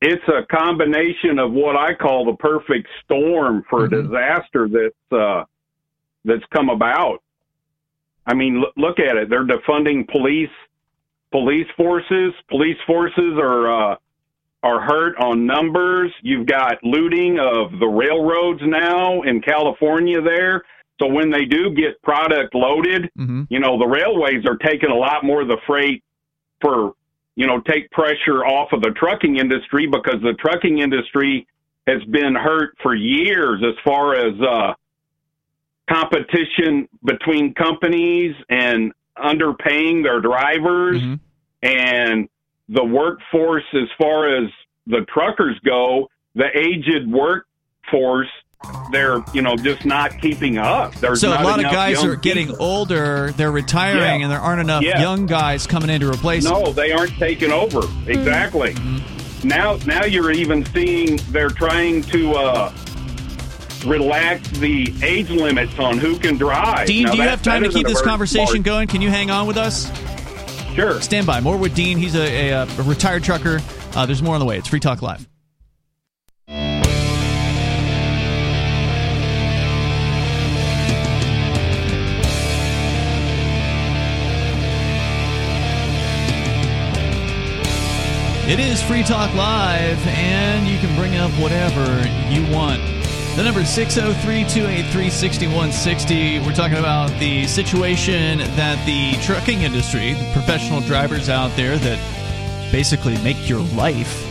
it's 0.00 0.22
a 0.28 0.44
combination 0.54 1.38
of 1.38 1.52
what 1.52 1.76
I 1.76 1.94
call 1.94 2.26
the 2.26 2.36
perfect 2.36 2.88
storm 3.04 3.64
for 3.68 3.88
mm-hmm. 3.88 4.08
disaster 4.08 4.68
that's 4.68 5.20
uh, 5.20 5.44
that's 6.24 6.44
come 6.54 6.68
about. 6.68 7.22
I 8.26 8.34
mean, 8.34 8.58
l- 8.58 8.72
look 8.76 8.98
at 8.98 9.16
it. 9.16 9.30
They're 9.30 9.46
defunding 9.46 10.08
police 10.08 10.50
police 11.30 11.66
forces. 11.76 12.32
Police 12.48 12.78
forces 12.86 13.38
are 13.38 13.92
uh, 13.92 13.96
are 14.62 14.80
hurt 14.80 15.16
on 15.18 15.46
numbers. 15.46 16.12
You've 16.22 16.46
got 16.46 16.82
looting 16.82 17.38
of 17.38 17.78
the 17.78 17.86
railroads 17.86 18.60
now 18.64 19.22
in 19.22 19.40
California 19.40 20.20
there. 20.20 20.62
So 21.00 21.08
when 21.08 21.30
they 21.30 21.44
do 21.44 21.74
get 21.74 22.00
product 22.02 22.54
loaded, 22.54 23.10
mm-hmm. 23.18 23.42
you 23.48 23.60
know, 23.60 23.78
the 23.78 23.86
railways 23.86 24.44
are 24.46 24.56
taking 24.56 24.90
a 24.90 24.94
lot 24.94 25.24
more 25.24 25.42
of 25.42 25.48
the 25.48 25.58
freight 25.66 26.02
for, 26.60 26.94
you 27.36 27.46
know, 27.46 27.60
take 27.60 27.90
pressure 27.90 28.44
off 28.44 28.72
of 28.72 28.80
the 28.80 28.90
trucking 28.90 29.36
industry 29.36 29.86
because 29.86 30.20
the 30.22 30.32
trucking 30.40 30.78
industry 30.78 31.46
has 31.86 32.02
been 32.04 32.34
hurt 32.34 32.76
for 32.82 32.94
years 32.94 33.62
as 33.62 33.74
far 33.84 34.14
as 34.14 34.34
uh, 34.40 34.72
competition 35.88 36.88
between 37.04 37.54
companies 37.54 38.34
and 38.48 38.92
underpaying 39.16 40.02
their 40.02 40.20
drivers 40.20 41.00
mm-hmm. 41.00 41.14
and 41.62 42.28
the 42.68 42.84
workforce 42.84 43.64
as 43.74 43.88
far 43.96 44.34
as 44.36 44.50
the 44.86 45.04
truckers 45.12 45.58
go, 45.64 46.08
the 46.34 46.46
aged 46.56 47.06
workforce 47.08 48.28
they're 48.90 49.22
you 49.32 49.42
know 49.42 49.56
just 49.56 49.84
not 49.84 50.20
keeping 50.20 50.58
up. 50.58 50.94
There's 50.96 51.20
so 51.20 51.28
a 51.28 51.42
lot 51.42 51.58
of 51.58 51.70
guys 51.70 51.98
are 51.98 52.16
people. 52.16 52.22
getting 52.22 52.56
older, 52.56 53.32
they're 53.32 53.52
retiring, 53.52 54.20
yeah. 54.20 54.24
and 54.24 54.30
there 54.30 54.40
aren't 54.40 54.60
enough 54.60 54.82
yeah. 54.82 55.00
young 55.00 55.26
guys 55.26 55.66
coming 55.66 55.90
in 55.90 56.00
to 56.00 56.10
replace. 56.10 56.44
Them. 56.44 56.52
No, 56.54 56.64
them. 56.66 56.74
they 56.74 56.92
aren't 56.92 57.14
taking 57.14 57.52
over. 57.52 57.80
Exactly. 58.06 58.74
Mm-hmm. 58.74 59.48
Now, 59.48 59.76
now 59.86 60.04
you're 60.04 60.32
even 60.32 60.64
seeing 60.66 61.18
they're 61.30 61.50
trying 61.50 62.02
to 62.04 62.32
uh, 62.32 62.72
relax 63.84 64.48
the 64.50 64.92
age 65.02 65.30
limits 65.30 65.78
on 65.78 65.98
who 65.98 66.18
can 66.18 66.36
drive. 66.36 66.86
Dean, 66.86 67.04
now, 67.04 67.12
do 67.12 67.18
you 67.18 67.22
have 67.22 67.42
time 67.42 67.62
to 67.62 67.68
keep 67.68 67.86
this 67.86 68.02
conversation 68.02 68.62
going? 68.62 68.88
Can 68.88 69.00
you 69.00 69.10
hang 69.10 69.30
on 69.30 69.46
with 69.46 69.56
us? 69.56 69.90
Sure. 70.74 71.00
Stand 71.00 71.26
by. 71.26 71.40
More 71.40 71.56
with 71.56 71.74
Dean. 71.74 71.96
He's 71.96 72.14
a, 72.14 72.50
a, 72.50 72.62
a 72.62 72.82
retired 72.82 73.24
trucker. 73.24 73.60
Uh, 73.94 74.04
there's 74.04 74.22
more 74.22 74.34
on 74.34 74.40
the 74.40 74.46
way. 74.46 74.58
It's 74.58 74.68
Free 74.68 74.80
Talk 74.80 75.00
Live. 75.00 75.26
It 88.48 88.60
is 88.60 88.80
Free 88.80 89.02
Talk 89.02 89.34
Live, 89.34 89.98
and 90.06 90.68
you 90.68 90.78
can 90.78 90.94
bring 90.96 91.16
up 91.16 91.32
whatever 91.32 91.82
you 92.30 92.48
want. 92.54 92.80
The 93.34 93.42
number 93.42 93.58
is 93.58 93.68
603 93.70 94.44
283 94.44 95.10
6160. 95.10 96.38
We're 96.38 96.54
talking 96.54 96.78
about 96.78 97.10
the 97.18 97.48
situation 97.48 98.38
that 98.38 98.86
the 98.86 99.20
trucking 99.24 99.62
industry, 99.62 100.12
the 100.12 100.30
professional 100.32 100.80
drivers 100.82 101.28
out 101.28 101.56
there 101.56 101.76
that 101.76 102.70
basically 102.70 103.20
make 103.24 103.48
your 103.48 103.62
life 103.74 104.24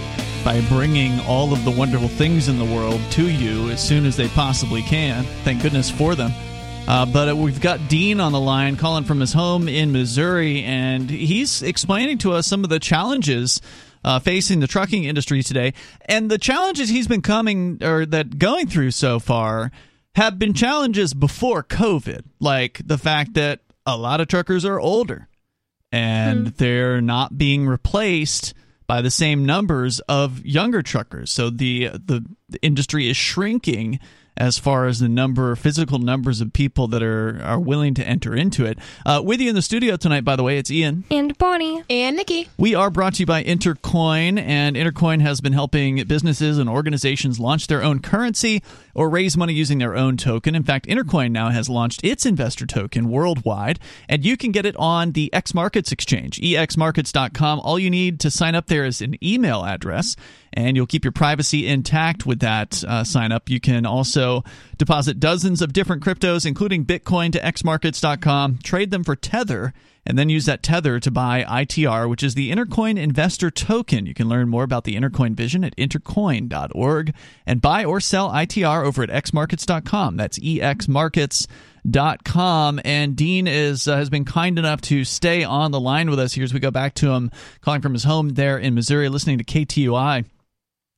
by 0.46 0.62
bringing 0.70 1.20
all 1.28 1.52
of 1.52 1.66
the 1.66 1.72
wonderful 1.72 2.08
things 2.08 2.48
in 2.48 2.58
the 2.58 2.64
world 2.64 3.02
to 3.12 3.30
you 3.30 3.70
as 3.70 3.86
soon 3.86 4.06
as 4.06 4.16
they 4.16 4.30
possibly 4.30 4.82
can. 4.84 5.26
Thank 5.44 5.62
goodness 5.62 5.92
for 5.92 6.16
them. 6.16 6.32
Uh, 6.88 7.06
but 7.06 7.36
we've 7.36 7.60
got 7.60 7.90
Dean 7.90 8.22
on 8.22 8.32
the 8.32 8.40
line 8.40 8.78
calling 8.78 9.04
from 9.04 9.20
his 9.20 9.34
home 9.34 9.68
in 9.68 9.92
Missouri, 9.92 10.64
and 10.64 11.10
he's 11.10 11.64
explaining 11.64 12.20
to 12.20 12.32
us 12.32 12.48
some 12.48 12.64
of 12.64 12.70
the 12.70 12.80
challenges 12.80 13.60
uh, 14.06 14.20
facing 14.20 14.60
the 14.60 14.68
trucking 14.68 15.04
industry 15.04 15.42
today, 15.42 15.74
and 16.06 16.30
the 16.30 16.38
challenges 16.38 16.90
he's 16.90 17.08
been 17.08 17.24
coming 17.24 17.80
or 17.84 18.06
that 18.06 18.38
going 18.38 18.68
through 18.68 18.92
so 18.92 19.20
far 19.20 19.72
have 20.14 20.38
been 20.38 20.54
challenges 20.54 21.14
before 21.14 21.64
COVID, 21.64 22.22
like 22.40 22.80
the 22.86 23.00
fact 23.00 23.34
that 23.34 23.62
a 23.86 23.98
lot 23.98 24.22
of 24.22 24.28
truckers 24.28 24.64
are 24.64 24.80
older 24.80 25.28
and 25.92 26.48
mm. 26.48 26.58
they're 26.58 27.02
not 27.02 27.38
being 27.38 27.66
replaced 27.66 28.54
by 28.88 29.02
the 29.02 29.10
same 29.10 29.44
numbers 29.44 30.00
of 30.02 30.46
younger 30.46 30.84
truckers. 30.84 31.32
So 31.32 31.50
the 31.50 31.88
the, 31.88 32.24
the 32.48 32.62
industry 32.62 33.10
is 33.10 33.18
shrinking 33.18 34.00
as 34.38 34.58
far 34.58 34.86
as 34.86 35.00
the 35.00 35.10
number, 35.10 35.56
physical 35.56 36.00
numbers 36.00 36.42
of 36.42 36.54
people 36.54 36.88
that 36.90 37.02
are, 37.02 37.42
are 37.44 37.60
willing 37.60 37.94
to 37.96 38.08
enter 38.08 38.36
into 38.36 38.66
it. 38.66 38.78
Uh, 39.06 39.22
with 39.24 39.40
you 39.40 39.50
in 39.50 39.56
the 39.56 39.62
studio 39.62 39.96
tonight, 39.96 40.26
by 40.26 40.36
the 40.36 40.44
way, 40.44 40.58
it's 40.58 40.70
Ian. 40.72 41.04
And 41.10 41.38
Bonnie. 41.38 41.84
And 41.90 42.16
Nikki. 42.16 42.50
We 42.58 42.76
are 42.76 42.90
brought 42.90 43.16
to 43.16 43.20
you 43.22 43.26
by 43.26 43.44
Intercoin, 43.44 44.40
and 44.40 44.76
Intercoin 44.76 45.22
has 45.22 45.42
been 45.42 45.54
helping 45.54 46.04
businesses 46.06 46.58
and 46.58 46.70
organizations 46.70 47.40
launch 47.40 47.68
their 47.68 47.84
own 47.84 48.00
currency 48.00 48.62
or 48.94 49.10
raise 49.10 49.38
money 49.38 49.54
using 49.54 49.78
their 49.78 49.96
own 49.96 50.18
token. 50.18 50.56
In 50.56 50.64
fact, 50.64 50.88
Intercoin 50.88 51.32
now 51.32 51.50
has 51.50 51.70
launched 51.70 52.04
its 52.04 52.26
investor 52.26 52.66
token 52.66 53.10
worldwide, 53.10 53.80
and 54.10 54.26
you 54.26 54.38
can 54.38 54.52
get 54.52 54.66
it 54.66 54.76
on 54.78 55.12
the 55.12 55.30
ExMarkets 55.34 55.92
exchange, 55.92 56.40
exmarkets.com. 56.40 57.60
All 57.60 57.80
you 57.80 57.90
need 57.90 58.20
to 58.22 58.32
sign 58.32 58.56
up 58.56 58.68
there 58.68 58.86
is 58.86 59.02
an 59.02 59.16
email 59.24 59.64
address 59.66 60.16
and 60.56 60.76
you'll 60.76 60.88
keep 60.88 61.04
your 61.04 61.12
privacy 61.12 61.68
intact 61.68 62.26
with 62.26 62.40
that 62.40 62.84
uh, 62.84 63.04
sign 63.04 63.32
up. 63.32 63.50
You 63.50 63.60
can 63.60 63.86
also 63.86 64.44
deposit 64.78 65.20
dozens 65.20 65.62
of 65.62 65.74
different 65.74 66.04
cryptos, 66.04 66.46
including 66.46 66.86
Bitcoin, 66.86 67.32
to 67.34 67.40
exmarkets.com, 67.40 68.60
trade 68.64 68.92
them 68.92 69.04
for 69.04 69.16
Tether, 69.16 69.74
and 70.06 70.18
then 70.18 70.30
use 70.30 70.46
that 70.46 70.64
Tether 70.64 71.00
to 71.00 71.12
buy 71.12 71.44
ITR, 71.44 72.10
which 72.10 72.24
is 72.24 72.36
the 72.36 72.52
Intercoin 72.52 72.98
Investor 72.98 73.52
Token. 73.52 74.06
You 74.06 74.14
can 74.14 74.30
learn 74.30 74.50
more 74.50 74.64
about 74.64 74.84
the 74.84 74.96
Intercoin 74.96 75.34
vision 75.34 75.64
at 75.64 75.76
intercoin.org 75.78 77.14
and 77.46 77.62
buy 77.62 77.84
or 77.84 78.00
sell 78.00 78.30
ITR 78.30 78.86
over 78.86 79.04
at 79.04 79.10
exmarkets.com. 79.10 80.16
That's 80.16 80.40
exmarkets.com 80.40 81.56
com. 82.24 82.80
And 82.84 83.16
Dean 83.16 83.48
is 83.48 83.88
uh, 83.88 83.98
has 83.98 84.10
been 84.10 84.26
kind 84.26 84.58
enough 84.58 84.82
to 84.82 85.04
stay 85.04 85.44
on 85.44 85.72
the 85.72 85.80
line 85.80 86.10
with 86.10 86.20
us 86.20 86.34
here 86.34 86.44
as 86.44 86.54
we 86.54 86.60
go 86.60 86.72
back 86.72 86.96
to 86.96 87.12
him 87.12 87.32
calling 87.62 87.82
from 87.82 87.94
his 87.94 88.04
home 88.04 88.30
there 88.30 88.58
in 88.58 88.74
Missouri, 88.74 89.10
listening 89.10 89.38
to 89.38 89.44
KTUI. 89.44 90.26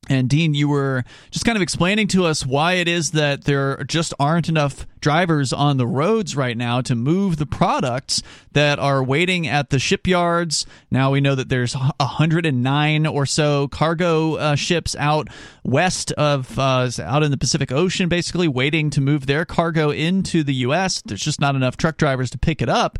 And 0.08 0.28
Dean, 0.28 0.54
you 0.54 0.68
were 0.68 1.04
just 1.30 1.44
kind 1.44 1.56
of 1.56 1.62
explaining 1.62 2.08
to 2.08 2.24
us 2.24 2.46
why 2.46 2.74
it 2.74 2.88
is 2.88 3.10
that 3.12 3.44
there 3.44 3.82
just 3.84 4.14
aren't 4.18 4.48
enough 4.48 4.86
drivers 5.00 5.52
on 5.52 5.76
the 5.76 5.86
roads 5.86 6.34
right 6.34 6.56
now 6.56 6.80
to 6.80 6.94
move 6.94 7.36
the 7.36 7.46
products 7.46 8.22
that 8.52 8.78
are 8.78 9.02
waiting 9.02 9.46
at 9.46 9.70
the 9.70 9.78
shipyards. 9.78 10.66
Now 10.90 11.10
we 11.10 11.20
know 11.20 11.34
that 11.34 11.48
there's 11.48 11.74
109 11.74 13.06
or 13.06 13.26
so 13.26 13.68
cargo 13.68 14.34
uh, 14.36 14.54
ships 14.56 14.96
out 14.96 15.28
west 15.62 16.12
of 16.12 16.58
uh, 16.58 16.90
out 17.02 17.22
in 17.22 17.30
the 17.30 17.36
Pacific 17.36 17.70
Ocean, 17.70 18.08
basically 18.08 18.48
waiting 18.48 18.90
to 18.90 19.00
move 19.00 19.26
their 19.26 19.44
cargo 19.44 19.90
into 19.90 20.42
the 20.42 20.54
U.S. 20.54 21.02
There's 21.02 21.22
just 21.22 21.40
not 21.40 21.54
enough 21.54 21.76
truck 21.76 21.98
drivers 21.98 22.30
to 22.30 22.38
pick 22.38 22.62
it 22.62 22.68
up 22.68 22.98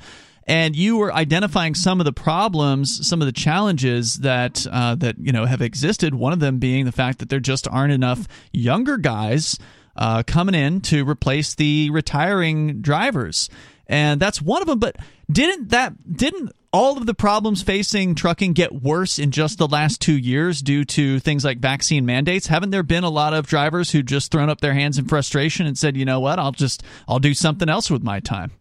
and 0.48 0.74
you 0.74 0.96
were 0.96 1.12
identifying 1.12 1.74
some 1.74 2.00
of 2.00 2.06
the 2.06 2.12
problems, 2.12 3.06
some 3.06 3.20
of 3.20 3.26
the 3.26 3.32
challenges 3.32 4.14
that 4.16 4.66
uh, 4.72 4.94
that 4.96 5.16
you 5.18 5.30
know 5.30 5.44
have 5.44 5.60
existed. 5.60 6.14
One 6.14 6.32
of 6.32 6.40
them 6.40 6.58
being 6.58 6.86
the 6.86 6.92
fact 6.92 7.18
that 7.18 7.28
there 7.28 7.38
just 7.38 7.68
aren't 7.68 7.92
enough 7.92 8.26
younger 8.52 8.96
guys 8.96 9.58
uh, 9.94 10.22
coming 10.26 10.54
in 10.54 10.80
to 10.80 11.06
replace 11.06 11.54
the 11.54 11.90
retiring 11.90 12.80
drivers, 12.80 13.50
and 13.86 14.18
that's 14.18 14.40
one 14.40 14.62
of 14.62 14.68
them. 14.68 14.78
But 14.78 14.96
didn't 15.30 15.68
that 15.68 16.16
didn't 16.16 16.50
all 16.72 16.96
of 16.96 17.04
the 17.04 17.14
problems 17.14 17.62
facing 17.62 18.14
trucking 18.14 18.54
get 18.54 18.72
worse 18.72 19.18
in 19.18 19.30
just 19.30 19.58
the 19.58 19.68
last 19.68 20.00
two 20.00 20.16
years 20.16 20.62
due 20.62 20.84
to 20.86 21.18
things 21.18 21.44
like 21.44 21.58
vaccine 21.58 22.06
mandates? 22.06 22.46
Haven't 22.46 22.70
there 22.70 22.82
been 22.82 23.04
a 23.04 23.10
lot 23.10 23.34
of 23.34 23.46
drivers 23.46 23.90
who 23.90 24.02
just 24.02 24.32
thrown 24.32 24.48
up 24.48 24.62
their 24.62 24.74
hands 24.74 24.96
in 24.96 25.08
frustration 25.08 25.66
and 25.66 25.76
said, 25.76 25.94
"You 25.94 26.06
know 26.06 26.20
what? 26.20 26.38
I'll 26.38 26.52
just 26.52 26.82
I'll 27.06 27.18
do 27.18 27.34
something 27.34 27.68
else 27.68 27.90
with 27.90 28.02
my 28.02 28.20
time." 28.20 28.52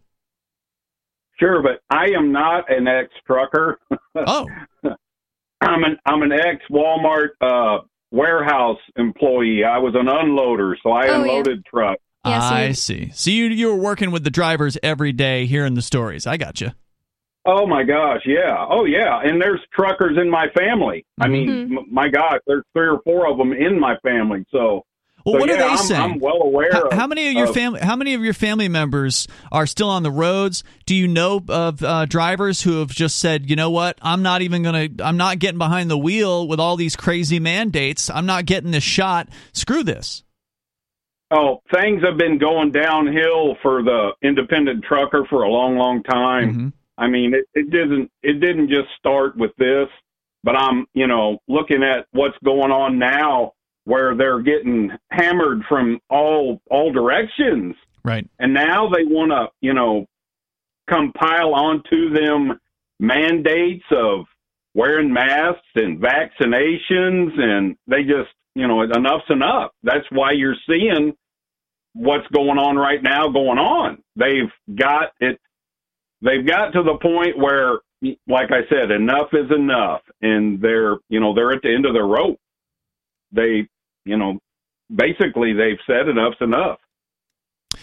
Sure, 1.40 1.62
but 1.62 1.80
I 1.90 2.06
am 2.16 2.32
not 2.32 2.70
an 2.72 2.86
ex 2.88 3.08
trucker. 3.26 3.78
Oh. 4.16 4.46
I'm 5.60 5.84
an 5.84 5.96
I'm 6.06 6.22
an 6.22 6.32
ex 6.32 6.62
Walmart 6.70 7.28
uh, 7.40 7.82
warehouse 8.10 8.78
employee. 8.96 9.62
I 9.64 9.78
was 9.78 9.94
an 9.94 10.06
unloader, 10.06 10.74
so 10.82 10.90
I 10.90 11.08
Oh, 11.08 11.22
unloaded 11.22 11.64
trucks. 11.66 12.02
I 12.24 12.72
see. 12.72 13.10
So 13.14 13.30
you 13.30 13.46
you 13.46 13.68
were 13.68 13.76
working 13.80 14.10
with 14.10 14.24
the 14.24 14.30
drivers 14.30 14.76
every 14.82 15.12
day 15.12 15.46
hearing 15.46 15.74
the 15.74 15.82
stories. 15.82 16.26
I 16.26 16.36
got 16.36 16.60
you. 16.60 16.70
Oh 17.46 17.66
my 17.66 17.82
gosh, 17.84 18.22
yeah. 18.26 18.66
Oh 18.68 18.84
yeah, 18.84 19.20
and 19.22 19.40
there's 19.40 19.60
truckers 19.72 20.18
in 20.20 20.28
my 20.28 20.46
family. 20.56 21.06
I 21.20 21.28
mean, 21.28 21.48
Mm-hmm. 21.48 21.78
m- 21.78 21.84
my 21.92 22.08
gosh, 22.08 22.40
there's 22.46 22.64
three 22.74 22.88
or 22.88 23.00
four 23.04 23.28
of 23.30 23.38
them 23.38 23.52
in 23.52 23.78
my 23.80 23.96
family. 23.98 24.44
So, 24.50 24.84
Well, 25.32 25.40
so, 25.40 25.40
what 25.40 25.48
yeah, 25.48 25.54
are 25.54 25.58
they 25.58 25.64
I'm, 25.64 25.76
saying? 25.78 26.00
I'm 26.00 26.18
well 26.18 26.42
aware. 26.42 26.70
How, 26.72 26.86
of, 26.88 26.92
how 26.92 27.06
many 27.06 27.28
of 27.28 27.34
your 27.34 27.48
of- 27.48 27.54
family? 27.54 27.80
How 27.80 27.96
many 27.96 28.14
of 28.14 28.22
your 28.22 28.34
family 28.34 28.68
members 28.68 29.28
are 29.52 29.66
still 29.66 29.90
on 29.90 30.02
the 30.02 30.10
roads? 30.10 30.64
Do 30.86 30.94
you 30.94 31.08
know 31.08 31.42
of 31.48 31.82
uh, 31.82 32.06
drivers 32.06 32.62
who 32.62 32.78
have 32.80 32.90
just 32.90 33.18
said, 33.18 33.48
you 33.50 33.56
know 33.56 33.70
what, 33.70 33.98
I'm 34.02 34.22
not 34.22 34.42
even 34.42 34.62
gonna, 34.62 34.88
I'm 35.00 35.16
not 35.16 35.38
getting 35.38 35.58
behind 35.58 35.90
the 35.90 35.98
wheel 35.98 36.48
with 36.48 36.60
all 36.60 36.76
these 36.76 36.96
crazy 36.96 37.38
mandates. 37.38 38.10
I'm 38.10 38.26
not 38.26 38.46
getting 38.46 38.70
this 38.70 38.84
shot. 38.84 39.28
Screw 39.52 39.82
this. 39.82 40.24
Oh, 41.30 41.60
things 41.74 42.02
have 42.04 42.16
been 42.16 42.38
going 42.38 42.72
downhill 42.72 43.56
for 43.60 43.82
the 43.82 44.12
independent 44.22 44.84
trucker 44.84 45.26
for 45.28 45.42
a 45.42 45.48
long, 45.50 45.76
long 45.76 46.02
time. 46.02 46.50
Mm-hmm. 46.50 46.68
I 46.96 47.06
mean, 47.06 47.34
it, 47.34 47.44
it 47.54 47.70
didn't 47.70 48.10
it 48.22 48.40
didn't 48.40 48.70
just 48.70 48.88
start 48.98 49.36
with 49.36 49.52
this, 49.56 49.88
but 50.42 50.56
I'm 50.56 50.86
you 50.94 51.06
know 51.06 51.38
looking 51.46 51.82
at 51.82 52.06
what's 52.12 52.36
going 52.42 52.72
on 52.72 52.98
now, 52.98 53.52
where 53.88 54.14
they're 54.14 54.42
getting 54.42 54.90
hammered 55.10 55.62
from 55.66 55.98
all 56.10 56.60
all 56.70 56.92
directions, 56.92 57.74
Right. 58.04 58.28
and 58.38 58.52
now 58.52 58.90
they 58.90 59.04
want 59.04 59.30
to 59.32 59.46
you 59.62 59.72
know 59.72 60.06
compile 60.90 61.54
onto 61.54 62.10
them 62.12 62.60
mandates 63.00 63.84
of 63.90 64.26
wearing 64.74 65.10
masks 65.10 65.66
and 65.74 65.98
vaccinations, 66.00 67.40
and 67.40 67.76
they 67.86 68.02
just 68.02 68.28
you 68.54 68.68
know 68.68 68.82
enough's 68.82 69.22
enough. 69.30 69.70
That's 69.82 70.06
why 70.10 70.32
you're 70.32 70.56
seeing 70.68 71.14
what's 71.94 72.26
going 72.28 72.58
on 72.58 72.76
right 72.76 73.02
now 73.02 73.28
going 73.28 73.58
on. 73.58 74.02
They've 74.16 74.52
got 74.76 75.12
it 75.18 75.40
they've 76.20 76.46
got 76.46 76.72
to 76.72 76.82
the 76.82 76.98
point 77.00 77.38
where 77.38 77.78
like 78.28 78.50
I 78.52 78.68
said, 78.68 78.90
enough 78.90 79.28
is 79.32 79.50
enough 79.50 80.02
and 80.20 80.60
they're 80.60 80.96
you 81.08 81.20
know, 81.20 81.34
they're 81.34 81.52
at 81.52 81.62
the 81.62 81.74
end 81.74 81.86
of 81.86 81.94
their 81.94 82.06
rope. 82.06 82.38
They 83.32 83.68
you 84.08 84.16
know, 84.16 84.38
basically 84.94 85.52
they've 85.52 85.78
said 85.86 86.08
enough's 86.08 86.36
enough. 86.40 86.78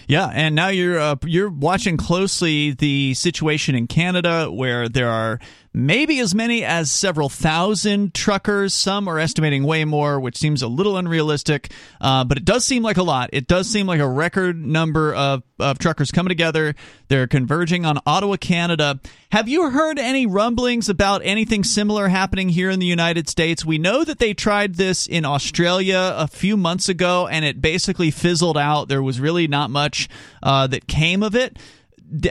Yeah, 0.08 0.30
and 0.34 0.56
now 0.56 0.68
you're 0.68 1.00
uh, 1.00 1.16
you're 1.26 1.50
watching 1.50 1.98
closely 1.98 2.72
the 2.72 3.14
situation 3.14 3.76
in 3.76 3.88
Canada, 3.88 4.52
where 4.52 4.88
there 4.90 5.10
are 5.10 5.40
maybe 5.76 6.20
as 6.20 6.34
many 6.34 6.64
as 6.64 6.90
several 6.90 7.28
thousand 7.28 8.14
truckers. 8.14 8.74
Some 8.74 9.10
are 9.10 9.20
estimating 9.20 9.66
way 9.66 9.84
more, 9.84 10.20
which 10.20 10.38
seems 10.38 10.62
a 10.62 10.68
little 10.68 10.96
unrealistic, 10.96 11.72
uh, 12.00 12.24
but 12.24 12.38
it 12.38 12.46
does 12.46 12.64
seem 12.64 12.82
like 12.82 12.96
a 12.96 13.04
lot. 13.04 13.30
It 13.34 13.48
does 13.48 13.70
seem 13.70 13.86
like 13.86 14.00
a 14.00 14.08
record 14.08 14.58
number 14.66 15.14
of, 15.14 15.44
of 15.60 15.78
truckers 15.78 16.12
coming 16.12 16.30
together. 16.30 16.76
They're 17.10 17.28
converging 17.28 17.86
on 17.86 18.00
Ottawa, 18.06 18.38
Canada. 18.38 19.02
Have 19.34 19.50
you 19.50 19.70
heard 19.70 20.00
any 20.00 20.26
rumblings 20.26 20.88
about 20.88 21.22
anything 21.26 21.66
similar 21.66 22.08
happening 22.08 22.48
here 22.48 22.70
in 22.70 22.80
the 22.80 22.86
United 22.86 23.28
States? 23.28 23.66
We 23.66 23.78
know 23.78 24.06
that 24.06 24.20
they 24.20 24.34
tried 24.34 24.76
this 24.76 25.08
in 25.08 25.26
Australia 25.26 26.14
a 26.16 26.28
few 26.28 26.56
months 26.56 26.88
ago, 26.88 27.28
and 27.28 27.44
it 27.44 27.62
basically 27.62 28.12
fizzled 28.12 28.58
out. 28.58 28.88
There 28.88 29.04
was 29.04 29.20
really 29.20 29.48
not 29.48 29.70
much 29.70 30.08
uh, 30.42 30.68
that 30.68 30.88
came 30.88 31.22
of 31.22 31.36
it. 31.36 31.58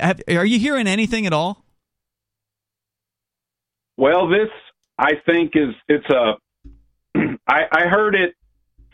Have- 0.01 0.23
are 0.29 0.47
you 0.47 0.59
hearing 0.59 0.87
anything 0.87 1.27
at 1.27 1.35
all? 1.35 1.64
Well, 3.97 4.29
this 4.29 4.49
I 4.99 5.13
think 5.27 5.53
is 5.55 5.75
it's 5.89 6.09
a. 6.11 6.35
I, 7.49 7.63
I 7.73 7.87
heard 7.89 8.15
it 8.15 8.35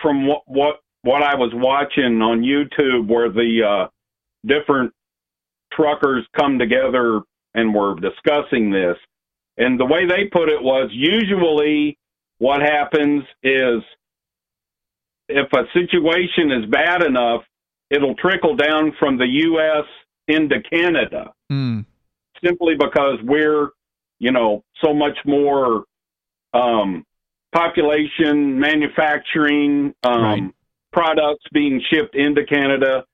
from 0.02 0.26
what 0.26 0.42
what 0.46 0.76
what 1.02 1.22
I 1.22 1.36
was 1.36 1.50
watching 1.54 2.20
on 2.20 2.42
YouTube, 2.42 3.08
where 3.08 3.30
the 3.30 3.60
uh, 3.66 3.88
different 4.46 4.92
truckers 5.72 6.26
come 6.38 6.58
together 6.58 7.20
and 7.54 7.74
were 7.74 7.94
discussing 7.94 8.70
this, 8.70 8.96
and 9.56 9.78
the 9.78 9.86
way 9.86 10.06
they 10.06 10.28
put 10.30 10.48
it 10.48 10.62
was 10.62 10.90
usually 10.92 11.98
what 12.38 12.60
happens 12.60 13.22
is 13.42 13.82
if 15.28 15.52
a 15.52 15.64
situation 15.72 16.50
is 16.52 16.70
bad 16.70 17.02
enough, 17.04 17.42
it'll 17.90 18.14
trickle 18.16 18.56
down 18.56 18.92
from 18.98 19.18
the 19.18 19.26
U.S. 19.26 19.84
into 20.28 20.60
Canada 20.62 21.32
Hmm. 21.48 21.80
simply 22.44 22.74
because 22.78 23.18
we're, 23.22 23.68
you 24.20 24.30
know, 24.30 24.62
so 24.84 24.94
much 24.94 25.18
more 25.26 25.84
um, 26.54 27.04
population, 27.52 28.60
manufacturing, 28.60 29.94
um, 30.04 30.54
products 30.92 31.44
being 31.52 31.82
shipped 31.90 32.14
into 32.14 32.44
Canada. 32.44 33.04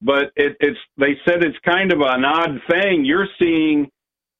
But 0.00 0.32
it, 0.36 0.56
it's 0.60 0.78
they 0.96 1.18
said 1.26 1.44
it's 1.44 1.58
kind 1.64 1.92
of 1.92 2.00
an 2.00 2.24
odd 2.24 2.60
thing. 2.70 3.04
You're 3.04 3.28
seeing 3.38 3.90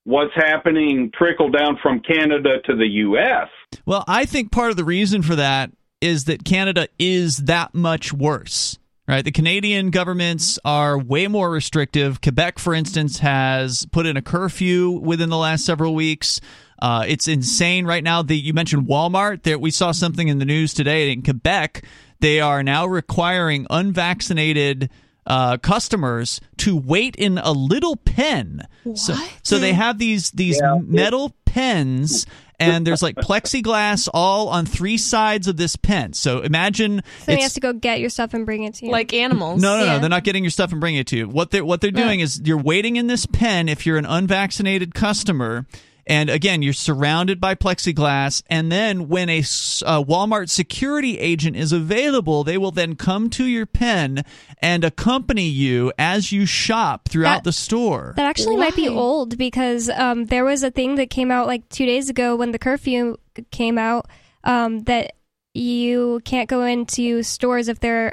what's 0.04 0.34
happening 0.34 1.10
trickle 1.16 1.50
down 1.50 1.78
from 1.82 2.00
Canada 2.00 2.60
to 2.66 2.76
the 2.76 2.86
U.S. 2.86 3.48
Well, 3.86 4.04
I 4.06 4.24
think 4.24 4.52
part 4.52 4.70
of 4.70 4.76
the 4.76 4.84
reason 4.84 5.22
for 5.22 5.34
that 5.36 5.70
is 6.00 6.24
that 6.24 6.44
Canada 6.44 6.88
is 6.98 7.38
that 7.38 7.74
much 7.74 8.12
worse. 8.12 8.78
Right, 9.06 9.22
the 9.22 9.32
Canadian 9.32 9.90
governments 9.90 10.58
are 10.64 10.98
way 10.98 11.28
more 11.28 11.50
restrictive. 11.50 12.22
Quebec, 12.22 12.58
for 12.58 12.72
instance, 12.72 13.18
has 13.18 13.86
put 13.92 14.06
in 14.06 14.16
a 14.16 14.22
curfew 14.22 14.92
within 14.92 15.28
the 15.28 15.36
last 15.36 15.66
several 15.66 15.94
weeks. 15.94 16.40
Uh, 16.80 17.04
it's 17.06 17.28
insane 17.28 17.84
right 17.84 18.02
now. 18.02 18.22
The, 18.22 18.34
you 18.34 18.54
mentioned 18.54 18.86
Walmart. 18.86 19.42
There, 19.42 19.58
we 19.58 19.70
saw 19.70 19.92
something 19.92 20.28
in 20.28 20.38
the 20.38 20.46
news 20.46 20.72
today 20.72 21.12
in 21.12 21.20
Quebec. 21.20 21.84
They 22.20 22.40
are 22.40 22.62
now 22.62 22.86
requiring 22.86 23.66
unvaccinated 23.68 24.88
uh, 25.26 25.58
customers 25.58 26.40
to 26.58 26.74
wait 26.74 27.14
in 27.16 27.36
a 27.36 27.52
little 27.52 27.96
pen. 27.96 28.66
So, 28.94 29.14
so 29.42 29.58
they 29.58 29.72
have 29.74 29.98
these 29.98 30.30
these 30.30 30.60
metal 30.82 31.34
pens, 31.44 32.26
and 32.60 32.86
there's 32.86 33.02
like 33.02 33.16
plexiglass 33.16 34.08
all 34.14 34.48
on 34.48 34.66
three 34.66 34.96
sides 34.96 35.48
of 35.48 35.56
this 35.56 35.76
pen. 35.76 36.12
So 36.12 36.40
imagine 36.40 37.02
So 37.24 37.32
you 37.32 37.42
have 37.42 37.52
to 37.54 37.60
go 37.60 37.72
get 37.72 38.00
your 38.00 38.10
stuff 38.10 38.34
and 38.34 38.46
bring 38.46 38.64
it 38.64 38.74
to 38.74 38.86
you. 38.86 38.92
Like 38.92 39.12
animals. 39.12 39.60
no, 39.60 39.78
no, 39.78 39.84
Yeah. 39.84 39.92
no. 39.94 39.98
They're 40.00 40.08
not 40.08 40.24
getting 40.24 40.44
your 40.44 40.50
stuff 40.50 40.70
and 40.72 40.80
bringing 40.80 41.00
it 41.00 41.06
to 41.08 41.16
you. 41.16 41.28
What 41.28 41.50
they're 41.50 41.64
what 41.64 41.80
they're 41.80 41.90
doing 41.90 42.20
is 42.20 42.40
you're 42.44 42.58
waiting 42.58 42.96
in 42.96 43.06
this 43.06 43.26
pen 43.26 43.68
if 43.68 43.86
you're 43.86 43.98
an 43.98 44.06
unvaccinated 44.06 44.94
customer. 44.94 45.66
And 46.06 46.28
again, 46.30 46.62
you're 46.62 46.72
surrounded 46.72 47.40
by 47.40 47.54
plexiglass. 47.54 48.42
And 48.48 48.70
then 48.70 49.08
when 49.08 49.28
a 49.28 49.38
s- 49.38 49.82
a 49.86 50.04
Walmart 50.04 50.50
security 50.50 51.18
agent 51.18 51.56
is 51.56 51.72
available, 51.72 52.44
they 52.44 52.58
will 52.58 52.70
then 52.70 52.94
come 52.94 53.30
to 53.30 53.44
your 53.46 53.66
pen 53.66 54.24
and 54.60 54.84
accompany 54.84 55.46
you 55.48 55.92
as 55.98 56.30
you 56.32 56.44
shop 56.46 57.08
throughout 57.08 57.36
That- 57.36 57.44
the 57.44 57.52
store. 57.52 58.12
That 58.16 58.26
actually 58.26 58.56
might 58.56 58.76
be 58.76 58.88
old 58.88 59.38
because 59.38 59.88
um, 59.90 60.26
there 60.26 60.44
was 60.44 60.62
a 60.62 60.70
thing 60.70 60.96
that 60.96 61.10
came 61.10 61.30
out 61.30 61.46
like 61.46 61.68
two 61.68 61.86
days 61.86 62.10
ago 62.10 62.36
when 62.36 62.52
the 62.52 62.58
curfew 62.58 63.16
came 63.50 63.78
out 63.78 64.06
um, 64.44 64.80
that 64.84 65.14
you 65.54 66.20
can't 66.24 66.48
go 66.48 66.64
into 66.64 67.22
stores 67.22 67.68
if 67.68 67.80
they're 67.80 68.12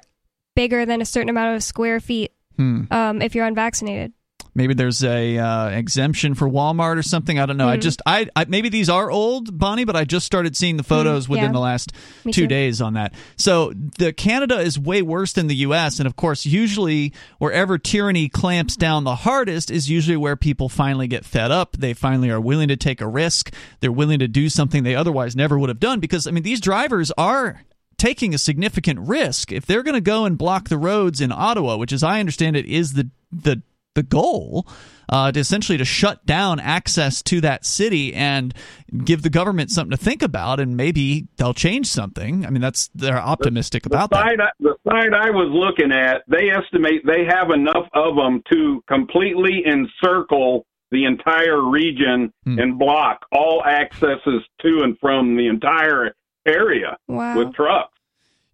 bigger 0.56 0.86
than 0.86 1.02
a 1.02 1.06
certain 1.06 1.30
amount 1.30 1.56
of 1.56 1.64
square 1.64 2.00
feet. 2.00 2.32
hmm. 2.56 2.84
um, 2.92 3.22
if 3.22 3.34
you're 3.36 3.46
unvaccinated. 3.46 4.14
Maybe 4.54 4.74
there's 4.74 5.04
a 5.04 5.38
uh, 5.38 5.70
exemption 5.70 6.36
for 6.36 6.48
Walmart 6.48 6.98
or 6.98 7.04
something. 7.04 7.40
I 7.40 7.46
don't 7.46 7.58
know. 7.58 7.68
Mm. 7.68 7.72
I 7.72 7.76
hmm. 7.76 7.82
just 7.82 8.02
I, 8.06 8.28
I, 8.36 8.46
maybe 8.46 8.70
these 8.70 8.90
are 8.90 9.10
old, 9.10 9.58
Bonnie, 9.58 9.86
but 9.86 9.96
I 9.96 10.04
just 10.04 10.26
started 10.26 10.58
seeing 10.58 10.78
the 10.78 10.84
hmm. 10.84 10.90
photos 10.90 11.28
mm, 11.28 11.30
within 11.30 11.54
the 11.54 11.60
last 11.60 11.94
Me 12.26 12.34
two 12.34 12.42
too. 12.42 12.48
days 12.48 12.82
on 12.82 12.94
that. 12.94 13.14
So 13.38 13.74
the 13.98 14.12
Canada 14.12 14.60
is 14.60 14.78
way 14.78 15.02
worse 15.02 15.34
than 15.34 15.48
the 15.48 15.56
U.S. 15.56 16.00
And 16.00 16.08
of 16.08 16.16
course, 16.16 16.46
usually 16.46 17.14
wherever 17.38 17.78
tyranny 17.78 18.28
clamps 18.28 18.76
down 18.76 19.04
the 19.04 19.16
hardest 19.16 19.72
is 19.72 19.90
usually 19.90 20.18
where 20.18 20.36
people 20.36 20.68
finally 20.68 21.08
get 21.08 21.24
fed 21.24 21.52
up. 21.52 21.78
They 21.78 21.94
finally 21.94 22.30
are 22.30 22.42
willing 22.42 22.68
to 22.68 22.78
take 22.78 23.00
a 23.00 23.08
risk. 23.08 23.54
They're 23.80 23.92
willing 23.92 24.20
to 24.20 24.28
do 24.28 24.50
something 24.50 24.84
they 24.84 24.96
otherwise 24.96 25.36
never 25.36 25.58
would 25.58 25.70
have 25.70 25.80
done 25.80 26.00
because 26.00 26.28
I 26.28 26.32
mean 26.32 26.44
these 26.44 26.62
drivers 26.62 27.12
are 27.18 27.62
taking 28.02 28.34
a 28.34 28.38
significant 28.40 29.00
risk 29.00 29.52
if 29.52 29.66
they're 29.66 29.84
going 29.84 29.94
to 29.94 30.02
go 30.02 30.26
and 30.26 30.36
block 30.36 30.70
the 30.70 30.78
roads 30.78 31.22
in 31.22 31.32
Ottawa, 31.32 31.78
which, 31.78 31.94
as 31.94 32.02
I 32.02 32.20
understand 32.20 32.58
it, 32.58 32.66
is 32.66 32.94
the 32.94 33.10
the 33.32 33.62
the 33.94 34.04
goal 34.04 34.68
uh, 35.10 35.32
to 35.32 35.40
essentially 35.40 35.78
to 35.78 35.86
shut 35.86 36.26
down 36.26 36.60
access 36.60 37.22
to 37.24 37.42
that 37.42 37.66
city 37.66 38.14
and 38.14 38.54
give 39.04 39.22
the 39.22 39.30
government 39.30 39.70
something 39.70 39.92
to 39.92 40.04
think 40.04 40.22
about, 40.22 40.60
and 40.60 40.78
maybe 40.78 41.28
they'll 41.38 41.54
change 41.54 41.88
something. 41.88 42.46
I 42.46 42.50
mean, 42.50 42.62
that's 42.62 42.90
they're 42.96 43.20
optimistic 43.20 43.84
the, 43.84 43.90
about 43.90 44.10
the 44.10 44.18
side 44.18 44.40
that. 44.40 44.44
I, 44.44 44.52
the 44.60 44.76
side 44.88 45.14
I 45.14 45.30
was 45.30 45.50
looking 45.52 45.92
at, 45.92 46.24
they 46.28 46.50
estimate 46.50 47.06
they 47.06 47.26
have 47.26 47.52
enough 47.52 47.88
of 47.94 48.16
them 48.16 48.42
to 48.52 48.84
completely 48.88 49.64
encircle 49.66 50.66
the 50.92 51.06
entire 51.06 51.62
region 51.62 52.34
hmm. 52.44 52.60
and 52.60 52.78
block 52.78 53.26
all 53.32 53.64
accesses 53.66 54.44
to 54.62 54.82
and 54.84 54.98
from 55.00 55.38
the 55.38 55.48
entire 55.48 56.14
area 56.46 56.98
wow. 57.08 57.38
with 57.38 57.54
trucks. 57.54 57.98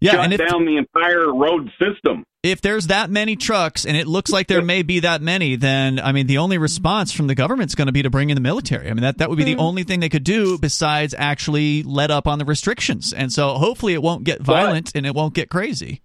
Yeah, 0.00 0.12
shut 0.12 0.24
and 0.24 0.32
if, 0.32 0.38
down 0.38 0.64
the 0.64 0.76
entire 0.76 1.32
road 1.32 1.70
system. 1.80 2.24
If 2.44 2.60
there's 2.60 2.86
that 2.86 3.10
many 3.10 3.34
trucks, 3.34 3.84
and 3.84 3.96
it 3.96 4.06
looks 4.06 4.30
like 4.30 4.46
there 4.46 4.62
may 4.62 4.82
be 4.82 5.00
that 5.00 5.20
many, 5.20 5.56
then 5.56 5.98
I 5.98 6.12
mean, 6.12 6.28
the 6.28 6.38
only 6.38 6.56
response 6.56 7.10
from 7.10 7.26
the 7.26 7.34
government's 7.34 7.74
going 7.74 7.86
to 7.86 7.92
be 7.92 8.02
to 8.02 8.10
bring 8.10 8.30
in 8.30 8.36
the 8.36 8.40
military. 8.40 8.88
I 8.88 8.94
mean, 8.94 9.02
that 9.02 9.18
that 9.18 9.28
would 9.28 9.38
be 9.38 9.44
the 9.44 9.56
mm. 9.56 9.60
only 9.60 9.82
thing 9.82 9.98
they 9.98 10.08
could 10.08 10.24
do 10.24 10.56
besides 10.56 11.14
actually 11.18 11.82
let 11.82 12.12
up 12.12 12.28
on 12.28 12.38
the 12.38 12.44
restrictions. 12.44 13.12
And 13.12 13.32
so, 13.32 13.54
hopefully, 13.54 13.92
it 13.94 14.02
won't 14.02 14.22
get 14.22 14.40
violent 14.40 14.86
but, 14.86 14.96
and 14.96 15.06
it 15.06 15.16
won't 15.16 15.34
get 15.34 15.50
crazy. 15.50 16.02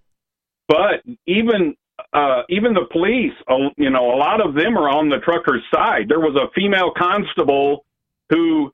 But 0.66 1.02
even 1.26 1.76
uh, 2.12 2.42
even 2.48 2.74
the 2.74 2.86
police, 2.90 3.32
uh, 3.48 3.70
you 3.76 3.90
know, 3.90 4.12
a 4.12 4.16
lot 4.16 4.44
of 4.44 4.54
them 4.54 4.76
are 4.76 4.88
on 4.88 5.08
the 5.08 5.18
truckers' 5.18 5.62
side. 5.72 6.08
There 6.08 6.20
was 6.20 6.36
a 6.36 6.50
female 6.52 6.92
constable 6.96 7.84
who 8.30 8.72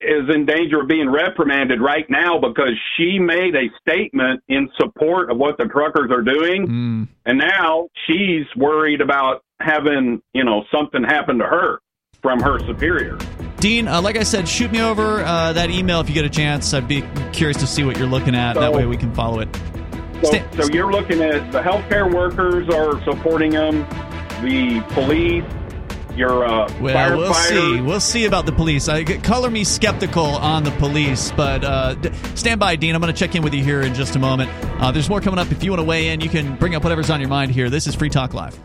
is 0.00 0.28
in 0.32 0.44
danger 0.44 0.82
of 0.82 0.88
being 0.88 1.10
reprimanded 1.10 1.80
right 1.80 2.04
now 2.10 2.38
because 2.38 2.74
she 2.96 3.18
made 3.18 3.54
a 3.54 3.68
statement 3.80 4.42
in 4.48 4.68
support 4.78 5.30
of 5.30 5.38
what 5.38 5.56
the 5.56 5.64
truckers 5.64 6.10
are 6.10 6.22
doing. 6.22 6.66
Mm. 6.66 7.08
And 7.24 7.38
now 7.38 7.88
she's 8.06 8.46
worried 8.56 9.00
about 9.00 9.42
having, 9.60 10.20
you 10.34 10.44
know, 10.44 10.64
something 10.72 11.02
happen 11.02 11.38
to 11.38 11.44
her 11.44 11.78
from 12.20 12.40
her 12.40 12.58
superior. 12.66 13.18
Dean, 13.58 13.88
uh, 13.88 14.02
like 14.02 14.16
I 14.16 14.22
said, 14.22 14.46
shoot 14.46 14.70
me 14.70 14.82
over 14.82 15.24
uh, 15.24 15.54
that 15.54 15.70
email 15.70 16.00
if 16.00 16.08
you 16.08 16.14
get 16.14 16.26
a 16.26 16.30
chance. 16.30 16.74
I'd 16.74 16.86
be 16.86 17.02
curious 17.32 17.56
to 17.58 17.66
see 17.66 17.84
what 17.84 17.96
you're 17.96 18.06
looking 18.06 18.34
at. 18.34 18.54
So, 18.54 18.60
that 18.60 18.72
way 18.72 18.84
we 18.84 18.98
can 18.98 19.14
follow 19.14 19.40
it. 19.40 19.48
So, 20.22 20.42
so 20.56 20.68
you're 20.72 20.90
looking 20.90 21.22
at 21.22 21.52
the 21.52 21.60
healthcare 21.60 22.12
workers 22.12 22.68
are 22.74 23.02
supporting 23.04 23.50
them, 23.50 23.80
the 24.42 24.84
police, 24.90 25.44
your 26.16 26.44
uh, 26.44 26.72
well, 26.80 27.16
we'll 27.16 27.34
see. 27.34 27.80
We'll 27.80 28.00
see 28.00 28.24
about 28.24 28.46
the 28.46 28.52
police. 28.52 28.88
I 28.88 29.04
color 29.04 29.50
me 29.50 29.64
skeptical 29.64 30.24
on 30.24 30.64
the 30.64 30.70
police, 30.72 31.32
but 31.32 31.64
uh, 31.64 31.94
stand 32.34 32.60
by, 32.60 32.76
Dean. 32.76 32.94
I'm 32.94 33.00
going 33.00 33.12
to 33.12 33.18
check 33.18 33.34
in 33.34 33.42
with 33.42 33.54
you 33.54 33.62
here 33.62 33.82
in 33.82 33.94
just 33.94 34.16
a 34.16 34.18
moment. 34.18 34.50
Uh, 34.80 34.90
there's 34.90 35.08
more 35.08 35.20
coming 35.20 35.38
up. 35.38 35.50
If 35.52 35.62
you 35.62 35.70
want 35.70 35.80
to 35.80 35.84
weigh 35.84 36.08
in, 36.08 36.20
you 36.20 36.28
can 36.28 36.56
bring 36.56 36.74
up 36.74 36.82
whatever's 36.82 37.10
on 37.10 37.20
your 37.20 37.28
mind 37.28 37.52
here. 37.52 37.70
This 37.70 37.86
is 37.86 37.94
Free 37.94 38.10
Talk 38.10 38.34
Live. 38.34 38.58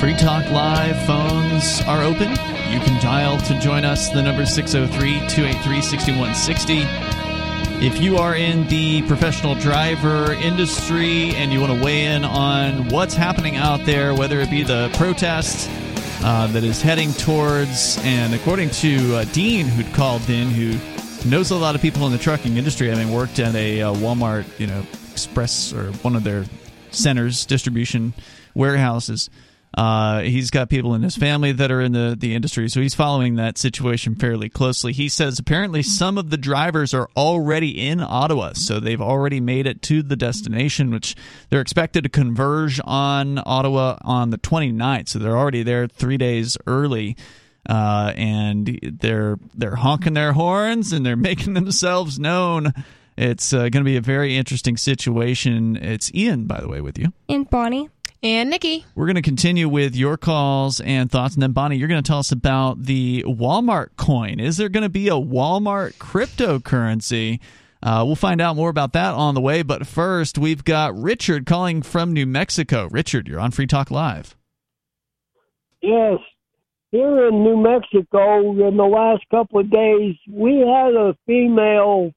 Free 0.00 0.14
Talk 0.14 0.48
Live 0.50 1.06
phones 1.06 1.82
are 1.82 2.02
open. 2.02 2.55
You 2.72 2.80
can 2.80 3.00
dial 3.02 3.38
to 3.38 3.58
join 3.60 3.84
us. 3.84 4.10
The 4.10 4.22
number 4.22 4.42
is 4.42 4.54
603 4.54 5.28
283 5.28 5.80
6160. 5.80 7.26
If 7.86 8.00
you 8.00 8.16
are 8.16 8.34
in 8.34 8.66
the 8.68 9.02
professional 9.02 9.54
driver 9.54 10.32
industry 10.32 11.30
and 11.34 11.52
you 11.52 11.60
want 11.60 11.78
to 11.78 11.84
weigh 11.84 12.06
in 12.06 12.24
on 12.24 12.88
what's 12.88 13.14
happening 13.14 13.56
out 13.56 13.84
there, 13.84 14.14
whether 14.14 14.40
it 14.40 14.50
be 14.50 14.62
the 14.62 14.90
protest 14.94 15.68
uh, 16.22 16.46
that 16.48 16.64
is 16.64 16.80
heading 16.80 17.12
towards, 17.12 17.98
and 18.02 18.34
according 18.34 18.70
to 18.70 19.16
uh, 19.16 19.24
Dean, 19.32 19.66
who'd 19.66 19.94
called 19.94 20.28
in, 20.30 20.48
who 20.48 20.78
knows 21.28 21.50
a 21.50 21.56
lot 21.56 21.74
of 21.74 21.82
people 21.82 22.06
in 22.06 22.12
the 22.12 22.18
trucking 22.18 22.56
industry, 22.56 22.88
having 22.88 23.12
worked 23.12 23.38
at 23.38 23.54
a 23.54 23.82
uh, 23.82 23.94
Walmart, 23.94 24.46
you 24.58 24.66
know, 24.66 24.84
Express 25.12 25.72
or 25.72 25.92
one 26.02 26.16
of 26.16 26.24
their 26.24 26.44
centers, 26.90 27.46
distribution 27.46 28.12
warehouses. 28.54 29.30
Uh, 29.76 30.22
he's 30.22 30.50
got 30.50 30.70
people 30.70 30.94
in 30.94 31.02
his 31.02 31.16
family 31.16 31.52
that 31.52 31.70
are 31.70 31.82
in 31.82 31.92
the, 31.92 32.16
the 32.18 32.34
industry, 32.34 32.66
so 32.68 32.80
he's 32.80 32.94
following 32.94 33.36
that 33.36 33.58
situation 33.58 34.14
fairly 34.14 34.48
closely. 34.48 34.92
He 34.92 35.10
says 35.10 35.38
apparently 35.38 35.82
some 35.82 36.16
of 36.16 36.30
the 36.30 36.38
drivers 36.38 36.94
are 36.94 37.10
already 37.14 37.86
in 37.86 38.00
Ottawa, 38.00 38.54
so 38.54 38.80
they've 38.80 39.00
already 39.00 39.38
made 39.38 39.66
it 39.66 39.82
to 39.82 40.02
the 40.02 40.16
destination, 40.16 40.90
which 40.90 41.14
they're 41.50 41.60
expected 41.60 42.04
to 42.04 42.08
converge 42.08 42.80
on 42.84 43.38
Ottawa 43.44 43.98
on 44.00 44.30
the 44.30 44.38
29th, 44.38 45.08
so 45.10 45.18
they're 45.18 45.36
already 45.36 45.62
there 45.62 45.86
three 45.86 46.16
days 46.16 46.56
early. 46.66 47.16
Uh, 47.68 48.12
and 48.16 48.78
they're 49.00 49.38
they're 49.52 49.74
honking 49.74 50.14
their 50.14 50.32
horns 50.34 50.92
and 50.92 51.04
they're 51.04 51.16
making 51.16 51.54
themselves 51.54 52.16
known. 52.16 52.72
It's 53.16 53.52
uh, 53.52 53.68
going 53.70 53.72
to 53.72 53.84
be 53.84 53.96
a 53.96 54.02
very 54.02 54.36
interesting 54.36 54.76
situation. 54.76 55.74
It's 55.76 56.14
Ian, 56.14 56.46
by 56.46 56.60
the 56.60 56.68
way, 56.68 56.80
with 56.80 56.98
you. 56.98 57.12
And 57.28 57.48
Bonnie. 57.48 57.88
And 58.22 58.50
Nikki. 58.50 58.84
We're 58.94 59.06
going 59.06 59.16
to 59.16 59.22
continue 59.22 59.68
with 59.68 59.94
your 59.94 60.16
calls 60.16 60.80
and 60.80 61.10
thoughts. 61.10 61.34
And 61.34 61.42
then, 61.42 61.52
Bonnie, 61.52 61.76
you're 61.76 61.88
going 61.88 62.02
to 62.02 62.06
tell 62.06 62.18
us 62.18 62.32
about 62.32 62.82
the 62.84 63.22
Walmart 63.26 63.96
coin. 63.96 64.40
Is 64.40 64.56
there 64.56 64.68
going 64.68 64.82
to 64.82 64.88
be 64.88 65.08
a 65.08 65.12
Walmart 65.12 65.94
cryptocurrency? 65.94 67.40
Uh, 67.82 68.02
we'll 68.04 68.16
find 68.16 68.40
out 68.40 68.56
more 68.56 68.70
about 68.70 68.94
that 68.94 69.14
on 69.14 69.34
the 69.34 69.40
way. 69.40 69.62
But 69.62 69.86
first, 69.86 70.38
we've 70.38 70.64
got 70.64 70.98
Richard 70.98 71.46
calling 71.46 71.82
from 71.82 72.12
New 72.12 72.26
Mexico. 72.26 72.88
Richard, 72.90 73.28
you're 73.28 73.38
on 73.38 73.50
Free 73.50 73.66
Talk 73.66 73.90
Live. 73.90 74.34
Yes. 75.82 76.18
Here 76.90 77.28
in 77.28 77.44
New 77.44 77.56
Mexico, 77.56 78.40
in 78.66 78.76
the 78.76 78.84
last 78.84 79.22
couple 79.30 79.60
of 79.60 79.70
days, 79.70 80.16
we 80.30 80.58
had 80.60 80.94
a 80.94 81.16
female 81.26 82.12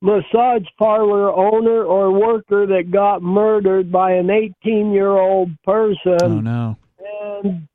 massage 0.00 0.66
parlor 0.78 1.30
owner 1.30 1.84
or 1.84 2.12
worker 2.12 2.66
that 2.66 2.90
got 2.90 3.22
murdered 3.22 3.90
by 3.90 4.12
an 4.12 4.30
18 4.30 4.92
year 4.92 5.10
old 5.10 5.50
person. 5.64 6.18
Oh, 6.22 6.40
no. 6.40 6.76
And 7.42 7.68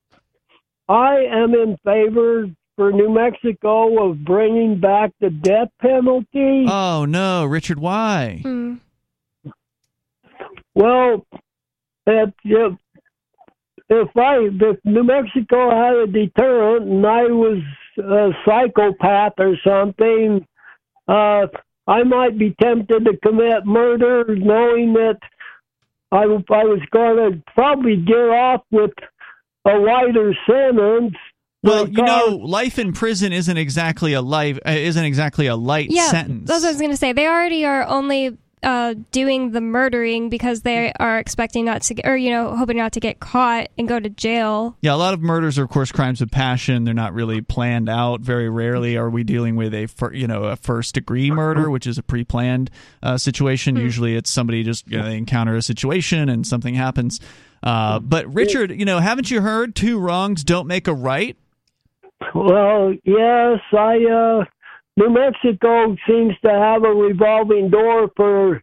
I 0.87 1.25
am 1.31 1.53
in 1.53 1.77
favor 1.83 2.47
for 2.75 2.91
New 2.91 3.13
Mexico 3.13 4.09
of 4.09 4.23
bringing 4.23 4.79
back 4.79 5.11
the 5.19 5.29
death 5.29 5.69
penalty. 5.79 6.65
Oh, 6.67 7.05
no. 7.05 7.45
Richard, 7.45 7.79
why? 7.79 8.39
Hmm. 8.41 8.75
Well, 10.75 11.25
if, 12.07 12.29
if, 12.43 12.73
if 13.89 14.17
I 14.17 14.37
if 14.39 14.77
New 14.83 15.03
Mexico 15.03 15.69
had 15.69 15.95
a 15.95 16.07
deterrent 16.07 16.87
and 16.89 17.05
I 17.05 17.23
was 17.23 17.59
a 17.97 18.31
psychopath 18.43 19.33
or 19.37 19.55
something, 19.63 20.47
uh, 21.07 21.47
I 21.87 22.03
might 22.03 22.37
be 22.37 22.55
tempted 22.61 23.05
to 23.05 23.17
commit 23.17 23.65
murder 23.65 24.25
knowing 24.35 24.93
that 24.93 25.19
I, 26.11 26.23
I 26.23 26.63
was 26.63 26.81
going 26.91 27.17
to 27.17 27.43
probably 27.53 27.97
get 27.97 28.15
off 28.15 28.61
with 28.71 28.91
a 29.65 29.77
lighter 29.77 30.33
sentence. 30.47 31.15
Well, 31.63 31.87
you 31.87 32.03
know, 32.03 32.39
life 32.41 32.77
in 32.77 32.91
prison 32.91 33.31
isn't 33.31 33.57
exactly 33.57 34.13
a 34.13 34.21
life 34.21 34.59
uh, 34.65 34.71
isn't 34.71 35.05
exactly 35.05 35.47
a 35.47 35.55
light 35.55 35.89
yeah, 35.89 36.09
sentence. 36.09 36.47
That's 36.47 36.61
what 36.61 36.69
I 36.69 36.71
was 36.71 36.81
going 36.81 36.91
to 36.91 36.97
say. 36.97 37.13
They 37.13 37.25
already 37.25 37.65
are 37.65 37.87
only 37.87 38.37
uh, 38.63 38.95
doing 39.11 39.51
the 39.51 39.61
murdering 39.61 40.29
because 40.29 40.61
they 40.61 40.91
are 40.99 41.19
expecting 41.19 41.65
not 41.65 41.81
to 41.83 41.93
get, 41.93 42.07
or 42.07 42.15
you 42.15 42.29
know, 42.29 42.55
hoping 42.55 42.77
not 42.77 42.93
to 42.93 42.99
get 42.99 43.19
caught 43.19 43.67
and 43.77 43.87
go 43.87 43.99
to 43.99 44.09
jail. 44.09 44.77
Yeah, 44.81 44.93
a 44.93 44.97
lot 44.97 45.13
of 45.13 45.21
murders 45.21 45.59
are, 45.59 45.63
of 45.63 45.69
course, 45.69 45.91
crimes 45.91 46.21
of 46.21 46.31
passion. 46.31 46.83
They're 46.83 46.93
not 46.93 47.13
really 47.13 47.41
planned 47.41 47.89
out. 47.89 48.21
Very 48.21 48.49
rarely 48.49 48.97
are 48.97 49.09
we 49.09 49.23
dealing 49.23 49.55
with 49.55 49.73
a, 49.73 49.87
fir- 49.87 50.13
you 50.13 50.27
know, 50.27 50.45
a 50.45 50.55
first 50.55 50.95
degree 50.95 51.31
murder, 51.31 51.69
which 51.69 51.85
is 51.85 51.97
a 51.97 52.03
pre-planned 52.03 52.71
uh, 53.01 53.17
situation. 53.17 53.75
Mm-hmm. 53.75 53.83
Usually, 53.83 54.15
it's 54.15 54.29
somebody 54.29 54.63
just 54.63 54.89
you 54.89 54.97
know, 54.97 55.05
they 55.05 55.17
encounter 55.17 55.55
a 55.55 55.61
situation 55.61 56.29
and 56.29 56.45
something 56.47 56.75
happens. 56.75 57.19
Uh, 57.61 57.99
but 57.99 58.33
Richard, 58.33 58.71
you 58.71 58.85
know, 58.85 58.99
haven't 58.99 59.31
you 59.31 59.41
heard 59.41 59.75
two 59.75 59.97
wrongs 59.99 60.43
don't 60.43 60.67
make 60.67 60.87
a 60.87 60.93
right? 60.93 61.37
Well, 62.33 62.93
yes, 63.03 63.59
I 63.71 63.97
uh, 64.05 64.45
New 64.97 65.09
Mexico 65.09 65.95
seems 66.07 66.33
to 66.43 66.51
have 66.51 66.83
a 66.83 66.93
revolving 66.93 67.69
door 67.69 68.09
for 68.15 68.61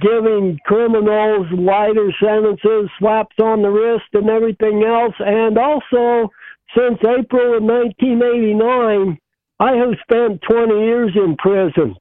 giving 0.00 0.58
criminals 0.64 1.46
lighter 1.52 2.12
sentences, 2.22 2.90
slaps 2.98 3.36
on 3.40 3.62
the 3.62 3.68
wrist, 3.70 4.04
and 4.12 4.28
everything 4.28 4.84
else. 4.84 5.14
And 5.18 5.58
also, 5.58 6.30
since 6.76 6.98
April 7.04 7.56
of 7.56 7.62
1989, 7.62 9.18
I 9.58 9.72
have 9.76 9.94
spent 10.02 10.42
20 10.42 10.74
years 10.84 11.12
in 11.16 11.36
prison 11.36 11.94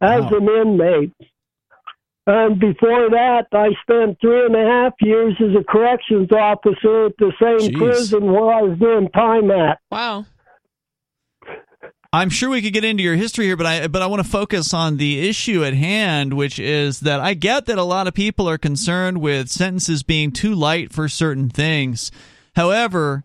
as 0.00 0.22
Wow. 0.24 0.38
an 0.38 0.48
inmate. 0.48 1.12
And 2.26 2.60
before 2.60 3.10
that, 3.10 3.46
I 3.52 3.70
spent 3.82 4.20
three 4.20 4.46
and 4.46 4.54
a 4.54 4.64
half 4.64 4.92
years 5.00 5.34
as 5.40 5.56
a 5.58 5.64
corrections 5.64 6.30
officer 6.30 7.06
at 7.06 7.16
the 7.18 7.32
same 7.40 7.72
Jeez. 7.72 7.76
prison 7.78 8.30
where 8.32 8.52
I 8.54 8.62
was 8.62 8.78
doing 8.78 9.08
time 9.08 9.50
at. 9.50 9.80
Wow. 9.90 10.24
I'm 12.14 12.28
sure 12.28 12.50
we 12.50 12.60
could 12.60 12.74
get 12.74 12.84
into 12.84 13.02
your 13.02 13.16
history 13.16 13.46
here, 13.46 13.56
but 13.56 13.64
I 13.64 13.88
but 13.88 14.02
I 14.02 14.06
want 14.06 14.22
to 14.22 14.28
focus 14.28 14.74
on 14.74 14.98
the 14.98 15.26
issue 15.26 15.64
at 15.64 15.72
hand, 15.72 16.34
which 16.34 16.58
is 16.58 17.00
that 17.00 17.20
I 17.20 17.32
get 17.32 17.64
that 17.66 17.78
a 17.78 17.84
lot 17.84 18.06
of 18.06 18.12
people 18.12 18.46
are 18.48 18.58
concerned 18.58 19.18
with 19.22 19.48
sentences 19.48 20.02
being 20.02 20.30
too 20.30 20.54
light 20.54 20.92
for 20.92 21.08
certain 21.08 21.48
things. 21.48 22.10
However, 22.54 23.24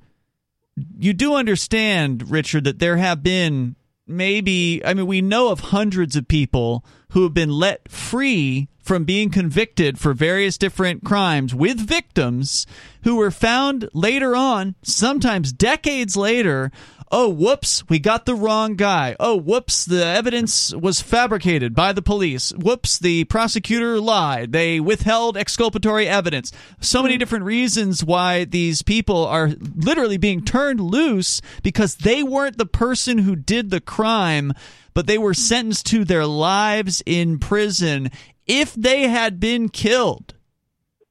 you 0.97 1.11
do 1.11 1.35
understand, 1.35 2.31
Richard, 2.31 2.63
that 2.63 2.79
there 2.79 2.95
have 2.95 3.21
been 3.21 3.75
maybe 4.07 4.81
I 4.85 4.93
mean 4.93 5.05
we 5.05 5.21
know 5.21 5.49
of 5.49 5.59
hundreds 5.59 6.15
of 6.15 6.29
people 6.29 6.85
who 7.11 7.23
have 7.23 7.33
been 7.33 7.51
let 7.51 7.91
free 7.91 8.69
from 8.87 9.03
being 9.03 9.29
convicted 9.29 9.99
for 9.99 10.13
various 10.13 10.57
different 10.57 11.03
crimes 11.03 11.53
with 11.53 11.77
victims 11.77 12.65
who 13.03 13.17
were 13.17 13.31
found 13.31 13.89
later 13.93 14.33
on, 14.33 14.75
sometimes 14.81 15.51
decades 15.51 16.15
later, 16.15 16.71
oh 17.11 17.29
whoops, 17.29 17.87
we 17.89 17.99
got 17.99 18.25
the 18.25 18.35
wrong 18.35 18.75
guy. 18.75 19.15
Oh 19.19 19.35
whoops, 19.35 19.85
the 19.85 20.05
evidence 20.05 20.73
was 20.73 21.01
fabricated 21.01 21.73
by 21.73 21.93
the 21.93 22.01
police. 22.01 22.51
Whoops, 22.51 22.99
the 22.99 23.23
prosecutor 23.25 23.99
lied. 23.99 24.51
They 24.51 24.79
withheld 24.79 25.37
exculpatory 25.37 26.07
evidence. 26.07 26.51
So 26.79 27.01
many 27.01 27.17
different 27.17 27.45
reasons 27.45 28.03
why 28.03 28.45
these 28.45 28.81
people 28.81 29.25
are 29.25 29.51
literally 29.75 30.17
being 30.17 30.43
turned 30.43 30.79
loose 30.79 31.41
because 31.63 31.95
they 31.95 32.23
weren't 32.23 32.57
the 32.57 32.65
person 32.65 33.19
who 33.19 33.35
did 33.35 33.69
the 33.69 33.81
crime, 33.81 34.53
but 34.93 35.07
they 35.07 35.17
were 35.17 35.33
sentenced 35.33 35.85
to 35.87 36.05
their 36.05 36.25
lives 36.25 37.03
in 37.05 37.39
prison. 37.39 38.11
If 38.45 38.73
they 38.73 39.09
had 39.09 39.39
been 39.39 39.69
killed, 39.69 40.33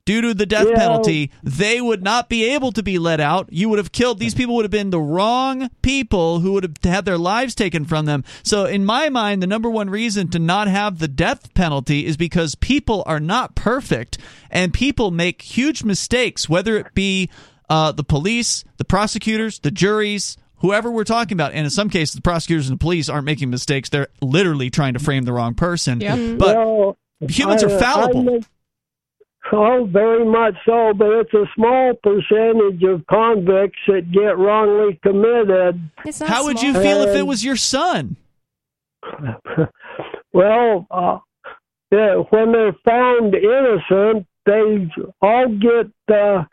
due 0.06 0.22
to 0.22 0.32
the 0.32 0.46
death 0.46 0.66
Yeah. 0.70 0.76
penalty, 0.76 1.30
they 1.42 1.80
would 1.82 2.02
not 2.02 2.30
be 2.30 2.44
able 2.54 2.72
to 2.72 2.82
be 2.82 2.98
let 2.98 3.20
out. 3.20 3.48
You 3.52 3.68
would 3.68 3.78
have 3.78 3.92
killed 3.92 4.18
these 4.18 4.34
people 4.34 4.54
would 4.54 4.64
have 4.64 4.70
been 4.70 4.88
the 4.90 4.98
wrong 5.00 5.68
people 5.82 6.40
who 6.40 6.52
would 6.52 6.62
have 6.62 6.76
had 6.82 7.04
their 7.04 7.18
lives 7.18 7.54
taken 7.54 7.84
from 7.84 8.06
them. 8.06 8.24
So 8.42 8.64
in 8.64 8.84
my 8.86 9.10
mind, 9.10 9.42
the 9.42 9.46
number 9.46 9.68
one 9.68 9.90
reason 9.90 10.28
to 10.28 10.38
not 10.38 10.68
have 10.68 10.98
the 10.98 11.08
death 11.08 11.52
penalty 11.52 12.06
is 12.06 12.16
because 12.16 12.54
people 12.54 13.02
are 13.06 13.20
not 13.20 13.54
perfect 13.54 14.16
and 14.50 14.72
people 14.72 15.10
make 15.10 15.42
huge 15.42 15.84
mistakes, 15.84 16.48
whether 16.48 16.78
it 16.78 16.94
be 16.94 17.28
uh, 17.68 17.90
the 17.92 18.04
police, 18.04 18.62
the 18.76 18.84
prosecutors, 18.84 19.58
the 19.58 19.72
juries, 19.72 20.36
whoever 20.58 20.88
we're 20.90 21.02
talking 21.04 21.32
about. 21.34 21.52
And 21.52 21.64
in 21.64 21.70
some 21.70 21.90
cases, 21.90 22.14
the 22.14 22.22
prosecutors 22.22 22.68
and 22.70 22.78
the 22.78 22.82
police 22.82 23.08
aren't 23.08 23.26
making 23.26 23.50
mistakes. 23.50 23.88
They're 23.88 24.06
literally 24.22 24.70
trying 24.70 24.94
to 24.94 25.00
frame 25.00 25.24
the 25.24 25.32
wrong 25.32 25.54
person. 25.54 26.00
Yep. 26.00 26.38
But 26.38 26.56
Well, 26.56 26.96
humans 27.28 27.64
are 27.64 27.70
I- 27.70 27.74
I 27.74 27.78
fallible. 27.80 28.22
make- 28.22 28.44
Oh, 29.52 29.88
very 29.90 30.24
much 30.24 30.54
so, 30.66 30.92
but 30.94 31.08
it's 31.08 31.32
a 31.34 31.44
small 31.54 31.94
percentage 32.02 32.82
of 32.82 33.06
convicts 33.06 33.78
that 33.86 34.10
get 34.10 34.36
wrongly 34.36 34.98
committed. 35.02 35.80
It's 36.04 36.20
not 36.20 36.28
How 36.28 36.44
would 36.44 36.60
you 36.60 36.72
small. 36.72 36.82
feel 36.82 37.02
if 37.02 37.14
it 37.16 37.26
was 37.26 37.44
your 37.44 37.56
son? 37.56 38.16
well, 40.32 40.86
uh, 40.90 41.18
yeah, 41.92 42.16
when 42.30 42.52
they're 42.52 42.76
found 42.84 43.34
innocent, 43.34 44.26
they 44.46 44.88
all 45.22 45.48
get 45.48 46.14
uh, 46.14 46.44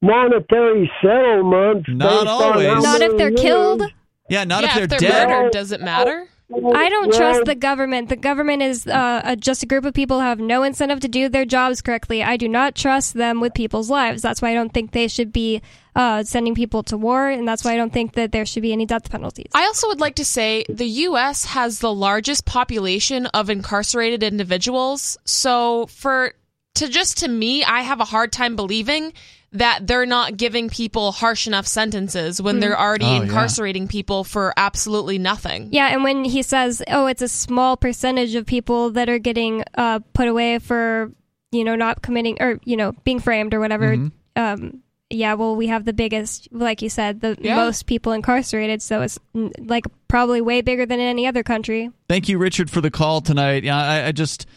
monetary 0.00 0.90
settlements. 1.02 1.88
Not 1.88 2.24
based 2.24 2.28
always. 2.28 2.82
Not 2.82 3.00
if 3.02 3.16
they're 3.18 3.28
years. 3.30 3.40
killed. 3.40 3.82
Yeah, 4.30 4.44
not 4.44 4.62
yeah, 4.62 4.68
if 4.68 4.74
they're, 4.74 4.86
they're 4.86 5.10
dead. 5.10 5.28
murdered, 5.28 5.52
does 5.52 5.72
it 5.72 5.82
matter? 5.82 6.28
I 6.54 6.88
don't 6.88 7.08
Well- 7.08 7.18
trust 7.18 7.44
the 7.44 7.54
government. 7.54 8.08
The 8.08 8.16
government 8.16 8.62
is 8.62 8.86
uh, 8.86 9.22
a, 9.24 9.36
just 9.36 9.62
a 9.62 9.66
group 9.66 9.84
of 9.84 9.94
people 9.94 10.18
who 10.20 10.26
have 10.26 10.38
no 10.38 10.62
incentive 10.62 11.00
to 11.00 11.08
do 11.08 11.28
their 11.28 11.44
jobs 11.44 11.80
correctly. 11.82 12.22
I 12.22 12.36
do 12.36 12.48
not 12.48 12.74
trust 12.74 13.14
them 13.14 13.40
with 13.40 13.54
people's 13.54 13.90
lives. 13.90 14.22
That's 14.22 14.42
why 14.42 14.50
I 14.50 14.54
don't 14.54 14.72
think 14.72 14.92
they 14.92 15.08
should 15.08 15.32
be 15.32 15.62
uh, 15.94 16.22
sending 16.24 16.54
people 16.54 16.82
to 16.84 16.96
war, 16.96 17.28
and 17.28 17.46
that's 17.46 17.64
why 17.64 17.72
I 17.72 17.76
don't 17.76 17.92
think 17.92 18.14
that 18.14 18.32
there 18.32 18.46
should 18.46 18.62
be 18.62 18.72
any 18.72 18.86
death 18.86 19.10
penalties. 19.10 19.50
I 19.54 19.64
also 19.66 19.88
would 19.88 20.00
like 20.00 20.14
to 20.16 20.24
say 20.24 20.64
the 20.68 20.86
U.S. 20.86 21.44
has 21.46 21.80
the 21.80 21.92
largest 21.92 22.44
population 22.46 23.26
of 23.26 23.50
incarcerated 23.50 24.22
individuals. 24.22 25.18
So, 25.24 25.86
for 25.86 26.32
to 26.74 26.88
just 26.88 27.18
to 27.18 27.28
me, 27.28 27.64
I 27.64 27.82
have 27.82 28.00
a 28.00 28.04
hard 28.04 28.32
time 28.32 28.56
believing 28.56 29.12
that 29.54 29.86
they're 29.86 30.06
not 30.06 30.38
giving 30.38 30.70
people 30.70 31.12
harsh 31.12 31.46
enough 31.46 31.66
sentences 31.66 32.40
when 32.40 32.58
they're 32.60 32.78
already 32.78 33.04
Oh, 33.04 33.16
yeah. 33.16 33.22
incarcerating 33.24 33.86
people 33.86 34.24
for 34.24 34.54
absolutely 34.56 35.18
nothing. 35.18 35.68
Yeah, 35.72 35.88
and 35.88 36.02
when 36.02 36.24
he 36.24 36.42
says, 36.42 36.82
"Oh, 36.88 37.06
it's 37.06 37.20
a 37.20 37.28
small 37.28 37.76
percentage 37.76 38.34
of 38.34 38.46
people 38.46 38.90
that 38.92 39.10
are 39.10 39.18
getting 39.18 39.62
uh, 39.76 40.00
put 40.14 40.28
away 40.28 40.58
for 40.58 41.12
you 41.50 41.64
know 41.64 41.76
not 41.76 42.00
committing 42.00 42.38
or 42.40 42.58
you 42.64 42.76
know 42.78 42.92
being 43.04 43.20
framed 43.20 43.52
or 43.52 43.60
whatever," 43.60 44.08
um, 44.36 44.82
yeah, 45.10 45.34
well, 45.34 45.54
we 45.54 45.66
have 45.66 45.84
the 45.84 45.92
biggest, 45.92 46.48
like 46.50 46.80
you 46.80 46.88
said, 46.88 47.20
the 47.20 47.36
Yeah. 47.38 47.56
most 47.56 47.84
people 47.84 48.12
incarcerated, 48.12 48.80
so 48.80 49.02
it's 49.02 49.18
like 49.58 49.84
probably 50.08 50.40
way 50.40 50.62
bigger 50.62 50.86
than 50.86 50.98
in 51.00 51.06
any 51.06 51.26
other 51.26 51.42
country. 51.42 51.90
Thank 52.08 52.30
you, 52.30 52.38
Richard, 52.38 52.70
for 52.70 52.80
the 52.80 52.90
call 52.90 53.20
tonight. 53.20 53.64
Yeah, 53.64 53.76
I, 53.76 54.06
I 54.06 54.12
just 54.12 54.46
pe- 54.46 54.52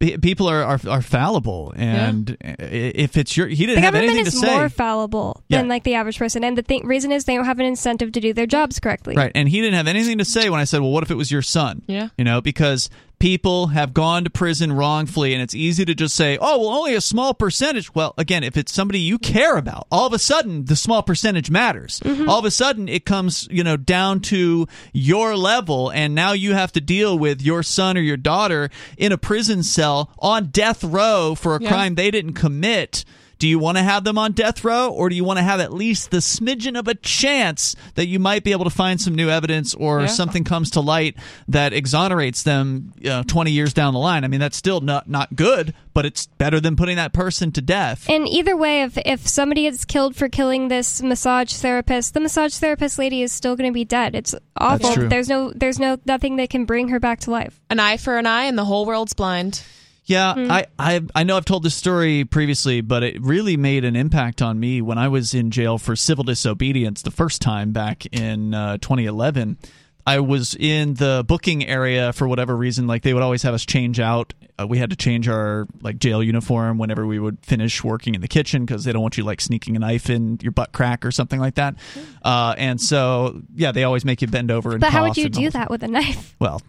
people 0.00 0.48
are, 0.48 0.62
are 0.62 0.80
are 0.88 1.02
fallible, 1.02 1.72
and 1.76 2.36
i 2.40 2.54
if 2.60 3.16
it's 3.16 3.36
your, 3.36 3.48
he 3.48 3.66
The 3.66 3.66
didn't 3.66 3.82
have 3.84 3.94
government 3.94 4.16
anything 4.16 4.30
to 4.40 4.46
is 4.46 4.52
more 4.52 4.68
fallible 4.68 5.42
Yeah. 5.48 5.58
than 5.58 5.68
like 5.68 5.82
the 5.84 5.94
average 5.94 6.18
person, 6.18 6.44
and 6.44 6.56
the 6.56 6.62
thing, 6.62 6.86
reason 6.86 7.10
is 7.10 7.24
they 7.24 7.34
don't 7.34 7.44
have 7.46 7.58
an 7.58 7.66
incentive 7.66 8.12
to 8.12 8.20
do 8.20 8.32
their 8.32 8.46
jobs 8.46 8.78
correctly. 8.78 9.16
Right, 9.16 9.32
and 9.34 9.48
he 9.48 9.60
didn't 9.60 9.74
have 9.74 9.88
anything 9.88 10.18
to 10.18 10.24
say 10.24 10.50
when 10.50 10.60
I 10.60 10.64
said, 10.64 10.80
"Well, 10.80 10.90
what 10.90 11.02
if 11.02 11.10
it 11.10 11.16
was 11.16 11.30
your 11.32 11.42
son?" 11.42 11.82
Yeah. 11.86 12.08
you 12.16 12.24
know, 12.24 12.40
because 12.40 12.90
people 13.18 13.68
have 13.68 13.92
gone 13.94 14.24
to 14.24 14.30
prison 14.30 14.72
wrongfully, 14.72 15.32
and 15.34 15.42
it's 15.42 15.54
easy 15.54 15.84
to 15.84 15.94
just 15.94 16.14
say, 16.14 16.38
"Oh, 16.40 16.58
well, 16.58 16.68
only 16.68 16.94
a 16.94 17.00
small 17.00 17.34
percentage." 17.34 17.94
Well, 17.94 18.14
again, 18.18 18.44
if 18.44 18.56
it's 18.56 18.72
somebody 18.72 19.00
you 19.00 19.18
care 19.18 19.56
about, 19.56 19.86
all 19.90 20.06
of 20.06 20.12
a 20.12 20.18
sudden 20.18 20.64
the 20.66 20.76
small 20.76 21.02
percentage 21.02 21.50
matters. 21.50 22.00
Mm-hmm. 22.04 22.28
All 22.28 22.38
of 22.38 22.44
a 22.44 22.50
sudden, 22.50 22.88
it 22.88 23.04
comes, 23.04 23.48
you 23.50 23.64
know, 23.64 23.76
down 23.76 24.20
to 24.20 24.66
your 24.92 25.36
level, 25.36 25.90
and 25.90 26.14
now 26.14 26.32
you 26.32 26.54
have 26.54 26.72
to 26.72 26.80
deal 26.80 27.18
with 27.18 27.42
your 27.42 27.62
son 27.62 27.96
or 27.96 28.00
your 28.00 28.16
daughter 28.16 28.70
in 28.96 29.12
a 29.12 29.18
prison 29.18 29.62
cell 29.62 30.10
on 30.18 30.46
death 30.46 30.84
row 30.84 31.34
for 31.34 31.56
a 31.56 31.62
Yeah. 31.62 31.68
crime 31.68 31.94
they 31.94 32.10
didn't 32.10 32.34
commit. 32.34 33.04
Do 33.38 33.46
you 33.46 33.58
want 33.58 33.78
to 33.78 33.84
have 33.84 34.02
them 34.04 34.18
on 34.18 34.32
death 34.32 34.64
row, 34.64 34.88
or 34.90 35.08
do 35.08 35.14
you 35.14 35.22
want 35.24 35.38
to 35.38 35.42
have 35.44 35.60
at 35.60 35.72
least 35.72 36.10
the 36.10 36.16
smidgen 36.18 36.78
of 36.78 36.88
a 36.88 36.94
chance 36.94 37.76
that 37.94 38.06
you 38.08 38.18
might 38.18 38.42
be 38.42 38.50
able 38.52 38.64
to 38.64 38.70
find 38.70 39.00
some 39.00 39.14
new 39.14 39.30
evidence 39.30 39.74
or 39.74 40.00
Yeah. 40.00 40.06
something 40.08 40.42
comes 40.44 40.70
to 40.70 40.80
light 40.80 41.16
that 41.46 41.72
exonerates 41.72 42.42
them 42.42 42.92
uh, 43.08 43.22
20 43.24 43.50
years 43.52 43.72
down 43.72 43.94
the 43.94 44.00
line? 44.00 44.24
I 44.24 44.28
mean, 44.28 44.40
that's 44.40 44.56
still 44.56 44.80
not, 44.80 45.08
not 45.08 45.36
good, 45.36 45.72
but 45.94 46.04
it's 46.04 46.26
better 46.26 46.58
than 46.58 46.74
putting 46.74 46.96
that 46.96 47.12
person 47.12 47.52
to 47.52 47.60
death. 47.62 48.08
And 48.10 48.26
either 48.26 48.56
way, 48.56 48.82
if 48.82 48.98
if 48.98 49.26
somebody 49.28 49.66
is 49.66 49.84
killed 49.84 50.16
for 50.16 50.28
killing 50.28 50.68
this 50.68 51.00
massage 51.02 51.52
therapist, 51.52 52.14
the 52.14 52.20
massage 52.20 52.54
therapist 52.56 52.98
lady 52.98 53.22
is 53.22 53.32
still 53.32 53.54
going 53.56 53.70
to 53.70 53.74
be 53.74 53.84
dead. 53.84 54.14
It's 54.16 54.34
awful. 54.56 54.92
true. 54.94 55.08
There's 55.08 55.28
no 55.28 55.52
there's 55.54 55.78
no 55.78 55.96
nothing 56.06 56.36
that 56.36 56.50
can 56.50 56.64
bring 56.64 56.88
her 56.88 56.98
back 57.00 57.20
to 57.20 57.30
life. 57.30 57.60
An 57.70 57.78
eye 57.78 57.96
for 57.98 58.18
an 58.18 58.26
eye, 58.26 58.44
and 58.44 58.58
the 58.58 58.64
whole 58.64 58.84
world's 58.84 59.14
blind. 59.14 59.62
Yeah, 60.08 60.32
I, 60.36 60.66
I 60.78 61.02
I 61.14 61.22
know 61.24 61.36
I've 61.36 61.44
told 61.44 61.62
this 61.62 61.74
story 61.74 62.24
previously, 62.24 62.80
but 62.80 63.02
it 63.02 63.20
really 63.20 63.58
made 63.58 63.84
an 63.84 63.94
impact 63.94 64.40
on 64.40 64.58
me 64.58 64.80
when 64.80 64.96
I 64.96 65.08
was 65.08 65.34
in 65.34 65.50
jail 65.50 65.76
for 65.76 65.94
civil 65.96 66.24
disobedience 66.24 67.02
the 67.02 67.10
first 67.10 67.42
time 67.42 67.72
back 67.72 68.06
in 68.06 68.54
uh, 68.54 68.78
2011. 68.78 69.58
I 70.06 70.20
was 70.20 70.54
in 70.54 70.94
the 70.94 71.22
booking 71.28 71.66
area 71.66 72.14
for 72.14 72.26
whatever 72.26 72.56
reason. 72.56 72.86
Like 72.86 73.02
they 73.02 73.12
would 73.12 73.22
always 73.22 73.42
have 73.42 73.52
us 73.52 73.66
change 73.66 74.00
out. 74.00 74.32
Uh, 74.58 74.66
we 74.66 74.78
had 74.78 74.88
to 74.88 74.96
change 74.96 75.28
our 75.28 75.66
like 75.82 75.98
jail 75.98 76.22
uniform 76.22 76.78
whenever 76.78 77.06
we 77.06 77.18
would 77.18 77.44
finish 77.44 77.84
working 77.84 78.14
in 78.14 78.22
the 78.22 78.28
kitchen 78.28 78.64
because 78.64 78.84
they 78.84 78.92
don't 78.92 79.02
want 79.02 79.18
you 79.18 79.24
like 79.24 79.42
sneaking 79.42 79.76
a 79.76 79.78
knife 79.78 80.08
in 80.08 80.38
your 80.40 80.52
butt 80.52 80.72
crack 80.72 81.04
or 81.04 81.10
something 81.10 81.38
like 81.38 81.56
that. 81.56 81.74
Uh, 82.22 82.54
and 82.56 82.80
so 82.80 83.42
yeah, 83.54 83.72
they 83.72 83.84
always 83.84 84.06
make 84.06 84.22
you 84.22 84.28
bend 84.28 84.50
over 84.50 84.70
and. 84.72 84.80
But 84.80 84.90
how 84.90 85.02
would 85.02 85.18
you 85.18 85.28
do 85.28 85.50
that 85.50 85.68
with 85.68 85.82
a 85.82 85.88
knife? 85.88 86.34
Well, 86.40 86.62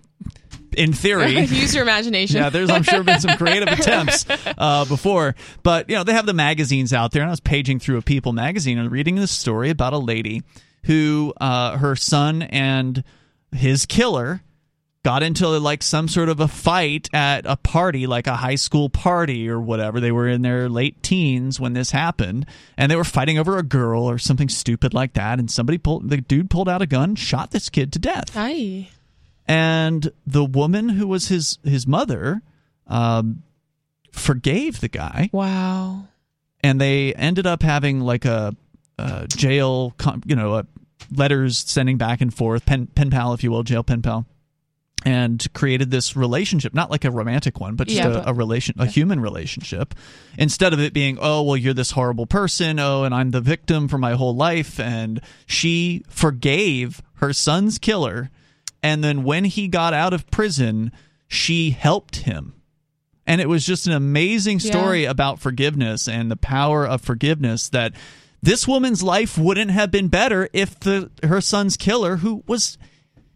in 0.76 0.94
theory, 0.94 1.40
Use 1.40 1.74
your 1.74 1.84
imagination. 1.84 2.38
yeah, 2.38 2.50
there's 2.50 2.70
I'm 2.70 2.84
sure 2.84 3.04
been 3.04 3.20
some 3.20 3.38
creative 3.38 3.68
attempts 3.70 4.26
uh, 4.58 4.86
before, 4.86 5.36
but 5.64 5.90
you 5.90 5.96
know 5.96 6.04
they 6.04 6.14
have 6.14 6.26
the 6.26 6.34
magazines 6.34 6.94
out 6.94 7.12
there, 7.12 7.22
and 7.22 7.30
I 7.30 7.34
was 7.34 7.40
paging 7.40 7.80
through 7.80 7.98
a 7.98 8.02
People 8.02 8.34
magazine 8.34 8.78
and 8.78 8.92
reading 8.92 9.16
this 9.16 9.32
story 9.32 9.70
about 9.70 9.94
a 9.94 9.98
lady 9.98 10.44
who 10.86 11.34
uh, 11.42 11.78
her 11.78 11.96
son 11.96 12.42
and 12.44 13.04
his 13.52 13.86
killer 13.86 14.42
got 15.04 15.24
into 15.24 15.48
like 15.48 15.82
some 15.82 16.08
sort 16.10 16.28
of 16.30 16.40
a 16.42 16.48
fight 16.48 17.10
at 17.14 17.46
a 17.46 17.56
party 17.56 18.06
like 18.06 18.28
a 18.28 18.36
high 18.36 18.56
school 18.56 18.90
party 18.90 19.50
or 19.50 19.60
whatever 19.60 20.00
they 20.02 20.12
were 20.12 20.28
in 20.28 20.42
their 20.42 20.68
late 20.68 21.02
teens 21.02 21.58
when 21.60 21.72
this 21.72 21.92
happened 21.92 22.46
and 22.78 22.92
they 22.92 22.98
were 22.98 23.06
fighting 23.06 23.40
over 23.40 23.58
a 23.58 23.64
girl 23.64 24.04
or 24.04 24.18
something 24.18 24.50
stupid 24.50 24.94
like 24.94 25.14
that 25.14 25.40
and 25.40 25.50
somebody 25.50 25.78
pulled 25.78 26.10
the 26.10 26.18
dude 26.18 26.50
pulled 26.50 26.68
out 26.68 26.82
a 26.82 26.86
gun 26.86 27.16
shot 27.16 27.52
this 27.52 27.70
kid 27.70 27.94
to 27.94 27.98
death 28.00 28.36
Aye. 28.36 28.90
And 29.50 30.12
the 30.26 30.46
woman 30.46 30.88
who 30.90 31.08
was 31.08 31.28
his 31.28 31.58
his 31.66 31.86
mother 31.88 32.42
um, 32.88 33.44
forgave 34.12 34.80
the 34.80 34.88
guy, 34.88 35.30
Wow. 35.34 36.06
and 36.64 36.80
they 36.80 37.14
ended 37.16 37.46
up 37.48 37.62
having 37.64 38.00
like 38.00 38.26
a 38.26 38.56
uh, 38.98 39.26
jail, 39.28 39.94
you 40.26 40.36
know, 40.36 40.64
letters 41.12 41.58
sending 41.58 41.98
back 41.98 42.22
and 42.22 42.34
forth, 42.34 42.66
pen 42.66 42.88
pen 42.88 43.10
pal, 43.10 43.34
if 43.34 43.44
you 43.44 43.52
will, 43.52 43.64
jail 43.64 43.84
pen 43.84 44.02
pal 44.02 44.26
and 45.06 45.48
created 45.54 45.92
this 45.92 46.16
relationship. 46.18 46.74
Not 46.74 46.92
like 46.92 47.06
a 47.06 47.12
romantic 47.12 47.60
one 47.62 47.76
but 47.76 47.88
just 47.88 47.98
Yeah, 48.00 48.08
a, 48.10 48.14
but- 48.16 48.30
a 48.30 48.34
relation 48.34 48.76
a 48.80 48.86
human 48.86 49.20
relationship. 49.22 49.96
Instead 50.38 50.74
of 50.74 50.80
it 50.82 50.94
being 50.94 51.18
oh 51.22 51.42
well 51.44 51.56
you're 51.58 51.74
this 51.74 51.92
horrible 51.92 52.26
person. 52.26 52.80
Oh 52.80 53.04
and 53.06 53.16
i'm 53.16 53.32
the 53.32 53.40
victim 53.42 53.88
for 53.88 53.98
my 53.98 54.14
whole 54.16 54.36
life. 54.36 54.80
And 54.80 55.22
she 55.46 56.04
forgave 56.10 57.02
her 57.16 57.32
son's 57.34 57.78
killer 57.80 58.30
and 58.84 59.04
then 59.04 59.24
when 59.24 59.46
he 59.46 59.68
got 59.68 59.94
out 59.94 60.14
of 60.14 60.30
prison 60.32 60.92
she 61.28 61.72
helped 61.72 62.18
him 62.18 62.54
and 63.28 63.40
it 63.42 63.48
was 63.50 63.66
just 63.66 63.86
an 63.88 63.94
amazing 63.94 64.60
Yeah. 64.60 64.72
story 64.72 65.06
about 65.06 65.40
forgiveness 65.40 66.08
and 66.08 66.32
the 66.32 66.36
power 66.38 66.86
of 66.88 67.02
forgiveness 67.02 67.70
that 67.70 67.94
this 68.42 68.68
woman's 68.68 69.04
life 69.04 69.38
wouldn't 69.38 69.72
have 69.72 69.92
been 69.92 70.08
better 70.08 70.50
if 70.54 70.80
the 70.80 71.12
her 71.24 71.42
son's 71.42 71.78
killer 71.78 72.18
who 72.18 72.44
was 72.48 72.78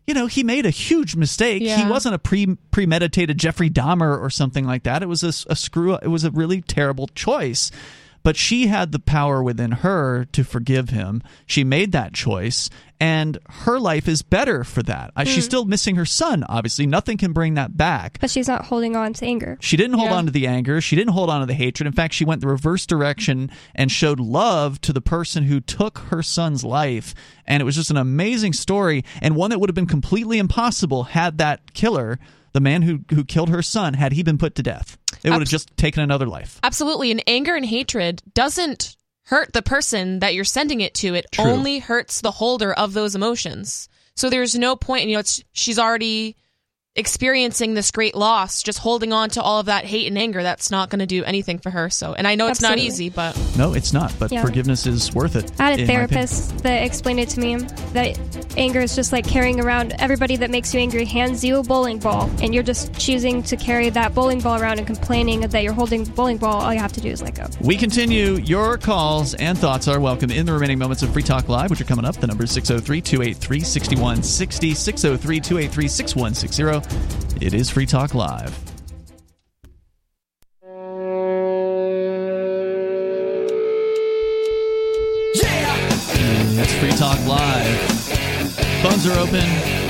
you 0.05 0.13
know, 0.13 0.27
he 0.27 0.43
made 0.43 0.65
a 0.65 0.69
huge 0.69 1.15
mistake. 1.15 1.61
He 1.81 1.89
wasn't 1.89 2.13
a 2.15 2.19
pre 2.19 2.57
premeditated 2.71 3.37
Jeffrey 3.37 3.69
Dahmer 3.69 4.19
or 4.19 4.29
something 4.29 4.65
like 4.65 4.83
that. 4.83 5.01
It 5.01 5.05
was 5.05 5.23
a, 5.23 5.29
a 5.49 5.55
screw. 5.55 5.95
It 5.95 6.09
was 6.09 6.25
a 6.25 6.31
really 6.31 6.61
terrible 6.61 7.07
choice. 7.07 7.71
But 8.23 8.37
she 8.37 8.67
had 8.67 8.91
the 8.93 8.99
power 8.99 9.43
within 9.43 9.71
her 9.71 10.25
to 10.31 10.43
forgive 10.43 10.89
him. 10.89 11.21
She 11.45 11.63
made 11.65 11.91
that 11.91 12.13
choice, 12.13 12.69
and 12.99 13.37
her 13.49 13.79
life 13.79 14.07
is 14.07 14.21
better 14.21 14.63
for 14.63 14.81
that. 14.83 15.11
Uh, 15.15 15.25
She's 15.25 15.43
Mm. 15.43 15.47
still 15.47 15.65
missing 15.65 15.95
her 15.97 16.05
son. 16.05 16.45
Obviously, 16.47 16.85
nothing 16.87 17.17
can 17.17 17.33
bring 17.33 17.55
that 17.55 17.75
back. 17.75 18.17
But 18.21 18.29
she's 18.29 18.47
not 18.47 18.65
holding 18.65 18.95
on 18.95 19.11
to 19.13 19.25
anger. 19.25 19.57
She 19.59 19.75
didn't 19.75 19.97
hold 19.97 20.09
Yeah. 20.11 20.15
on 20.15 20.25
to 20.27 20.31
the 20.31 20.47
anger. 20.47 20.79
She 20.79 20.95
didn't 20.95 21.11
hold 21.13 21.29
on 21.29 21.41
to 21.41 21.45
the 21.45 21.53
hatred. 21.53 21.85
In 21.85 21.91
fact, 21.91 22.13
she 22.13 22.23
went 22.23 22.39
the 22.39 22.47
reverse 22.47 22.85
direction 22.85 23.51
and 23.75 23.91
showed 23.91 24.21
love 24.21 24.79
to 24.81 24.93
the 24.93 25.01
person 25.01 25.43
who 25.43 25.59
took 25.59 25.97
her 26.09 26.23
son's 26.23 26.63
life. 26.63 27.13
And 27.45 27.59
it 27.59 27.65
was 27.65 27.75
just 27.75 27.91
an 27.91 27.97
amazing 27.97 28.53
story 28.53 29.03
and 29.21 29.35
one 29.35 29.49
that 29.49 29.59
would 29.59 29.69
have 29.69 29.75
been 29.75 29.85
completely 29.85 30.37
impossible 30.39 31.03
had 31.03 31.37
that 31.39 31.73
killer, 31.73 32.19
the 32.53 32.61
man 32.61 32.83
who, 32.83 33.01
who 33.11 33.23
killed 33.23 33.49
her 33.49 33.61
son, 33.61 33.93
had 33.95 34.13
he 34.13 34.23
been 34.23 34.37
put 34.37 34.55
to 34.55 34.63
death. 34.63 34.97
It 35.23 35.29
would 35.29 35.41
have 35.41 35.49
just 35.49 35.75
taken 35.77 36.03
another 36.03 36.27
life. 36.27 36.59
Absolutely. 36.63 37.11
And 37.11 37.23
anger 37.27 37.55
and 37.55 37.65
hatred 37.65 38.21
doesn't 38.33 38.95
hurt 39.25 39.53
the 39.53 39.61
person 39.61 40.19
that 40.19 40.33
you're 40.33 40.43
sending 40.43 40.81
it 40.81 40.93
to. 40.95 41.13
It 41.15 41.27
True. 41.31 41.45
only 41.45 41.79
hurts 41.79 42.21
the 42.21 42.31
holder 42.31 42.73
of 42.73 42.93
those 42.93 43.15
emotions. 43.15 43.89
So 44.15 44.29
there's 44.29 44.55
no 44.55 44.75
point, 44.75 45.07
you 45.07 45.13
know, 45.13 45.19
it's 45.19 45.43
she's 45.53 45.79
already 45.79 46.35
experiencing 46.95 47.73
this 47.73 47.89
great 47.89 48.13
loss, 48.13 48.61
just 48.61 48.77
holding 48.77 49.11
on 49.11 49.27
to 49.27 49.41
all 49.41 49.59
of 49.59 49.65
that 49.65 49.83
hate 49.83 50.05
and 50.07 50.15
anger. 50.17 50.43
That's 50.43 50.69
not 50.69 50.89
going 50.91 50.99
to 50.99 51.07
do 51.07 51.23
anything 51.23 51.57
for 51.57 51.71
her. 51.71 51.89
So, 51.89 52.13
and 52.13 52.27
I 52.27 52.35
know 52.35 52.47
it's 52.47 52.59
Absolutely. 52.63 52.83
not 52.83 52.87
easy, 52.87 53.09
but 53.09 53.39
No, 53.57 53.73
it's 53.73 53.93
not. 53.93 54.13
But 54.19 54.31
Yeah. 54.31 54.43
forgiveness 54.43 54.85
is 54.85 55.11
worth 55.13 55.35
it. 55.35 55.51
I 55.59 55.71
had 55.71 55.79
a 55.79 55.81
in 55.81 55.87
my 55.87 55.93
opinion. 55.93 56.09
therapist 56.09 56.57
that 56.59 56.83
explained 56.83 57.19
it 57.19 57.29
to 57.29 57.39
me 57.39 57.55
that 57.93 58.17
anger 58.57 58.81
is 58.81 58.95
just 58.95 59.11
like 59.11 59.25
carrying 59.27 59.59
around 59.59 59.95
everybody 59.99 60.35
that 60.37 60.51
makes 60.51 60.73
you 60.73 60.79
angry 60.79 61.05
hands 61.05 61.43
you 61.43 61.57
a 61.57 61.63
bowling 61.63 61.97
ball, 61.97 62.29
and 62.41 62.53
you're 62.53 62.63
just 62.63 62.93
choosing 62.93 63.41
to 63.43 63.55
carry 63.57 63.89
that 63.89 64.13
bowling 64.13 64.39
ball 64.39 64.61
around 64.61 64.77
and 64.77 64.85
complaining 64.85 65.41
that 65.41 65.63
you're 65.63 65.73
holding 65.73 66.03
the 66.03 66.11
bowling 66.11 66.37
ball. 66.37 66.61
All 66.61 66.73
you 66.73 66.79
have 66.79 66.93
to 66.93 67.01
do 67.01 67.09
is 67.09 67.21
let 67.23 67.33
go. 67.35 67.47
We 67.61 67.75
continue. 67.75 68.35
Your 68.37 68.77
calls 68.77 69.33
and 69.35 69.57
thoughts 69.57 69.87
are 69.87 69.99
welcome 69.99 70.29
in 70.29 70.45
the 70.45 70.53
remaining 70.53 70.77
moments 70.77 71.01
of 71.01 71.11
Free 71.11 71.23
Talk 71.23 71.49
Live, 71.49 71.71
which 71.71 71.81
are 71.81 71.85
coming 71.85 72.05
up. 72.05 72.17
The 72.17 72.27
number 72.27 72.43
is 72.43 72.51
603 72.51 73.01
283 73.01 73.59
6160. 73.61 74.73
603 74.75 75.39
283 75.39 75.87
6160. 75.87 76.82
It 77.41 77.53
is 77.53 77.69
Free 77.69 77.85
Talk 77.85 78.13
Live. 78.13 78.57
That's 86.55 86.73
Free 86.75 86.91
Talk 86.91 87.19
Live. 87.25 87.79
Phones 88.81 89.05
are 89.07 89.19
open. 89.19 89.43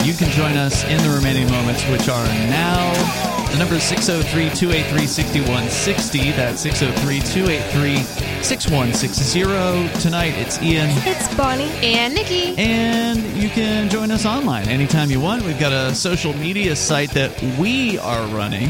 You 0.03 0.14
can 0.14 0.30
join 0.32 0.57
us 0.57 0.84
in 0.86 0.98
the 1.03 1.14
remaining 1.15 1.52
moments, 1.52 1.84
which 1.90 2.10
are 2.10 2.26
now. 2.26 3.43
The 3.53 3.59
number 3.59 3.75
is 3.75 3.84
603 3.84 4.49
283 4.49 5.05
6160. 5.05 6.31
That's 6.31 6.59
603 6.59 7.19
283 7.19 7.97
6160. 8.41 10.01
Tonight 10.01 10.34
it's 10.38 10.59
Ian. 10.63 10.89
It's 11.05 11.31
Bonnie. 11.35 11.69
And 11.84 12.15
Nikki. 12.15 12.57
And 12.57 13.19
you 13.39 13.49
can 13.49 13.91
join 13.91 14.09
us 14.09 14.25
online 14.25 14.67
anytime 14.69 15.11
you 15.11 15.19
want. 15.19 15.43
We've 15.43 15.59
got 15.59 15.71
a 15.71 15.93
social 15.93 16.34
media 16.34 16.75
site 16.75 17.11
that 17.11 17.39
we 17.59 17.99
are 17.99 18.25
running, 18.35 18.69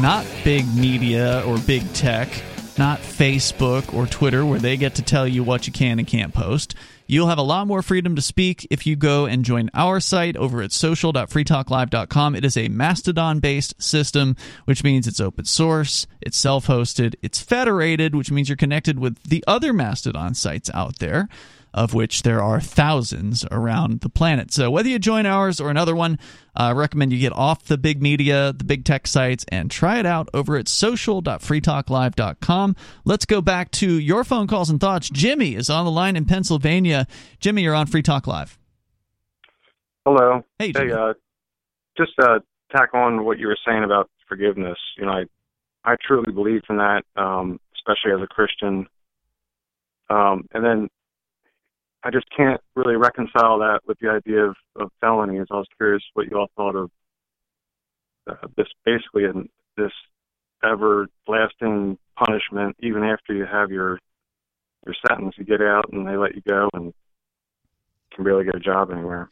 not 0.00 0.24
big 0.44 0.72
media 0.72 1.42
or 1.44 1.58
big 1.58 1.92
tech, 1.92 2.28
not 2.78 3.00
Facebook 3.00 3.92
or 3.92 4.06
Twitter, 4.06 4.46
where 4.46 4.60
they 4.60 4.76
get 4.76 4.94
to 4.94 5.02
tell 5.02 5.26
you 5.26 5.42
what 5.42 5.66
you 5.66 5.72
can 5.72 5.98
and 5.98 6.06
can't 6.06 6.32
post. 6.32 6.76
You'll 7.12 7.28
have 7.28 7.36
a 7.36 7.42
lot 7.42 7.66
more 7.66 7.82
freedom 7.82 8.16
to 8.16 8.22
speak 8.22 8.66
if 8.70 8.86
you 8.86 8.96
go 8.96 9.26
and 9.26 9.44
join 9.44 9.68
our 9.74 10.00
site 10.00 10.34
over 10.34 10.62
at 10.62 10.72
social.freetalklive.com. 10.72 12.34
It 12.34 12.42
is 12.42 12.56
a 12.56 12.68
Mastodon 12.68 13.38
based 13.38 13.82
system, 13.82 14.34
which 14.64 14.82
means 14.82 15.06
it's 15.06 15.20
open 15.20 15.44
source, 15.44 16.06
it's 16.22 16.38
self 16.38 16.68
hosted, 16.68 17.16
it's 17.20 17.38
federated, 17.38 18.14
which 18.14 18.30
means 18.30 18.48
you're 18.48 18.56
connected 18.56 18.98
with 18.98 19.22
the 19.24 19.44
other 19.46 19.74
Mastodon 19.74 20.32
sites 20.32 20.70
out 20.72 21.00
there 21.00 21.28
of 21.74 21.94
which 21.94 22.22
there 22.22 22.42
are 22.42 22.60
thousands 22.60 23.44
around 23.50 24.00
the 24.00 24.08
planet. 24.08 24.52
So 24.52 24.70
whether 24.70 24.88
you 24.88 24.98
join 24.98 25.26
ours 25.26 25.60
or 25.60 25.70
another 25.70 25.94
one, 25.94 26.18
I 26.54 26.72
recommend 26.72 27.12
you 27.12 27.18
get 27.18 27.32
off 27.32 27.64
the 27.64 27.78
big 27.78 28.02
media, 28.02 28.52
the 28.52 28.64
big 28.64 28.84
tech 28.84 29.06
sites, 29.06 29.44
and 29.48 29.70
try 29.70 29.98
it 29.98 30.06
out 30.06 30.28
over 30.34 30.56
at 30.56 30.68
social.freetalklive.com. 30.68 32.76
Let's 33.04 33.24
go 33.24 33.40
back 33.40 33.70
to 33.72 33.98
your 33.98 34.24
phone 34.24 34.46
calls 34.46 34.70
and 34.70 34.80
thoughts. 34.80 35.10
Jimmy 35.10 35.54
is 35.54 35.70
on 35.70 35.84
the 35.84 35.90
line 35.90 36.16
in 36.16 36.24
Pennsylvania. 36.24 37.06
Jimmy, 37.40 37.62
you're 37.62 37.74
on 37.74 37.86
Free 37.86 38.02
Talk 38.02 38.26
Live. 38.26 38.58
Hello. 40.04 40.44
Hey, 40.58 40.72
Jimmy. 40.72 40.92
uh, 40.92 41.14
just 41.96 42.12
uh, 42.18 42.40
tack 42.74 42.94
on 42.94 43.24
what 43.24 43.38
you 43.38 43.46
were 43.46 43.58
saying 43.66 43.84
about 43.84 44.10
forgiveness. 44.28 44.78
You 44.98 45.06
know, 45.06 45.12
I 45.12 45.24
I 45.84 45.96
truly 46.06 46.32
believe 46.32 46.62
in 46.68 46.76
that, 46.76 47.02
um, 47.16 47.58
especially 47.74 48.12
as 48.12 48.22
a 48.22 48.26
Christian. 48.26 48.86
Um, 50.10 50.46
and 50.52 50.64
then 50.64 50.88
I 52.04 52.10
just 52.10 52.26
can't 52.36 52.60
really 52.74 52.96
reconcile 52.96 53.58
that 53.60 53.80
with 53.86 53.98
the 54.00 54.08
idea 54.10 54.44
of, 54.46 54.56
of 54.76 54.90
felonies. 55.00 55.46
I 55.50 55.56
was 55.56 55.68
curious 55.76 56.02
what 56.14 56.30
you 56.30 56.38
all 56.38 56.50
thought 56.56 56.74
of 56.74 56.90
uh, 58.28 58.48
this 58.56 58.66
basically 58.84 59.24
in 59.24 59.48
this 59.76 59.92
everlasting 60.64 61.98
punishment, 62.16 62.76
even 62.80 63.02
after 63.04 63.34
you 63.34 63.46
have 63.46 63.70
your 63.70 63.98
your 64.84 64.94
sentence. 65.06 65.34
You 65.38 65.44
get 65.44 65.62
out 65.62 65.92
and 65.92 66.06
they 66.06 66.16
let 66.16 66.34
you 66.34 66.42
go 66.46 66.68
and 66.72 66.92
can 68.12 68.24
barely 68.24 68.44
get 68.44 68.56
a 68.56 68.60
job 68.60 68.90
anywhere. 68.90 69.28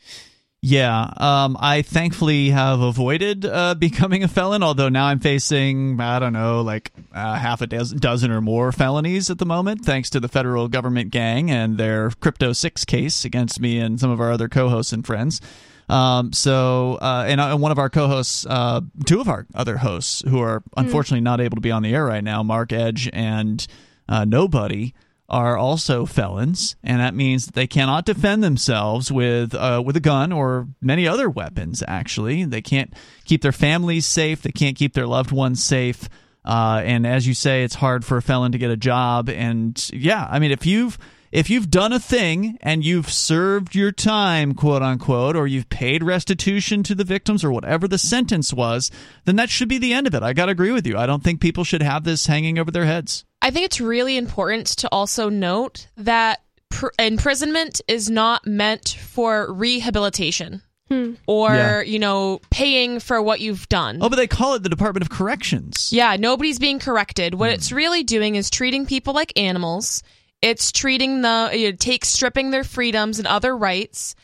Yeah, 0.62 1.10
um, 1.16 1.56
I 1.58 1.80
thankfully 1.80 2.50
have 2.50 2.80
avoided 2.80 3.46
uh, 3.46 3.74
becoming 3.78 4.22
a 4.22 4.28
felon, 4.28 4.62
although 4.62 4.90
now 4.90 5.06
I'm 5.06 5.18
facing, 5.18 5.98
I 5.98 6.18
don't 6.18 6.34
know, 6.34 6.60
like 6.60 6.92
uh, 7.14 7.36
half 7.36 7.62
a 7.62 7.66
dozen, 7.66 7.98
dozen 7.98 8.30
or 8.30 8.42
more 8.42 8.70
felonies 8.70 9.30
at 9.30 9.38
the 9.38 9.46
moment, 9.46 9.86
thanks 9.86 10.10
to 10.10 10.20
the 10.20 10.28
federal 10.28 10.68
government 10.68 11.10
gang 11.10 11.50
and 11.50 11.78
their 11.78 12.10
Crypto 12.10 12.52
6 12.52 12.84
case 12.84 13.24
against 13.24 13.58
me 13.58 13.78
and 13.78 13.98
some 13.98 14.10
of 14.10 14.20
our 14.20 14.30
other 14.30 14.48
co 14.48 14.68
hosts 14.68 14.92
and 14.92 15.06
friends. 15.06 15.40
Um, 15.88 16.32
so, 16.32 16.98
uh, 17.00 17.24
and, 17.26 17.40
uh, 17.40 17.48
and 17.52 17.60
one 17.62 17.72
of 17.72 17.78
our 17.78 17.88
co 17.88 18.06
hosts, 18.06 18.44
uh, 18.46 18.82
two 19.06 19.20
of 19.20 19.30
our 19.30 19.46
other 19.54 19.78
hosts 19.78 20.22
who 20.28 20.40
are 20.40 20.62
unfortunately 20.76 21.22
not 21.22 21.40
able 21.40 21.56
to 21.56 21.62
be 21.62 21.70
on 21.70 21.82
the 21.82 21.94
air 21.94 22.04
right 22.04 22.22
now, 22.22 22.42
Mark 22.42 22.72
Edge 22.72 23.08
and 23.14 23.66
uh, 24.10 24.26
Nobody, 24.26 24.92
are 25.30 25.56
also 25.56 26.04
felons, 26.04 26.76
and 26.82 27.00
that 27.00 27.14
means 27.14 27.46
that 27.46 27.54
they 27.54 27.66
cannot 27.66 28.04
defend 28.04 28.42
themselves 28.42 29.10
with 29.12 29.54
uh, 29.54 29.82
with 29.84 29.96
a 29.96 30.00
gun 30.00 30.32
or 30.32 30.68
many 30.80 31.06
other 31.06 31.30
weapons. 31.30 31.82
Actually, 31.86 32.44
they 32.44 32.60
can't 32.60 32.92
keep 33.24 33.40
their 33.42 33.52
families 33.52 34.06
safe. 34.06 34.42
They 34.42 34.52
can't 34.52 34.76
keep 34.76 34.94
their 34.94 35.06
loved 35.06 35.30
ones 35.30 35.62
safe. 35.62 36.08
Uh, 36.44 36.82
and 36.84 37.06
as 37.06 37.26
you 37.26 37.34
say, 37.34 37.62
it's 37.62 37.74
hard 37.76 38.04
for 38.04 38.16
a 38.16 38.22
felon 38.22 38.52
to 38.52 38.58
get 38.58 38.70
a 38.70 38.76
job. 38.76 39.28
And 39.28 39.88
yeah, 39.92 40.26
I 40.30 40.38
mean, 40.38 40.50
if 40.50 40.66
you've 40.66 40.98
if 41.30 41.48
you've 41.48 41.70
done 41.70 41.92
a 41.92 42.00
thing 42.00 42.58
and 42.60 42.84
you've 42.84 43.12
served 43.12 43.74
your 43.74 43.92
time, 43.92 44.54
quote 44.54 44.82
unquote, 44.82 45.36
or 45.36 45.46
you've 45.46 45.68
paid 45.68 46.02
restitution 46.02 46.82
to 46.82 46.94
the 46.94 47.04
victims 47.04 47.44
or 47.44 47.52
whatever 47.52 47.86
the 47.86 47.98
sentence 47.98 48.52
was, 48.52 48.90
then 49.26 49.36
that 49.36 49.50
should 49.50 49.68
be 49.68 49.78
the 49.78 49.92
end 49.92 50.06
of 50.08 50.14
it. 50.14 50.24
I 50.24 50.32
got 50.32 50.46
to 50.46 50.52
agree 50.52 50.72
with 50.72 50.86
you. 50.86 50.96
I 50.98 51.06
don't 51.06 51.22
think 51.22 51.40
people 51.40 51.62
should 51.62 51.82
have 51.82 52.02
this 52.02 52.26
hanging 52.26 52.58
over 52.58 52.70
their 52.70 52.86
heads. 52.86 53.24
I 53.42 53.50
think 53.50 53.66
it's 53.66 53.80
really 53.80 54.16
important 54.16 54.66
to 54.78 54.88
also 54.92 55.28
note 55.28 55.86
that 55.96 56.42
pr- 56.68 56.88
imprisonment 56.98 57.80
is 57.88 58.10
not 58.10 58.46
meant 58.46 58.90
for 58.90 59.52
rehabilitation 59.52 60.62
hmm. 60.88 61.14
or, 61.26 61.54
Yeah. 61.54 61.80
you 61.82 61.98
know, 61.98 62.40
paying 62.50 63.00
for 63.00 63.22
what 63.22 63.40
you've 63.40 63.68
done. 63.68 63.98
Oh, 64.02 64.08
but 64.08 64.16
they 64.16 64.26
call 64.26 64.54
it 64.54 64.62
the 64.62 64.68
Department 64.68 65.02
of 65.02 65.10
Corrections. 65.10 65.90
Yeah, 65.92 66.16
nobody's 66.18 66.58
being 66.58 66.78
corrected. 66.78 67.34
What 67.34 67.50
hmm. 67.50 67.54
it's 67.54 67.72
really 67.72 68.02
doing 68.02 68.34
is 68.34 68.50
treating 68.50 68.86
people 68.86 69.14
like 69.14 69.32
animals. 69.38 70.02
It's 70.42 70.72
treating 70.72 71.20
the 71.20 71.50
it 71.52 71.80
takes 71.80 72.08
stripping 72.08 72.50
their 72.50 72.64
freedoms 72.64 73.18
and 73.18 73.28
other 73.28 73.54
rights, 73.54 74.14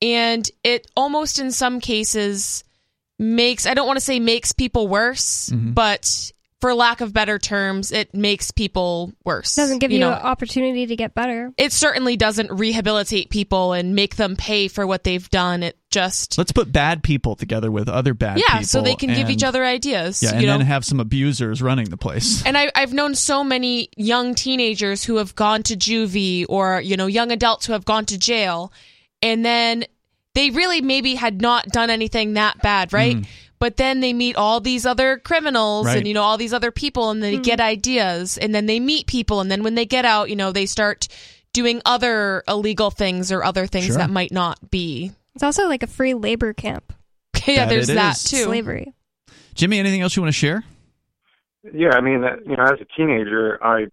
and 0.00 0.48
it 0.62 0.88
almost 0.96 1.40
in 1.40 1.50
some 1.50 1.80
cases 1.80 2.62
makes 3.18 3.66
I 3.66 3.74
don't 3.74 3.86
want 3.86 3.96
to 3.96 4.04
say 4.04 4.20
makes 4.20 4.52
people 4.52 4.86
worse, 4.86 5.50
mm-hmm. 5.50 5.72
but 5.72 6.30
for 6.64 6.72
lack 6.72 7.02
of 7.02 7.12
better 7.12 7.38
terms, 7.38 7.92
it 7.92 8.14
makes 8.14 8.50
people 8.50 9.12
worse. 9.22 9.54
Doesn't 9.54 9.80
give 9.80 9.92
you, 9.92 9.98
know, 9.98 10.12
an 10.12 10.22
opportunity 10.22 10.86
to 10.86 10.96
get 10.96 11.14
better. 11.14 11.52
it 11.58 11.72
certainly 11.72 12.16
doesn't 12.16 12.50
rehabilitate 12.50 13.28
people 13.28 13.74
and 13.74 13.94
make 13.94 14.16
them 14.16 14.34
pay 14.34 14.68
for 14.68 14.86
what 14.86 15.04
they've 15.04 15.28
done. 15.28 15.62
It 15.62 15.76
just 15.90 16.38
Let's 16.38 16.52
put 16.52 16.72
bad 16.72 17.02
people 17.02 17.36
together 17.36 17.70
with 17.70 17.90
other 17.90 18.14
bad 18.14 18.38
yeah, 18.38 18.46
people. 18.46 18.64
so 18.64 18.80
they 18.80 18.94
can 18.94 19.12
give 19.12 19.28
each 19.28 19.44
other 19.44 19.62
ideas. 19.62 20.22
Yeah, 20.22 20.30
and 20.30 20.40
you 20.40 20.46
know? 20.46 20.56
then 20.56 20.66
have 20.66 20.86
some 20.86 21.00
abusers 21.00 21.60
running 21.60 21.90
the 21.90 21.98
place. 21.98 22.42
And 22.54 22.56
I, 22.56 22.72
I've 22.74 22.94
known 22.94 23.14
so 23.14 23.44
many 23.44 23.90
young 23.94 24.34
teenagers 24.34 25.04
who 25.04 25.16
have 25.16 25.34
gone 25.34 25.64
to 25.64 25.76
juvie 25.76 26.46
or, 26.48 26.80
you 26.80 26.96
know, 26.96 27.06
young 27.06 27.30
adults 27.30 27.66
who 27.66 27.74
have 27.74 27.84
gone 27.84 28.06
to 28.06 28.16
jail. 28.16 28.72
And 29.20 29.44
then 29.44 29.84
they 30.34 30.48
really 30.48 30.80
maybe 30.80 31.14
had 31.14 31.42
not 31.42 31.66
done 31.68 31.90
anything 31.90 32.34
that 32.34 32.62
bad, 32.62 32.94
right? 32.94 33.16
Mm. 33.16 33.26
But 33.64 33.78
then 33.78 34.00
they 34.00 34.12
meet 34.12 34.36
all 34.36 34.60
these 34.60 34.84
other 34.84 35.16
criminals 35.16 35.86
Right. 35.86 35.96
and, 35.96 36.06
you 36.06 36.12
know, 36.12 36.20
all 36.22 36.36
these 36.36 36.52
other 36.52 36.70
people 36.70 37.08
and 37.08 37.22
they 37.22 37.38
get 37.38 37.60
ideas 37.60 38.36
and 38.36 38.54
then 38.54 38.66
they 38.66 38.78
meet 38.78 39.06
people. 39.06 39.40
And 39.40 39.50
then 39.50 39.62
when 39.62 39.74
they 39.74 39.86
get 39.86 40.04
out, 40.04 40.28
you 40.28 40.36
know, 40.36 40.52
they 40.52 40.66
start 40.66 41.08
doing 41.54 41.80
other 41.86 42.44
illegal 42.46 42.90
things 42.90 43.32
or 43.32 43.42
other 43.42 43.66
things 43.66 43.86
Sure. 43.86 43.96
that 43.96 44.10
might 44.10 44.32
not 44.32 44.70
be. 44.70 45.12
It's 45.34 45.42
also 45.42 45.66
like 45.66 45.82
a 45.82 45.86
free 45.86 46.12
labor 46.12 46.52
camp. 46.52 46.92
yeah, 47.46 47.64
there's 47.64 47.86
That 47.86 47.94
there's 47.94 47.96
that 47.96 48.16
is. 48.16 48.24
too. 48.24 48.44
Slavery. 48.44 48.92
Jimmy, 49.54 49.78
anything 49.78 50.02
else 50.02 50.14
you 50.14 50.20
want 50.20 50.34
to 50.34 50.38
share? 50.38 50.62
Yeah, 51.72 51.94
I 51.94 52.02
mean, 52.02 52.22
you 52.46 52.56
know, 52.58 52.64
as 52.64 52.78
a 52.82 52.86
teenager, 52.94 53.58
I, 53.64 53.86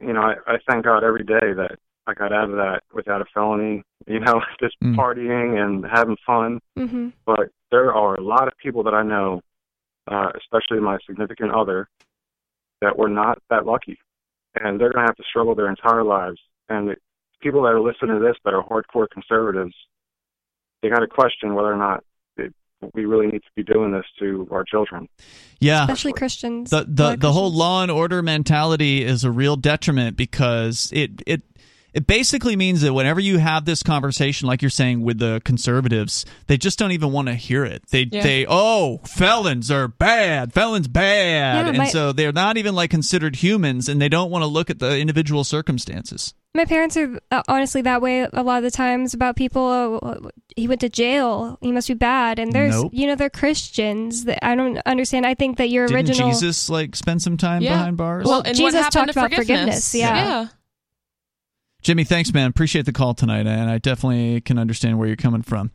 you 0.00 0.12
know, 0.12 0.20
I, 0.22 0.34
I 0.48 0.56
thank 0.68 0.84
God 0.84 1.04
every 1.04 1.22
day 1.22 1.52
that 1.54 1.78
I 2.08 2.14
got 2.14 2.32
out 2.32 2.50
of 2.50 2.56
that 2.56 2.80
without 2.92 3.20
a 3.22 3.26
felony. 3.32 3.84
You 4.08 4.18
know, 4.18 4.42
just 4.60 4.74
Mm. 4.82 4.96
partying 4.96 5.62
and 5.64 5.86
having 5.86 6.16
fun. 6.26 6.58
hmm 6.76 7.10
But 7.24 7.50
there 7.70 7.92
are 7.92 8.14
a 8.14 8.22
lot 8.22 8.48
of 8.48 8.54
people 8.62 8.84
that 8.84 8.94
I 8.94 9.02
know, 9.02 9.40
uh, 10.10 10.28
especially 10.36 10.80
my 10.80 10.98
significant 11.06 11.52
other, 11.52 11.88
that 12.80 12.98
were 12.98 13.08
not 13.08 13.38
that 13.50 13.66
lucky, 13.66 13.98
and 14.54 14.80
they're 14.80 14.92
going 14.92 15.04
to 15.04 15.08
have 15.08 15.16
to 15.16 15.24
struggle 15.28 15.54
their 15.54 15.68
entire 15.68 16.04
lives. 16.04 16.38
And 16.68 16.88
the 16.88 16.96
people 17.40 17.62
that 17.62 17.68
are 17.68 17.80
listening 17.80 18.18
to 18.18 18.24
this 18.24 18.36
that 18.44 18.54
are 18.54 18.62
hardcore 18.62 19.06
conservatives, 19.12 19.74
they 20.82 20.88
got 20.88 21.00
to 21.00 21.06
question 21.06 21.54
whether 21.54 21.72
or 21.72 21.76
not 21.76 22.04
we 22.94 23.04
really 23.04 23.26
need 23.26 23.42
to 23.42 23.50
be 23.54 23.62
doing 23.62 23.92
this 23.92 24.06
to 24.18 24.48
our 24.50 24.64
children. 24.64 25.08
Yeah. 25.58 25.82
Especially 25.82 26.12
Christians. 26.12 26.70
the 26.70 26.84
the 26.88 27.16
the 27.16 27.32
whole 27.32 27.52
law 27.52 27.82
and 27.82 27.90
order 27.90 28.22
mentality 28.22 29.04
is 29.04 29.24
a 29.24 29.30
real 29.30 29.56
detriment 29.56 30.16
because 30.16 30.90
it 30.94 31.22
it 31.26 31.42
it 31.92 32.06
basically 32.06 32.56
means 32.56 32.80
that 32.82 32.92
whenever 32.94 33.20
you 33.20 33.38
have 33.38 33.64
this 33.64 33.82
conversation 33.82 34.46
like 34.48 34.62
you're 34.62 34.70
saying 34.70 35.02
with 35.02 35.18
the 35.18 35.40
conservatives 35.44 36.24
they 36.46 36.56
just 36.56 36.78
don't 36.78 36.92
even 36.92 37.12
want 37.12 37.28
to 37.28 37.34
hear 37.34 37.64
it 37.64 37.82
they 37.90 38.08
Yeah. 38.10 38.22
they 38.22 38.46
oh 38.48 38.98
felons 39.06 39.70
are 39.70 39.88
bad 39.88 40.52
felons 40.52 40.88
bad 40.88 41.64
Yeah, 41.64 41.68
and 41.68 41.78
my- 41.78 41.86
so 41.88 42.12
they're 42.12 42.32
not 42.32 42.56
even 42.56 42.74
like 42.74 42.90
considered 42.90 43.36
humans 43.36 43.88
and 43.88 44.00
they 44.00 44.08
don't 44.08 44.30
want 44.30 44.42
to 44.42 44.46
look 44.46 44.70
at 44.70 44.78
the 44.78 44.98
individual 44.98 45.44
circumstances 45.44 46.34
My 46.54 46.64
parents 46.64 46.96
are 46.96 47.18
uh, 47.30 47.42
honestly 47.48 47.82
that 47.82 48.02
way 48.02 48.26
a 48.32 48.42
lot 48.42 48.58
of 48.58 48.64
the 48.64 48.70
times 48.72 49.14
about 49.14 49.36
people. 49.36 49.62
Oh, 49.62 50.30
he 50.56 50.66
went 50.66 50.80
to 50.80 50.88
jail. 50.88 51.58
He 51.60 51.70
must 51.70 51.86
be 51.86 51.94
bad. 51.94 52.40
And 52.40 52.52
there's, 52.52 52.74
Nope. 52.74 52.90
you 52.92 53.06
know, 53.06 53.14
they're 53.14 53.30
Christians. 53.30 54.24
That 54.24 54.44
I 54.44 54.56
don't 54.56 54.78
understand. 54.84 55.26
I 55.26 55.34
think 55.34 55.58
that 55.58 55.70
your 55.70 55.86
didn't 55.86 56.08
original 56.10 56.30
jesus 56.30 56.68
like 56.68 56.96
spend 56.96 57.22
some 57.22 57.36
time 57.36 57.62
Yeah. 57.62 57.74
behind 57.76 57.96
bars 57.96 58.26
Well, 58.26 58.42
and 58.44 58.56
Jesus 58.56 58.74
happened 58.80 58.92
talked 58.92 59.12
to 59.12 59.18
about 59.20 59.32
forgiveness? 59.32 59.92
forgiveness. 59.92 59.94
Yeah. 59.94 60.48
Jimmy, 61.82 62.04
thanks, 62.04 62.32
man. 62.32 62.50
Appreciate 62.50 62.84
the 62.84 62.92
call 62.92 63.14
tonight, 63.14 63.46
and 63.46 63.70
I 63.70 63.78
definitely 63.78 64.40
can 64.40 64.58
understand 64.58 64.98
where 64.98 65.08
you're 65.08 65.16
coming 65.16 65.42
from. 65.42 65.70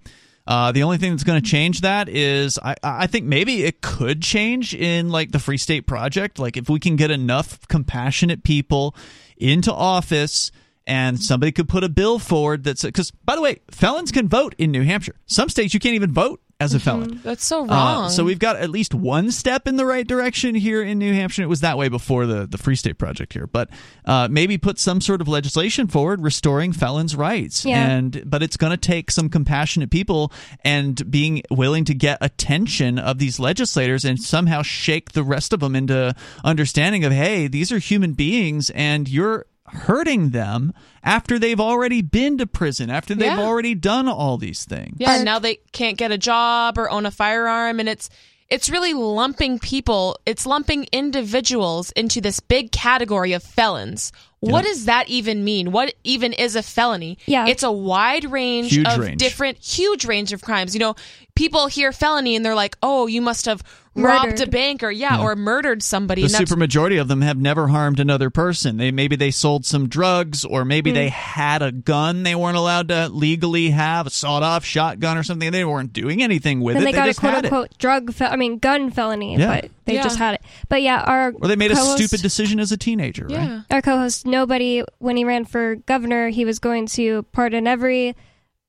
Uh, 0.48 0.72
the 0.72 0.84
only 0.84 0.98
thing 0.98 1.12
that's 1.12 1.24
going 1.24 1.42
to 1.42 1.50
change 1.50 1.82
that 1.82 2.08
is 2.08 2.60
I, 2.60 2.76
I 2.84 3.08
think 3.08 3.26
maybe 3.26 3.64
it 3.64 3.82
could 3.82 4.22
change 4.22 4.76
in 4.76 5.10
like 5.10 5.32
the 5.32 5.40
Free 5.40 5.58
State 5.58 5.88
Project. 5.88 6.38
Like 6.38 6.56
if 6.56 6.70
we 6.70 6.80
can 6.80 6.96
get 6.96 7.10
enough 7.10 7.68
compassionate 7.68 8.44
people 8.44 8.96
into 9.38 9.74
office 9.74 10.52
and 10.86 11.20
somebody 11.20 11.52
could 11.52 11.68
put 11.68 11.84
a 11.84 11.90
bill 11.90 12.20
forward 12.20 12.64
that's 12.64 12.84
because 12.84 13.10
by 13.10 13.36
the 13.36 13.42
way, 13.42 13.60
felons 13.72 14.12
can 14.12 14.28
vote 14.28 14.54
in 14.60 14.70
New 14.70 14.84
Hampshire. 14.84 15.16
Some 15.26 15.50
states 15.50 15.74
you 15.74 15.80
can't 15.80 15.96
even 15.96 16.14
vote 16.14 16.42
as 16.62 16.74
a 16.74 16.80
felon. 16.80 17.20
That's 17.22 17.44
so 17.44 17.64
Uh, 17.64 17.68
wrong. 17.68 18.10
so 18.10 18.24
we've 18.24 18.40
got 18.40 18.56
at 18.56 18.70
least 18.70 18.94
one 18.94 19.30
step 19.32 19.68
in 19.68 19.76
the 19.76 19.86
right 19.86 20.08
direction 20.08 20.56
here 20.56 20.82
in 20.82 20.98
New 21.00 21.14
Hampshire. 21.14 21.44
It 21.44 21.50
was 21.50 21.60
that 21.62 21.78
way 21.78 21.90
before 21.90 22.26
the, 22.26 22.48
the 22.48 22.58
Free 22.58 22.78
State 22.78 22.98
Project 22.98 23.34
here, 23.34 23.46
but 23.46 23.70
uh, 24.06 24.30
maybe 24.32 24.58
put 24.58 24.80
some 24.80 25.02
sort 25.02 25.20
of 25.20 25.28
legislation 25.28 25.88
forward 25.88 26.22
restoring 26.22 26.72
felons' 26.72 27.14
rights. 27.14 27.66
Yeah. 27.66 27.86
And 27.86 28.24
but 28.26 28.42
it's 28.42 28.56
going 28.56 28.72
to 28.72 28.78
take 28.78 29.12
some 29.12 29.28
compassionate 29.28 29.92
people 29.92 30.32
and 30.64 31.12
being 31.12 31.42
willing 31.52 31.84
to 31.86 31.94
get 31.94 32.20
attention 32.22 33.00
of 33.00 33.18
these 33.18 33.38
legislators 33.38 34.06
and 34.06 34.18
somehow 34.22 34.62
shake 34.62 35.12
the 35.12 35.24
rest 35.24 35.52
of 35.52 35.60
them 35.60 35.76
into 35.76 36.16
understanding 36.46 37.04
of 37.04 37.12
hey, 37.12 37.48
these 37.48 37.72
are 37.74 37.80
human 37.80 38.14
beings 38.14 38.70
and 38.70 39.10
you're 39.10 39.46
hurting 39.68 40.30
them 40.30 40.74
after 41.04 41.40
they've 41.40 41.60
already 41.60 42.02
been 42.02 42.38
to 42.38 42.46
prison 42.46 42.90
after 42.90 43.16
they've 43.16 43.28
Yeah. 43.28 43.40
already 43.42 43.74
done 43.76 44.08
all 44.08 44.38
these 44.38 44.64
things 44.66 44.96
Yeah, 45.00 45.24
now 45.24 45.40
they 45.40 45.60
can't 45.72 45.98
get 45.98 46.12
a 46.12 46.18
job 46.18 46.78
or 46.78 46.90
own 46.90 47.06
a 47.06 47.12
firearm 47.12 47.80
and 47.80 47.90
it's 47.90 48.10
it's 48.48 48.70
really 48.70 48.94
lumping 48.94 49.58
people, 49.58 50.20
it's 50.28 50.46
lumping 50.46 50.86
individuals 50.92 51.90
into 51.96 52.22
this 52.22 52.40
big 52.40 52.72
category 52.72 53.34
of 53.34 53.42
felons. 53.42 54.12
What 54.52 54.64
does 54.66 54.86
that 54.86 55.08
even 55.10 55.44
mean? 55.44 55.72
What 55.72 55.94
even 56.04 56.34
is 56.34 56.56
a 56.56 56.64
felony? 56.64 57.18
Yeah. 57.26 57.48
It's 57.48 57.64
a 57.64 57.72
wide 57.72 58.26
range 58.32 58.72
Huge 58.74 58.88
of 58.88 59.00
range. 59.00 59.18
different 59.20 59.58
huge 59.60 60.06
range 60.06 60.34
of 60.34 60.42
crimes. 60.42 60.74
You 60.74 60.80
know, 60.80 60.96
people 61.36 61.68
hear 61.68 61.92
felony 61.92 62.36
and 62.36 62.46
they're 62.46 62.56
like, 62.56 62.78
"Oh, 62.84 63.08
you 63.08 63.22
must 63.22 63.46
have 63.46 63.64
robbed 63.96 64.32
Murdered. 64.32 64.48
a 64.48 64.52
bank 64.52 64.84
or 64.84 64.92
yeah, 64.92 65.18
Yeah. 65.18 65.24
or 65.24 65.36
murdered 65.36 65.82
somebody." 65.84 66.22
the 66.22 66.28
supermajority 66.28 67.00
of 67.00 67.08
them 67.08 67.22
have 67.22 67.38
never 67.38 67.68
harmed 67.68 68.00
another 68.00 68.30
person. 68.30 68.78
They 68.78 68.92
maybe 68.92 69.16
they 69.16 69.32
sold 69.32 69.66
some 69.66 69.88
drugs, 69.90 70.44
or 70.46 70.66
maybe 70.66 70.92
Hmm. 70.92 70.96
they 70.96 71.10
had 71.10 71.62
a 71.62 71.72
gun 71.72 72.24
they 72.24 72.36
weren't 72.36 72.58
allowed 72.58 72.88
to 72.90 73.10
legally 73.10 73.70
have, 73.72 74.08
a 74.08 74.10
sawed-off 74.10 74.66
shotgun 74.66 75.18
or 75.18 75.24
something. 75.24 75.52
They 75.52 75.66
weren't 75.66 75.94
doing 75.94 76.22
anything 76.24 76.62
with 76.62 76.76
then 76.76 76.84
it. 76.84 76.86
they 76.88 76.92
got 76.98 77.10
a 77.10 77.14
quote 77.14 77.34
it. 77.34 77.46
unquote 77.46 77.78
drug, 77.78 78.14
fel- 78.14 78.32
I 78.32 78.36
mean, 78.36 78.58
gun 78.60 78.92
felony, 78.92 79.38
Yeah. 79.38 79.62
but 79.62 79.72
they 79.86 79.96
Yeah. 79.96 80.04
just 80.04 80.18
had 80.18 80.36
it. 80.36 80.42
But 80.70 80.82
yeah, 80.82 81.02
our 81.02 81.34
Or 81.42 81.48
they 81.48 81.56
made 81.56 81.72
a 81.72 81.76
co-host- 81.76 81.98
stupid 81.98 82.22
decision 82.22 82.60
as 82.60 82.72
a 82.72 82.78
teenager, 82.78 83.28
right? 83.30 83.62
Our 83.72 83.82
co-host, 83.82 84.26
nobody, 84.26 84.84
when 85.00 85.16
he 85.18 85.24
ran 85.24 85.46
for 85.46 85.76
governor, 85.76 86.30
he 86.30 86.46
was 86.46 86.60
going 86.60 86.88
to 86.88 87.24
pardon 87.32 87.68
every 87.68 88.16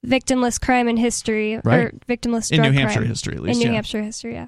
victimless 0.07 0.61
crime 0.61 0.89
in 0.89 0.97
history, 0.97 1.61
Right. 1.65 1.87
or 1.87 1.93
victimless 2.09 2.51
In 2.51 2.59
drug 2.59 2.73
New 2.73 2.79
Hampshire 2.79 2.99
crime. 3.01 3.09
history, 3.09 3.35
at 3.37 3.43
least, 3.43 3.57
In 3.57 3.59
New 3.67 3.71
yeah. 3.71 3.75
Hampshire 3.75 4.03
history, 4.03 4.35
yeah. 4.35 4.47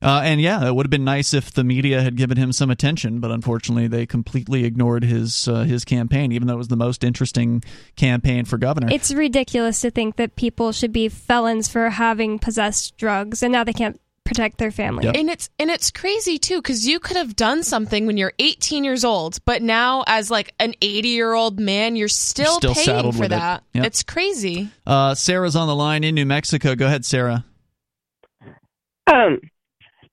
Uh, 0.00 0.20
and 0.22 0.40
yeah, 0.40 0.64
it 0.68 0.72
would 0.76 0.86
have 0.86 0.90
been 0.92 1.02
nice 1.04 1.34
if 1.34 1.50
the 1.50 1.64
media 1.64 2.00
had 2.00 2.14
given 2.14 2.36
him 2.38 2.52
some 2.52 2.70
attention, 2.70 3.18
but 3.18 3.32
unfortunately, 3.32 3.88
they 3.88 4.06
completely 4.06 4.64
ignored 4.64 5.02
his 5.02 5.48
uh, 5.48 5.64
his 5.64 5.84
campaign, 5.84 6.30
even 6.30 6.46
though 6.46 6.54
it 6.54 6.58
was 6.58 6.68
the 6.68 6.76
most 6.76 7.02
interesting 7.02 7.64
campaign 7.96 8.44
for 8.44 8.58
governor. 8.58 8.86
It's 8.92 9.12
ridiculous 9.12 9.80
to 9.80 9.90
think 9.90 10.14
that 10.14 10.36
people 10.36 10.70
should 10.70 10.92
be 10.92 11.08
felons 11.08 11.66
for 11.66 11.90
having 11.90 12.38
possessed 12.38 12.96
drugs, 12.96 13.42
and 13.42 13.50
now 13.50 13.64
they 13.64 13.72
can't 13.72 14.00
protect 14.28 14.58
their 14.58 14.70
family. 14.70 15.04
Yep. 15.04 15.16
And 15.16 15.30
it's 15.30 15.48
and 15.58 15.70
it's 15.70 15.90
crazy 15.90 16.38
too 16.38 16.56
because 16.56 16.86
you 16.86 17.00
could 17.00 17.16
have 17.16 17.34
done 17.34 17.62
something 17.62 18.06
when 18.06 18.16
you're 18.16 18.34
18 18.38 18.84
years 18.84 19.04
old, 19.04 19.38
but 19.44 19.62
now 19.62 20.04
as 20.06 20.30
like 20.30 20.54
an 20.60 20.74
80 20.82 21.08
year 21.08 21.32
old 21.32 21.58
man, 21.58 21.96
you're 21.96 22.08
still, 22.08 22.58
still 22.58 22.74
paying 22.74 23.12
for 23.12 23.20
with 23.20 23.26
it. 23.26 23.30
that. 23.30 23.64
Yep. 23.72 23.86
It's 23.86 24.02
crazy. 24.02 24.68
uh, 24.86 25.14
Sarah's 25.14 25.56
on 25.56 25.66
the 25.66 25.74
line 25.74 26.04
in 26.04 26.14
New 26.14 26.26
Mexico. 26.26 26.74
Go 26.74 26.86
ahead, 26.86 27.04
Sarah. 27.04 27.44
Um, 29.10 29.40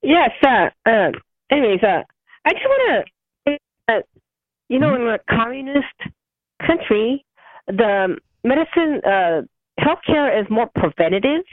yes, 0.02 0.30
uh, 0.46 0.70
um, 0.90 1.12
anyways, 1.52 1.84
uh, 1.84 2.04
I 2.46 2.52
just 2.54 2.64
want 2.66 3.06
to, 3.48 3.58
uh, 3.90 4.02
you 4.70 4.80
know, 4.80 4.96
in 4.96 5.02
a 5.02 5.20
communist 5.30 5.86
country, 6.66 7.26
the 7.68 8.16
medicine, 8.46 9.02
uh, 9.06 9.42
healthcare 9.78 10.40
is 10.40 10.48
more 10.50 10.70
preventative. 10.76 11.44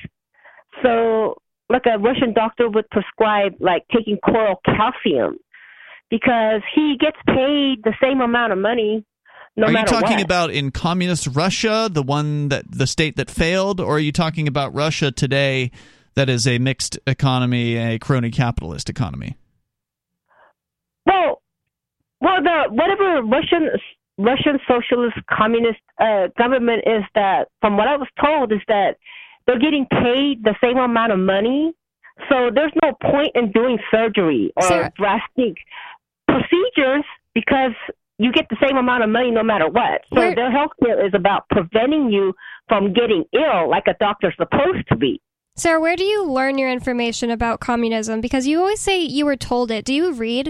So, 0.84 1.36
like 1.72 1.86
a 1.86 1.98
Russian 1.98 2.32
doctor 2.32 2.68
would 2.68 2.88
prescribe, 2.90 3.54
like 3.60 3.84
taking 3.94 4.18
coral 4.18 4.60
calcium, 4.64 5.38
because 6.10 6.60
he 6.74 6.96
gets 7.00 7.16
paid 7.26 7.82
the 7.82 7.94
same 8.00 8.20
amount 8.20 8.52
of 8.52 8.58
money, 8.58 9.04
no 9.56 9.66
are 9.66 9.72
you 9.72 9.84
talking 9.84 10.16
what. 10.16 10.22
about 10.22 10.50
in 10.50 10.70
communist 10.70 11.26
Russia, 11.34 11.88
the 11.90 12.02
one 12.02 12.48
that 12.48 12.64
the 12.70 12.86
state 12.86 13.16
that 13.16 13.30
failed, 13.30 13.80
or 13.80 13.96
are 13.96 13.98
you 13.98 14.12
talking 14.12 14.46
about 14.46 14.74
Russia 14.74 15.10
today 15.10 15.70
that 16.14 16.28
is 16.28 16.46
a 16.46 16.58
mixed 16.58 16.98
economy, 17.06 17.76
a 17.76 17.98
crony 17.98 18.30
capitalist 18.30 18.88
economy? 18.88 19.36
Well, 21.06 21.42
well, 22.20 22.42
the 22.42 22.64
whatever 22.70 23.22
Russian 23.22 23.70
Russian 24.18 24.58
socialist 24.68 25.16
communist 25.30 25.80
uh, 25.98 26.28
government 26.38 26.84
is 26.86 27.02
that, 27.14 27.48
from 27.60 27.76
what 27.76 27.88
I 27.88 27.96
was 27.96 28.08
told, 28.22 28.52
is 28.52 28.60
that 28.68 28.96
they're 29.46 29.58
getting 29.58 29.86
paid 29.90 30.42
the 30.44 30.54
same 30.62 30.78
amount 30.78 31.12
of 31.12 31.18
money, 31.18 31.72
so 32.28 32.50
there's 32.54 32.72
no 32.82 32.92
point 33.02 33.30
in 33.34 33.50
doing 33.52 33.78
surgery 33.90 34.52
or 34.56 34.62
Sarah- 34.62 34.92
drastic 34.96 35.56
procedures 36.28 37.04
because 37.34 37.72
you 38.18 38.30
get 38.32 38.46
the 38.50 38.56
same 38.66 38.76
amount 38.76 39.02
of 39.02 39.10
money 39.10 39.30
no 39.30 39.42
matter 39.42 39.68
what. 39.68 40.02
So 40.12 40.20
Where- 40.20 40.34
their 40.34 40.50
health 40.50 40.72
care 40.82 41.04
is 41.04 41.12
about 41.14 41.48
preventing 41.50 42.10
you 42.10 42.34
from 42.68 42.92
getting 42.92 43.24
ill, 43.32 43.68
like 43.68 43.84
a 43.86 43.94
doctor's 43.98 44.34
supposed 44.36 44.86
to 44.88 44.96
be. 44.96 45.20
Sarah, 45.56 45.80
where 45.80 45.96
do 45.96 46.04
you 46.04 46.24
learn 46.24 46.56
your 46.56 46.70
information 46.70 47.30
about 47.30 47.60
communism? 47.60 48.20
Because 48.22 48.46
you 48.46 48.58
always 48.60 48.80
say 48.80 49.00
you 49.00 49.26
were 49.26 49.36
told 49.36 49.70
it. 49.70 49.84
Do 49.84 49.92
you 49.92 50.12
read? 50.14 50.46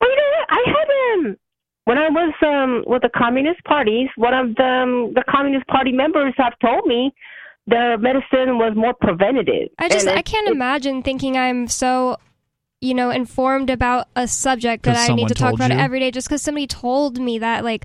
Well, 0.00 0.10
you 0.10 0.16
know 0.16 0.30
what? 0.38 0.46
I 0.50 0.62
had 0.66 0.88
um 1.28 1.36
when 1.84 1.98
I 1.98 2.08
was 2.08 2.34
um 2.42 2.84
with 2.86 3.02
the 3.02 3.08
communist 3.16 3.64
parties, 3.64 4.08
one 4.16 4.34
of 4.34 4.54
the 4.54 4.62
um, 4.64 5.12
the 5.14 5.24
communist 5.28 5.66
party 5.66 5.90
members 5.90 6.34
have 6.36 6.52
told 6.60 6.86
me 6.86 7.12
the 7.68 7.96
medicine 8.00 8.58
was 8.58 8.72
more 8.74 8.94
preventative. 8.94 9.68
I 9.78 9.88
just 9.88 10.08
I 10.08 10.22
can't 10.22 10.48
imagine 10.48 11.02
thinking 11.02 11.36
I'm 11.36 11.68
so 11.68 12.16
you 12.80 12.94
know 12.94 13.10
informed 13.10 13.68
about 13.70 14.08
a 14.16 14.26
subject 14.26 14.84
that 14.84 14.96
I 14.96 15.14
need 15.14 15.28
to 15.28 15.34
talk 15.34 15.54
about 15.54 15.70
you? 15.70 15.78
every 15.78 16.00
day 16.00 16.10
just 16.10 16.28
because 16.28 16.42
somebody 16.42 16.66
told 16.66 17.18
me 17.18 17.38
that 17.40 17.64
like 17.64 17.84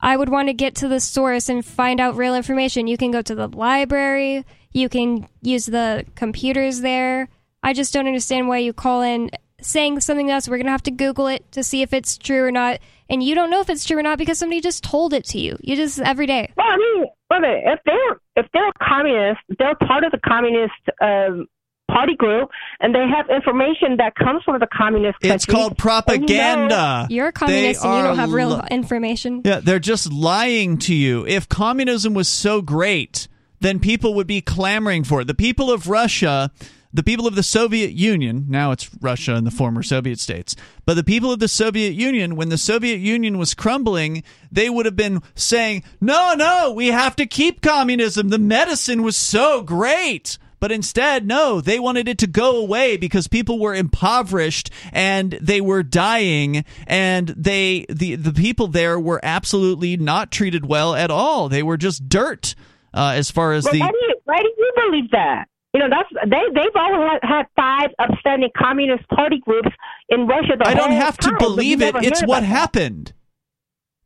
I 0.00 0.16
would 0.16 0.28
want 0.28 0.48
to 0.48 0.54
get 0.54 0.74
to 0.76 0.88
the 0.88 1.00
source 1.00 1.48
and 1.48 1.64
find 1.64 2.00
out 2.00 2.16
real 2.16 2.34
information. 2.34 2.86
You 2.86 2.96
can 2.96 3.10
go 3.10 3.22
to 3.22 3.34
the 3.34 3.48
library, 3.48 4.44
you 4.72 4.88
can 4.88 5.28
use 5.42 5.66
the 5.66 6.06
computers 6.14 6.80
there. 6.80 7.28
I 7.62 7.72
just 7.72 7.92
don't 7.92 8.06
understand 8.06 8.48
why 8.48 8.58
you 8.58 8.72
call 8.72 9.02
in 9.02 9.30
saying 9.60 10.00
something 10.00 10.30
else. 10.30 10.48
We're 10.48 10.56
going 10.56 10.66
to 10.66 10.72
have 10.72 10.82
to 10.84 10.90
Google 10.90 11.26
it 11.26 11.50
to 11.52 11.62
see 11.62 11.82
if 11.82 11.92
it's 11.92 12.16
true 12.16 12.44
or 12.44 12.50
not. 12.50 12.80
And 13.10 13.22
you 13.22 13.34
don't 13.34 13.50
know 13.50 13.60
if 13.60 13.68
it's 13.68 13.84
true 13.84 13.98
or 13.98 14.02
not 14.02 14.16
because 14.16 14.38
somebody 14.38 14.62
just 14.62 14.82
told 14.82 15.12
it 15.12 15.24
to 15.26 15.38
you. 15.38 15.58
You 15.60 15.76
just 15.76 16.00
every 16.00 16.26
day. 16.26 16.50
Well, 16.56 16.66
I 16.66 16.76
mean, 16.78 17.06
wait 17.30 17.38
a 17.38 17.40
minute. 17.40 17.62
If 17.66 17.80
they're 17.84 18.44
if 18.44 18.50
they're 18.52 18.68
a 18.68 18.72
communist, 18.82 19.40
they're 19.58 19.74
part 19.76 20.04
of 20.04 20.12
the 20.12 20.20
communist 20.26 20.72
um, 21.00 21.46
party 21.90 22.14
group, 22.16 22.48
and 22.80 22.94
they 22.94 23.06
have 23.14 23.28
information 23.28 23.96
that 23.98 24.14
comes 24.14 24.42
from 24.44 24.58
the 24.60 24.68
communist. 24.72 25.18
It's 25.22 25.44
countries, 25.46 25.54
called 25.54 25.78
propaganda. 25.78 27.06
You're 27.10 27.28
a 27.28 27.32
communist 27.32 27.82
They 27.82 27.88
and 27.88 27.98
you 27.98 28.04
don't 28.04 28.16
have 28.16 28.32
real 28.32 28.56
li- 28.56 28.62
information. 28.70 29.42
Yeah, 29.44 29.60
they're 29.60 29.78
just 29.78 30.12
lying 30.12 30.78
to 30.78 30.94
you. 30.94 31.26
If 31.26 31.48
communism 31.48 32.14
was 32.14 32.28
so 32.28 32.62
great, 32.62 33.28
then 33.60 33.78
people 33.78 34.14
would 34.14 34.26
be 34.26 34.40
clamoring 34.40 35.04
for 35.04 35.20
it. 35.22 35.26
The 35.26 35.34
people 35.34 35.70
of 35.70 35.88
Russia, 35.88 36.50
the 36.92 37.02
people 37.02 37.26
of 37.26 37.34
the 37.34 37.42
Soviet 37.42 37.92
Union, 37.92 38.46
now 38.48 38.72
it's 38.72 38.90
Russia 39.00 39.34
and 39.34 39.46
the 39.46 39.50
former 39.50 39.82
Soviet 39.82 40.18
states, 40.18 40.56
but 40.84 40.94
the 40.94 41.04
people 41.04 41.32
of 41.32 41.38
the 41.38 41.48
Soviet 41.48 41.92
Union, 41.92 42.36
when 42.36 42.48
the 42.48 42.58
Soviet 42.58 42.98
Union 42.98 43.38
was 43.38 43.54
crumbling, 43.54 44.22
they 44.50 44.68
would 44.68 44.86
have 44.86 44.96
been 44.96 45.22
saying, 45.34 45.84
no, 46.00 46.34
no, 46.34 46.72
we 46.72 46.88
have 46.88 47.14
to 47.16 47.26
keep 47.26 47.62
communism. 47.62 48.28
The 48.28 48.38
medicine 48.38 49.02
was 49.02 49.16
so 49.16 49.62
great. 49.62 50.38
But 50.58 50.70
instead, 50.70 51.26
no, 51.26 51.62
they 51.62 51.80
wanted 51.80 52.06
it 52.06 52.18
to 52.18 52.26
go 52.26 52.60
away 52.60 52.98
because 52.98 53.28
people 53.28 53.58
were 53.58 53.74
impoverished 53.74 54.70
and 54.92 55.32
they 55.40 55.62
were 55.62 55.82
dying 55.82 56.66
and 56.86 57.28
they 57.28 57.86
the 57.88 58.16
the 58.16 58.32
people 58.32 58.66
there 58.66 59.00
were 59.00 59.20
absolutely 59.22 59.96
not 59.96 60.30
treated 60.30 60.66
well 60.66 60.94
at 60.94 61.10
all. 61.10 61.48
They 61.48 61.62
were 61.62 61.78
just 61.78 62.10
dirt 62.10 62.54
uh, 62.92 63.14
as 63.16 63.30
far 63.30 63.54
as 63.54 63.64
But 63.64 63.72
the 63.72 63.80
why 63.80 63.90
do 63.90 63.98
you 64.02 64.14
why 64.24 64.36
do 64.36 64.52
you 64.58 64.72
believe 64.76 65.10
that? 65.12 65.49
You 65.72 65.80
know, 65.80 65.88
that's 65.88 66.08
they 66.28 66.40
they've 66.54 66.74
always 66.74 67.10
had, 67.22 67.28
had 67.28 67.46
five 67.56 67.90
upstanding 67.98 68.50
communist 68.56 69.06
party 69.08 69.38
groups 69.38 69.68
in 70.08 70.26
Russia. 70.26 70.54
The 70.58 70.66
I 70.66 70.74
don't 70.74 70.90
have 70.92 71.16
to 71.18 71.28
time, 71.28 71.36
but 71.38 71.44
you 71.44 71.48
believe 71.48 71.82
it. 71.82 71.94
It's 71.96 72.20
what 72.22 72.38
about 72.38 72.40
that. 72.40 72.44
happened. 72.46 73.12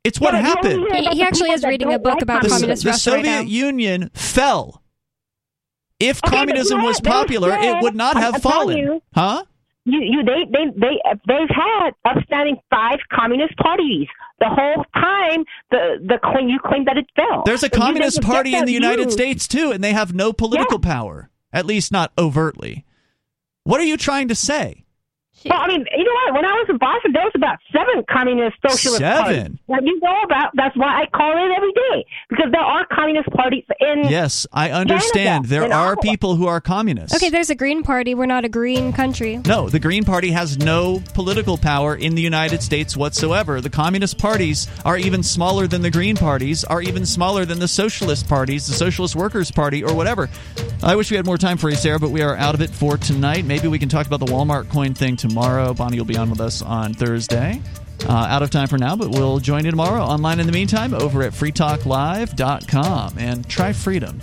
It's 0.05 0.21
what 0.21 0.35
Yeah, 0.35 0.43
but 0.55 0.65
you 0.65 0.69
only 0.71 0.71
happened. 0.81 0.93
hear 0.93 1.03
about 1.03 1.15
He 1.15 1.23
actually 1.23 1.51
is 1.53 1.65
reading 1.65 1.93
a 1.93 1.99
book 1.99 2.15
like 2.15 2.23
about 2.23 2.43
the, 2.43 2.49
communist 2.51 2.85
the 2.85 2.91
Russia 2.91 3.11
right 3.13 3.25
Soviet 3.25 3.43
now. 3.45 3.49
Union 3.49 4.11
fell. 4.13 4.83
If 6.01 6.21
Okay, 6.23 6.37
communism 6.37 6.81
you 6.81 6.87
was 6.87 7.01
popular, 7.01 7.51
said- 7.53 7.65
it 7.65 7.83
would 7.83 7.95
not 7.95 8.17
have 8.19 8.35
I'm 8.35 8.41
fallen. 8.43 8.77
you, 8.77 9.03
huh? 9.15 9.45
You, 9.87 10.01
you, 10.01 10.23
they, 10.25 10.45
they, 10.51 10.65
they, 10.79 11.01
they've 11.27 11.49
had 11.51 11.91
upstanding 12.07 12.57
five 12.71 12.99
communist 13.13 13.55
parties 13.59 14.07
the 14.41 14.49
whole 14.49 14.85
time. 14.95 15.45
The, 15.71 15.99
the 16.01 16.19
claim 16.23 16.49
you 16.49 16.59
claim 16.59 16.85
that 16.87 16.97
it 16.97 17.07
fell. 17.15 17.43
There's 17.47 17.63
a 17.63 17.69
So 17.71 17.77
communist 17.77 18.21
party 18.23 18.55
in 18.55 18.65
the 18.65 18.73
United 18.73 19.05
view. 19.05 19.11
States 19.13 19.47
too, 19.47 19.73
and 19.73 19.85
they 19.85 19.93
have 19.93 20.15
no 20.15 20.33
political 20.33 20.79
power, 20.79 21.29
at 21.55 21.65
least 21.65 21.91
not 21.93 22.13
overtly. 22.19 22.85
What 23.63 23.81
are 23.81 23.85
you 23.85 23.97
trying 23.97 24.29
to 24.29 24.35
say? 24.35 24.85
Well, 25.45 25.61
I 25.61 25.69
mean, 25.69 25.85
you 25.97 26.05
know 26.05 26.13
what? 26.27 26.35
When 26.35 26.45
I 26.45 26.53
was 26.53 26.67
in 26.71 26.79
Boston, 26.79 27.13
there 27.13 27.23
was 27.25 27.33
about 27.35 27.59
seven 27.73 28.03
communist 28.11 28.57
socialist 28.67 28.99
Seven? 29.01 29.23
parties. 29.25 29.59
Now 29.69 29.79
you 29.83 30.01
know 30.01 30.21
about. 30.25 30.51
That's 30.55 30.77
why 30.77 31.03
I 31.03 31.07
call 31.17 31.33
in 31.33 31.53
every 31.53 31.73
day 31.73 32.07
because 32.31 32.51
there 32.53 32.61
are 32.61 32.87
communist 32.87 33.29
parties 33.31 33.65
in. 33.81 34.09
Yes, 34.09 34.47
I 34.53 34.71
understand. 34.71 35.47
Canada, 35.47 35.49
there 35.49 35.73
are 35.73 35.93
Ottawa. 35.93 36.03
people 36.03 36.37
who 36.37 36.47
are 36.47 36.61
communists. 36.61 37.15
Okay, 37.17 37.31
there's 37.31 37.51
a 37.51 37.55
Green 37.55 37.83
Party. 37.83 38.15
We're 38.15 38.27
not 38.27 38.45
a 38.45 38.49
green 38.49 38.93
country. 38.93 39.41
No, 39.47 39.69
the 39.69 39.79
Green 39.81 40.05
Party 40.05 40.31
has 40.31 40.57
no 40.59 41.03
political 41.15 41.59
power 41.59 41.95
in 41.95 42.15
the 42.15 42.23
United 42.23 42.63
States 42.63 42.97
whatsoever. 42.97 43.61
The 43.61 43.71
communist 43.71 44.19
parties 44.19 44.67
are 44.85 44.97
even 44.97 45.23
smaller 45.23 45.67
than 45.67 45.83
the 45.83 45.91
Green 45.91 46.17
parties, 46.17 46.65
are 46.65 46.81
even 46.83 47.05
smaller 47.07 47.45
than 47.45 47.59
the 47.59 47.69
socialist 47.69 48.29
parties, 48.29 48.67
the 48.67 48.75
Socialist 48.75 49.15
Workers 49.15 49.51
Party, 49.51 49.85
or 49.85 49.95
whatever. 49.95 50.29
I 50.83 50.97
wish 50.97 51.11
we 51.11 51.17
had 51.17 51.27
more 51.27 51.39
time 51.39 51.57
for 51.57 51.71
you, 51.71 51.77
Sarah, 51.77 51.99
but 51.99 52.11
we 52.11 52.23
are 52.23 52.37
out 52.37 52.55
of 52.55 52.61
it 52.61 52.71
for 52.71 52.97
tonight. 52.97 53.45
Maybe 53.45 53.69
we 53.69 53.79
can 53.79 53.89
talk 53.89 54.07
about 54.07 54.21
the 54.21 54.27
Walmart 54.27 54.69
coin 54.71 54.95
thing 54.95 55.17
tomorrow. 55.35 55.75
Bonnie 55.75 55.99
will 55.99 56.05
be 56.05 56.17
on 56.17 56.31
with 56.31 56.41
us 56.41 56.63
on 56.63 56.95
Thursday. 56.95 57.61
Uh, 58.09 58.13
out 58.13 58.43
of 58.45 58.51
time 58.51 58.69
for 58.69 58.79
now, 58.79 58.95
but 58.95 59.09
we'll 59.09 59.41
join 59.41 59.65
you 59.65 59.71
tomorrow 59.73 60.01
online 60.01 60.39
in 60.39 60.47
the 60.47 60.53
meantime 60.53 60.95
over 60.95 61.23
at 61.25 61.33
freetalklive.com 61.33 63.19
and 63.19 63.49
try 63.49 63.73
freedom. 63.73 64.21